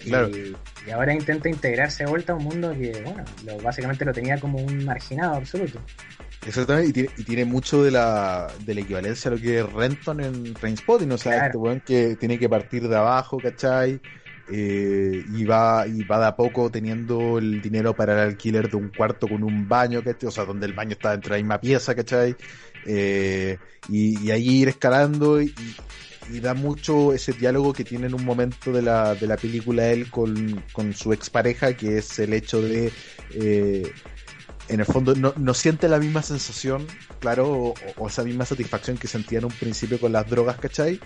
Claro. 0.00 0.28
Y, 0.30 0.56
y 0.88 0.90
ahora 0.90 1.12
intenta 1.12 1.48
integrarse 1.50 2.04
de 2.04 2.10
vuelta 2.10 2.32
a 2.32 2.36
un 2.36 2.44
mundo 2.44 2.72
que, 2.72 3.02
bueno, 3.04 3.24
lo, 3.44 3.58
básicamente 3.58 4.04
lo 4.06 4.12
tenía 4.12 4.38
como 4.38 4.58
un 4.58 4.84
marginado 4.86 5.34
absoluto. 5.34 5.80
Exactamente, 6.46 6.88
y 6.88 6.92
tiene, 6.92 7.10
y 7.18 7.24
tiene 7.24 7.44
mucho 7.44 7.82
de 7.84 7.90
la, 7.90 8.48
de 8.64 8.74
la 8.74 8.80
equivalencia 8.80 9.30
a 9.30 9.34
lo 9.34 9.40
que 9.40 9.58
es 9.58 9.72
Renton 9.72 10.20
en 10.20 10.54
Trainspotting, 10.54 11.12
o 11.12 11.18
sea, 11.18 11.32
Claro. 11.32 11.46
este 11.46 11.58
weón 11.58 11.80
que 11.80 12.16
tiene 12.16 12.38
que 12.38 12.48
partir 12.48 12.88
de 12.88 12.96
abajo, 12.96 13.38
¿cachai? 13.38 14.00
Eh, 14.50 15.24
y 15.34 15.44
va 15.44 15.84
y 15.86 16.04
va 16.04 16.20
de 16.20 16.26
a 16.26 16.34
poco 16.36 16.70
teniendo 16.70 17.36
el 17.36 17.60
dinero 17.60 17.94
para 17.94 18.14
el 18.14 18.30
alquiler 18.30 18.70
de 18.70 18.78
un 18.78 18.88
cuarto 18.88 19.28
con 19.28 19.42
un 19.44 19.68
baño, 19.68 20.02
¿cachai? 20.02 20.28
O 20.28 20.32
sea, 20.32 20.46
donde 20.46 20.64
el 20.64 20.72
baño 20.72 20.92
está 20.92 21.10
dentro 21.10 21.34
de 21.34 21.38
la 21.40 21.42
misma 21.42 21.60
pieza, 21.60 21.94
¿cachai? 21.94 22.34
Eh, 22.86 23.58
y, 23.90 24.18
y 24.26 24.30
ahí 24.30 24.62
ir 24.62 24.68
escalando 24.68 25.42
y, 25.42 25.52
y 26.30 26.40
da 26.40 26.54
mucho 26.54 27.12
ese 27.12 27.32
diálogo 27.32 27.72
que 27.72 27.84
tiene 27.84 28.06
en 28.06 28.14
un 28.14 28.24
momento 28.24 28.72
de 28.72 28.82
la, 28.82 29.14
de 29.14 29.26
la 29.26 29.36
película 29.36 29.88
él 29.88 30.10
con, 30.10 30.62
con 30.72 30.94
su 30.94 31.12
expareja, 31.12 31.74
que 31.74 31.98
es 31.98 32.18
el 32.18 32.32
hecho 32.32 32.60
de... 32.62 32.92
eh, 33.32 33.90
en 34.68 34.80
el 34.80 34.86
fondo 34.86 35.14
no, 35.14 35.32
no 35.38 35.54
siente 35.54 35.88
la 35.88 35.98
misma 35.98 36.22
sensación, 36.22 36.86
claro, 37.20 37.48
o, 37.50 37.74
o 37.96 38.08
esa 38.08 38.22
misma 38.22 38.44
satisfacción 38.44 38.98
que 38.98 39.08
sentía 39.08 39.38
en 39.38 39.46
un 39.46 39.50
principio 39.52 39.98
con 39.98 40.12
las 40.12 40.28
drogas, 40.28 40.58
¿cachai? 40.58 41.00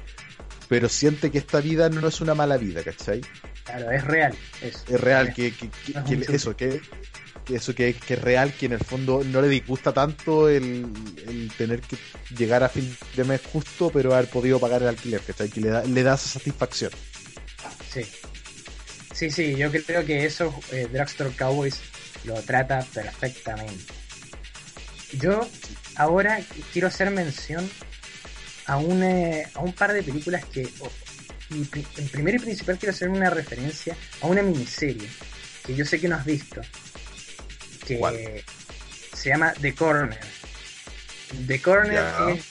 Pero 0.69 0.89
siente 0.89 1.31
que 1.31 1.39
esta 1.39 1.61
vida 1.61 1.89
no 1.89 2.07
es 2.09 2.21
una 2.21 2.35
mala 2.35 2.57
vida, 2.57 2.83
¿cachai? 2.83 3.21
Claro, 3.65 3.91
es 3.93 4.03
real. 4.05 4.35
Es, 4.63 4.85
Es 4.89 5.01
real, 5.01 5.33
que, 5.33 5.53
que- 5.53 5.69
que- 5.71 5.93
No 5.93 6.01
es 6.01 6.07
que 6.07 6.17
chute. 6.19 6.35
eso, 6.37 6.57
que, 6.57 6.69
que 6.69 6.81
eso 7.49 7.75
que, 7.75 7.95
que 7.95 8.15
es 8.15 8.23
real, 8.23 8.53
que 8.55 8.67
en 8.67 8.73
el 8.73 8.79
fondo 8.81 9.23
no 9.25 9.41
le 9.43 9.49
disgusta 9.49 9.93
tanto 9.93 10.49
el, 10.49 10.87
el 11.27 11.51
tener 11.57 11.81
que 11.81 11.97
llegar 12.37 12.63
a 12.63 12.69
fin 12.69 12.97
de 13.17 13.25
mes 13.25 13.41
justo, 13.53 13.91
pero 13.93 14.15
haber 14.15 14.31
podido 14.31 14.59
pagar 14.61 14.83
el 14.83 14.89
alquiler, 14.89 15.21
¿cachai? 15.21 15.49
Que 15.49 15.61
le 15.61 15.69
da, 15.69 15.85
le 15.85 16.03
da 16.03 16.15
esa 16.15 16.29
satisfacción. 16.29 16.91
Sí. 17.91 18.07
Sí, 19.13 19.31
sí, 19.31 19.57
yo 19.57 19.71
creo 19.71 20.05
que 20.05 20.25
eso 20.25 20.63
eh, 20.73 20.89
Cowboys 21.37 21.81
lo 22.25 22.41
trata 22.43 22.85
perfectamente. 22.93 23.85
Yo 25.13 25.51
ahora 25.97 26.45
quiero 26.73 26.89
hacer 26.89 27.11
mención 27.11 27.69
a 28.67 28.79
un, 28.79 29.03
eh, 29.03 29.49
a 29.55 29.61
un 29.61 29.73
par 29.73 29.93
de 29.93 30.03
películas 30.03 30.45
que, 30.47 30.71
o- 30.81 30.91
y 31.51 31.65
pri- 31.65 31.87
en 31.99 32.09
primero 32.09 32.39
y 32.39 32.41
principal 32.41 32.79
quiero 32.79 32.93
hacer 32.95 33.11
una 33.11 33.29
referencia 33.29 33.95
a 34.23 34.27
una 34.27 34.43
miniserie 34.43 35.09
que 35.67 35.75
yo 35.75 35.85
sé 35.85 36.01
que 36.01 36.09
no 36.09 36.17
has 36.17 36.25
visto, 36.25 36.63
que 37.87 37.99
¿Cuál? 37.99 38.19
se 39.15 39.29
llama 39.31 39.53
The 39.61 39.75
Corner. 39.75 40.19
The 41.47 41.61
Corner 41.63 42.05
es 42.35 42.45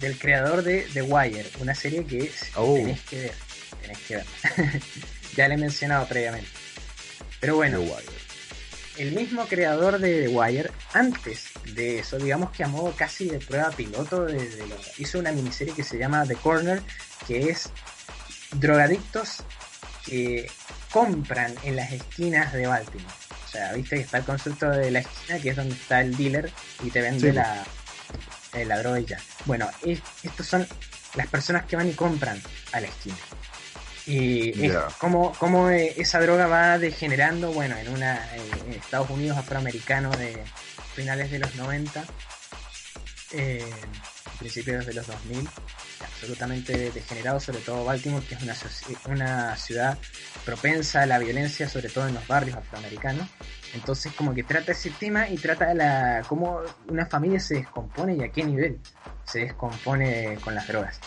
del 0.00 0.18
creador 0.18 0.62
de 0.62 0.86
The 0.94 1.02
Wire, 1.02 1.46
una 1.60 1.74
serie 1.74 2.04
que 2.04 2.30
Oh. 2.54 2.74
tenés 2.74 3.00
que 3.02 3.16
ver, 3.20 3.34
tenés 3.82 3.98
que 3.98 4.16
ver. 4.16 4.26
ya 5.36 5.48
le 5.48 5.54
he 5.54 5.58
mencionado 5.58 6.06
previamente. 6.06 6.48
Pero 7.40 7.56
bueno, 7.56 7.80
el 8.96 9.12
mismo 9.12 9.46
creador 9.46 9.98
de 9.98 10.22
The 10.22 10.28
Wire, 10.28 10.70
antes 10.92 11.44
de 11.74 11.98
eso, 12.00 12.18
digamos 12.18 12.50
que 12.50 12.64
a 12.64 12.68
modo 12.68 12.92
casi 12.96 13.28
de 13.28 13.38
prueba 13.38 13.70
piloto, 13.70 14.24
de- 14.24 14.48
de 14.48 14.64
hizo 14.98 15.18
una 15.18 15.30
miniserie 15.32 15.74
que 15.74 15.84
se 15.84 15.98
llama 15.98 16.24
The 16.26 16.34
Corner, 16.36 16.80
que 17.26 17.50
es 17.50 17.70
drogadictos 18.52 19.44
que 20.04 20.50
compran 20.90 21.54
en 21.64 21.76
las 21.76 21.92
esquinas 21.92 22.52
de 22.52 22.66
Baltimore. 22.66 23.14
O 23.48 23.50
sea, 23.50 23.72
viste 23.72 23.96
que 23.96 24.02
está 24.02 24.18
el 24.18 24.24
concepto 24.24 24.68
de 24.70 24.90
la 24.90 24.98
esquina, 24.98 25.38
que 25.40 25.48
es 25.50 25.56
donde 25.56 25.74
está 25.74 26.00
el 26.02 26.14
dealer 26.16 26.50
y 26.82 26.90
te 26.90 27.00
vende 27.00 27.30
Sí, 27.30 27.34
la, 27.34 27.64
eh, 28.52 28.64
la 28.66 28.78
droga 28.78 29.00
y 29.00 29.06
ya. 29.06 29.18
Bueno, 29.46 29.70
es- 29.82 30.02
estos 30.22 30.46
son 30.46 30.66
las 31.14 31.26
personas 31.28 31.64
que 31.64 31.76
van 31.76 31.88
y 31.88 31.94
compran 31.94 32.40
a 32.72 32.80
la 32.80 32.88
esquina. 32.88 33.16
Y 34.06 34.50
es 34.66 34.72
Ya. 34.72 34.88
como, 34.98 35.34
como 35.36 35.70
eh, 35.70 35.94
esa 35.96 36.20
droga 36.20 36.46
va 36.46 36.78
degenerando, 36.78 37.50
bueno, 37.52 37.76
en 37.78 37.88
una 37.88 38.16
eh, 38.36 38.42
en 38.66 38.72
Estados 38.74 39.08
Unidos 39.10 39.38
afroamericano 39.38 40.10
de 40.10 40.42
finales 40.94 41.30
de 41.30 41.38
los 41.38 41.54
90, 41.56 42.04
eh, 43.32 43.64
principios 44.38 44.84
de 44.86 44.94
los 44.94 45.06
2000, 45.06 45.48
absolutamente 46.00 46.90
degenerado, 46.90 47.40
sobre 47.40 47.60
todo 47.60 47.84
Baltimore, 47.84 48.24
que 48.26 48.34
es 48.34 48.42
una, 48.42 48.54
una 49.06 49.56
ciudad 49.56 49.98
propensa 50.44 51.02
a 51.02 51.06
la 51.06 51.18
violencia, 51.18 51.68
sobre 51.68 51.88
todo 51.88 52.08
en 52.08 52.14
los 52.14 52.26
barrios 52.26 52.56
afroamericanos. 52.56 53.28
Entonces 53.74 54.12
como 54.12 54.34
que 54.34 54.42
trata 54.42 54.72
ese 54.72 54.90
tema 54.90 55.28
y 55.28 55.36
trata 55.36 55.74
la 55.74 56.22
cómo 56.26 56.60
una 56.88 57.06
familia 57.06 57.40
se 57.40 57.56
descompone 57.56 58.16
y 58.16 58.22
a 58.22 58.30
qué 58.30 58.44
nivel 58.44 58.78
se 59.24 59.40
descompone 59.40 60.38
con 60.42 60.54
las 60.54 60.66
drogas. 60.66 61.00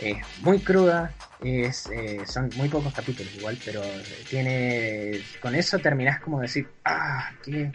Es 0.00 0.16
muy 0.40 0.58
cruda, 0.58 1.12
es, 1.42 1.86
eh, 1.90 2.20
son 2.26 2.50
muy 2.56 2.68
pocos 2.68 2.92
capítulos 2.92 3.34
igual, 3.36 3.58
pero 3.64 3.82
tiene 4.28 5.20
con 5.40 5.54
eso 5.54 5.78
terminás 5.78 6.20
como 6.20 6.40
decir, 6.40 6.68
ah, 6.84 7.30
qué, 7.42 7.70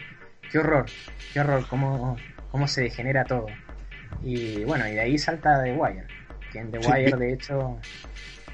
qué 0.50 0.58
horror, 0.58 0.86
qué 1.32 1.40
horror, 1.40 1.66
cómo, 1.68 2.16
cómo 2.50 2.68
se 2.68 2.82
degenera 2.82 3.24
todo. 3.24 3.46
Y 4.22 4.64
bueno, 4.64 4.86
y 4.88 4.92
de 4.92 5.00
ahí 5.00 5.18
salta 5.18 5.62
The 5.62 5.72
Wire, 5.72 6.06
que 6.52 6.58
en 6.58 6.70
The 6.70 6.80
Sí. 6.80 6.86
Wire 6.88 7.16
de 7.16 7.32
hecho 7.32 7.78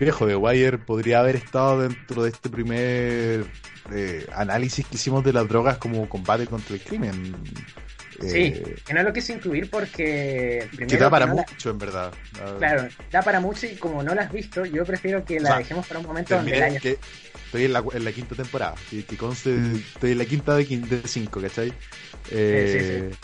Viejo, 0.00 0.26
The 0.26 0.36
Wire 0.36 0.78
podría 0.78 1.20
haber 1.20 1.36
estado 1.36 1.82
dentro 1.82 2.22
de 2.24 2.30
este 2.30 2.48
primer 2.50 3.44
eh, 3.92 4.26
análisis 4.34 4.84
que 4.86 4.96
hicimos 4.96 5.22
de 5.22 5.32
las 5.32 5.46
drogas 5.48 5.78
como 5.78 6.08
combate 6.08 6.46
contra 6.46 6.74
el 6.74 6.80
crimen. 6.80 7.12
Sí, 8.20 8.54
Eh, 8.56 8.76
que 8.86 8.94
no 8.94 9.02
lo 9.02 9.12
quise 9.12 9.32
incluir 9.34 9.68
porque 9.70 10.66
primero 10.70 10.88
que 10.88 10.96
da 11.02 11.10
para 11.10 11.26
que 11.26 11.30
no 11.30 11.36
la- 11.36 11.46
mucho, 11.48 11.70
en 11.70 11.78
verdad. 11.78 12.12
Ah, 12.40 12.54
claro, 12.58 12.88
da 13.12 13.22
para 13.22 13.40
mucho 13.40 13.66
y 13.66 13.74
como 13.76 14.02
no 14.02 14.14
la 14.14 14.22
has 14.22 14.32
visto, 14.32 14.64
yo 14.64 14.84
prefiero 14.84 15.24
que 15.24 15.34
la 15.40 15.42
O 15.42 15.46
sea, 15.52 15.58
dejemos 15.58 15.86
para 15.86 16.00
un 16.00 16.06
momento 16.06 16.34
donde 16.36 16.56
la 16.58 16.78
que 16.78 16.98
estoy 17.44 17.64
en 17.64 17.72
la, 17.72 17.84
en 17.92 18.04
la 18.04 18.12
quinta 18.12 18.34
temporada. 18.34 18.74
Que, 18.90 19.04
que 19.04 19.16
conste, 19.16 19.56
estoy 19.76 20.12
en 20.12 20.18
la 20.18 20.24
quinta 20.24 20.56
de, 20.56 20.64
de 20.64 21.02
cinco, 21.08 21.40
¿cachai? 21.40 21.72
Eh, 22.30 23.10
pe- 23.10 23.16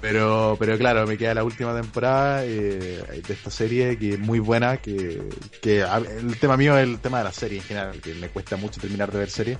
Pero, 0.00 0.56
pero 0.58 0.78
claro, 0.78 1.06
me 1.06 1.18
queda 1.18 1.34
la 1.34 1.44
última 1.44 1.74
temporada 1.74 2.44
eh, 2.44 3.22
de 3.26 3.34
esta 3.34 3.50
serie 3.50 3.98
que 3.98 4.14
es 4.14 4.18
muy 4.18 4.38
buena. 4.38 4.76
Que, 4.76 5.20
que 5.60 5.82
a- 5.82 5.98
el 5.98 6.38
tema 6.38 6.56
mío 6.56 6.76
es 6.78 6.84
el 6.84 7.00
tema 7.00 7.18
de 7.18 7.24
la 7.24 7.32
serie 7.32 7.58
en 7.58 7.64
general, 7.64 8.00
que 8.00 8.14
me 8.14 8.28
cuesta 8.28 8.56
mucho 8.56 8.80
terminar 8.80 9.10
de 9.10 9.18
ver 9.18 9.30
series. 9.30 9.58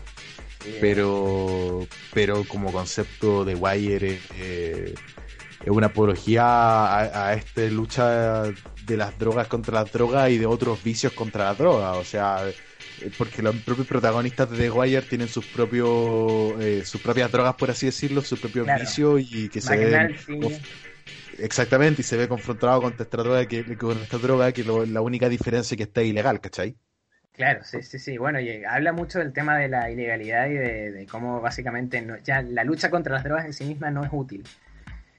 Pero 0.81 1.87
pero 2.15 2.45
como 2.45 2.73
concepto 2.73 3.45
de 3.45 3.55
Wire 3.55 4.19
eh, 4.39 4.95
es 5.65 5.71
una 5.71 5.89
apología 5.89 6.45
a, 6.45 7.29
a 7.29 7.35
esta 7.35 7.63
lucha 7.63 8.45
de 8.87 8.97
las 8.97 9.19
drogas 9.19 9.49
contra 9.49 9.75
las 9.83 9.93
drogas 9.93 10.31
y 10.31 10.39
de 10.39 10.47
otros 10.47 10.83
vicios 10.83 11.13
contra 11.13 11.45
las 11.47 11.59
drogas 11.59 11.97
o 11.97 12.05
sea 12.05 12.45
porque 13.17 13.43
los 13.43 13.57
propios 13.63 13.87
protagonistas 13.89 14.51
de 14.51 14.57
The 14.59 14.71
Wire 14.71 15.03
tienen 15.03 15.29
sus 15.29 15.47
propios 15.47 16.61
eh, 16.63 16.85
sus 16.85 17.01
propias 17.01 17.31
drogas 17.31 17.55
por 17.57 17.71
así 17.71 17.87
decirlo 17.87 18.23
sus 18.23 18.39
propios 18.39 18.71
Claro. 18.71 18.73
vicios 18.73 19.21
y 19.23 19.49
que 19.51 19.61
se 19.61 19.77
ven 19.77 20.13
exactamente, 21.39 22.01
y 22.03 22.05
se 22.05 22.17
ve 22.17 22.29
confrontado 22.29 22.81
con 22.83 22.93
esta 22.99 23.17
droga 23.19 23.47
que, 23.47 23.77
con 23.77 24.03
esta 24.03 24.19
droga 24.19 24.53
que 24.53 24.65
lo- 24.65 24.87
la 24.87 25.01
única 25.03 25.29
diferencia 25.29 25.75
es 25.75 25.79
que 25.79 25.83
está 25.85 26.03
ilegal, 26.03 26.41
¿cachai? 26.41 26.77
Claro, 27.33 27.65
sí, 27.65 27.83
sí, 27.83 27.99
sí. 27.99 28.17
Bueno, 28.17 28.39
y 28.41 28.65
habla 28.65 28.93
mucho 28.93 29.19
del 29.19 29.33
tema 29.33 29.59
de 29.59 29.69
la 29.69 29.91
ilegalidad 29.91 30.47
y 30.47 30.53
de, 30.55 30.93
de 30.93 31.09
cómo 31.09 31.41
básicamente 31.41 32.01
no- 32.01 32.17
ya 32.19 32.43
la 32.43 32.63
lucha 32.63 32.91
contra 32.91 33.13
las 33.15 33.25
drogas 33.25 33.45
en 33.45 33.53
sí 33.53 33.65
misma 33.65 33.91
no 33.91 34.05
es 34.05 34.11
útil. 34.13 34.49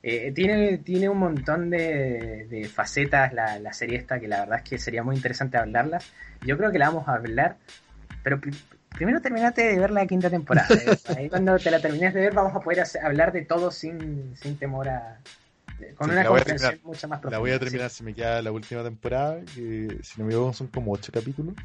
Eh, 0.07 0.31
tiene, 0.33 0.77
tiene 0.79 1.09
un 1.09 1.17
montón 1.17 1.69
de, 1.71 2.45
de 2.49 2.69
facetas 2.69 3.33
la, 3.33 3.59
la 3.59 3.73
serie 3.73 3.97
esta 3.97 4.19
que 4.19 4.27
la 4.27 4.41
verdad 4.41 4.59
es 4.59 4.63
que 4.69 4.77
sería 4.77 5.03
muy 5.03 5.15
interesante 5.15 5.57
hablarlas. 5.57 6.05
Yo 6.43 6.57
creo 6.57 6.71
que 6.71 6.77
la 6.79 6.89
vamos 6.89 7.07
a 7.07 7.15
hablar, 7.15 7.57
pero 8.23 8.39
pri- 8.41 8.59
primero 8.93 9.21
terminate 9.21 9.63
de 9.63 9.79
ver 9.79 9.91
la 9.91 10.07
quinta 10.07 10.29
temporada. 10.29 10.81
¿eh? 10.83 10.99
Ahí 11.15 11.29
cuando 11.29 11.61
te 11.61 11.71
la 11.71 11.81
termines 11.81 12.13
de 12.13 12.21
ver 12.21 12.33
vamos 12.33 12.55
a 12.55 12.61
poder 12.61 12.81
hacer- 12.81 13.03
hablar 13.05 13.31
de 13.33 13.43
todo 13.45 13.71
sin, 13.71 14.35
sin 14.37 14.57
temor 14.59 14.89
a... 14.89 15.21
Con 15.95 16.09
Sí, 16.09 16.11
una 16.11 16.25
comprensión 16.27 16.79
terminar. 16.79 16.81
mucho 16.83 17.07
más 17.07 17.19
profunda. 17.21 17.35
La 17.35 17.39
voy 17.39 17.51
a 17.51 17.59
sí. 17.59 17.59
terminar 17.59 17.89
si 17.89 18.03
me 18.03 18.13
queda 18.13 18.41
la 18.41 18.51
última 18.51 18.83
temporada, 18.83 19.41
que 19.53 19.97
si 20.03 20.19
no 20.19 20.25
me 20.25 20.31
equivoco 20.33 20.53
son 20.53 20.67
como 20.69 20.91
ocho 20.93 21.11
capítulos. 21.11 21.55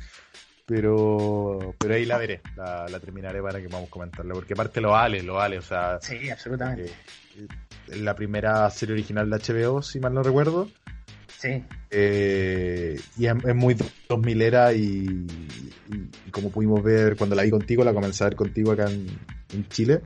Pero, 0.67 1.77
pero 1.81 1.95
ahí 1.95 2.07
la 2.07 2.19
veré, 2.19 2.47
la, 2.55 2.89
la 2.89 3.01
terminaré 3.01 3.43
para 3.43 3.61
que 3.61 3.67
a 3.69 3.91
comentarla, 3.91 4.35
porque 4.35 4.55
aparte 4.55 4.81
lo 4.81 4.91
vale, 4.93 5.23
lo 5.23 5.35
vale, 5.35 5.59
o 5.59 5.63
sea, 5.63 6.01
Sí, 6.01 6.31
absolutamente. 6.31 6.91
eh, 6.91 7.05
la 7.89 8.15
primera 8.15 8.69
serie 8.71 8.95
original 8.95 9.29
de 9.31 9.37
HBO, 9.39 9.83
si 9.83 10.01
mal 10.01 10.15
no 10.15 10.23
recuerdo, 10.23 10.69
Sí, 11.39 11.65
eh, 11.91 13.01
y 13.17 13.27
es, 13.27 13.35
es 13.47 13.55
muy 13.55 13.75
2000 14.09 14.43
era 14.43 14.73
y, 14.75 15.27
y- 15.89 16.11
y 16.27 16.31
como 16.31 16.51
pudimos 16.51 16.83
ver 16.83 17.17
cuando 17.17 17.35
la 17.35 17.43
vi 17.45 17.51
contigo, 17.51 17.83
la 17.83 17.95
comencé 17.95 18.23
a 18.25 18.29
ver 18.29 18.37
contigo 18.37 18.73
acá 18.73 18.91
en, 18.91 19.07
en 19.55 19.69
Chile, 19.71 20.03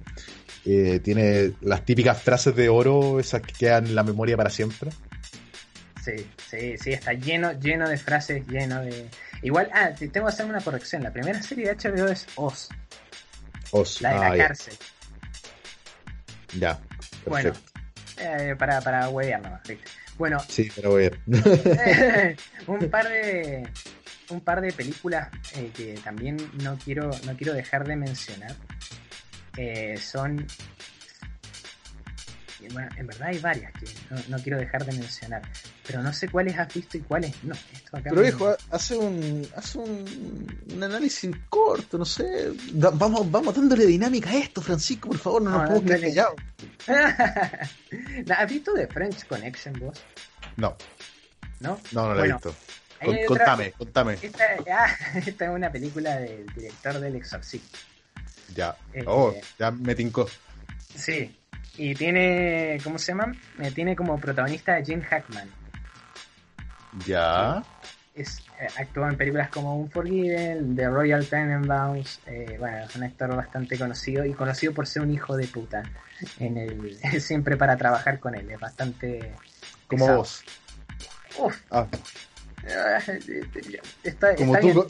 eh, 0.65 1.01
tiene 1.03 1.53
las 1.61 1.85
típicas 1.85 2.23
frases 2.23 2.55
de 2.55 2.69
oro, 2.69 3.19
esas 3.19 3.43
que 3.43 3.53
quedan 3.53 3.87
en 3.87 3.95
la 3.97 4.05
memoria 4.05 4.37
para 4.37 4.49
siempre. 4.49 4.91
Sí, 6.05 6.25
sí, 6.49 6.77
sí, 6.79 6.93
está 6.93 7.15
lleno, 7.15 7.53
lleno 7.59 7.89
de 7.89 7.97
frases, 7.97 8.47
lleno 8.47 8.81
de... 8.83 9.09
Igual, 9.43 9.71
ah, 9.73 9.91
te- 9.99 10.09
tengo 10.09 10.27
que 10.27 10.33
hacer 10.35 10.47
una 10.47 10.61
corrección. 10.61 11.03
La 11.03 11.13
primera 11.13 11.43
serie 11.43 11.67
de 11.67 11.73
HBO 11.77 12.09
es 12.09 12.27
Oz, 12.37 12.69
Os- 13.73 14.01
la 14.03 14.11
de 14.11 14.15
ah, 14.17 14.21
la 14.31 14.37
ya, 14.37 14.47
cárcel. 14.47 14.75
ya, 16.61 16.79
Bueno, 17.27 17.53
eh, 18.19 18.55
para, 18.59 18.81
para 18.81 19.09
huevear 19.09 19.43
nomás. 19.43 19.63
Bueno, 20.17 20.39
Sí, 20.49 20.71
pero 20.75 20.91
voy 20.91 21.07
a 21.07 21.11
ver. 21.11 22.37
un 22.67 22.89
par 22.91 23.09
de 23.09 23.69
un 24.31 24.41
par 24.41 24.61
de 24.61 24.73
películas 24.73 25.29
eh, 25.57 25.71
que 25.75 25.95
también 26.03 26.37
no 26.63 26.79
quiero 26.83 27.11
no 27.27 27.37
quiero 27.37 27.53
dejar 27.53 27.87
de 27.87 27.97
mencionar 27.97 28.55
eh, 29.57 29.97
son 29.99 30.47
bueno, 32.73 32.89
en 32.97 33.07
verdad 33.07 33.29
hay 33.29 33.39
varias 33.39 33.73
que 33.73 33.87
no, 34.11 34.21
no 34.37 34.43
quiero 34.43 34.59
dejar 34.59 34.85
de 34.85 34.93
mencionar 34.93 35.43
pero 35.87 36.03
no 36.03 36.13
sé 36.13 36.29
cuáles 36.29 36.59
has 36.59 36.73
visto 36.73 36.97
y 36.97 37.01
cuáles 37.01 37.33
no 37.45 37.55
esto 37.55 37.97
acá 37.97 38.11
Pero 38.11 38.23
me- 38.23 38.29
hijo, 38.29 38.57
hace 38.71 38.97
un, 38.97 39.47
hace 39.57 39.79
un, 39.79 40.65
un 40.73 40.83
análisis 40.83 41.31
corto, 41.49 41.99
no 41.99 42.05
sé. 42.05 42.53
Da- 42.73 42.91
vamos, 42.91 43.31
vamos 43.31 43.55
dándole 43.55 43.85
dinámica 43.87 44.31
a 44.31 44.37
esto, 44.37 44.61
Francisco, 44.63 45.09
por 45.09 45.19
favor, 45.19 45.43
no 45.43 45.51
nos 45.51 45.61
No, 45.63 45.67
podemos 45.69 45.85
quedar 45.85 46.01
callados. 46.01 46.35
¿Has 48.37 48.51
visto 48.51 48.73
The 48.75 48.87
French 48.87 49.27
Connection 49.27 49.79
vos? 49.79 49.99
No, 50.57 50.77
¿No? 51.61 51.79
no, 51.93 52.03
no 52.03 52.15
lo 52.15 52.19
Bueno, 52.21 52.25
he 52.25 52.33
visto. 52.33 52.55
Con- 53.05 53.15
otra- 53.15 53.27
contame, 53.27 53.73
contame. 53.73 54.19
Esta, 54.23 54.45
ah, 54.73 54.97
esta 55.27 55.45
es 55.45 55.51
una 55.51 55.71
película 55.71 56.17
del 56.19 56.47
director 56.55 56.99
del 57.01 57.17
Exorcista. 57.17 57.79
Ya. 58.55 58.77
Eh, 58.93 59.05
Oh, 59.07 59.35
ya 59.59 59.71
me 59.71 59.95
tincó. 59.95 60.27
Sí. 60.97 61.37
Y 61.77 61.95
tiene, 61.95 62.79
¿cómo 62.85 62.99
se 62.99 63.13
llama? 63.13 63.35
Eh, 63.61 63.71
tiene 63.73 63.97
como 63.97 64.19
protagonista 64.19 64.77
a 64.77 64.83
Jim 64.85 65.01
Hackman. 65.03 65.49
Ya. 67.07 67.63
Es, 68.15 68.39
eh, 68.61 68.69
actuó 68.79 69.09
en 69.09 69.17
películas 69.17 69.49
como 69.49 69.77
Unforgiven, 69.81 70.77
The 70.77 70.89
Royal 70.89 71.27
Tenenbaums. 71.27 72.21
Eh, 72.27 72.57
bueno, 72.61 72.85
es 72.85 72.95
un 72.95 73.03
actor 73.03 73.35
bastante 73.35 73.77
conocido 73.77 74.25
y 74.25 74.33
conocido 74.35 74.73
por 74.73 74.87
ser 74.87 75.03
un 75.03 75.11
hijo 75.13 75.37
de 75.37 75.49
puta. 75.49 75.83
En 76.39 76.57
el, 76.57 76.97
siempre 77.21 77.57
para 77.57 77.77
trabajar 77.77 78.21
con 78.21 78.37
él. 78.37 78.49
Es 78.51 78.61
bastante. 78.61 79.33
Como 79.89 80.05
pesado. 80.07 80.19
vos. 80.19 80.45
Uf, 81.39 81.61
Ah, 81.73 81.87
está, 84.05 84.35
como 84.37 84.55
está 84.55 84.61
tú, 84.61 84.67
bien. 84.67 84.75
co- 84.77 84.87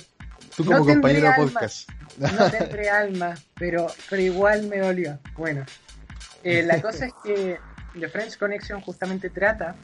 tú 0.57 0.65
No 0.65 0.71
como 0.73 0.85
tendré 0.87 0.95
compañero 0.95 1.21
de 1.23 1.29
alma. 1.35 1.45
podcast. 1.53 1.89
No 2.19 2.51
tendré 2.59 2.91
alma, 2.91 3.35
pero, 3.55 3.87
pero 4.11 4.23
igual 4.23 4.63
me 4.69 4.79
dolió. 4.79 5.19
Bueno, 5.37 5.65
eh, 6.45 6.63
la 6.63 6.81
cosa 6.83 7.07
es 7.07 7.15
que 7.25 7.59
The 7.99 8.09
French 8.09 8.39
Connection 8.39 8.81
justamente 8.81 9.31
trata 9.31 9.75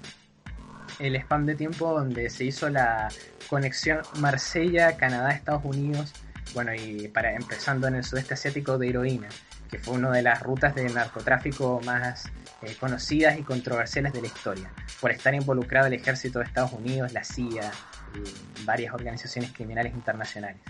el 0.99 1.17
spam 1.17 1.47
de 1.47 1.55
tiempo 1.55 1.93
donde 1.93 2.29
se 2.31 2.45
hizo 2.45 2.69
la 2.69 3.09
conexión 3.49 4.03
Marsella, 4.19 4.97
Canadá, 4.97 5.31
Estados 5.31 5.65
Unidos, 5.65 6.13
bueno, 6.55 6.75
y 6.75 7.09
para 7.09 7.35
empezando 7.35 7.89
en 7.89 7.97
el 7.97 8.05
sudeste 8.05 8.35
asiático 8.35 8.77
de 8.79 8.89
heroína, 8.89 9.29
que 9.71 9.79
fue 9.79 9.95
una 9.95 10.11
de 10.11 10.23
las 10.23 10.43
rutas 10.43 10.75
de 10.75 10.89
narcotráfico 10.89 11.81
más 11.85 12.27
eh, 12.63 12.75
conocidas 12.79 13.39
y 13.39 13.43
controversiales 13.43 14.13
de 14.13 14.21
la 14.21 14.27
historia, 14.27 14.71
por 15.01 15.11
estar 15.11 15.35
involucrado 15.35 15.87
el 15.87 15.95
ejército 15.95 16.41
de 16.41 16.45
Estados 16.45 16.73
Unidos, 16.73 17.13
la 17.13 17.25
CIA 17.25 17.71
y 18.15 18.65
varias 18.65 18.93
organizaciones 18.93 19.53
criminales 19.53 19.95
internacionales. 19.95 20.61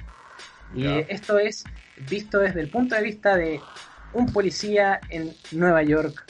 Y 0.74 0.86
esto 1.08 1.38
es 1.38 1.64
visto 2.08 2.38
desde 2.38 2.60
el 2.60 2.70
punto 2.70 2.94
de 2.94 3.02
vista 3.02 3.36
de 3.36 3.60
un 4.12 4.32
policía 4.32 5.00
en 5.08 5.32
Nueva 5.52 5.82
York, 5.82 6.24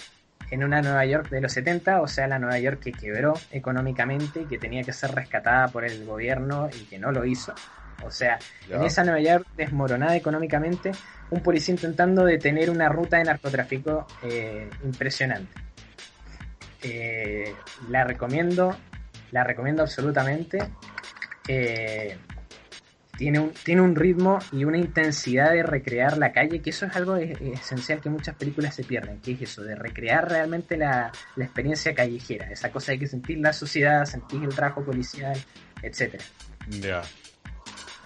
en 0.50 0.64
una 0.64 0.82
Nueva 0.82 1.04
York 1.06 1.30
de 1.30 1.40
los 1.40 1.52
70, 1.52 2.02
o 2.02 2.08
sea, 2.08 2.26
la 2.26 2.38
Nueva 2.38 2.58
York 2.58 2.80
que 2.80 2.92
quebró 2.92 3.34
económicamente 3.50 4.42
y 4.42 4.44
que 4.46 4.58
tenía 4.58 4.82
que 4.82 4.92
ser 4.92 5.12
rescatada 5.12 5.68
por 5.68 5.84
el 5.84 6.04
gobierno 6.04 6.68
y 6.72 6.84
que 6.84 6.98
no 6.98 7.12
lo 7.12 7.24
hizo. 7.24 7.54
O 8.02 8.10
sea, 8.10 8.38
en 8.68 8.82
esa 8.82 9.04
Nueva 9.04 9.20
York 9.20 9.46
desmoronada 9.56 10.16
económicamente, 10.16 10.92
un 11.30 11.42
policía 11.42 11.74
intentando 11.74 12.24
detener 12.24 12.70
una 12.70 12.88
ruta 12.88 13.18
de 13.18 13.24
narcotráfico 13.24 14.06
eh, 14.22 14.68
impresionante. 14.84 15.52
Eh, 16.82 17.54
la 17.90 18.04
recomiendo, 18.04 18.76
la 19.32 19.44
recomiendo 19.44 19.82
absolutamente. 19.82 20.58
Eh, 21.46 22.16
tiene 23.20 23.38
un, 23.38 23.50
tiene 23.50 23.82
un 23.82 23.94
ritmo 23.94 24.38
y 24.50 24.64
una 24.64 24.78
intensidad 24.78 25.52
de 25.52 25.62
recrear 25.62 26.16
la 26.16 26.32
calle, 26.32 26.62
que 26.62 26.70
eso 26.70 26.86
es 26.86 26.96
algo 26.96 27.16
es- 27.16 27.38
esencial 27.38 28.00
que 28.00 28.08
muchas 28.08 28.34
películas 28.34 28.74
se 28.74 28.82
pierden, 28.82 29.20
que 29.20 29.32
es 29.32 29.42
eso, 29.42 29.62
de 29.62 29.74
recrear 29.74 30.26
realmente 30.26 30.78
la, 30.78 31.12
la 31.36 31.44
experiencia 31.44 31.94
callejera, 31.94 32.50
esa 32.50 32.72
cosa 32.72 32.92
de 32.92 32.98
que 33.00 33.06
sentir 33.06 33.36
la 33.38 33.52
sociedad, 33.52 34.06
sentir 34.06 34.42
el 34.42 34.54
trabajo 34.54 34.82
policial, 34.82 35.36
etcétera 35.82 36.24
Ya. 36.80 37.02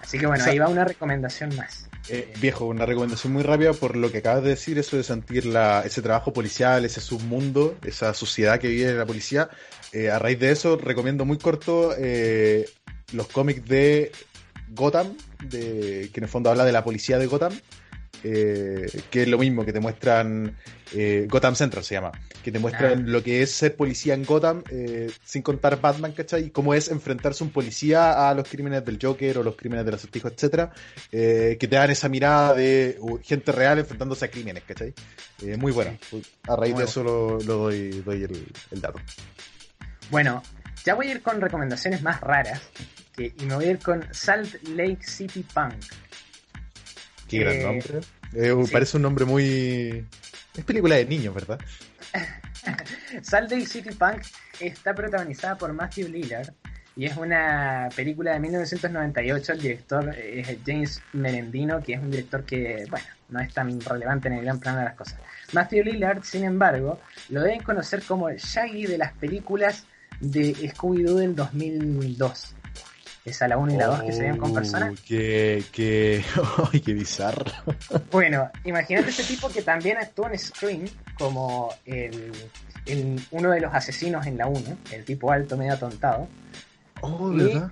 Así 0.01 0.19
que 0.19 0.27
bueno, 0.27 0.41
O 0.41 0.43
sea- 0.43 0.51
ahí 0.51 0.59
va 0.59 0.67
una 0.67 0.83
recomendación 0.83 1.55
más. 1.55 1.87
Eh, 2.09 2.33
viejo, 2.41 2.65
una 2.65 2.85
recomendación 2.85 3.31
muy 3.31 3.41
rápida 3.41 3.71
por 3.71 3.95
lo 3.95 4.11
que 4.11 4.17
acabas 4.17 4.43
de 4.43 4.49
decir, 4.49 4.77
eso 4.77 4.97
de 4.97 5.03
sentir 5.03 5.45
la, 5.45 5.81
ese 5.85 6.01
trabajo 6.01 6.33
policial, 6.33 6.83
ese 6.83 6.99
submundo, 6.99 7.77
esa 7.85 8.13
sociedad 8.13 8.59
que 8.59 8.67
vive 8.67 8.93
la 8.93 9.05
policía. 9.05 9.49
Eh, 9.93 10.11
a 10.11 10.19
raíz 10.19 10.39
de 10.39 10.51
eso, 10.51 10.75
recomiendo 10.77 11.23
muy 11.23 11.37
corto 11.37 11.95
eh, 11.97 12.65
los 13.13 13.27
cómics 13.27 13.65
de 13.65 14.11
Gotham, 14.69 15.15
de, 15.49 16.09
que 16.13 16.19
en 16.19 16.23
el 16.23 16.29
fondo 16.29 16.49
habla 16.49 16.65
de 16.65 16.71
la 16.71 16.83
policía 16.83 17.17
de 17.17 17.27
Gotham, 17.27 17.53
eh, 18.23 18.87
que 19.11 19.23
es 19.23 19.27
lo 19.27 19.37
mismo, 19.37 19.65
que 19.65 19.73
te 19.73 19.79
muestran 19.79 20.55
eh, 20.93 21.27
Gotham 21.29 21.55
Central 21.55 21.83
se 21.83 21.93
llama, 21.95 22.11
que 22.43 22.51
te 22.51 22.57
muestran 22.57 22.99
Ah. 22.99 23.03
lo 23.05 23.21
que 23.21 23.43
es 23.43 23.51
ser 23.51 23.75
policía 23.75 24.15
en 24.15 24.23
Gotham, 24.23 24.63
eh, 24.71 25.11
sin 25.23 25.43
contar 25.43 25.79
Batman, 25.79 26.11
¿cachai? 26.13 26.45
Y 26.45 26.49
cómo 26.49 26.73
es 26.73 26.89
enfrentarse 26.89 27.43
un 27.43 27.51
policía 27.51 28.27
a 28.29 28.33
los 28.33 28.47
crímenes 28.47 28.83
del 28.83 28.97
Joker 28.99 29.37
o 29.37 29.43
los 29.43 29.55
crímenes 29.55 29.85
del 29.85 29.95
acertijo, 29.95 30.27
etcétera, 30.27 30.71
que 31.11 31.57
te 31.59 31.67
dan 31.67 31.91
esa 31.91 32.09
mirada 32.09 32.53
de 32.55 32.97
uh, 32.99 33.19
gente 33.21 33.51
real 33.51 33.77
enfrentándose 33.79 34.25
a 34.25 34.31
crímenes, 34.31 34.63
¿cachai? 34.63 34.93
Muy 35.57 35.71
buena. 35.71 35.95
A 36.47 36.55
raíz 36.55 36.73
Muy 36.73 36.83
de 36.83 36.89
eso 36.89 37.03
lo, 37.03 37.39
lo 37.41 37.57
doy, 37.57 38.01
doy 38.01 38.23
el, 38.23 38.47
el 38.71 38.81
dato. 38.81 38.99
Bueno, 40.09 40.41
ya 40.83 40.95
voy 40.95 41.09
a 41.09 41.11
ir 41.11 41.21
con 41.21 41.41
recomendaciones 41.41 42.01
más 42.01 42.21
raras. 42.21 42.61
Y 43.17 43.45
me 43.45 43.55
voy 43.55 43.65
a 43.65 43.71
ir 43.71 43.79
con 43.79 44.05
Salt 44.11 44.61
Lake 44.69 45.03
City 45.03 45.45
Punk. 45.53 45.75
Qué 47.27 47.37
Eh, 47.37 47.39
gran 47.39 47.61
nombre. 47.61 47.99
Eh, 48.33 48.53
sí. 48.65 48.71
Parece 48.71 48.97
un 48.97 49.03
nombre 49.03 49.25
muy... 49.25 50.05
Es 50.55 50.63
película 50.63 50.95
de 50.95 51.05
niños, 51.05 51.33
¿verdad? 51.33 51.59
Salt 53.21 53.51
Lake 53.51 53.65
City 53.65 53.91
Punk 53.91 54.23
está 54.59 54.93
protagonizada 54.93 55.57
por 55.57 55.71
Matthew 55.73 56.09
Lillard 56.09 56.53
y 56.95 57.05
es 57.05 57.17
una 57.17 57.89
película 57.95 58.33
de 58.33 58.39
1998. 58.39 59.53
El 59.53 59.61
director 59.61 60.15
es 60.17 60.57
James 60.65 61.01
Merendino, 61.13 61.81
que 61.81 61.93
es 61.93 61.99
un 61.99 62.11
director 62.11 62.43
que, 62.45 62.85
bueno, 62.89 63.05
no 63.29 63.39
es 63.39 63.53
tan 63.53 63.79
relevante 63.81 64.27
en 64.29 64.35
el 64.35 64.43
gran 64.45 64.59
plano 64.59 64.79
de 64.79 64.85
las 64.85 64.95
cosas. 64.95 65.19
Matthew 65.51 65.83
Lillard, 65.83 66.23
sin 66.23 66.45
embargo, 66.45 66.99
lo 67.29 67.41
deben 67.41 67.61
conocer 67.63 68.01
como 68.03 68.29
el 68.29 68.37
Shaggy 68.37 68.85
de 68.85 68.97
las 68.97 69.13
películas 69.13 69.85
de 70.19 70.53
Scooby-Doo 70.53 71.15
del 71.15 71.35
2002. 71.35 72.54
Esa 73.25 73.47
la 73.47 73.57
1 73.57 73.73
y 73.73 73.77
la 73.77 73.87
2 73.87 74.03
que 74.03 74.11
se 74.13 74.21
ven 74.21 74.37
con 74.37 74.53
personas. 74.53 74.91
Oh, 74.93 75.01
Qué, 75.07 75.63
qué... 75.71 76.23
Ay, 76.71 76.79
qué 76.79 76.93
bizarro. 76.93 77.43
Bueno, 78.11 78.51
imagínate 78.63 79.09
ese 79.09 79.23
tipo 79.23 79.49
que 79.49 79.63
también 79.63 79.97
actuó 79.97 80.29
en 80.29 80.37
Scream 80.37 80.85
como 81.17 81.73
el 81.85 82.31
el- 82.85 83.19
uno 83.31 83.49
de 83.49 83.61
los 83.61 83.73
asesinos 83.73 84.27
en 84.27 84.37
la 84.37 84.45
1, 84.45 84.77
el 84.91 85.03
tipo 85.03 85.31
alto 85.31 85.57
medio 85.57 85.73
atontado. 85.73 86.27
Oh, 87.01 87.31
Y- 87.33 87.37
¿verdad? 87.37 87.71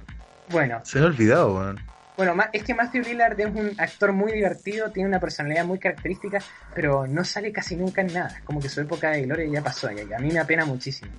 Bueno, 0.50 0.82
Se 0.84 0.98
me 1.00 1.06
ha 1.06 1.08
olvidado, 1.08 1.56
weón. 1.56 1.80
bueno, 2.18 2.36
es 2.52 2.64
que 2.64 2.74
Matthew 2.74 3.04
Lillard 3.04 3.40
es 3.40 3.46
un 3.56 3.74
actor 3.78 4.12
muy 4.12 4.32
divertido, 4.34 4.90
tiene 4.92 5.08
una 5.10 5.20
personalidad 5.20 5.66
muy 5.66 5.78
característica, 5.80 6.40
pero 6.74 7.06
no 7.08 7.24
sale 7.24 7.52
casi 7.52 7.76
nunca 7.76 8.02
en 8.02 8.08
nada. 8.12 8.42
Como 8.44 8.60
que 8.60 8.70
su 8.70 8.82
época 8.82 9.12
de 9.12 9.22
gloria 9.22 9.46
ya 9.52 9.62
pasó 9.64 9.90
y 9.92 10.02
a 10.12 10.18
mí 10.18 10.32
me 10.32 10.40
apena 10.40 10.66
muchísimo. 10.66 11.12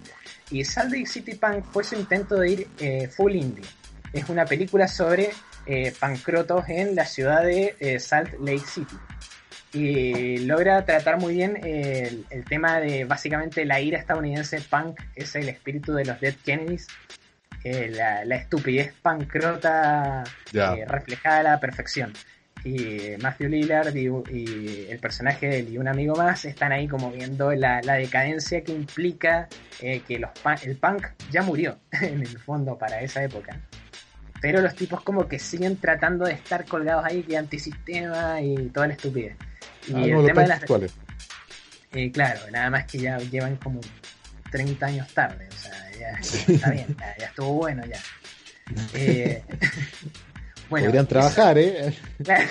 Y 0.51 0.65
Salt 0.65 0.91
Lake 0.93 1.07
City 1.07 1.35
Punk 1.37 1.65
fue 1.73 1.85
su 1.85 1.95
intento 1.95 2.35
de 2.37 2.51
ir 2.51 2.69
eh, 2.81 3.07
full 3.09 3.33
indie. 3.35 3.65
Es 4.15 4.29
una 4.31 4.45
película 4.47 4.89
sobre 4.89 5.31
eh, 5.67 5.93
pancrotos 5.99 6.69
en 6.69 6.95
la 6.95 7.05
ciudad 7.05 7.43
de 7.43 7.75
eh, 7.81 7.99
Salt 7.99 8.33
Lake 8.41 8.65
City. 8.67 8.97
Y 9.73 10.39
logra 10.47 10.85
tratar 10.85 11.19
muy 11.19 11.35
bien 11.35 11.59
eh, 11.65 12.09
el, 12.09 12.27
el 12.31 12.45
tema 12.45 12.79
de 12.79 13.05
básicamente 13.05 13.65
la 13.65 13.81
ira 13.81 13.99
estadounidense 13.99 14.61
punk, 14.61 15.01
es 15.17 15.35
el 15.35 15.49
espíritu 15.49 15.93
de 15.95 16.05
los 16.05 16.21
Dead 16.21 16.35
Kennedys, 16.45 16.87
eh, 17.65 17.91
la, 17.91 18.25
la 18.25 18.37
estupidez 18.37 18.95
pancrota 19.03 20.23
Ya. 20.53 20.75
eh, 20.75 20.85
reflejada 20.87 21.41
a 21.41 21.43
la 21.43 21.61
perfección. 21.61 22.13
Y 22.63 23.17
Matthew 23.21 23.49
Lillard 23.49 23.95
y, 23.97 24.07
y 24.31 24.87
el 24.89 24.99
personaje 24.99 25.49
de 25.49 25.59
él 25.59 25.69
y 25.73 25.79
un 25.79 25.89
amigo 25.89 26.15
más 26.15 26.45
están 26.45 26.73
ahí 26.73 26.87
como 26.89 27.11
viendo 27.11 27.53
la, 27.53 27.83
la 27.83 27.95
decadencia 27.95 28.63
que 28.63 28.73
implica 28.73 29.49
eh, 29.81 30.01
que 30.07 30.19
los 30.19 30.31
el 30.63 30.77
punk 30.77 31.07
ya 31.31 31.43
murió 31.43 31.79
en 32.01 32.21
el 32.21 32.39
fondo 32.39 32.79
para 32.79 33.01
esa 33.01 33.23
época. 33.25 33.59
Pero 34.45 34.61
los 34.61 34.75
tipos 34.75 35.01
como 35.01 35.27
que 35.27 35.39
siguen 35.39 35.79
tratando 35.79 36.27
de 36.27 36.33
estar 36.35 36.67
colgados 36.67 37.03
ahí, 37.07 37.23
que 37.23 37.35
antisistema 37.39 38.43
y 38.43 38.69
toda 38.69 38.89
la 38.89 38.93
estupidez. 38.93 39.37
Y 39.89 39.95
Ah, 39.95 40.19
el 40.19 40.27
tema 40.27 40.43
de 40.43 40.49
las... 40.49 40.61
eh, 41.93 42.13
claro, 42.13 42.41
nada 42.53 42.69
más 42.69 42.85
que 42.85 42.99
ya 42.99 43.17
llevan 43.17 43.57
como 43.57 43.81
30 44.51 44.85
años 44.85 45.09
tarde, 45.15 45.49
o 45.49 45.57
sea, 45.57 45.91
ya 45.99 46.11
está 46.53 46.71
bien, 46.73 46.95
ya, 47.01 47.17
ya 47.21 47.27
estuvo 47.29 47.55
bueno 47.55 47.87
ya. 47.87 47.99
Eh, 48.93 49.43
bueno, 50.69 50.87
Podrían 50.89 51.05
eso- 51.05 51.09
trabajar, 51.09 51.57
¿eh? 51.57 51.95
Claro, 52.23 52.45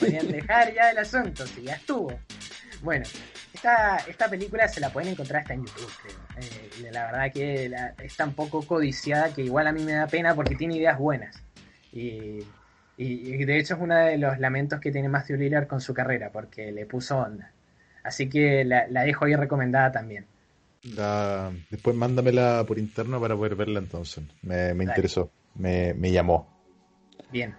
podrían 0.00 0.28
dejar 0.28 0.72
ya 0.72 0.90
el 0.92 0.96
asunto, 0.98 1.46
si 1.46 1.60
ya 1.64 1.74
estuvo. 1.74 2.18
Bueno, 2.80 3.04
esta, 3.62 3.98
esta 4.08 4.28
película 4.28 4.66
se 4.66 4.80
la 4.80 4.92
pueden 4.92 5.10
encontrar 5.10 5.42
hasta 5.42 5.54
en 5.54 5.62
YouTube, 5.62 5.92
creo. 6.02 6.14
Eh, 6.36 6.90
la 6.90 7.06
verdad 7.06 7.32
que 7.32 7.68
la- 7.68 7.94
es 8.02 8.16
tan 8.16 8.34
poco 8.34 8.66
codiciada 8.66 9.32
que 9.32 9.42
igual 9.42 9.68
a 9.68 9.72
mí 9.72 9.80
me 9.80 9.92
da 9.92 10.08
pena 10.08 10.34
porque 10.34 10.56
tiene 10.56 10.76
ideas 10.76 10.98
buenas. 10.98 11.36
Y, 11.92 12.40
y- 12.96 13.34
y 13.34 13.44
de 13.44 13.58
hecho 13.58 13.74
es 13.74 13.80
uno 13.80 13.94
de 13.94 14.18
los 14.18 14.38
lamentos 14.40 14.80
que 14.80 14.90
tiene 14.90 15.08
Matthew 15.08 15.36
Lillard 15.36 15.68
con 15.68 15.80
su 15.80 15.94
carrera, 15.94 16.30
porque 16.32 16.72
le 16.72 16.86
puso 16.86 17.18
onda. 17.18 17.52
Así 18.02 18.28
que 18.28 18.64
la, 18.64 18.88
la 18.88 19.02
dejo 19.04 19.26
ahí 19.26 19.36
recomendada 19.36 19.92
también. 19.92 20.26
La- 20.96 21.52
Después 21.70 21.94
mándamela 21.94 22.64
por 22.66 22.80
interno 22.80 23.20
para 23.20 23.36
poder 23.36 23.54
verla 23.54 23.78
entonces. 23.78 24.24
Me, 24.42 24.70
interesó, 24.82 25.30
me, 25.54 25.94
me 25.94 26.10
llamó. 26.10 26.48
Bien. 27.30 27.54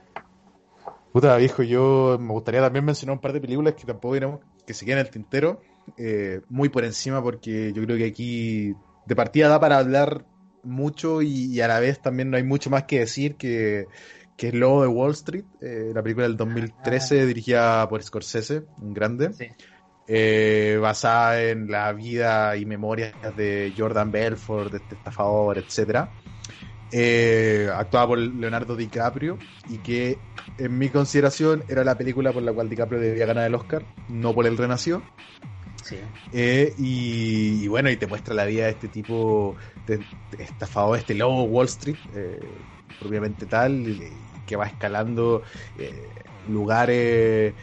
Puta, 1.14 1.38
viejo, 1.38 1.64
yo 1.64 2.18
me 2.20 2.34
gustaría 2.34 2.60
también 2.60 2.84
mencionar 2.84 3.14
un 3.14 3.22
par 3.22 3.32
de 3.32 3.40
películas 3.40 3.76
que 3.76 3.86
tampoco 3.86 4.16
diremos 4.16 4.42
que 4.66 4.74
se 4.74 4.92
en 4.92 4.98
el 4.98 5.10
tintero, 5.10 5.62
eh, 5.98 6.42
muy 6.50 6.70
por 6.70 6.84
encima, 6.86 7.22
porque 7.22 7.74
yo 7.74 7.84
creo 7.84 7.98
que 7.98 8.06
aquí 8.06 8.74
de 9.06 9.16
partida 9.16 9.50
da 9.50 9.60
para 9.60 9.78
hablar 9.80 10.26
mucho 10.64 11.22
y, 11.22 11.46
y 11.54 11.62
a 11.62 11.68
la 11.68 11.80
vez 11.80 12.02
también 12.02 12.30
no 12.32 12.38
hay 12.38 12.44
mucho 12.44 12.70
más 12.70 12.84
que 12.84 13.00
decir 13.00 13.36
que, 13.36 13.88
que 14.38 14.48
es 14.50 14.54
Lobo 14.54 14.82
de 14.82 14.88
Wall 14.88 15.12
Street, 15.12 15.46
eh, 15.62 15.92
la 15.94 16.02
película 16.02 16.28
del 16.28 16.38
2013 16.38 17.26
dirigida 17.26 17.88
por 17.90 18.02
Scorsese, 18.02 18.64
un 18.82 18.94
grande, 18.94 19.34
Sí. 19.34 19.48
eh, 20.08 20.78
basada 20.82 21.42
en 21.44 21.70
la 21.70 21.92
vida 21.94 22.56
y 22.58 22.66
memorias 22.66 23.14
de 23.36 23.74
Jordan 23.78 24.12
Belfort, 24.12 24.72
de 24.72 24.78
este 24.78 24.96
estafador, 24.96 25.58
etcétera 25.58 26.10
eh, 26.92 27.70
actuada 27.74 28.08
por 28.08 28.20
Leonardo 28.20 28.76
DiCaprio 28.76 29.38
y 29.70 29.80
que 29.80 30.18
en 30.60 30.78
mi 30.78 30.90
consideración 30.90 31.64
era 31.68 31.84
la 31.84 31.98
película 31.98 32.32
por 32.32 32.44
la 32.44 32.54
cual 32.54 32.70
DiCaprio 32.70 33.00
debía 33.02 33.26
ganar 33.26 33.48
el 33.48 33.56
Oscar, 33.56 33.84
no 34.10 34.34
por 34.34 34.46
El 34.46 34.58
Renació. 34.58 35.02
Eh, 36.32 36.74
y, 36.78 37.68
bueno, 37.68 37.90
y 37.90 37.98
te 37.98 38.08
muestra 38.08 38.34
la 38.34 38.46
vida 38.46 38.66
de 38.66 38.72
este 38.72 38.88
tipo 38.90 39.56
de, 39.86 39.98
de 40.32 40.44
estafador, 40.44 40.98
este 40.98 41.14
lobo 41.14 41.44
Wall 41.44 41.68
Street, 41.68 41.98
eh, 42.14 42.40
propiamente 43.00 43.46
tal, 43.46 44.00
que 44.46 44.56
va 44.56 44.66
escalando 44.66 45.44
eh, 45.78 46.10
lugares, 46.48 47.54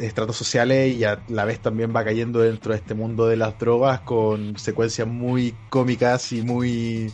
estratos 0.00 0.36
sociales 0.36 0.96
y 0.96 1.04
a 1.04 1.22
la 1.28 1.44
vez 1.44 1.60
también 1.60 1.94
va 1.94 2.04
cayendo 2.04 2.40
dentro 2.40 2.72
de 2.72 2.78
este 2.78 2.94
mundo 2.94 3.26
de 3.26 3.36
las 3.36 3.58
drogas 3.58 4.00
con 4.00 4.58
secuencias 4.58 5.06
muy 5.06 5.54
cómicas 5.68 6.32
y 6.32 6.42
muy 6.42 7.12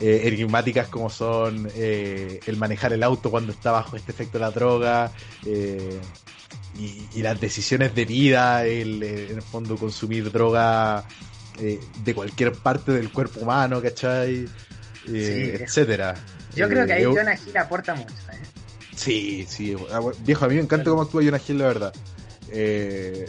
eh, 0.00 0.22
enigmáticas 0.24 0.88
como 0.88 1.08
son 1.08 1.68
el 1.74 2.56
manejar 2.58 2.92
el 2.92 3.02
auto 3.02 3.30
cuando 3.30 3.52
está 3.52 3.70
bajo 3.70 3.96
este 3.96 4.12
efecto 4.12 4.38
de 4.38 4.44
la 4.44 4.50
droga 4.50 5.12
y, 6.78 7.06
y 7.14 7.22
las 7.22 7.40
decisiones 7.40 7.94
de 7.94 8.04
vida, 8.04 8.64
el, 8.66 9.02
en 9.02 9.36
el 9.36 9.42
fondo 9.42 9.76
consumir 9.76 10.30
droga 10.32 11.04
eh, 11.58 11.78
de 12.04 12.14
cualquier 12.14 12.52
parte 12.54 12.92
del 12.92 13.10
cuerpo 13.10 13.40
humano, 13.40 13.80
¿cachai? 13.82 14.46
Eh, 15.08 15.56
Sí. 15.56 15.62
etcétera. 15.62 16.14
Yo 16.54 16.68
creo 16.68 16.86
que 16.86 16.92
ahí 16.92 17.00
Eh, 17.00 17.04
yo- 17.04 17.14
Jonah 17.14 17.34
Hill 17.34 17.56
aporta 17.56 17.94
mucho. 17.94 18.12
¿eh? 18.32 18.38
Sí, 18.94 19.44
sí. 19.48 19.74
ah, 19.92 20.00
Viejo, 20.20 20.44
a 20.44 20.48
mí 20.48 20.54
me 20.56 20.60
encanta 20.62 20.88
cómo 20.90 21.02
actúa 21.02 21.22
Jonah 21.24 21.40
Hill, 21.46 21.58
la 21.58 21.66
verdad. 21.66 21.92
Eh, 22.50 23.28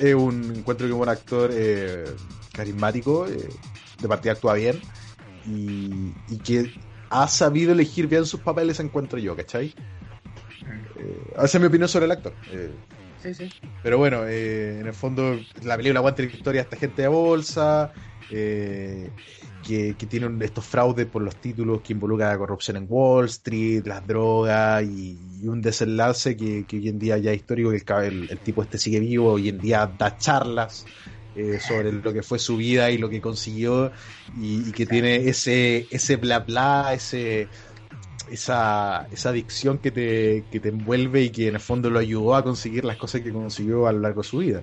es 0.00 0.14
un 0.14 0.54
encuentro 0.56 0.86
que 0.86 0.92
un 0.92 1.08
actor 1.08 1.50
eh, 1.52 2.04
carismático, 2.52 3.26
eh, 3.26 3.48
de 4.00 4.08
partida 4.08 4.32
actúa 4.32 4.54
bien 4.54 4.80
y, 5.46 6.12
y 6.28 6.38
que 6.42 6.72
ha 7.10 7.28
sabido 7.28 7.72
elegir 7.72 8.06
bien 8.06 8.24
sus 8.24 8.40
papeles, 8.40 8.80
encuentro 8.80 9.18
yo, 9.18 9.36
¿cachai? 9.36 9.74
Eh, 10.94 11.32
esa 11.36 11.58
es 11.58 11.60
mi 11.60 11.66
opinión 11.66 11.88
sobre 11.88 12.06
el 12.06 12.12
actor. 12.12 12.38
Eh, 12.46 12.78
Sí, 13.16 13.34
sí. 13.34 13.48
pero 13.80 13.98
bueno, 13.98 14.26
eh, 14.26 14.80
en 14.80 14.86
el 14.86 14.94
fondo 14.94 15.46
la 15.62 15.76
película 15.76 16.00
aguanta 16.00 16.22
la 16.22 16.28
historia 16.28 16.60
de 16.60 16.64
esta 16.64 16.76
gente 16.76 17.02
de 17.02 17.08
bolsa, 17.08 17.92
eh, 18.28 19.12
que, 19.60 19.96
que 19.96 20.06
tiene 20.06 20.26
un- 20.26 20.42
estos 20.42 20.64
fraudes 20.66 21.06
por 21.06 21.22
los 21.22 21.38
títulos 21.40 21.82
que 21.82 21.92
involucran 21.92 22.30
la 22.30 22.38
corrupción 22.38 22.76
en 22.76 22.86
Wall 22.88 23.26
Street, 23.26 23.86
las 23.86 24.06
drogas 24.06 24.84
y, 24.84 25.40
y 25.42 25.46
un 25.48 25.60
desenlace 25.60 26.36
que, 26.36 26.66
que 26.66 26.76
hoy 26.76 26.88
en 26.88 26.98
día 26.98 27.18
ya 27.18 27.30
es 27.32 27.38
histórico, 27.38 27.70
que 27.70 28.06
el 28.06 28.40
tipo 28.42 28.62
este 28.62 28.78
sigue 28.78 29.00
vivo, 29.00 29.32
hoy 29.32 29.48
en 29.48 29.60
día 29.60 29.86
da 29.86 30.16
charlas 30.16 30.86
eh, 31.34 31.58
sobre 31.60 31.92
lo 31.92 32.12
que 32.12 32.22
fue 32.22 32.38
su 32.38 32.56
vida 32.56 32.90
y 32.90 32.98
lo 32.98 33.08
que 33.08 33.20
consiguió 33.20 33.92
y, 34.32 34.68
y 34.68 34.72
que 34.72 34.86
tiene 34.86 35.16
ese, 35.28 35.88
ese 35.90 36.16
bla 36.16 36.40
bla, 36.40 36.92
ese 36.94 37.50
esa, 38.30 39.06
esa 39.10 39.28
adicción 39.30 39.78
que 39.78 39.90
te, 39.90 40.44
que 40.50 40.60
te 40.60 40.68
envuelve 40.68 41.22
y 41.22 41.30
que 41.30 41.48
en 41.48 41.54
el 41.54 41.60
fondo 41.60 41.90
lo 41.90 41.98
ayudó 41.98 42.34
a 42.34 42.42
conseguir 42.42 42.84
las 42.84 42.96
cosas 42.96 43.20
que 43.20 43.32
consiguió 43.32 43.86
a 43.86 43.92
lo 43.92 44.00
largo 44.00 44.22
de 44.22 44.28
su 44.28 44.38
vida. 44.38 44.62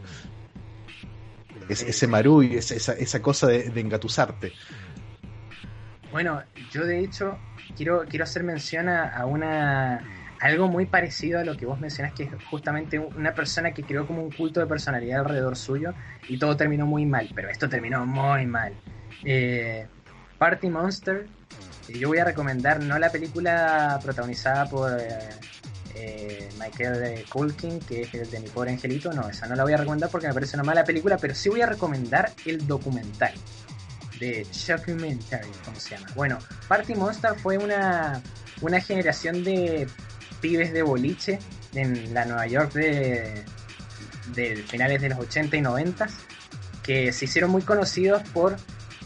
Es- 1.68 1.84
ese 1.84 2.08
marullo, 2.08 2.58
esa, 2.58 2.76
esa, 2.76 2.94
esa 2.94 3.22
cosa 3.22 3.48
de, 3.48 3.80
engatusarte. 3.80 4.54
Bueno, 6.12 6.42
yo 6.72 6.86
de 6.86 7.00
hecho 7.00 7.38
quiero, 7.78 8.04
quiero 8.10 8.24
hacer 8.24 8.44
mención 8.44 8.90
a, 8.90 9.26
una 9.26 10.04
algo 10.40 10.68
muy 10.68 10.86
parecido 10.86 11.40
a 11.40 11.44
lo 11.44 11.58
que 11.58 11.66
vos 11.66 11.80
mencionás, 11.80 12.14
que 12.14 12.24
es 12.24 12.30
justamente 12.50 12.98
una 12.98 13.34
persona 13.34 13.74
que 13.74 13.84
creó 13.84 14.08
como 14.08 14.24
un 14.24 14.32
culto 14.32 14.60
de 14.60 14.66
personalidad 14.66 15.20
alrededor 15.20 15.56
suyo 15.56 15.94
y 16.28 16.38
todo 16.38 16.56
terminó 16.56 16.86
muy 16.86 17.06
mal, 17.06 17.30
pero 17.36 17.50
esto 17.50 17.68
terminó 17.68 18.06
muy 18.06 18.46
mal. 18.46 18.74
Eh, 19.26 19.86
Party 20.38 20.70
Monster, 20.70 21.28
yo 21.98 22.10
voy 22.10 22.20
a 22.20 22.26
recomendar 22.26 22.84
no 22.84 23.00
la 23.00 23.12
película 23.12 24.00
protagonizada 24.04 24.66
por 24.70 25.00
eh, 25.00 25.30
eh, 25.96 26.50
Michael 26.60 27.26
Culkin, 27.30 27.80
que 27.80 28.02
es 28.02 28.14
el 28.14 28.30
de 28.30 28.40
Mi 28.40 28.50
Pobre 28.50 28.72
Angelito, 28.72 29.12
no, 29.14 29.30
esa 29.30 29.48
no 29.48 29.56
la 29.56 29.64
voy 29.64 29.74
a 29.74 29.78
recomendar 29.78 30.10
porque 30.10 30.28
me 30.28 30.34
parece 30.34 30.56
una 30.56 30.64
mala 30.64 30.84
película, 30.84 31.18
pero 31.18 31.34
sí 31.36 31.50
voy 31.50 31.62
a 31.62 31.66
recomendar 31.66 32.32
el 32.46 32.66
documental 32.68 33.34
de 34.20 34.46
Shockumentary, 34.52 35.50
¿cómo 35.66 35.80
se 35.80 35.96
llama? 35.96 36.08
Bueno, 36.16 36.40
Party 36.68 36.96
Monster 36.96 37.36
fue 37.36 37.58
una, 37.58 38.22
una 38.62 38.82
generación 38.82 39.44
de 39.44 39.88
pibes 40.42 40.74
de 40.74 40.84
boliche 40.84 41.40
en 41.74 42.14
la 42.14 42.26
Nueva 42.26 42.48
York 42.48 42.74
de, 42.74 43.46
de 44.36 44.56
finales 44.58 45.02
de 45.02 45.10
los 45.10 45.20
80 45.20 45.58
y 45.58 45.62
90 45.62 46.08
que 46.84 47.12
se 47.14 47.26
hicieron 47.26 47.52
muy 47.52 47.62
conocidos 47.62 48.24
por 48.30 48.58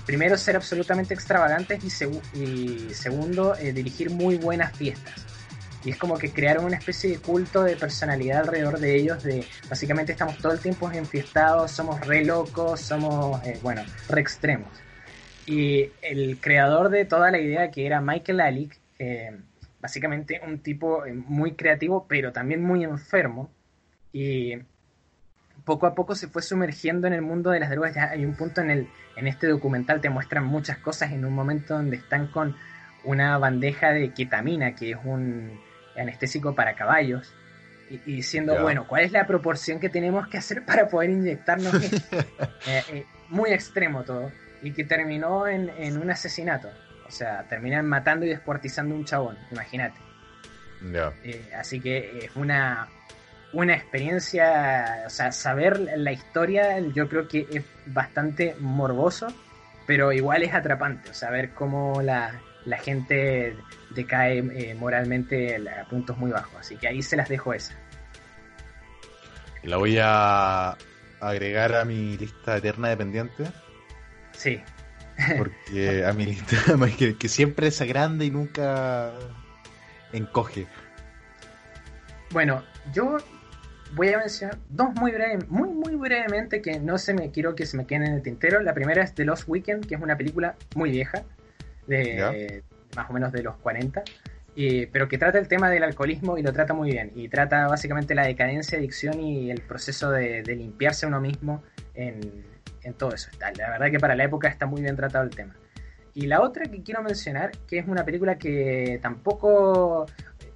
primero 0.06 0.38
ser 0.38 0.56
absolutamente 0.56 1.14
extravagantes 1.14 1.84
y, 1.84 1.88
segu- 1.88 2.22
y 2.34 2.94
segundo 2.94 3.56
eh, 3.56 3.72
dirigir 3.74 4.10
muy 4.10 4.36
buenas 4.36 4.74
fiestas. 4.74 5.28
Y 5.86 5.92
es 5.92 5.98
como 5.98 6.18
que 6.18 6.32
crearon 6.32 6.66
una 6.66 6.78
especie 6.78 7.10
de 7.10 7.20
culto 7.20 7.64
de 7.64 7.76
personalidad 7.76 8.42
alrededor 8.42 8.80
de 8.80 8.96
ellos, 8.96 9.22
de 9.24 9.46
básicamente 9.70 10.14
estamos 10.14 10.38
todo 10.38 10.54
el 10.54 10.60
tiempo 10.60 10.90
enfiestados, 10.92 11.72
somos 11.72 12.00
re 12.02 12.24
locos, 12.24 12.80
somos, 12.80 13.44
eh, 13.46 13.60
bueno, 13.62 13.84
re 14.08 14.22
extremos. 14.22 14.72
Y 15.46 15.92
el 16.02 16.40
creador 16.40 16.90
de 16.90 17.04
toda 17.04 17.32
la 17.32 17.40
idea, 17.40 17.70
que 17.70 17.86
era 17.86 18.00
Michael 18.00 18.40
Alick, 18.40 18.80
eh, 18.98 19.32
básicamente 19.82 20.40
un 20.46 20.60
tipo 20.60 21.06
eh, 21.06 21.14
muy 21.14 21.54
creativo, 21.56 22.06
pero 22.08 22.32
también 22.32 22.64
muy 22.64 22.86
enfermo. 22.86 23.52
Y 24.14 24.54
poco 25.66 25.88
a 25.88 25.96
poco 25.96 26.16
se 26.16 26.28
fue 26.28 26.42
sumergiendo 26.42 27.08
en 27.08 27.14
el 27.14 27.22
mundo 27.22 27.52
de 27.52 27.60
las 27.60 27.70
drogas. 27.70 27.96
Ya 27.96 28.10
hay 28.10 28.26
un 28.26 28.36
punto 28.36 28.62
en, 28.62 28.70
el, 28.70 28.88
en 29.16 29.28
este 29.28 29.48
documental, 29.48 30.02
te 30.02 30.10
muestran 30.10 30.46
muchas 30.46 30.78
cosas 30.78 31.12
en 31.12 31.26
un 31.26 31.34
momento 31.34 31.76
donde 31.76 31.98
están 31.98 32.28
con 32.28 32.56
una 33.04 33.38
bandeja 33.38 33.92
de 33.92 34.14
ketamina, 34.14 34.76
que 34.76 34.92
es 34.92 34.98
un 35.04 35.60
anestésico 35.96 36.56
para 36.56 36.76
caballos, 36.76 37.34
y, 37.90 37.98
diciendo, 37.98 38.60
bueno, 38.62 38.88
¿cuál 38.88 39.04
es 39.04 39.12
la 39.12 39.28
proporción 39.28 39.80
que 39.80 39.90
tenemos 39.90 40.28
que 40.28 40.38
hacer 40.38 40.66
para 40.66 40.88
poder 40.88 41.12
inyectarnos 41.12 41.74
esto? 41.76 42.18
Eh, 42.66 42.82
eh, 42.94 43.06
muy 43.28 43.52
extremo 43.52 44.04
todo, 44.04 44.32
y 44.62 44.72
que 44.72 44.86
terminó 44.86 45.48
en, 45.48 45.70
en, 45.78 45.98
un 45.98 46.10
asesinato. 46.10 46.70
O 47.06 47.12
sea, 47.12 47.44
terminan 47.50 47.86
matando 47.86 48.26
y 48.26 48.30
descuartizando 48.30 48.96
un 48.96 49.04
chabón, 49.04 49.38
imagínate. 49.52 50.00
Eh, 51.24 51.52
así 51.58 51.80
que 51.80 52.26
es 52.26 52.36
una, 52.36 52.88
una 53.54 53.76
experiencia, 53.76 55.04
o 55.06 55.10
sea, 55.10 55.32
saber 55.32 55.80
la 55.80 56.12
historia 56.12 56.80
yo 56.80 57.08
creo 57.08 57.28
que 57.28 57.48
es 57.52 57.64
bastante 57.86 58.56
morboso, 58.60 59.28
pero 59.86 60.12
igual 60.12 60.44
es 60.44 60.54
atrapante, 60.54 61.10
o 61.10 61.14
sea, 61.14 61.30
ver 61.30 61.52
cómo 61.52 62.02
la, 62.02 62.42
la 62.66 62.78
gente 62.78 63.56
decae 63.92 64.40
eh, 64.40 64.76
moralmente 64.76 65.56
a 65.56 65.86
puntos 65.86 66.18
muy 66.18 66.32
bajos. 66.32 66.56
Así 66.60 66.78
que 66.78 66.88
ahí 66.88 67.02
se 67.02 67.16
las 67.16 67.30
dejo 67.30 67.54
esa. 67.54 67.76
La 69.64 69.78
voy 69.78 69.98
a 70.02 70.76
agregar 71.20 71.76
a 71.76 71.86
mi 71.86 72.18
lista 72.18 72.58
eterna 72.58 72.90
de 72.90 72.98
pendientes. 72.98 73.50
Sí. 74.34 74.62
Porque 75.38 76.06
a 76.06 76.14
mi 76.14 76.26
lista, 76.26 76.58
que, 76.98 77.18
que 77.18 77.30
siempre 77.30 77.68
es 77.68 77.82
grande 77.82 78.26
y 78.26 78.32
nunca 78.32 79.14
encoge. 80.12 80.68
Bueno, 82.32 82.64
yo 82.92 83.18
voy 83.96 84.10
a 84.10 84.18
mencionar 84.18 84.58
dos 84.70 84.94
muy 84.96 85.14
muy 85.48 85.70
muy 85.70 85.96
brevemente 85.96 86.62
que 86.62 86.80
no 86.80 86.98
se 86.98 87.14
me 87.14 87.32
quiero 87.32 87.56
que 87.56 87.66
se 87.66 87.78
me 87.78 87.86
queden 87.86 88.04
en 88.04 88.14
el 88.14 88.22
tintero. 88.22 88.60
La 88.62 88.74
primera 88.74 89.04
es 89.04 89.14
The 89.14 89.26
Lost 89.26 89.48
Weekend, 89.48 89.86
que 89.86 89.96
es 89.96 90.02
una 90.02 90.18
película 90.18 90.56
muy 90.76 90.92
vieja, 90.92 91.24
de 91.88 92.64
más 92.96 93.10
o 93.10 93.14
menos 93.14 93.32
de 93.32 93.44
los 93.44 93.56
40, 93.58 94.04
pero 94.92 95.08
que 95.08 95.18
trata 95.18 95.40
el 95.40 95.48
tema 95.48 95.70
del 95.70 95.84
alcoholismo 95.84 96.38
y 96.38 96.44
lo 96.44 96.54
trata 96.54 96.74
muy 96.74 96.92
bien. 96.92 97.12
Y 97.16 97.30
trata 97.30 97.68
básicamente 97.68 98.16
la 98.16 98.26
decadencia, 98.26 98.78
adicción 98.78 99.20
y 99.20 99.52
el 99.52 99.62
proceso 99.62 100.12
de, 100.12 100.44
limpiarse 100.44 101.06
a 101.06 101.10
uno 101.10 101.20
mismo 101.20 101.64
en, 101.94 102.46
en 102.84 102.94
todo 102.94 103.14
eso. 103.14 103.30
La 103.40 103.70
verdad 103.72 103.92
que 103.92 104.00
para 104.00 104.16
la 104.16 104.24
época 104.24 104.48
está 104.48 104.66
muy 104.66 104.82
bien 104.82 104.96
tratado 104.96 105.24
el 105.24 105.32
tema. 105.32 105.56
Y 106.16 106.28
la 106.28 106.42
otra 106.42 106.66
que 106.66 106.84
quiero 106.84 107.02
mencionar, 107.02 107.52
que 107.68 107.80
es 107.80 107.88
una 107.88 108.06
película 108.06 108.38
que 108.38 109.00
tampoco, 109.02 110.06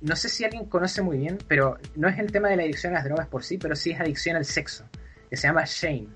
no 0.01 0.15
sé 0.15 0.29
si 0.29 0.43
alguien 0.43 0.65
conoce 0.65 1.01
muy 1.01 1.17
bien, 1.17 1.37
pero 1.47 1.77
no 1.95 2.07
es 2.07 2.19
el 2.19 2.31
tema 2.31 2.49
de 2.49 2.57
la 2.57 2.63
adicción 2.63 2.93
a 2.93 2.97
las 2.97 3.05
drogas 3.05 3.27
por 3.27 3.43
sí, 3.43 3.57
pero 3.57 3.75
sí 3.75 3.91
es 3.91 3.99
adicción 3.99 4.35
al 4.35 4.45
sexo, 4.45 4.85
que 5.29 5.37
se 5.37 5.47
llama 5.47 5.63
Shane, 5.65 6.07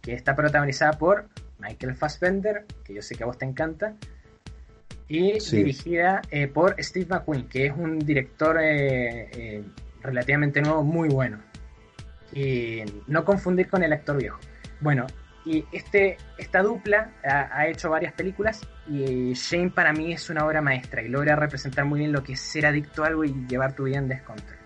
que 0.00 0.14
está 0.14 0.34
protagonizada 0.34 0.92
por 0.92 1.28
Michael 1.58 1.94
Fassbender, 1.94 2.66
que 2.84 2.94
yo 2.94 3.02
sé 3.02 3.14
que 3.14 3.22
a 3.22 3.26
vos 3.26 3.38
te 3.38 3.44
encanta, 3.44 3.94
y 5.08 5.38
dirigida 5.40 6.22
eh, 6.30 6.46
por 6.46 6.76
Steve 6.80 7.06
McQueen, 7.08 7.48
que 7.48 7.66
es 7.66 7.72
un 7.76 7.98
director 7.98 8.58
eh, 8.60 9.28
eh, 9.32 9.64
relativamente 10.02 10.62
nuevo, 10.62 10.84
muy 10.84 11.08
bueno. 11.08 11.40
Y 12.32 12.82
no 13.08 13.24
confundir 13.24 13.68
con 13.68 13.82
el 13.82 13.92
actor 13.92 14.16
viejo. 14.18 14.38
Bueno, 14.80 15.08
y 15.44 15.64
este, 15.72 16.18
esta 16.36 16.62
dupla 16.62 17.12
ha, 17.24 17.66
hecho 17.66 17.88
varias 17.90 18.12
películas 18.12 18.60
y 18.86 19.32
Shane 19.32 19.70
para 19.70 19.92
mí 19.92 20.12
es 20.12 20.28
una 20.28 20.44
obra 20.44 20.60
maestra 20.60 21.02
y 21.02 21.08
logra 21.08 21.34
representar 21.34 21.84
muy 21.86 22.00
bien 22.00 22.12
lo 22.12 22.22
que 22.22 22.34
es 22.34 22.40
ser 22.40 22.66
adicto 22.66 23.04
a 23.04 23.06
algo 23.06 23.24
y 23.24 23.32
llevar 23.48 23.74
tu 23.74 23.84
vida 23.84 23.98
en 23.98 24.08
descontrol. 24.08 24.58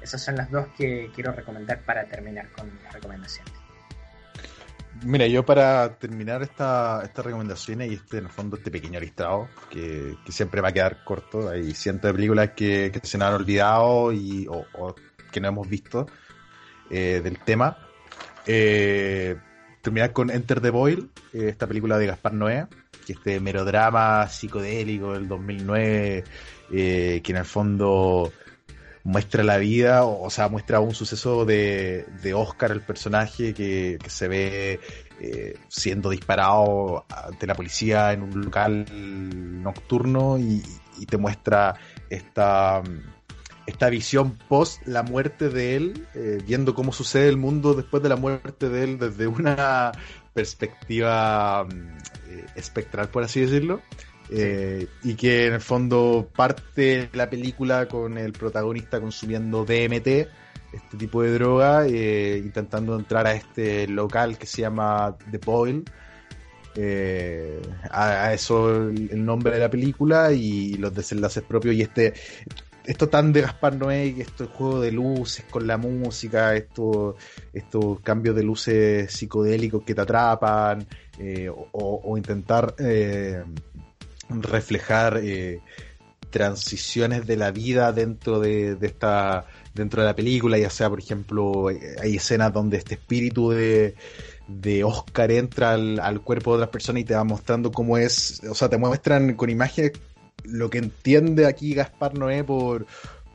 Esas 0.00 0.22
son 0.22 0.36
las 0.36 0.50
dos 0.50 0.68
que 0.78 1.10
quiero 1.14 1.32
recomendar 1.32 1.80
para 1.80 2.04
terminar 2.04 2.48
con 2.52 2.72
mis 2.72 2.92
recomendaciones. 2.92 3.52
Mira, 5.04 5.26
yo 5.26 5.44
para 5.44 5.98
terminar 5.98 6.42
esta, 6.42 7.02
esta 7.04 7.22
recomendación 7.22 7.82
y 7.82 7.94
este, 7.94 8.18
en 8.18 8.24
el 8.24 8.30
fondo, 8.30 8.56
este 8.56 8.70
pequeño 8.70 8.98
listado, 9.00 9.48
que, 9.68 10.16
siempre 10.28 10.60
va 10.60 10.68
a 10.68 10.72
quedar 10.72 11.04
corto, 11.04 11.50
hay 11.50 11.74
cientos 11.74 12.08
de 12.08 12.14
películas 12.14 12.50
que, 12.56 12.92
se 13.02 13.18
nos 13.18 13.28
han 13.28 13.34
olvidado 13.34 14.12
y, 14.12 14.46
o, 14.48 14.94
que 15.30 15.40
no 15.40 15.48
hemos 15.48 15.68
visto 15.68 16.06
eh, 16.88 17.20
del 17.22 17.38
tema. 17.40 17.76
Eh, 18.46 19.36
terminar 19.86 20.12
con 20.12 20.30
Enter 20.30 20.60
the 20.60 20.70
Boil, 20.70 21.10
eh, 21.32 21.46
esta 21.48 21.68
película 21.68 21.96
de 21.96 22.08
Gaspar 22.08 22.34
Noé, 22.34 22.66
que 23.06 23.12
este 23.12 23.38
melodrama 23.38 24.28
psicodélico 24.28 25.12
del 25.12 25.28
2009, 25.28 26.24
eh, 26.72 27.20
que 27.22 27.32
en 27.32 27.38
el 27.38 27.44
fondo 27.44 28.32
muestra 29.04 29.44
la 29.44 29.58
vida, 29.58 30.04
o, 30.04 30.28
sea, 30.28 30.48
muestra 30.48 30.80
un 30.80 30.92
suceso 30.92 31.44
de, 31.44 32.04
de 32.20 32.34
Oscar, 32.34 32.72
el 32.72 32.80
personaje, 32.80 33.54
que, 33.54 33.96
se 34.08 34.26
ve 34.26 34.80
eh, 35.20 35.56
siendo 35.68 36.10
disparado 36.10 37.06
ante 37.08 37.46
la 37.46 37.54
policía 37.54 38.12
en 38.12 38.22
un 38.22 38.44
local 38.46 38.86
nocturno 39.62 40.36
y 40.36 41.06
te 41.06 41.16
muestra 41.16 41.76
esta 42.10 42.82
esta 43.66 43.90
visión 43.90 44.38
post 44.48 44.86
la 44.86 45.02
muerte 45.02 45.48
de 45.48 45.76
él, 45.76 46.06
eh, 46.14 46.38
viendo 46.46 46.74
cómo 46.74 46.92
sucede 46.92 47.28
el 47.28 47.36
mundo 47.36 47.74
después 47.74 48.02
de 48.02 48.08
la 48.08 48.16
muerte 48.16 48.68
de 48.68 48.84
él 48.84 48.98
desde 48.98 49.26
una 49.26 49.92
perspectiva 50.32 51.64
mm, 51.64 51.68
eh, 52.28 52.46
espectral, 52.54 53.08
por 53.08 53.24
así 53.24 53.40
decirlo. 53.40 53.80
Eh, 54.28 54.88
y 55.04 55.14
que 55.14 55.46
en 55.46 55.54
el 55.54 55.60
fondo 55.60 56.28
parte 56.34 57.08
la 57.12 57.30
película 57.30 57.86
con 57.86 58.18
el 58.18 58.32
protagonista 58.32 59.00
consumiendo 59.00 59.64
DMT, 59.64 60.06
este 60.72 60.96
tipo 60.98 61.22
de 61.22 61.32
droga, 61.32 61.88
intentando 61.88 62.98
entrar 62.98 63.26
a 63.26 63.34
este 63.34 63.86
local 63.86 64.36
que 64.36 64.46
se 64.46 64.62
llama 64.62 65.16
The 65.30 65.38
Boil. 65.38 65.84
a, 67.90 68.34
eso 68.34 68.88
el, 68.88 69.24
nombre 69.24 69.54
de 69.54 69.60
la 69.60 69.70
película 69.70 70.32
y 70.32 70.74
los 70.74 70.92
desenlaces 70.92 71.44
propios 71.44 71.76
y 71.76 71.82
este 71.82 72.12
esto 72.86 73.08
tan 73.08 73.32
de 73.32 73.42
Gaspar 73.42 73.76
Noé, 73.76 74.14
esto 74.18 74.48
juego 74.48 74.80
de 74.80 74.92
luces 74.92 75.44
con 75.50 75.66
la 75.66 75.76
música, 75.76 76.54
estos 76.54 78.00
cambios 78.02 78.36
de 78.36 78.42
luces 78.42 79.12
psicodélicos 79.12 79.82
que 79.82 79.94
te 79.94 80.00
atrapan, 80.00 80.86
eh, 81.18 81.50
o, 81.50 82.16
intentar 82.16 82.74
eh, 82.78 83.42
reflejar 84.28 85.20
eh, 85.22 85.60
transiciones 86.30 87.26
de 87.26 87.36
la 87.36 87.50
vida 87.50 87.92
dentro 87.92 88.40
de, 88.40 88.76
esta 88.80 89.46
dentro 89.74 90.02
de 90.02 90.08
la 90.08 90.16
película, 90.16 90.58
ya 90.58 90.70
sea 90.70 90.88
por 90.88 91.00
ejemplo 91.00 91.68
hay 91.68 92.16
escenas 92.16 92.52
donde 92.52 92.78
este 92.78 92.94
espíritu 92.94 93.50
de 93.50 93.94
de 94.48 94.84
Oscar 94.84 95.30
entra 95.32 95.72
al, 95.72 95.98
al 95.98 96.20
cuerpo 96.20 96.52
de 96.52 96.56
otras 96.56 96.70
personas 96.70 97.02
y 97.02 97.04
te 97.04 97.14
va 97.14 97.24
mostrando 97.24 97.72
cómo 97.72 97.98
es, 97.98 98.40
o 98.48 98.54
sea, 98.54 98.68
te 98.68 98.78
muestran 98.78 99.34
con 99.34 99.50
imágenes 99.50 99.92
lo 100.44 100.70
que 100.70 100.78
entiende 100.78 101.46
aquí 101.46 101.74
Gaspar 101.74 102.16
Noé 102.18 102.44
por, 102.44 102.86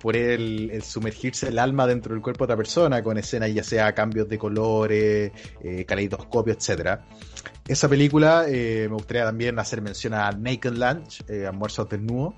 por 0.01 0.15
el, 0.15 0.81
sumergirse 0.83 1.49
el 1.49 1.59
alma 1.59 1.85
dentro 1.85 2.13
del 2.13 2.23
cuerpo 2.23 2.45
de 2.45 2.45
otra 2.45 2.57
persona, 2.57 3.03
con 3.03 3.17
escenas 3.17 3.53
ya 3.53 3.63
sea 3.63 3.93
cambios 3.93 4.27
de 4.27 4.37
colores, 4.37 5.31
eh, 5.63 5.85
caleidoscopio, 5.85 6.53
etcétera. 6.53 7.05
Esa 7.67 7.87
película 7.87 8.45
eh, 8.47 8.87
me 8.89 8.95
gustaría 8.95 9.23
también 9.23 9.59
hacer 9.59 9.81
mención 9.81 10.13
a 10.13 10.31
Naked 10.31 10.73
Lunch, 10.73 11.23
eh, 11.29 11.45
Almuerzo 11.45 11.85
Desnudo. 11.85 12.33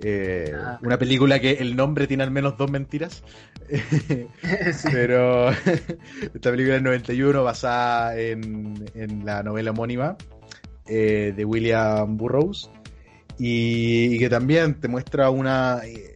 Eh, 0.00 0.52
ah. 0.54 0.78
Una 0.82 0.98
película 0.98 1.38
que 1.38 1.52
el 1.52 1.76
nombre 1.76 2.06
tiene 2.06 2.24
al 2.24 2.30
menos 2.30 2.58
dos 2.58 2.70
mentiras. 2.70 3.22
Pero 4.92 5.50
esta 6.34 6.50
película 6.50 6.74
del 6.74 6.82
91 6.82 7.44
basada 7.44 8.18
en, 8.18 8.84
en 8.94 9.24
la 9.24 9.42
novela 9.42 9.70
homónima 9.70 10.16
de 10.88 11.44
William 11.44 12.16
Burroughs 12.16 12.70
y, 13.38 14.18
que 14.18 14.28
también 14.28 14.80
te 14.80 14.88
muestra 14.88 15.30
una. 15.30 15.80
Eh, 15.84 16.14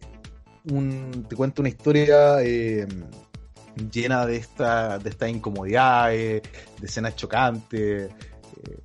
un, 0.71 1.25
te 1.27 1.35
cuenta 1.35 1.61
una 1.61 1.69
historia 1.69 2.41
eh, 2.43 2.87
llena 3.91 4.25
de 4.25 4.37
esta, 4.37 4.99
de 4.99 5.09
esta 5.09 5.27
incomodidad, 5.27 6.09
de 6.09 6.41
escenas 6.83 7.15
chocantes, 7.15 8.11
eh, 8.11 8.79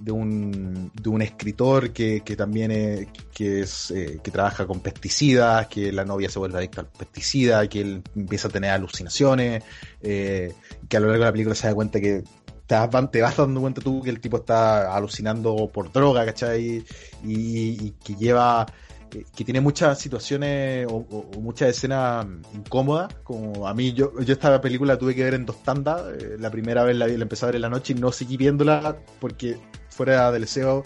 de, 0.00 0.12
un, 0.12 0.90
de 0.92 1.08
un 1.08 1.22
escritor 1.22 1.92
que, 1.92 2.20
que 2.22 2.36
también 2.36 2.70
es, 2.70 3.08
que, 3.32 3.60
es, 3.60 3.92
que 4.22 4.30
trabaja 4.30 4.66
con 4.66 4.80
pesticidas, 4.80 5.68
que 5.68 5.90
la 5.90 6.04
novia 6.04 6.28
se 6.28 6.38
vuelve 6.38 6.58
adicta 6.58 6.82
al 6.82 6.88
pesticida, 6.88 7.66
que 7.66 7.80
él 7.80 8.02
empieza 8.14 8.48
a 8.48 8.50
tener 8.50 8.70
alucinaciones, 8.70 9.64
que 10.02 10.96
a 10.96 11.00
lo 11.00 11.06
largo 11.06 11.24
de 11.24 11.28
la 11.28 11.32
película 11.32 11.54
se 11.54 11.66
da 11.66 11.74
cuenta 11.74 11.98
que 11.98 12.24
te 12.66 13.20
vas, 13.20 13.36
dando 13.36 13.60
cuenta 13.60 13.80
tú 13.80 14.02
que 14.02 14.10
el 14.10 14.20
tipo 14.20 14.38
está 14.38 14.94
alucinando 14.94 15.68
por 15.72 15.92
droga, 15.92 16.24
¿cachai? 16.24 16.84
Y, 17.24 17.90
que 18.04 18.14
lleva, 18.14 18.66
eh, 19.12 19.24
que 19.34 19.44
tiene 19.44 19.60
muchas 19.60 19.98
situaciones 19.98 20.86
o, 20.90 21.30
muchas 21.40 21.70
escenas 21.70 22.26
incómodas, 22.54 23.14
como 23.22 23.68
a 23.68 23.74
mí, 23.74 23.92
yo, 23.92 24.12
yo 24.20 24.32
esta 24.32 24.60
película 24.60 24.98
tuve 24.98 25.14
que 25.14 25.24
ver 25.24 25.34
en 25.34 25.46
dos 25.46 25.62
tandas, 25.62 26.02
eh, 26.20 26.36
la 26.38 26.50
primera 26.50 26.82
vez 26.82 26.96
la, 26.96 27.06
la 27.06 27.22
empecé 27.22 27.44
a 27.44 27.46
ver 27.46 27.56
en 27.56 27.62
la 27.62 27.70
noche 27.70 27.92
y 27.92 27.96
no 27.96 28.10
seguí 28.10 28.36
viéndola 28.36 28.96
porque 29.20 29.58
fuera 29.88 30.30
del 30.32 30.42
deseo 30.42 30.84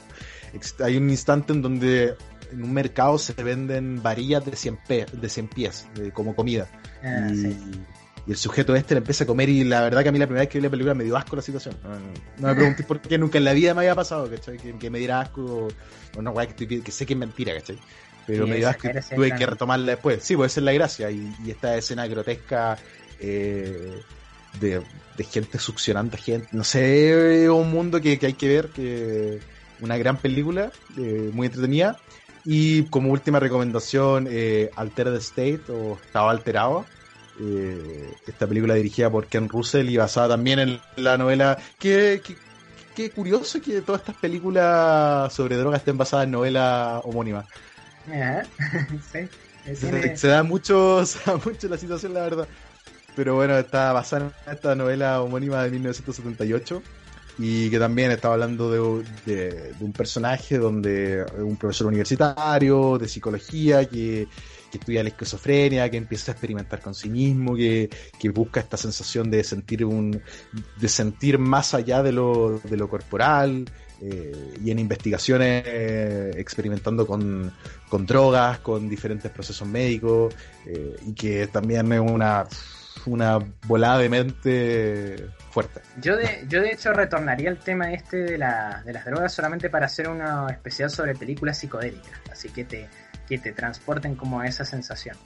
hay 0.82 0.97
un 0.97 1.11
instante 1.11 1.52
en 1.52 1.62
donde 1.62 2.16
en 2.52 2.65
un 2.65 2.73
mercado 2.73 3.19
se 3.19 3.32
venden 3.35 4.02
varillas 4.02 4.44
de 4.44 4.57
100, 4.57 4.78
de 5.12 5.28
100 5.28 5.48
pies 5.48 5.86
como 6.12 6.35
comida. 6.35 6.69
Ah, 7.02 7.31
y, 7.32 7.57
y 8.31 8.32
el 8.32 8.39
sujeto 8.39 8.77
este 8.77 8.94
le 8.94 8.98
empieza 8.98 9.24
a 9.24 9.27
comer 9.27 9.48
y 9.48 9.65
la 9.65 9.81
verdad 9.81 10.05
que 10.05 10.09
a 10.09 10.12
mí 10.12 10.19
la 10.20 10.27
primera 10.27 10.43
vez 10.43 10.48
que 10.48 10.59
vi 10.59 10.62
la 10.62 10.70
película 10.70 10.94
me 10.94 11.02
dio 11.02 11.16
asco 11.16 11.35
la 11.35 11.43
situación. 11.43 11.74
No, 11.82 11.90
no, 11.90 11.98
no 12.39 12.47
me 12.48 12.55
pregunté 12.55 12.85
por 12.85 13.01
qué 13.01 13.19
nunca 13.19 13.39
en 13.39 13.44
la 13.44 13.52
vida 13.55 13.74
me 13.74 13.81
había 13.81 13.97
pasado, 13.97 14.31
¿cachai? 14.31 14.57
Que, 14.57 14.78
que 14.78 14.89
me 14.89 15.01
diera 15.01 15.19
asco 15.20 15.43
o 15.43 15.69
una 16.16 16.31
weá 16.31 16.47
que, 16.47 16.93
sé 16.93 17.07
que 17.07 17.15
es 17.15 17.19
mentira, 17.19 17.55
¿cachai? 17.55 17.77
Pero 18.28 18.44
Sí, 18.44 18.51
me 18.51 18.57
dio 18.59 18.69
asco 18.69 18.86
y 18.86 18.93
tuve 19.16 19.32
que 19.35 19.40
la- 19.40 19.47
retomarla 19.47 19.86
después. 19.90 20.23
Sí, 20.23 20.36
pues 20.36 20.52
esa 20.52 20.61
es 20.61 20.65
la 20.65 20.73
gracia 20.73 21.11
y, 21.11 21.35
y 21.44 21.51
esta 21.51 21.77
escena 21.77 22.07
grotesca 22.07 22.78
eh, 23.19 24.01
de, 24.61 24.81
de 25.16 25.24
gente 25.24 25.59
succionando 25.59 26.16
a 26.16 26.20
gente. 26.20 26.47
No 26.52 26.62
sé, 26.62 27.43
es 27.44 27.51
un 27.51 27.69
mundo 27.73 28.01
que, 28.01 28.16
que 28.20 28.27
hay 28.27 28.35
que 28.35 28.47
ver, 28.48 28.69
que 28.69 29.40
una 29.81 29.97
gran 29.98 30.19
película, 30.19 30.70
eh, 30.97 31.31
muy 31.32 31.47
entretenida. 31.47 31.98
Y 32.44 32.85
como 32.85 33.11
última 33.11 33.40
recomendación, 33.40 34.27
eh, 34.31 34.70
Altered 34.77 35.15
State 35.16 35.65
o 35.69 35.98
Estado 36.05 36.28
Alterado. 36.28 36.86
Eh, 37.42 38.20
esta 38.26 38.46
película 38.48 38.74
dirigida 38.74 39.10
por 39.10 39.28
Ken 39.28 39.48
Russell 39.48 39.88
y 39.88 39.96
basada 39.96 40.28
también 40.30 40.58
en 40.58 40.84
la 40.96 41.16
novela. 41.18 41.58
Qué, 41.78 42.20
qué, 42.24 42.42
qué 42.92 43.12
curioso 43.12 43.60
que 43.62 43.82
todas 43.82 44.00
estas 44.02 44.16
películas 44.16 45.32
sobre 45.34 45.56
drogas 45.56 45.80
estén 45.80 45.96
basadas 45.98 46.26
en 46.26 46.32
novelas 46.32 47.00
homónimas. 47.04 47.46
Ajá. 48.06 48.52
sí. 49.00 49.30
Se, 50.16 50.26
da 50.28 50.42
mucho, 50.42 51.04
se 51.06 51.18
da 51.30 51.36
mucho 51.44 51.68
la 51.68 51.78
situación, 51.78 52.14
la 52.14 52.22
verdad. 52.22 52.48
Pero 53.14 53.36
bueno, 53.36 53.58
está 53.58 53.92
basada 53.92 54.36
en 54.46 54.52
esta 54.54 54.74
novela 54.76 55.22
homónima 55.22 55.62
de 55.64 55.70
1978 55.70 56.88
y 57.36 57.70
que 57.70 57.78
también 57.78 58.10
estaba 58.12 58.34
hablando 58.34 58.70
de, 59.04 59.06
de- 59.24 59.74
de 59.74 59.84
un 59.84 59.94
personaje 59.94 60.58
donde 60.58 61.26
un 61.38 61.58
profesor 61.58 61.88
universitario 61.88 62.98
de 62.98 63.08
psicología 63.08 63.88
que, 63.88 64.28
que 64.70 64.78
estudia 64.78 65.02
la 65.02 65.10
esquizofrenia, 65.10 65.90
que 65.90 65.97
empieza 65.97 66.30
a 66.30 66.34
experimentar 66.34 66.80
con 66.80 66.94
sí 66.94 67.09
mismo, 67.09 67.55
que, 67.55 67.90
que 68.18 68.28
busca 68.30 68.60
esta 68.60 68.76
sensación 68.76 69.30
de 69.30 69.44
sentir 69.44 69.84
un 69.84 70.22
de 70.80 70.88
sentir 70.88 71.38
más 71.38 71.74
allá 71.74 72.02
de 72.02 72.12
lo, 72.12 72.59
de 72.60 72.76
lo 72.76 72.88
corporal 72.88 73.64
eh, 74.01 74.55
y 74.64 74.70
en 74.70 74.78
investigaciones 74.78 75.64
eh, 75.66 76.30
experimentando 76.36 77.06
con, 77.06 77.52
con 77.88 78.06
drogas, 78.06 78.60
con 78.60 78.88
diferentes 78.88 79.30
procesos 79.30 79.68
médicos 79.68 80.34
eh, 80.66 80.97
y 81.06 81.12
que 81.12 81.47
también 81.48 81.92
es 81.92 82.01
una 82.01 82.47
una 83.06 83.38
volada 83.66 83.98
de 83.98 84.09
mente 84.09 85.30
fuerte. 85.51 85.80
Yo 86.01 86.16
de, 86.16 86.44
yo 86.48 86.60
de 86.60 86.72
hecho 86.72 86.92
retornaría 86.92 87.51
al 87.51 87.59
tema 87.59 87.92
este 87.92 88.18
de, 88.18 88.38
la, 88.38 88.82
de 88.84 88.92
las 88.92 89.05
drogas 89.05 89.32
solamente 89.32 89.70
para 89.70 89.86
hacer 89.86 90.09
una 90.09 90.48
especial 90.51 90.90
sobre 90.90 91.14
películas 91.14 91.59
psicodélicas, 91.59 92.20
así 92.30 92.48
que 92.51 92.64
te, 92.64 92.88
que 93.31 93.39
te 93.39 93.52
transporten 93.52 94.16
como 94.16 94.40
a 94.40 94.47
esa 94.48 94.65
sensación. 94.65 95.16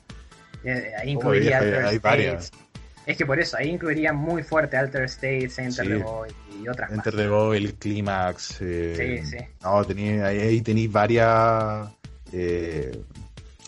Eh, 0.63 0.93
ahí 1.01 1.11
incluiría 1.11 1.59
hay- 1.59 1.65
Altered 1.65 1.87
hay 1.87 1.99
varias. 1.99 2.45
States. 2.45 2.65
Es 3.07 3.17
que 3.17 3.27
por 3.27 3.39
eso, 3.41 3.57
ahí 3.57 3.69
incluiría 3.71 4.13
muy 4.13 4.43
fuerte 4.43 4.77
Alter 4.77 5.05
States, 5.05 5.59
Enter 5.59 5.85
Sí. 5.87 5.93
the 5.93 5.97
Void 5.99 6.33
y 6.63 6.69
otras 6.69 6.91
más. 6.91 6.99
Enter 6.99 7.17
the 7.17 7.29
Void, 7.29 7.57
el 7.57 7.75
Clímax. 7.75 8.59
eh, 8.61 9.21
Sí, 9.25 9.27
sí. 9.39 9.45
No, 9.63 9.85
tení, 9.85 10.09
ahí, 10.21 10.39
ahí 10.41 10.61
tenéis 10.61 10.93
varias. 10.93 11.89
eh, 12.33 13.01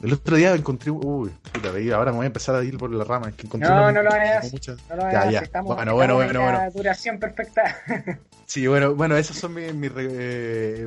el 0.07 0.13
otro 0.15 0.37
día 0.37 0.55
encontré. 0.55 0.91
Uy, 0.91 1.31
puta, 1.53 1.69
ahora 1.95 2.11
me 2.13 2.17
voy 2.19 2.25
a 2.25 2.27
empezar 2.29 2.55
a 2.55 2.65
ir 2.65 2.79
por 2.79 2.91
la 2.93 3.05
rama. 3.05 3.29
Es 3.29 3.35
que 3.35 3.47
encontré 3.47 3.69
No, 3.69 3.93
no 3.93 4.03
lo 4.03 4.11
hagas. 4.11 4.53
muchas- 4.53 4.79
No 4.89 4.97
lo 4.97 5.03
Ya, 5.03 5.09
hagas, 5.21 5.33
ya. 5.33 5.39
estamos, 5.41 5.75
Bueno, 5.77 5.95
bueno, 5.95 6.15
estamos 6.23 6.23
en 6.23 6.43
bueno, 6.43 6.53
la 6.53 6.59
bueno. 6.65 6.73
duración 6.75 7.19
perfecta. 7.19 7.77
Sí, 8.47 8.65
bueno, 8.69 8.95
bueno, 8.95 9.17
esas 9.17 9.37
son 9.37 9.57
eh, 9.59 9.73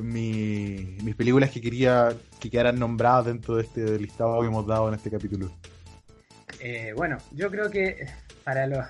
mi- 0.01 0.97
mis 1.03 1.15
películas 1.15 1.49
que 1.49 1.59
quería 1.59 2.13
que 2.39 2.49
quedaran 2.49 2.79
nombradas 2.79 3.25
dentro 3.25 3.57
de 3.57 3.63
este 3.63 3.99
listado 3.99 4.39
que 4.39 4.47
hemos 4.47 4.65
dado 4.65 4.87
en 4.87 4.93
este 4.95 5.11
capítulo. 5.11 5.51
Eh, 6.61 6.93
bueno, 6.95 7.17
yo 7.31 7.51
creo 7.51 7.69
que 7.69 8.07
para 8.45 8.65
los... 8.65 8.85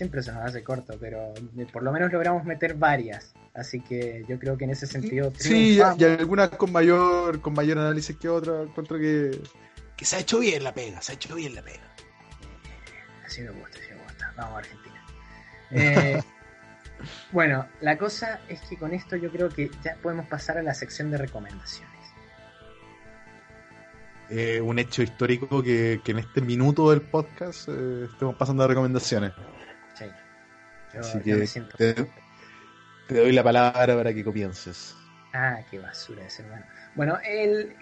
Siempre 0.00 0.22
se 0.22 0.32
nos 0.32 0.42
hace 0.46 0.64
corto, 0.64 0.96
pero 0.98 1.34
por 1.70 1.82
lo 1.82 1.92
menos 1.92 2.10
logramos 2.10 2.42
meter 2.46 2.72
varias. 2.72 3.34
Así 3.52 3.82
que 3.82 4.24
yo 4.26 4.38
creo 4.38 4.56
que 4.56 4.64
en 4.64 4.70
ese 4.70 4.86
sentido... 4.86 5.30
Sí, 5.36 5.78
y 5.98 6.04
algunas 6.04 6.48
con 6.48 6.72
mayor 6.72 7.42
con 7.42 7.52
mayor 7.52 7.76
análisis 7.76 8.16
que 8.16 8.26
otras. 8.26 8.66
Encuentro 8.66 8.98
que, 8.98 9.38
que 9.98 10.04
se 10.06 10.16
ha 10.16 10.20
hecho 10.20 10.38
bien 10.38 10.64
la 10.64 10.72
pega, 10.72 11.02
se 11.02 11.12
ha 11.12 11.14
hecho 11.16 11.34
bien 11.34 11.54
la 11.54 11.60
pega. 11.60 11.82
Así 13.26 13.42
me 13.42 13.50
gusta, 13.50 13.78
así 13.78 13.92
me 13.92 14.02
gusta. 14.02 14.32
Vamos 14.38 14.54
a 14.54 14.58
Argentina. 14.60 15.04
Eh, 15.70 16.22
bueno, 17.32 17.66
la 17.82 17.98
cosa 17.98 18.40
es 18.48 18.58
que 18.62 18.78
con 18.78 18.94
esto 18.94 19.16
yo 19.16 19.30
creo 19.30 19.50
que 19.50 19.70
ya 19.84 19.96
podemos 19.96 20.26
pasar 20.28 20.56
a 20.56 20.62
la 20.62 20.72
sección 20.72 21.10
de 21.10 21.18
recomendaciones. 21.18 21.90
Eh, 24.30 24.62
un 24.62 24.78
hecho 24.78 25.02
histórico 25.02 25.62
que, 25.62 26.00
que 26.02 26.12
en 26.12 26.20
este 26.20 26.40
minuto 26.40 26.88
del 26.88 27.02
podcast 27.02 27.68
eh, 27.68 28.06
estemos 28.10 28.34
pasando 28.36 28.64
a 28.64 28.66
recomendaciones. 28.66 29.32
Yo, 30.94 31.00
Así 31.00 31.20
que 31.20 31.46
siento... 31.46 31.76
te, 31.76 31.94
te 31.94 33.14
doy 33.14 33.32
la 33.32 33.42
palabra 33.42 33.96
para 33.96 34.12
que 34.12 34.24
comiences. 34.24 34.96
Ah, 35.32 35.60
qué 35.70 35.78
basura 35.78 36.22
de 36.22 36.30
ser 36.30 36.46
humano. 36.46 36.64
Bueno, 36.94 37.18
el 37.24 37.74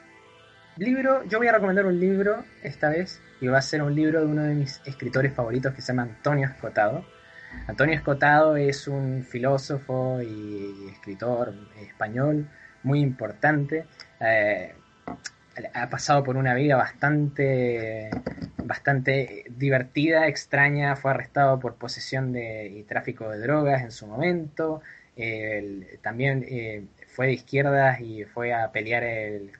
libro, 0.77 1.25
yo 1.25 1.39
voy 1.39 1.49
a 1.49 1.53
recomendar 1.53 1.87
un 1.87 1.99
libro 1.99 2.45
esta 2.63 2.91
vez, 2.91 3.21
y 3.41 3.47
va 3.47 3.59
a 3.59 3.63
ser 3.63 3.83
un 3.83 3.95
libro 3.95 4.21
de 4.21 4.27
uno 4.27 4.43
de 4.43 4.55
mis 4.55 4.81
escritores 4.85 5.33
favoritos 5.33 5.75
que 5.75 5.81
se 5.81 5.89
llama 5.89 6.03
Antonio 6.03 6.47
Escotado. 6.47 7.05
Antonio 7.67 7.95
Escotado 7.95 8.57
es 8.57 8.89
un 8.89 9.25
filósofo 9.25 10.21
y 10.21 10.89
escritor 10.93 11.55
español 11.81 12.49
muy 12.83 13.01
importante. 13.01 13.87
Eh, 14.21 14.75
ha 15.75 15.89
pasado 15.91 16.23
por 16.25 16.37
una 16.37 16.55
vida 16.55 16.77
bastante, 16.77 18.11
bastante 18.65 19.45
divertida, 19.51 20.27
extraña. 20.29 20.97
Fue 20.97 21.11
arrestado 21.11 21.59
por 21.59 21.75
posesión 21.77 22.33
de, 22.33 22.67
y 22.69 22.83
tráfico 22.85 23.29
de 23.31 23.39
drogas 23.39 23.83
en 23.83 23.91
su 23.91 24.07
momento. 24.07 24.83
El- 25.17 25.99
también 26.03 26.45
eh, 26.49 26.85
fue 27.09 27.27
de 27.27 27.33
izquierdas 27.33 28.01
y 28.01 28.25
fue 28.25 28.53
a 28.55 28.71
pelear 28.71 29.03
el- 29.05 29.51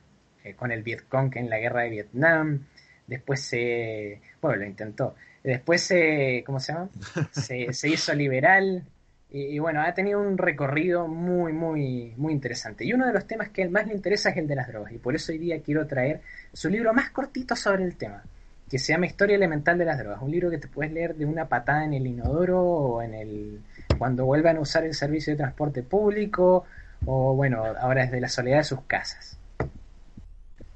eh, 0.45 0.55
con 0.55 0.71
el 0.71 0.83
Vietcong 0.83 1.33
en 1.37 1.51
la 1.51 1.59
guerra 1.59 1.83
de 1.83 1.91
Vietnam. 1.91 2.65
Después 3.07 3.41
se. 3.43 4.21
Bueno, 4.41 4.59
lo 4.61 4.67
intentó. 4.67 5.15
Después 5.43 5.81
se. 5.83 6.43
¿Cómo 6.47 6.61
se 6.61 6.73
llama? 6.73 6.89
Se, 7.33 7.73
se 7.73 7.89
hizo 7.89 8.15
liberal. 8.15 8.83
Y, 9.31 9.59
bueno, 9.59 9.83
ha 9.83 9.93
tenido 9.93 10.21
un 10.21 10.39
recorrido 10.39 11.07
muy, 11.07 11.53
muy, 11.53 12.15
muy 12.17 12.33
interesante. 12.33 12.87
Y 12.87 12.95
uno 12.95 13.07
de 13.07 13.13
los 13.13 13.27
temas 13.27 13.51
que 13.51 13.69
más 13.69 13.87
le 13.87 13.93
interesa 13.93 14.31
es 14.31 14.39
el 14.39 14.47
de 14.47 14.57
las 14.57 14.69
drogas. 14.69 14.93
Y 14.93 14.99
por 14.99 15.15
eso 15.15 15.33
hoy 15.33 15.39
día 15.39 15.61
quiero 15.61 15.87
traer 15.87 16.23
su 16.53 16.71
libro 16.71 16.95
más 16.95 17.11
cortito 17.11 17.55
sobre 17.55 17.85
el 17.85 17.97
tema, 17.97 18.23
que 18.71 18.79
se 18.79 18.95
llama 18.95 19.05
Historia 19.05 19.37
Elemental 19.37 19.77
de 19.77 19.85
las 19.85 19.99
Drogas. 19.99 20.23
Un 20.23 20.31
libro 20.31 20.51
que 20.51 20.57
te 20.57 20.69
puedes 20.69 20.93
leer 20.93 21.15
de 21.15 21.27
una 21.27 21.47
patada 21.47 21.85
en 21.85 21.93
el 21.93 22.07
inodoro 22.07 22.63
o 22.63 23.03
en 23.03 23.13
el 23.13 23.61
cuando 23.99 24.25
vuelvan 24.25 24.57
a 24.57 24.61
usar 24.61 24.85
el 24.85 24.95
servicio 24.95 25.33
de 25.33 25.39
transporte 25.39 25.83
público 25.83 26.65
o 27.05 27.35
bueno, 27.35 27.65
ahora 27.65 28.05
desde 28.05 28.21
la 28.21 28.29
soledad 28.29 28.59
de 28.59 28.65
sus 28.65 28.81
casas. 28.83 29.39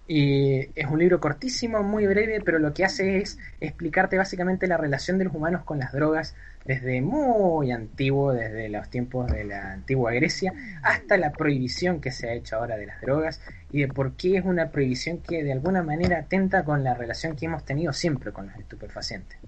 Y 0.09 0.69
es 0.79 0.87
un 0.87 0.99
libro 0.99 1.21
cortísimo, 1.21 1.83
muy 1.83 2.07
breve, 2.07 2.41
pero 2.45 2.59
lo 2.59 2.75
que 2.75 2.85
hace 2.85 3.19
es 3.19 3.39
explicarte 3.61 4.19
básicamente 4.19 4.67
la 4.67 4.77
relación 4.77 5.17
de 5.19 5.25
los 5.25 5.35
humanos 5.35 5.65
con 5.65 5.79
las 5.79 5.93
drogas 5.93 6.35
desde 6.65 7.01
muy 7.01 7.71
antiguo, 7.73 8.33
desde 8.33 8.69
los 8.69 8.89
tiempos 8.91 9.31
de 9.31 9.45
la 9.45 9.73
antigua 9.73 10.13
Grecia, 10.13 10.53
hasta 10.83 11.17
la 11.17 11.33
prohibición 11.33 12.01
que 12.01 12.11
se 12.11 12.29
ha 12.29 12.33
hecho 12.35 12.57
ahora 12.57 12.77
de 12.77 12.87
las 12.87 13.01
drogas 13.01 13.41
y 13.71 13.81
de 13.83 13.89
por 13.89 14.13
qué 14.17 14.37
es 14.39 14.45
una 14.45 14.71
prohibición 14.71 15.19
que 15.19 15.43
de 15.45 15.53
alguna 15.53 15.83
manera 15.83 16.19
atenta 16.19 16.65
con 16.65 16.85
la 16.85 16.95
relación 16.95 17.37
que 17.37 17.47
hemos 17.47 17.65
tenido 17.65 17.93
siempre 17.93 18.33
con 18.33 18.47
los 18.49 18.57
estupefacientes. 18.57 19.39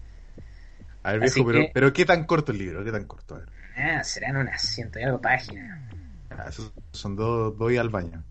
A 1.02 1.12
ver, 1.12 1.20
viejo, 1.20 1.46
pero, 1.46 1.58
que- 1.60 1.70
pero 1.74 1.92
¿qué 1.92 2.04
tan 2.04 2.24
corto 2.24 2.52
el 2.52 2.58
libro? 2.58 2.84
¿Qué 2.84 2.92
tan 2.92 3.04
corto? 3.04 3.34
A 3.34 3.38
ver. 3.40 3.48
Ah, 3.76 4.02
serán 4.04 4.36
unas 4.36 4.62
ciento 4.62 4.98
y 4.98 5.02
algo 5.02 5.20
páginas. 5.20 5.80
Ah, 6.30 6.46
esos 6.48 6.72
son 6.92 7.16
dos, 7.16 7.56
dos 7.58 7.72
y 7.72 7.76
al 7.76 7.90
baño. 7.90 8.24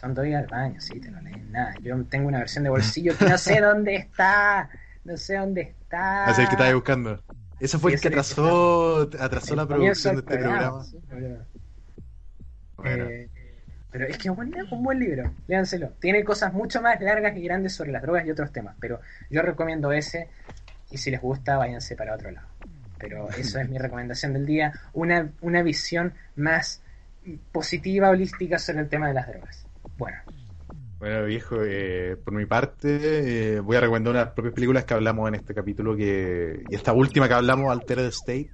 Son 0.00 0.14
dos 0.14 0.24
días 0.24 0.42
al 0.42 0.48
baño, 0.48 0.80
sí, 0.80 0.98
te 0.98 1.10
lo 1.10 1.20
leen. 1.20 1.52
Nada, 1.52 1.74
yo 1.82 2.02
tengo 2.04 2.28
una 2.28 2.38
versión 2.38 2.64
de 2.64 2.70
bolsillo 2.70 3.16
que 3.18 3.26
no 3.26 3.36
sé 3.36 3.60
dónde 3.60 3.96
está. 3.96 4.70
No 5.04 5.16
sé 5.16 5.36
dónde 5.36 5.60
está. 5.62 6.24
Así 6.26 6.44
que 6.46 6.52
estabas 6.52 6.74
buscando. 6.74 7.22
Ese 7.58 7.78
fue 7.78 7.90
Sí, 7.90 7.94
el 7.96 8.00
que 8.00 8.08
atrasó, 8.08 9.10
atrasó 9.20 9.54
la 9.56 9.66
producción 9.66 10.14
de 10.16 10.20
este 10.20 10.38
programa. 10.38 10.84
sí, 10.84 10.98
pero- 11.08 11.46
Bueno, 12.76 13.04
Eh, 13.04 13.28
pero 13.90 14.06
es 14.06 14.16
que 14.16 14.28
es 14.30 14.72
un 14.72 14.82
buen 14.82 14.98
libro, 14.98 15.34
léanselo. 15.48 15.88
Tiene 16.00 16.24
cosas 16.24 16.52
mucho 16.54 16.80
más 16.80 16.98
largas 17.00 17.36
y 17.36 17.42
grandes 17.42 17.74
sobre 17.74 17.92
las 17.92 18.00
drogas 18.02 18.24
y 18.24 18.30
otros 18.30 18.50
temas, 18.52 18.76
pero 18.80 19.00
yo 19.28 19.42
recomiendo 19.42 19.92
ese 19.92 20.28
y 20.90 20.96
si 20.96 21.10
les 21.10 21.20
gusta 21.20 21.58
váyanse 21.58 21.96
para 21.96 22.14
otro 22.14 22.30
lado. 22.30 22.46
Pero 22.98 23.28
eso 23.30 23.58
es 23.58 23.68
mi 23.68 23.76
recomendación 23.78 24.32
del 24.32 24.46
día, 24.46 24.72
una, 24.94 25.30
una 25.42 25.62
visión 25.62 26.14
más 26.36 26.80
positiva, 27.52 28.08
holística 28.08 28.58
sobre 28.58 28.80
el 28.80 28.88
tema 28.88 29.08
de 29.08 29.14
las 29.14 29.26
drogas. 29.28 29.66
Bueno, 30.98 31.24
viejo, 31.24 31.56
eh, 31.64 32.18
por 32.22 32.34
mi 32.34 32.44
parte, 32.44 33.54
eh, 33.56 33.60
voy 33.60 33.76
a 33.76 33.80
recomendar 33.80 34.12
unas 34.12 34.32
propias 34.32 34.52
películas 34.54 34.84
que 34.84 34.92
hablamos 34.92 35.28
en 35.28 35.34
este 35.34 35.54
capítulo 35.54 35.96
que 35.96 36.62
y 36.68 36.74
esta 36.74 36.92
última 36.92 37.26
que 37.26 37.32
hablamos, 37.34 37.72
Altered 37.72 38.04
State, 38.08 38.52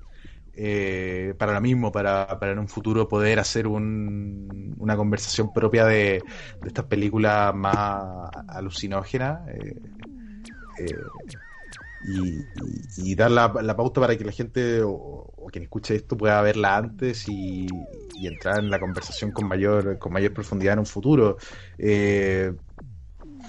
eh, 0.52 1.34
para 1.38 1.50
ahora 1.52 1.60
mismo, 1.60 1.90
para, 1.90 2.38
para 2.38 2.52
en 2.52 2.60
un 2.60 2.68
futuro 2.68 3.08
poder 3.08 3.40
hacer 3.40 3.66
un- 3.66 4.74
una 4.78 4.96
conversación 4.96 5.52
propia 5.52 5.84
de, 5.86 6.24
de 6.62 6.68
estas 6.68 6.84
películas 6.86 7.52
más 7.54 8.30
alucinógenas. 8.46 9.48
eh, 9.48 9.74
eh, 10.76 11.10
y, 12.06 12.48
y- 12.54 13.12
y 13.12 13.14
dar 13.16 13.30
la, 13.32 13.52
la 13.62 13.76
pauta 13.76 14.00
para 14.00 14.16
que 14.16 14.24
la 14.24 14.32
gente 14.32 14.82
o, 14.82 14.90
o 14.92 15.46
quien 15.50 15.64
escuche 15.64 15.94
esto 15.96 16.16
pueda 16.16 16.40
verla 16.42 16.76
antes 16.76 17.28
y, 17.28 17.88
y 18.14 18.26
entrar 18.28 18.58
en 18.60 18.70
la 18.70 18.80
conversación 18.80 19.32
con 19.32 19.46
mayor 19.46 19.98
con 19.98 20.12
mayor 20.12 20.32
profundidad 20.34 20.74
en 20.74 20.80
un 20.80 20.86
futuro. 20.86 21.36
Eh, 21.78 22.52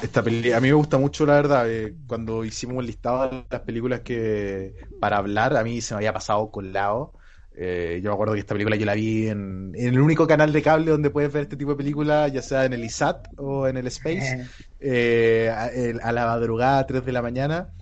esta 0.01 0.23
peli 0.23 0.51
a 0.51 0.59
mí 0.61 0.67
me 0.67 0.73
gusta 0.73 0.97
mucho, 0.97 1.25
la 1.25 1.33
verdad. 1.35 1.69
eh, 1.71 1.97
cuando 2.07 2.45
hicimos 2.45 2.79
el 2.81 2.87
listado 2.87 3.29
de 3.29 3.45
las 3.49 3.61
películas 3.61 4.01
que 4.01 4.75
para 4.99 5.17
hablar, 5.17 5.55
a 5.57 5.63
mí 5.63 5.81
se 5.81 5.93
me 5.93 5.97
había 5.99 6.13
pasado 6.13 6.51
colado. 6.51 7.15
Eh, 7.59 7.99
yo 8.03 8.09
me 8.11 8.13
acuerdo 8.13 8.33
que 8.35 8.39
esta 8.41 8.53
película 8.53 8.75
yo 8.75 8.85
la 8.85 8.93
vi 8.93 9.27
en, 9.27 9.71
en 9.75 9.87
el 9.95 9.99
único 9.99 10.27
canal 10.27 10.53
de 10.53 10.61
cable 10.61 10.91
donde 10.91 11.09
puedes 11.09 11.33
ver 11.33 11.43
este 11.43 11.57
tipo 11.57 11.71
de 11.71 11.77
películas, 11.77 12.31
ya 12.31 12.41
sea 12.43 12.65
en 12.65 12.73
el 12.73 12.83
ISAT 12.83 13.27
o 13.37 13.67
en 13.67 13.77
el 13.77 13.87
Space, 13.87 14.35
eh, 14.79 15.49
a, 15.55 15.67
el- 15.69 15.99
a 16.01 16.11
la 16.11 16.25
madrugada, 16.27 16.85
3 16.85 17.03
de 17.05 17.11
la 17.11 17.21
mañana. 17.23 17.73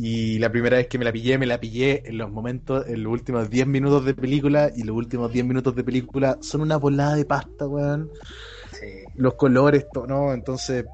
Y 0.00 0.38
la 0.38 0.48
primera 0.48 0.76
vez 0.76 0.86
que 0.86 0.96
me 0.96 1.04
la 1.04 1.10
pillé, 1.12 1.38
me 1.38 1.46
la 1.46 1.58
pillé 1.58 2.08
en 2.08 2.18
los 2.18 2.30
momentos, 2.30 2.86
en 2.86 3.02
los 3.02 3.12
últimos 3.12 3.50
10 3.50 3.66
minutos 3.66 4.04
de 4.04 4.14
película. 4.14 4.70
Y 4.76 4.84
los 4.84 4.94
últimos 4.96 5.32
10 5.32 5.44
minutos 5.44 5.74
de 5.74 5.82
película 5.82 6.38
son 6.40 6.60
una 6.60 6.76
volada 6.76 7.16
de 7.16 7.24
pasta, 7.24 7.66
weón 7.66 8.08
Sí. 8.72 8.86
los 9.16 9.34
colores, 9.34 9.86
todo, 9.92 10.06
¿no? 10.06 10.32
Entonces, 10.32 10.84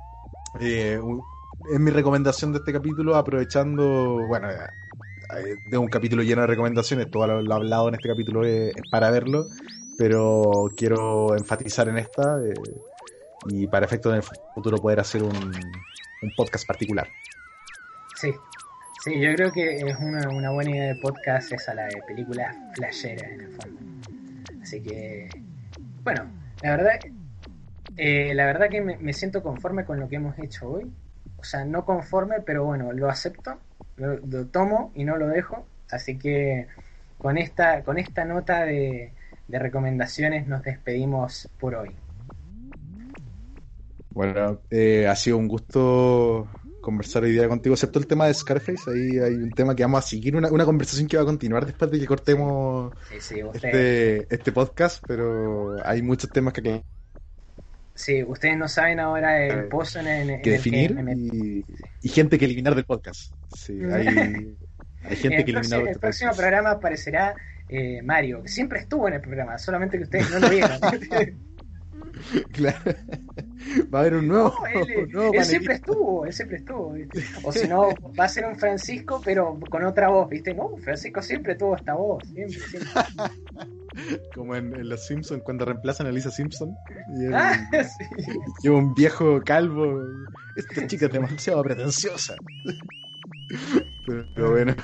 eh, 0.58 0.98
es 1.70 1.80
mi 1.80 1.90
recomendación 1.90 2.52
de 2.52 2.58
este 2.58 2.72
capítulo, 2.72 3.14
aprovechando, 3.16 4.24
bueno, 4.26 4.48
eh, 4.50 4.56
de 5.70 5.76
un 5.76 5.88
capítulo 5.88 6.22
lleno 6.22 6.40
de 6.42 6.46
recomendaciones, 6.46 7.10
todo 7.10 7.26
lo, 7.26 7.42
lo 7.42 7.54
hablado 7.54 7.88
en 7.88 7.94
este 7.96 8.08
capítulo 8.08 8.42
es, 8.46 8.74
es 8.74 8.82
para 8.90 9.10
verlo, 9.10 9.44
pero 9.98 10.70
quiero 10.76 11.36
enfatizar 11.36 11.88
en 11.88 11.98
esta 11.98 12.38
eh, 12.42 12.54
y 13.48 13.66
para 13.66 13.84
efectos 13.84 14.12
en 14.12 14.16
el 14.18 14.24
futuro 14.54 14.78
poder 14.78 15.00
hacer 15.00 15.22
un, 15.22 15.36
un 15.36 16.30
podcast 16.36 16.66
particular. 16.66 17.06
Sí, 18.16 18.32
sí, 19.04 19.20
yo 19.20 19.34
creo 19.34 19.52
que 19.52 19.76
es 19.76 19.96
una, 19.98 20.28
una 20.30 20.50
buena 20.50 20.70
idea 20.70 20.94
de 20.94 20.96
podcast 20.96 21.52
esa 21.52 21.74
la 21.74 21.84
de 21.84 22.02
películas 22.06 22.56
flasheras 22.74 23.30
en 23.30 23.40
el 23.42 23.52
fondo. 23.52 23.80
Así 24.62 24.82
que, 24.82 25.28
bueno, 26.02 26.30
la 26.62 26.70
verdad, 26.70 26.92
eh, 27.96 28.34
la 28.34 28.46
verdad 28.46 28.68
que 28.70 28.80
me, 28.80 29.12
siento 29.12 29.42
conforme 29.42 29.84
con 29.84 30.00
lo 30.00 30.08
que 30.08 30.16
hemos 30.16 30.38
hecho 30.38 30.68
hoy. 30.70 30.90
O 31.36 31.44
sea, 31.44 31.64
no 31.64 31.84
conforme, 31.84 32.40
pero 32.40 32.64
bueno, 32.64 32.92
lo 32.92 33.10
acepto, 33.10 33.58
lo, 33.96 34.16
lo 34.16 34.46
tomo 34.46 34.90
y 34.94 35.04
no 35.04 35.18
lo 35.18 35.28
dejo. 35.28 35.66
Así 35.90 36.18
que 36.18 36.66
con 37.18 37.36
esta, 37.36 37.82
con 37.82 37.98
esta 37.98 38.24
nota 38.24 38.64
de, 38.64 39.12
de 39.48 39.58
recomendaciones 39.58 40.46
nos 40.46 40.62
despedimos 40.62 41.48
por 41.60 41.74
hoy. 41.74 41.90
Bueno, 44.10 44.60
eh, 44.70 45.06
ha 45.08 45.16
sido 45.16 45.38
un 45.38 45.48
gusto 45.48 46.48
conversar 46.84 47.22
hoy 47.24 47.32
día 47.32 47.48
contigo, 47.48 47.74
excepto 47.74 47.98
el 47.98 48.06
tema 48.06 48.26
de 48.26 48.34
Scarface, 48.34 48.90
ahí 48.90 49.18
hay 49.18 49.34
un 49.34 49.50
tema 49.50 49.74
que 49.74 49.82
vamos 49.82 50.04
a 50.04 50.08
seguir, 50.08 50.36
una, 50.36 50.50
una 50.50 50.64
conversación 50.64 51.08
que 51.08 51.16
va 51.16 51.22
a 51.24 51.26
continuar 51.26 51.66
después 51.66 51.90
de 51.90 51.98
que 51.98 52.06
cortemos 52.06 52.92
Sí, 53.10 53.16
sí, 53.20 53.42
usted- 53.42 53.64
este, 53.68 54.34
este 54.34 54.52
podcast, 54.52 55.02
pero 55.06 55.76
hay 55.84 56.02
muchos 56.02 56.30
temas 56.30 56.52
que, 56.52 56.62
que 56.62 56.84
sí, 57.94 58.22
ustedes 58.22 58.56
no 58.56 58.68
saben 58.68 59.00
ahora 59.00 59.44
el 59.46 59.58
Eh, 59.58 59.62
pozo 59.70 60.00
en, 60.00 60.06
en- 60.08 60.20
en 60.22 60.30
el 60.36 60.42
que 60.42 60.50
definir 60.50 60.96
y, 61.16 61.64
y 62.02 62.08
gente 62.08 62.38
que 62.38 62.44
eliminar 62.44 62.74
del 62.74 62.84
podcast. 62.84 63.32
Sí, 63.56 63.78
hay, 63.92 64.56
hay 65.02 65.16
gente 65.16 65.38
el 65.38 65.44
que 65.44 65.50
eliminar 65.52 65.82
de 65.84 65.90
el 65.90 65.98
próximo 65.98 66.30
podcast. 66.30 66.40
programa 66.40 66.70
aparecerá 66.72 67.34
eh, 67.68 68.02
Mario, 68.02 68.42
que 68.42 68.48
siempre 68.48 68.80
estuvo 68.80 69.08
en 69.08 69.14
el 69.14 69.20
programa, 69.20 69.56
solamente 69.58 69.96
que 69.96 70.04
ustedes 70.04 70.30
no 70.30 70.38
lo 70.38 70.50
vieron. 70.50 70.78
Claro. 72.52 72.78
Va 73.92 73.98
a 73.98 74.00
haber 74.02 74.14
un 74.14 74.28
nuevo, 74.28 74.54
No, 74.60 74.66
él, 74.66 75.04
un 75.06 75.12
nuevo 75.12 75.34
él 75.34 75.44
siempre 75.44 75.74
estuvo, 75.74 76.26
él 76.26 76.32
siempre 76.32 76.56
estuvo. 76.58 76.92
¿viste? 76.92 77.24
O 77.42 77.52
si 77.52 77.66
no, 77.66 77.88
va 78.18 78.24
a 78.24 78.28
ser 78.28 78.44
un 78.46 78.56
Francisco, 78.56 79.20
pero 79.24 79.58
con 79.70 79.84
otra 79.84 80.08
voz, 80.08 80.28
¿viste? 80.28 80.54
No, 80.54 80.76
Francisco 80.78 81.22
siempre 81.22 81.54
tuvo 81.56 81.76
esta 81.76 81.94
voz, 81.94 82.22
siempre, 82.32 82.58
siempre. 82.60 82.90
Como 84.34 84.54
en, 84.56 84.74
en 84.74 84.88
Los 84.88 85.06
Simpsons, 85.06 85.42
cuando 85.42 85.64
reemplazan 85.64 86.06
a 86.06 86.12
Lisa 86.12 86.30
Simpson. 86.30 86.74
Y 87.18 87.32
Ah, 87.32 87.68
sí. 87.82 88.04
lleva 88.62 88.76
un 88.78 88.94
viejo 88.94 89.40
calvo. 89.44 90.02
Esta 90.56 90.86
chica 90.86 91.06
es 91.06 91.12
demasiado 91.12 91.62
pretenciosa. 91.62 92.34
Pero 94.34 94.50
bueno, 94.50 94.74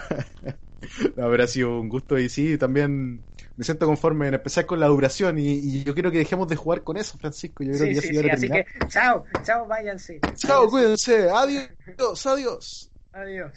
habrá 1.18 1.46
sido 1.46 1.80
un 1.80 1.88
gusto 1.88 2.18
y 2.18 2.28
sí, 2.28 2.56
también 2.58 3.20
me 3.60 3.64
siento 3.64 3.84
conforme, 3.84 4.26
en 4.28 4.32
especial 4.32 4.64
con 4.64 4.80
la 4.80 4.86
duración. 4.86 5.38
Y, 5.38 5.48
y 5.52 5.84
yo 5.84 5.94
creo 5.94 6.10
que 6.10 6.16
dejemos 6.16 6.48
de 6.48 6.56
jugar 6.56 6.82
con 6.82 6.96
eso, 6.96 7.18
Francisco. 7.18 7.62
Yo 7.62 7.72
creo 7.72 7.82
Sí, 7.82 7.88
que 7.88 7.94
ya 7.94 8.00
sí, 8.00 8.08
sí, 8.08 8.30
así 8.30 8.48
que 8.48 8.66
chao, 8.88 9.22
chao, 9.42 9.66
váyanse. 9.66 10.18
Chao, 10.34 10.66
cuídense. 10.70 11.28
Adiós, 11.28 12.24
adiós. 12.26 12.90
Adiós. 13.12 13.52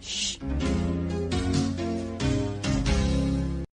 Shh. 0.00 0.79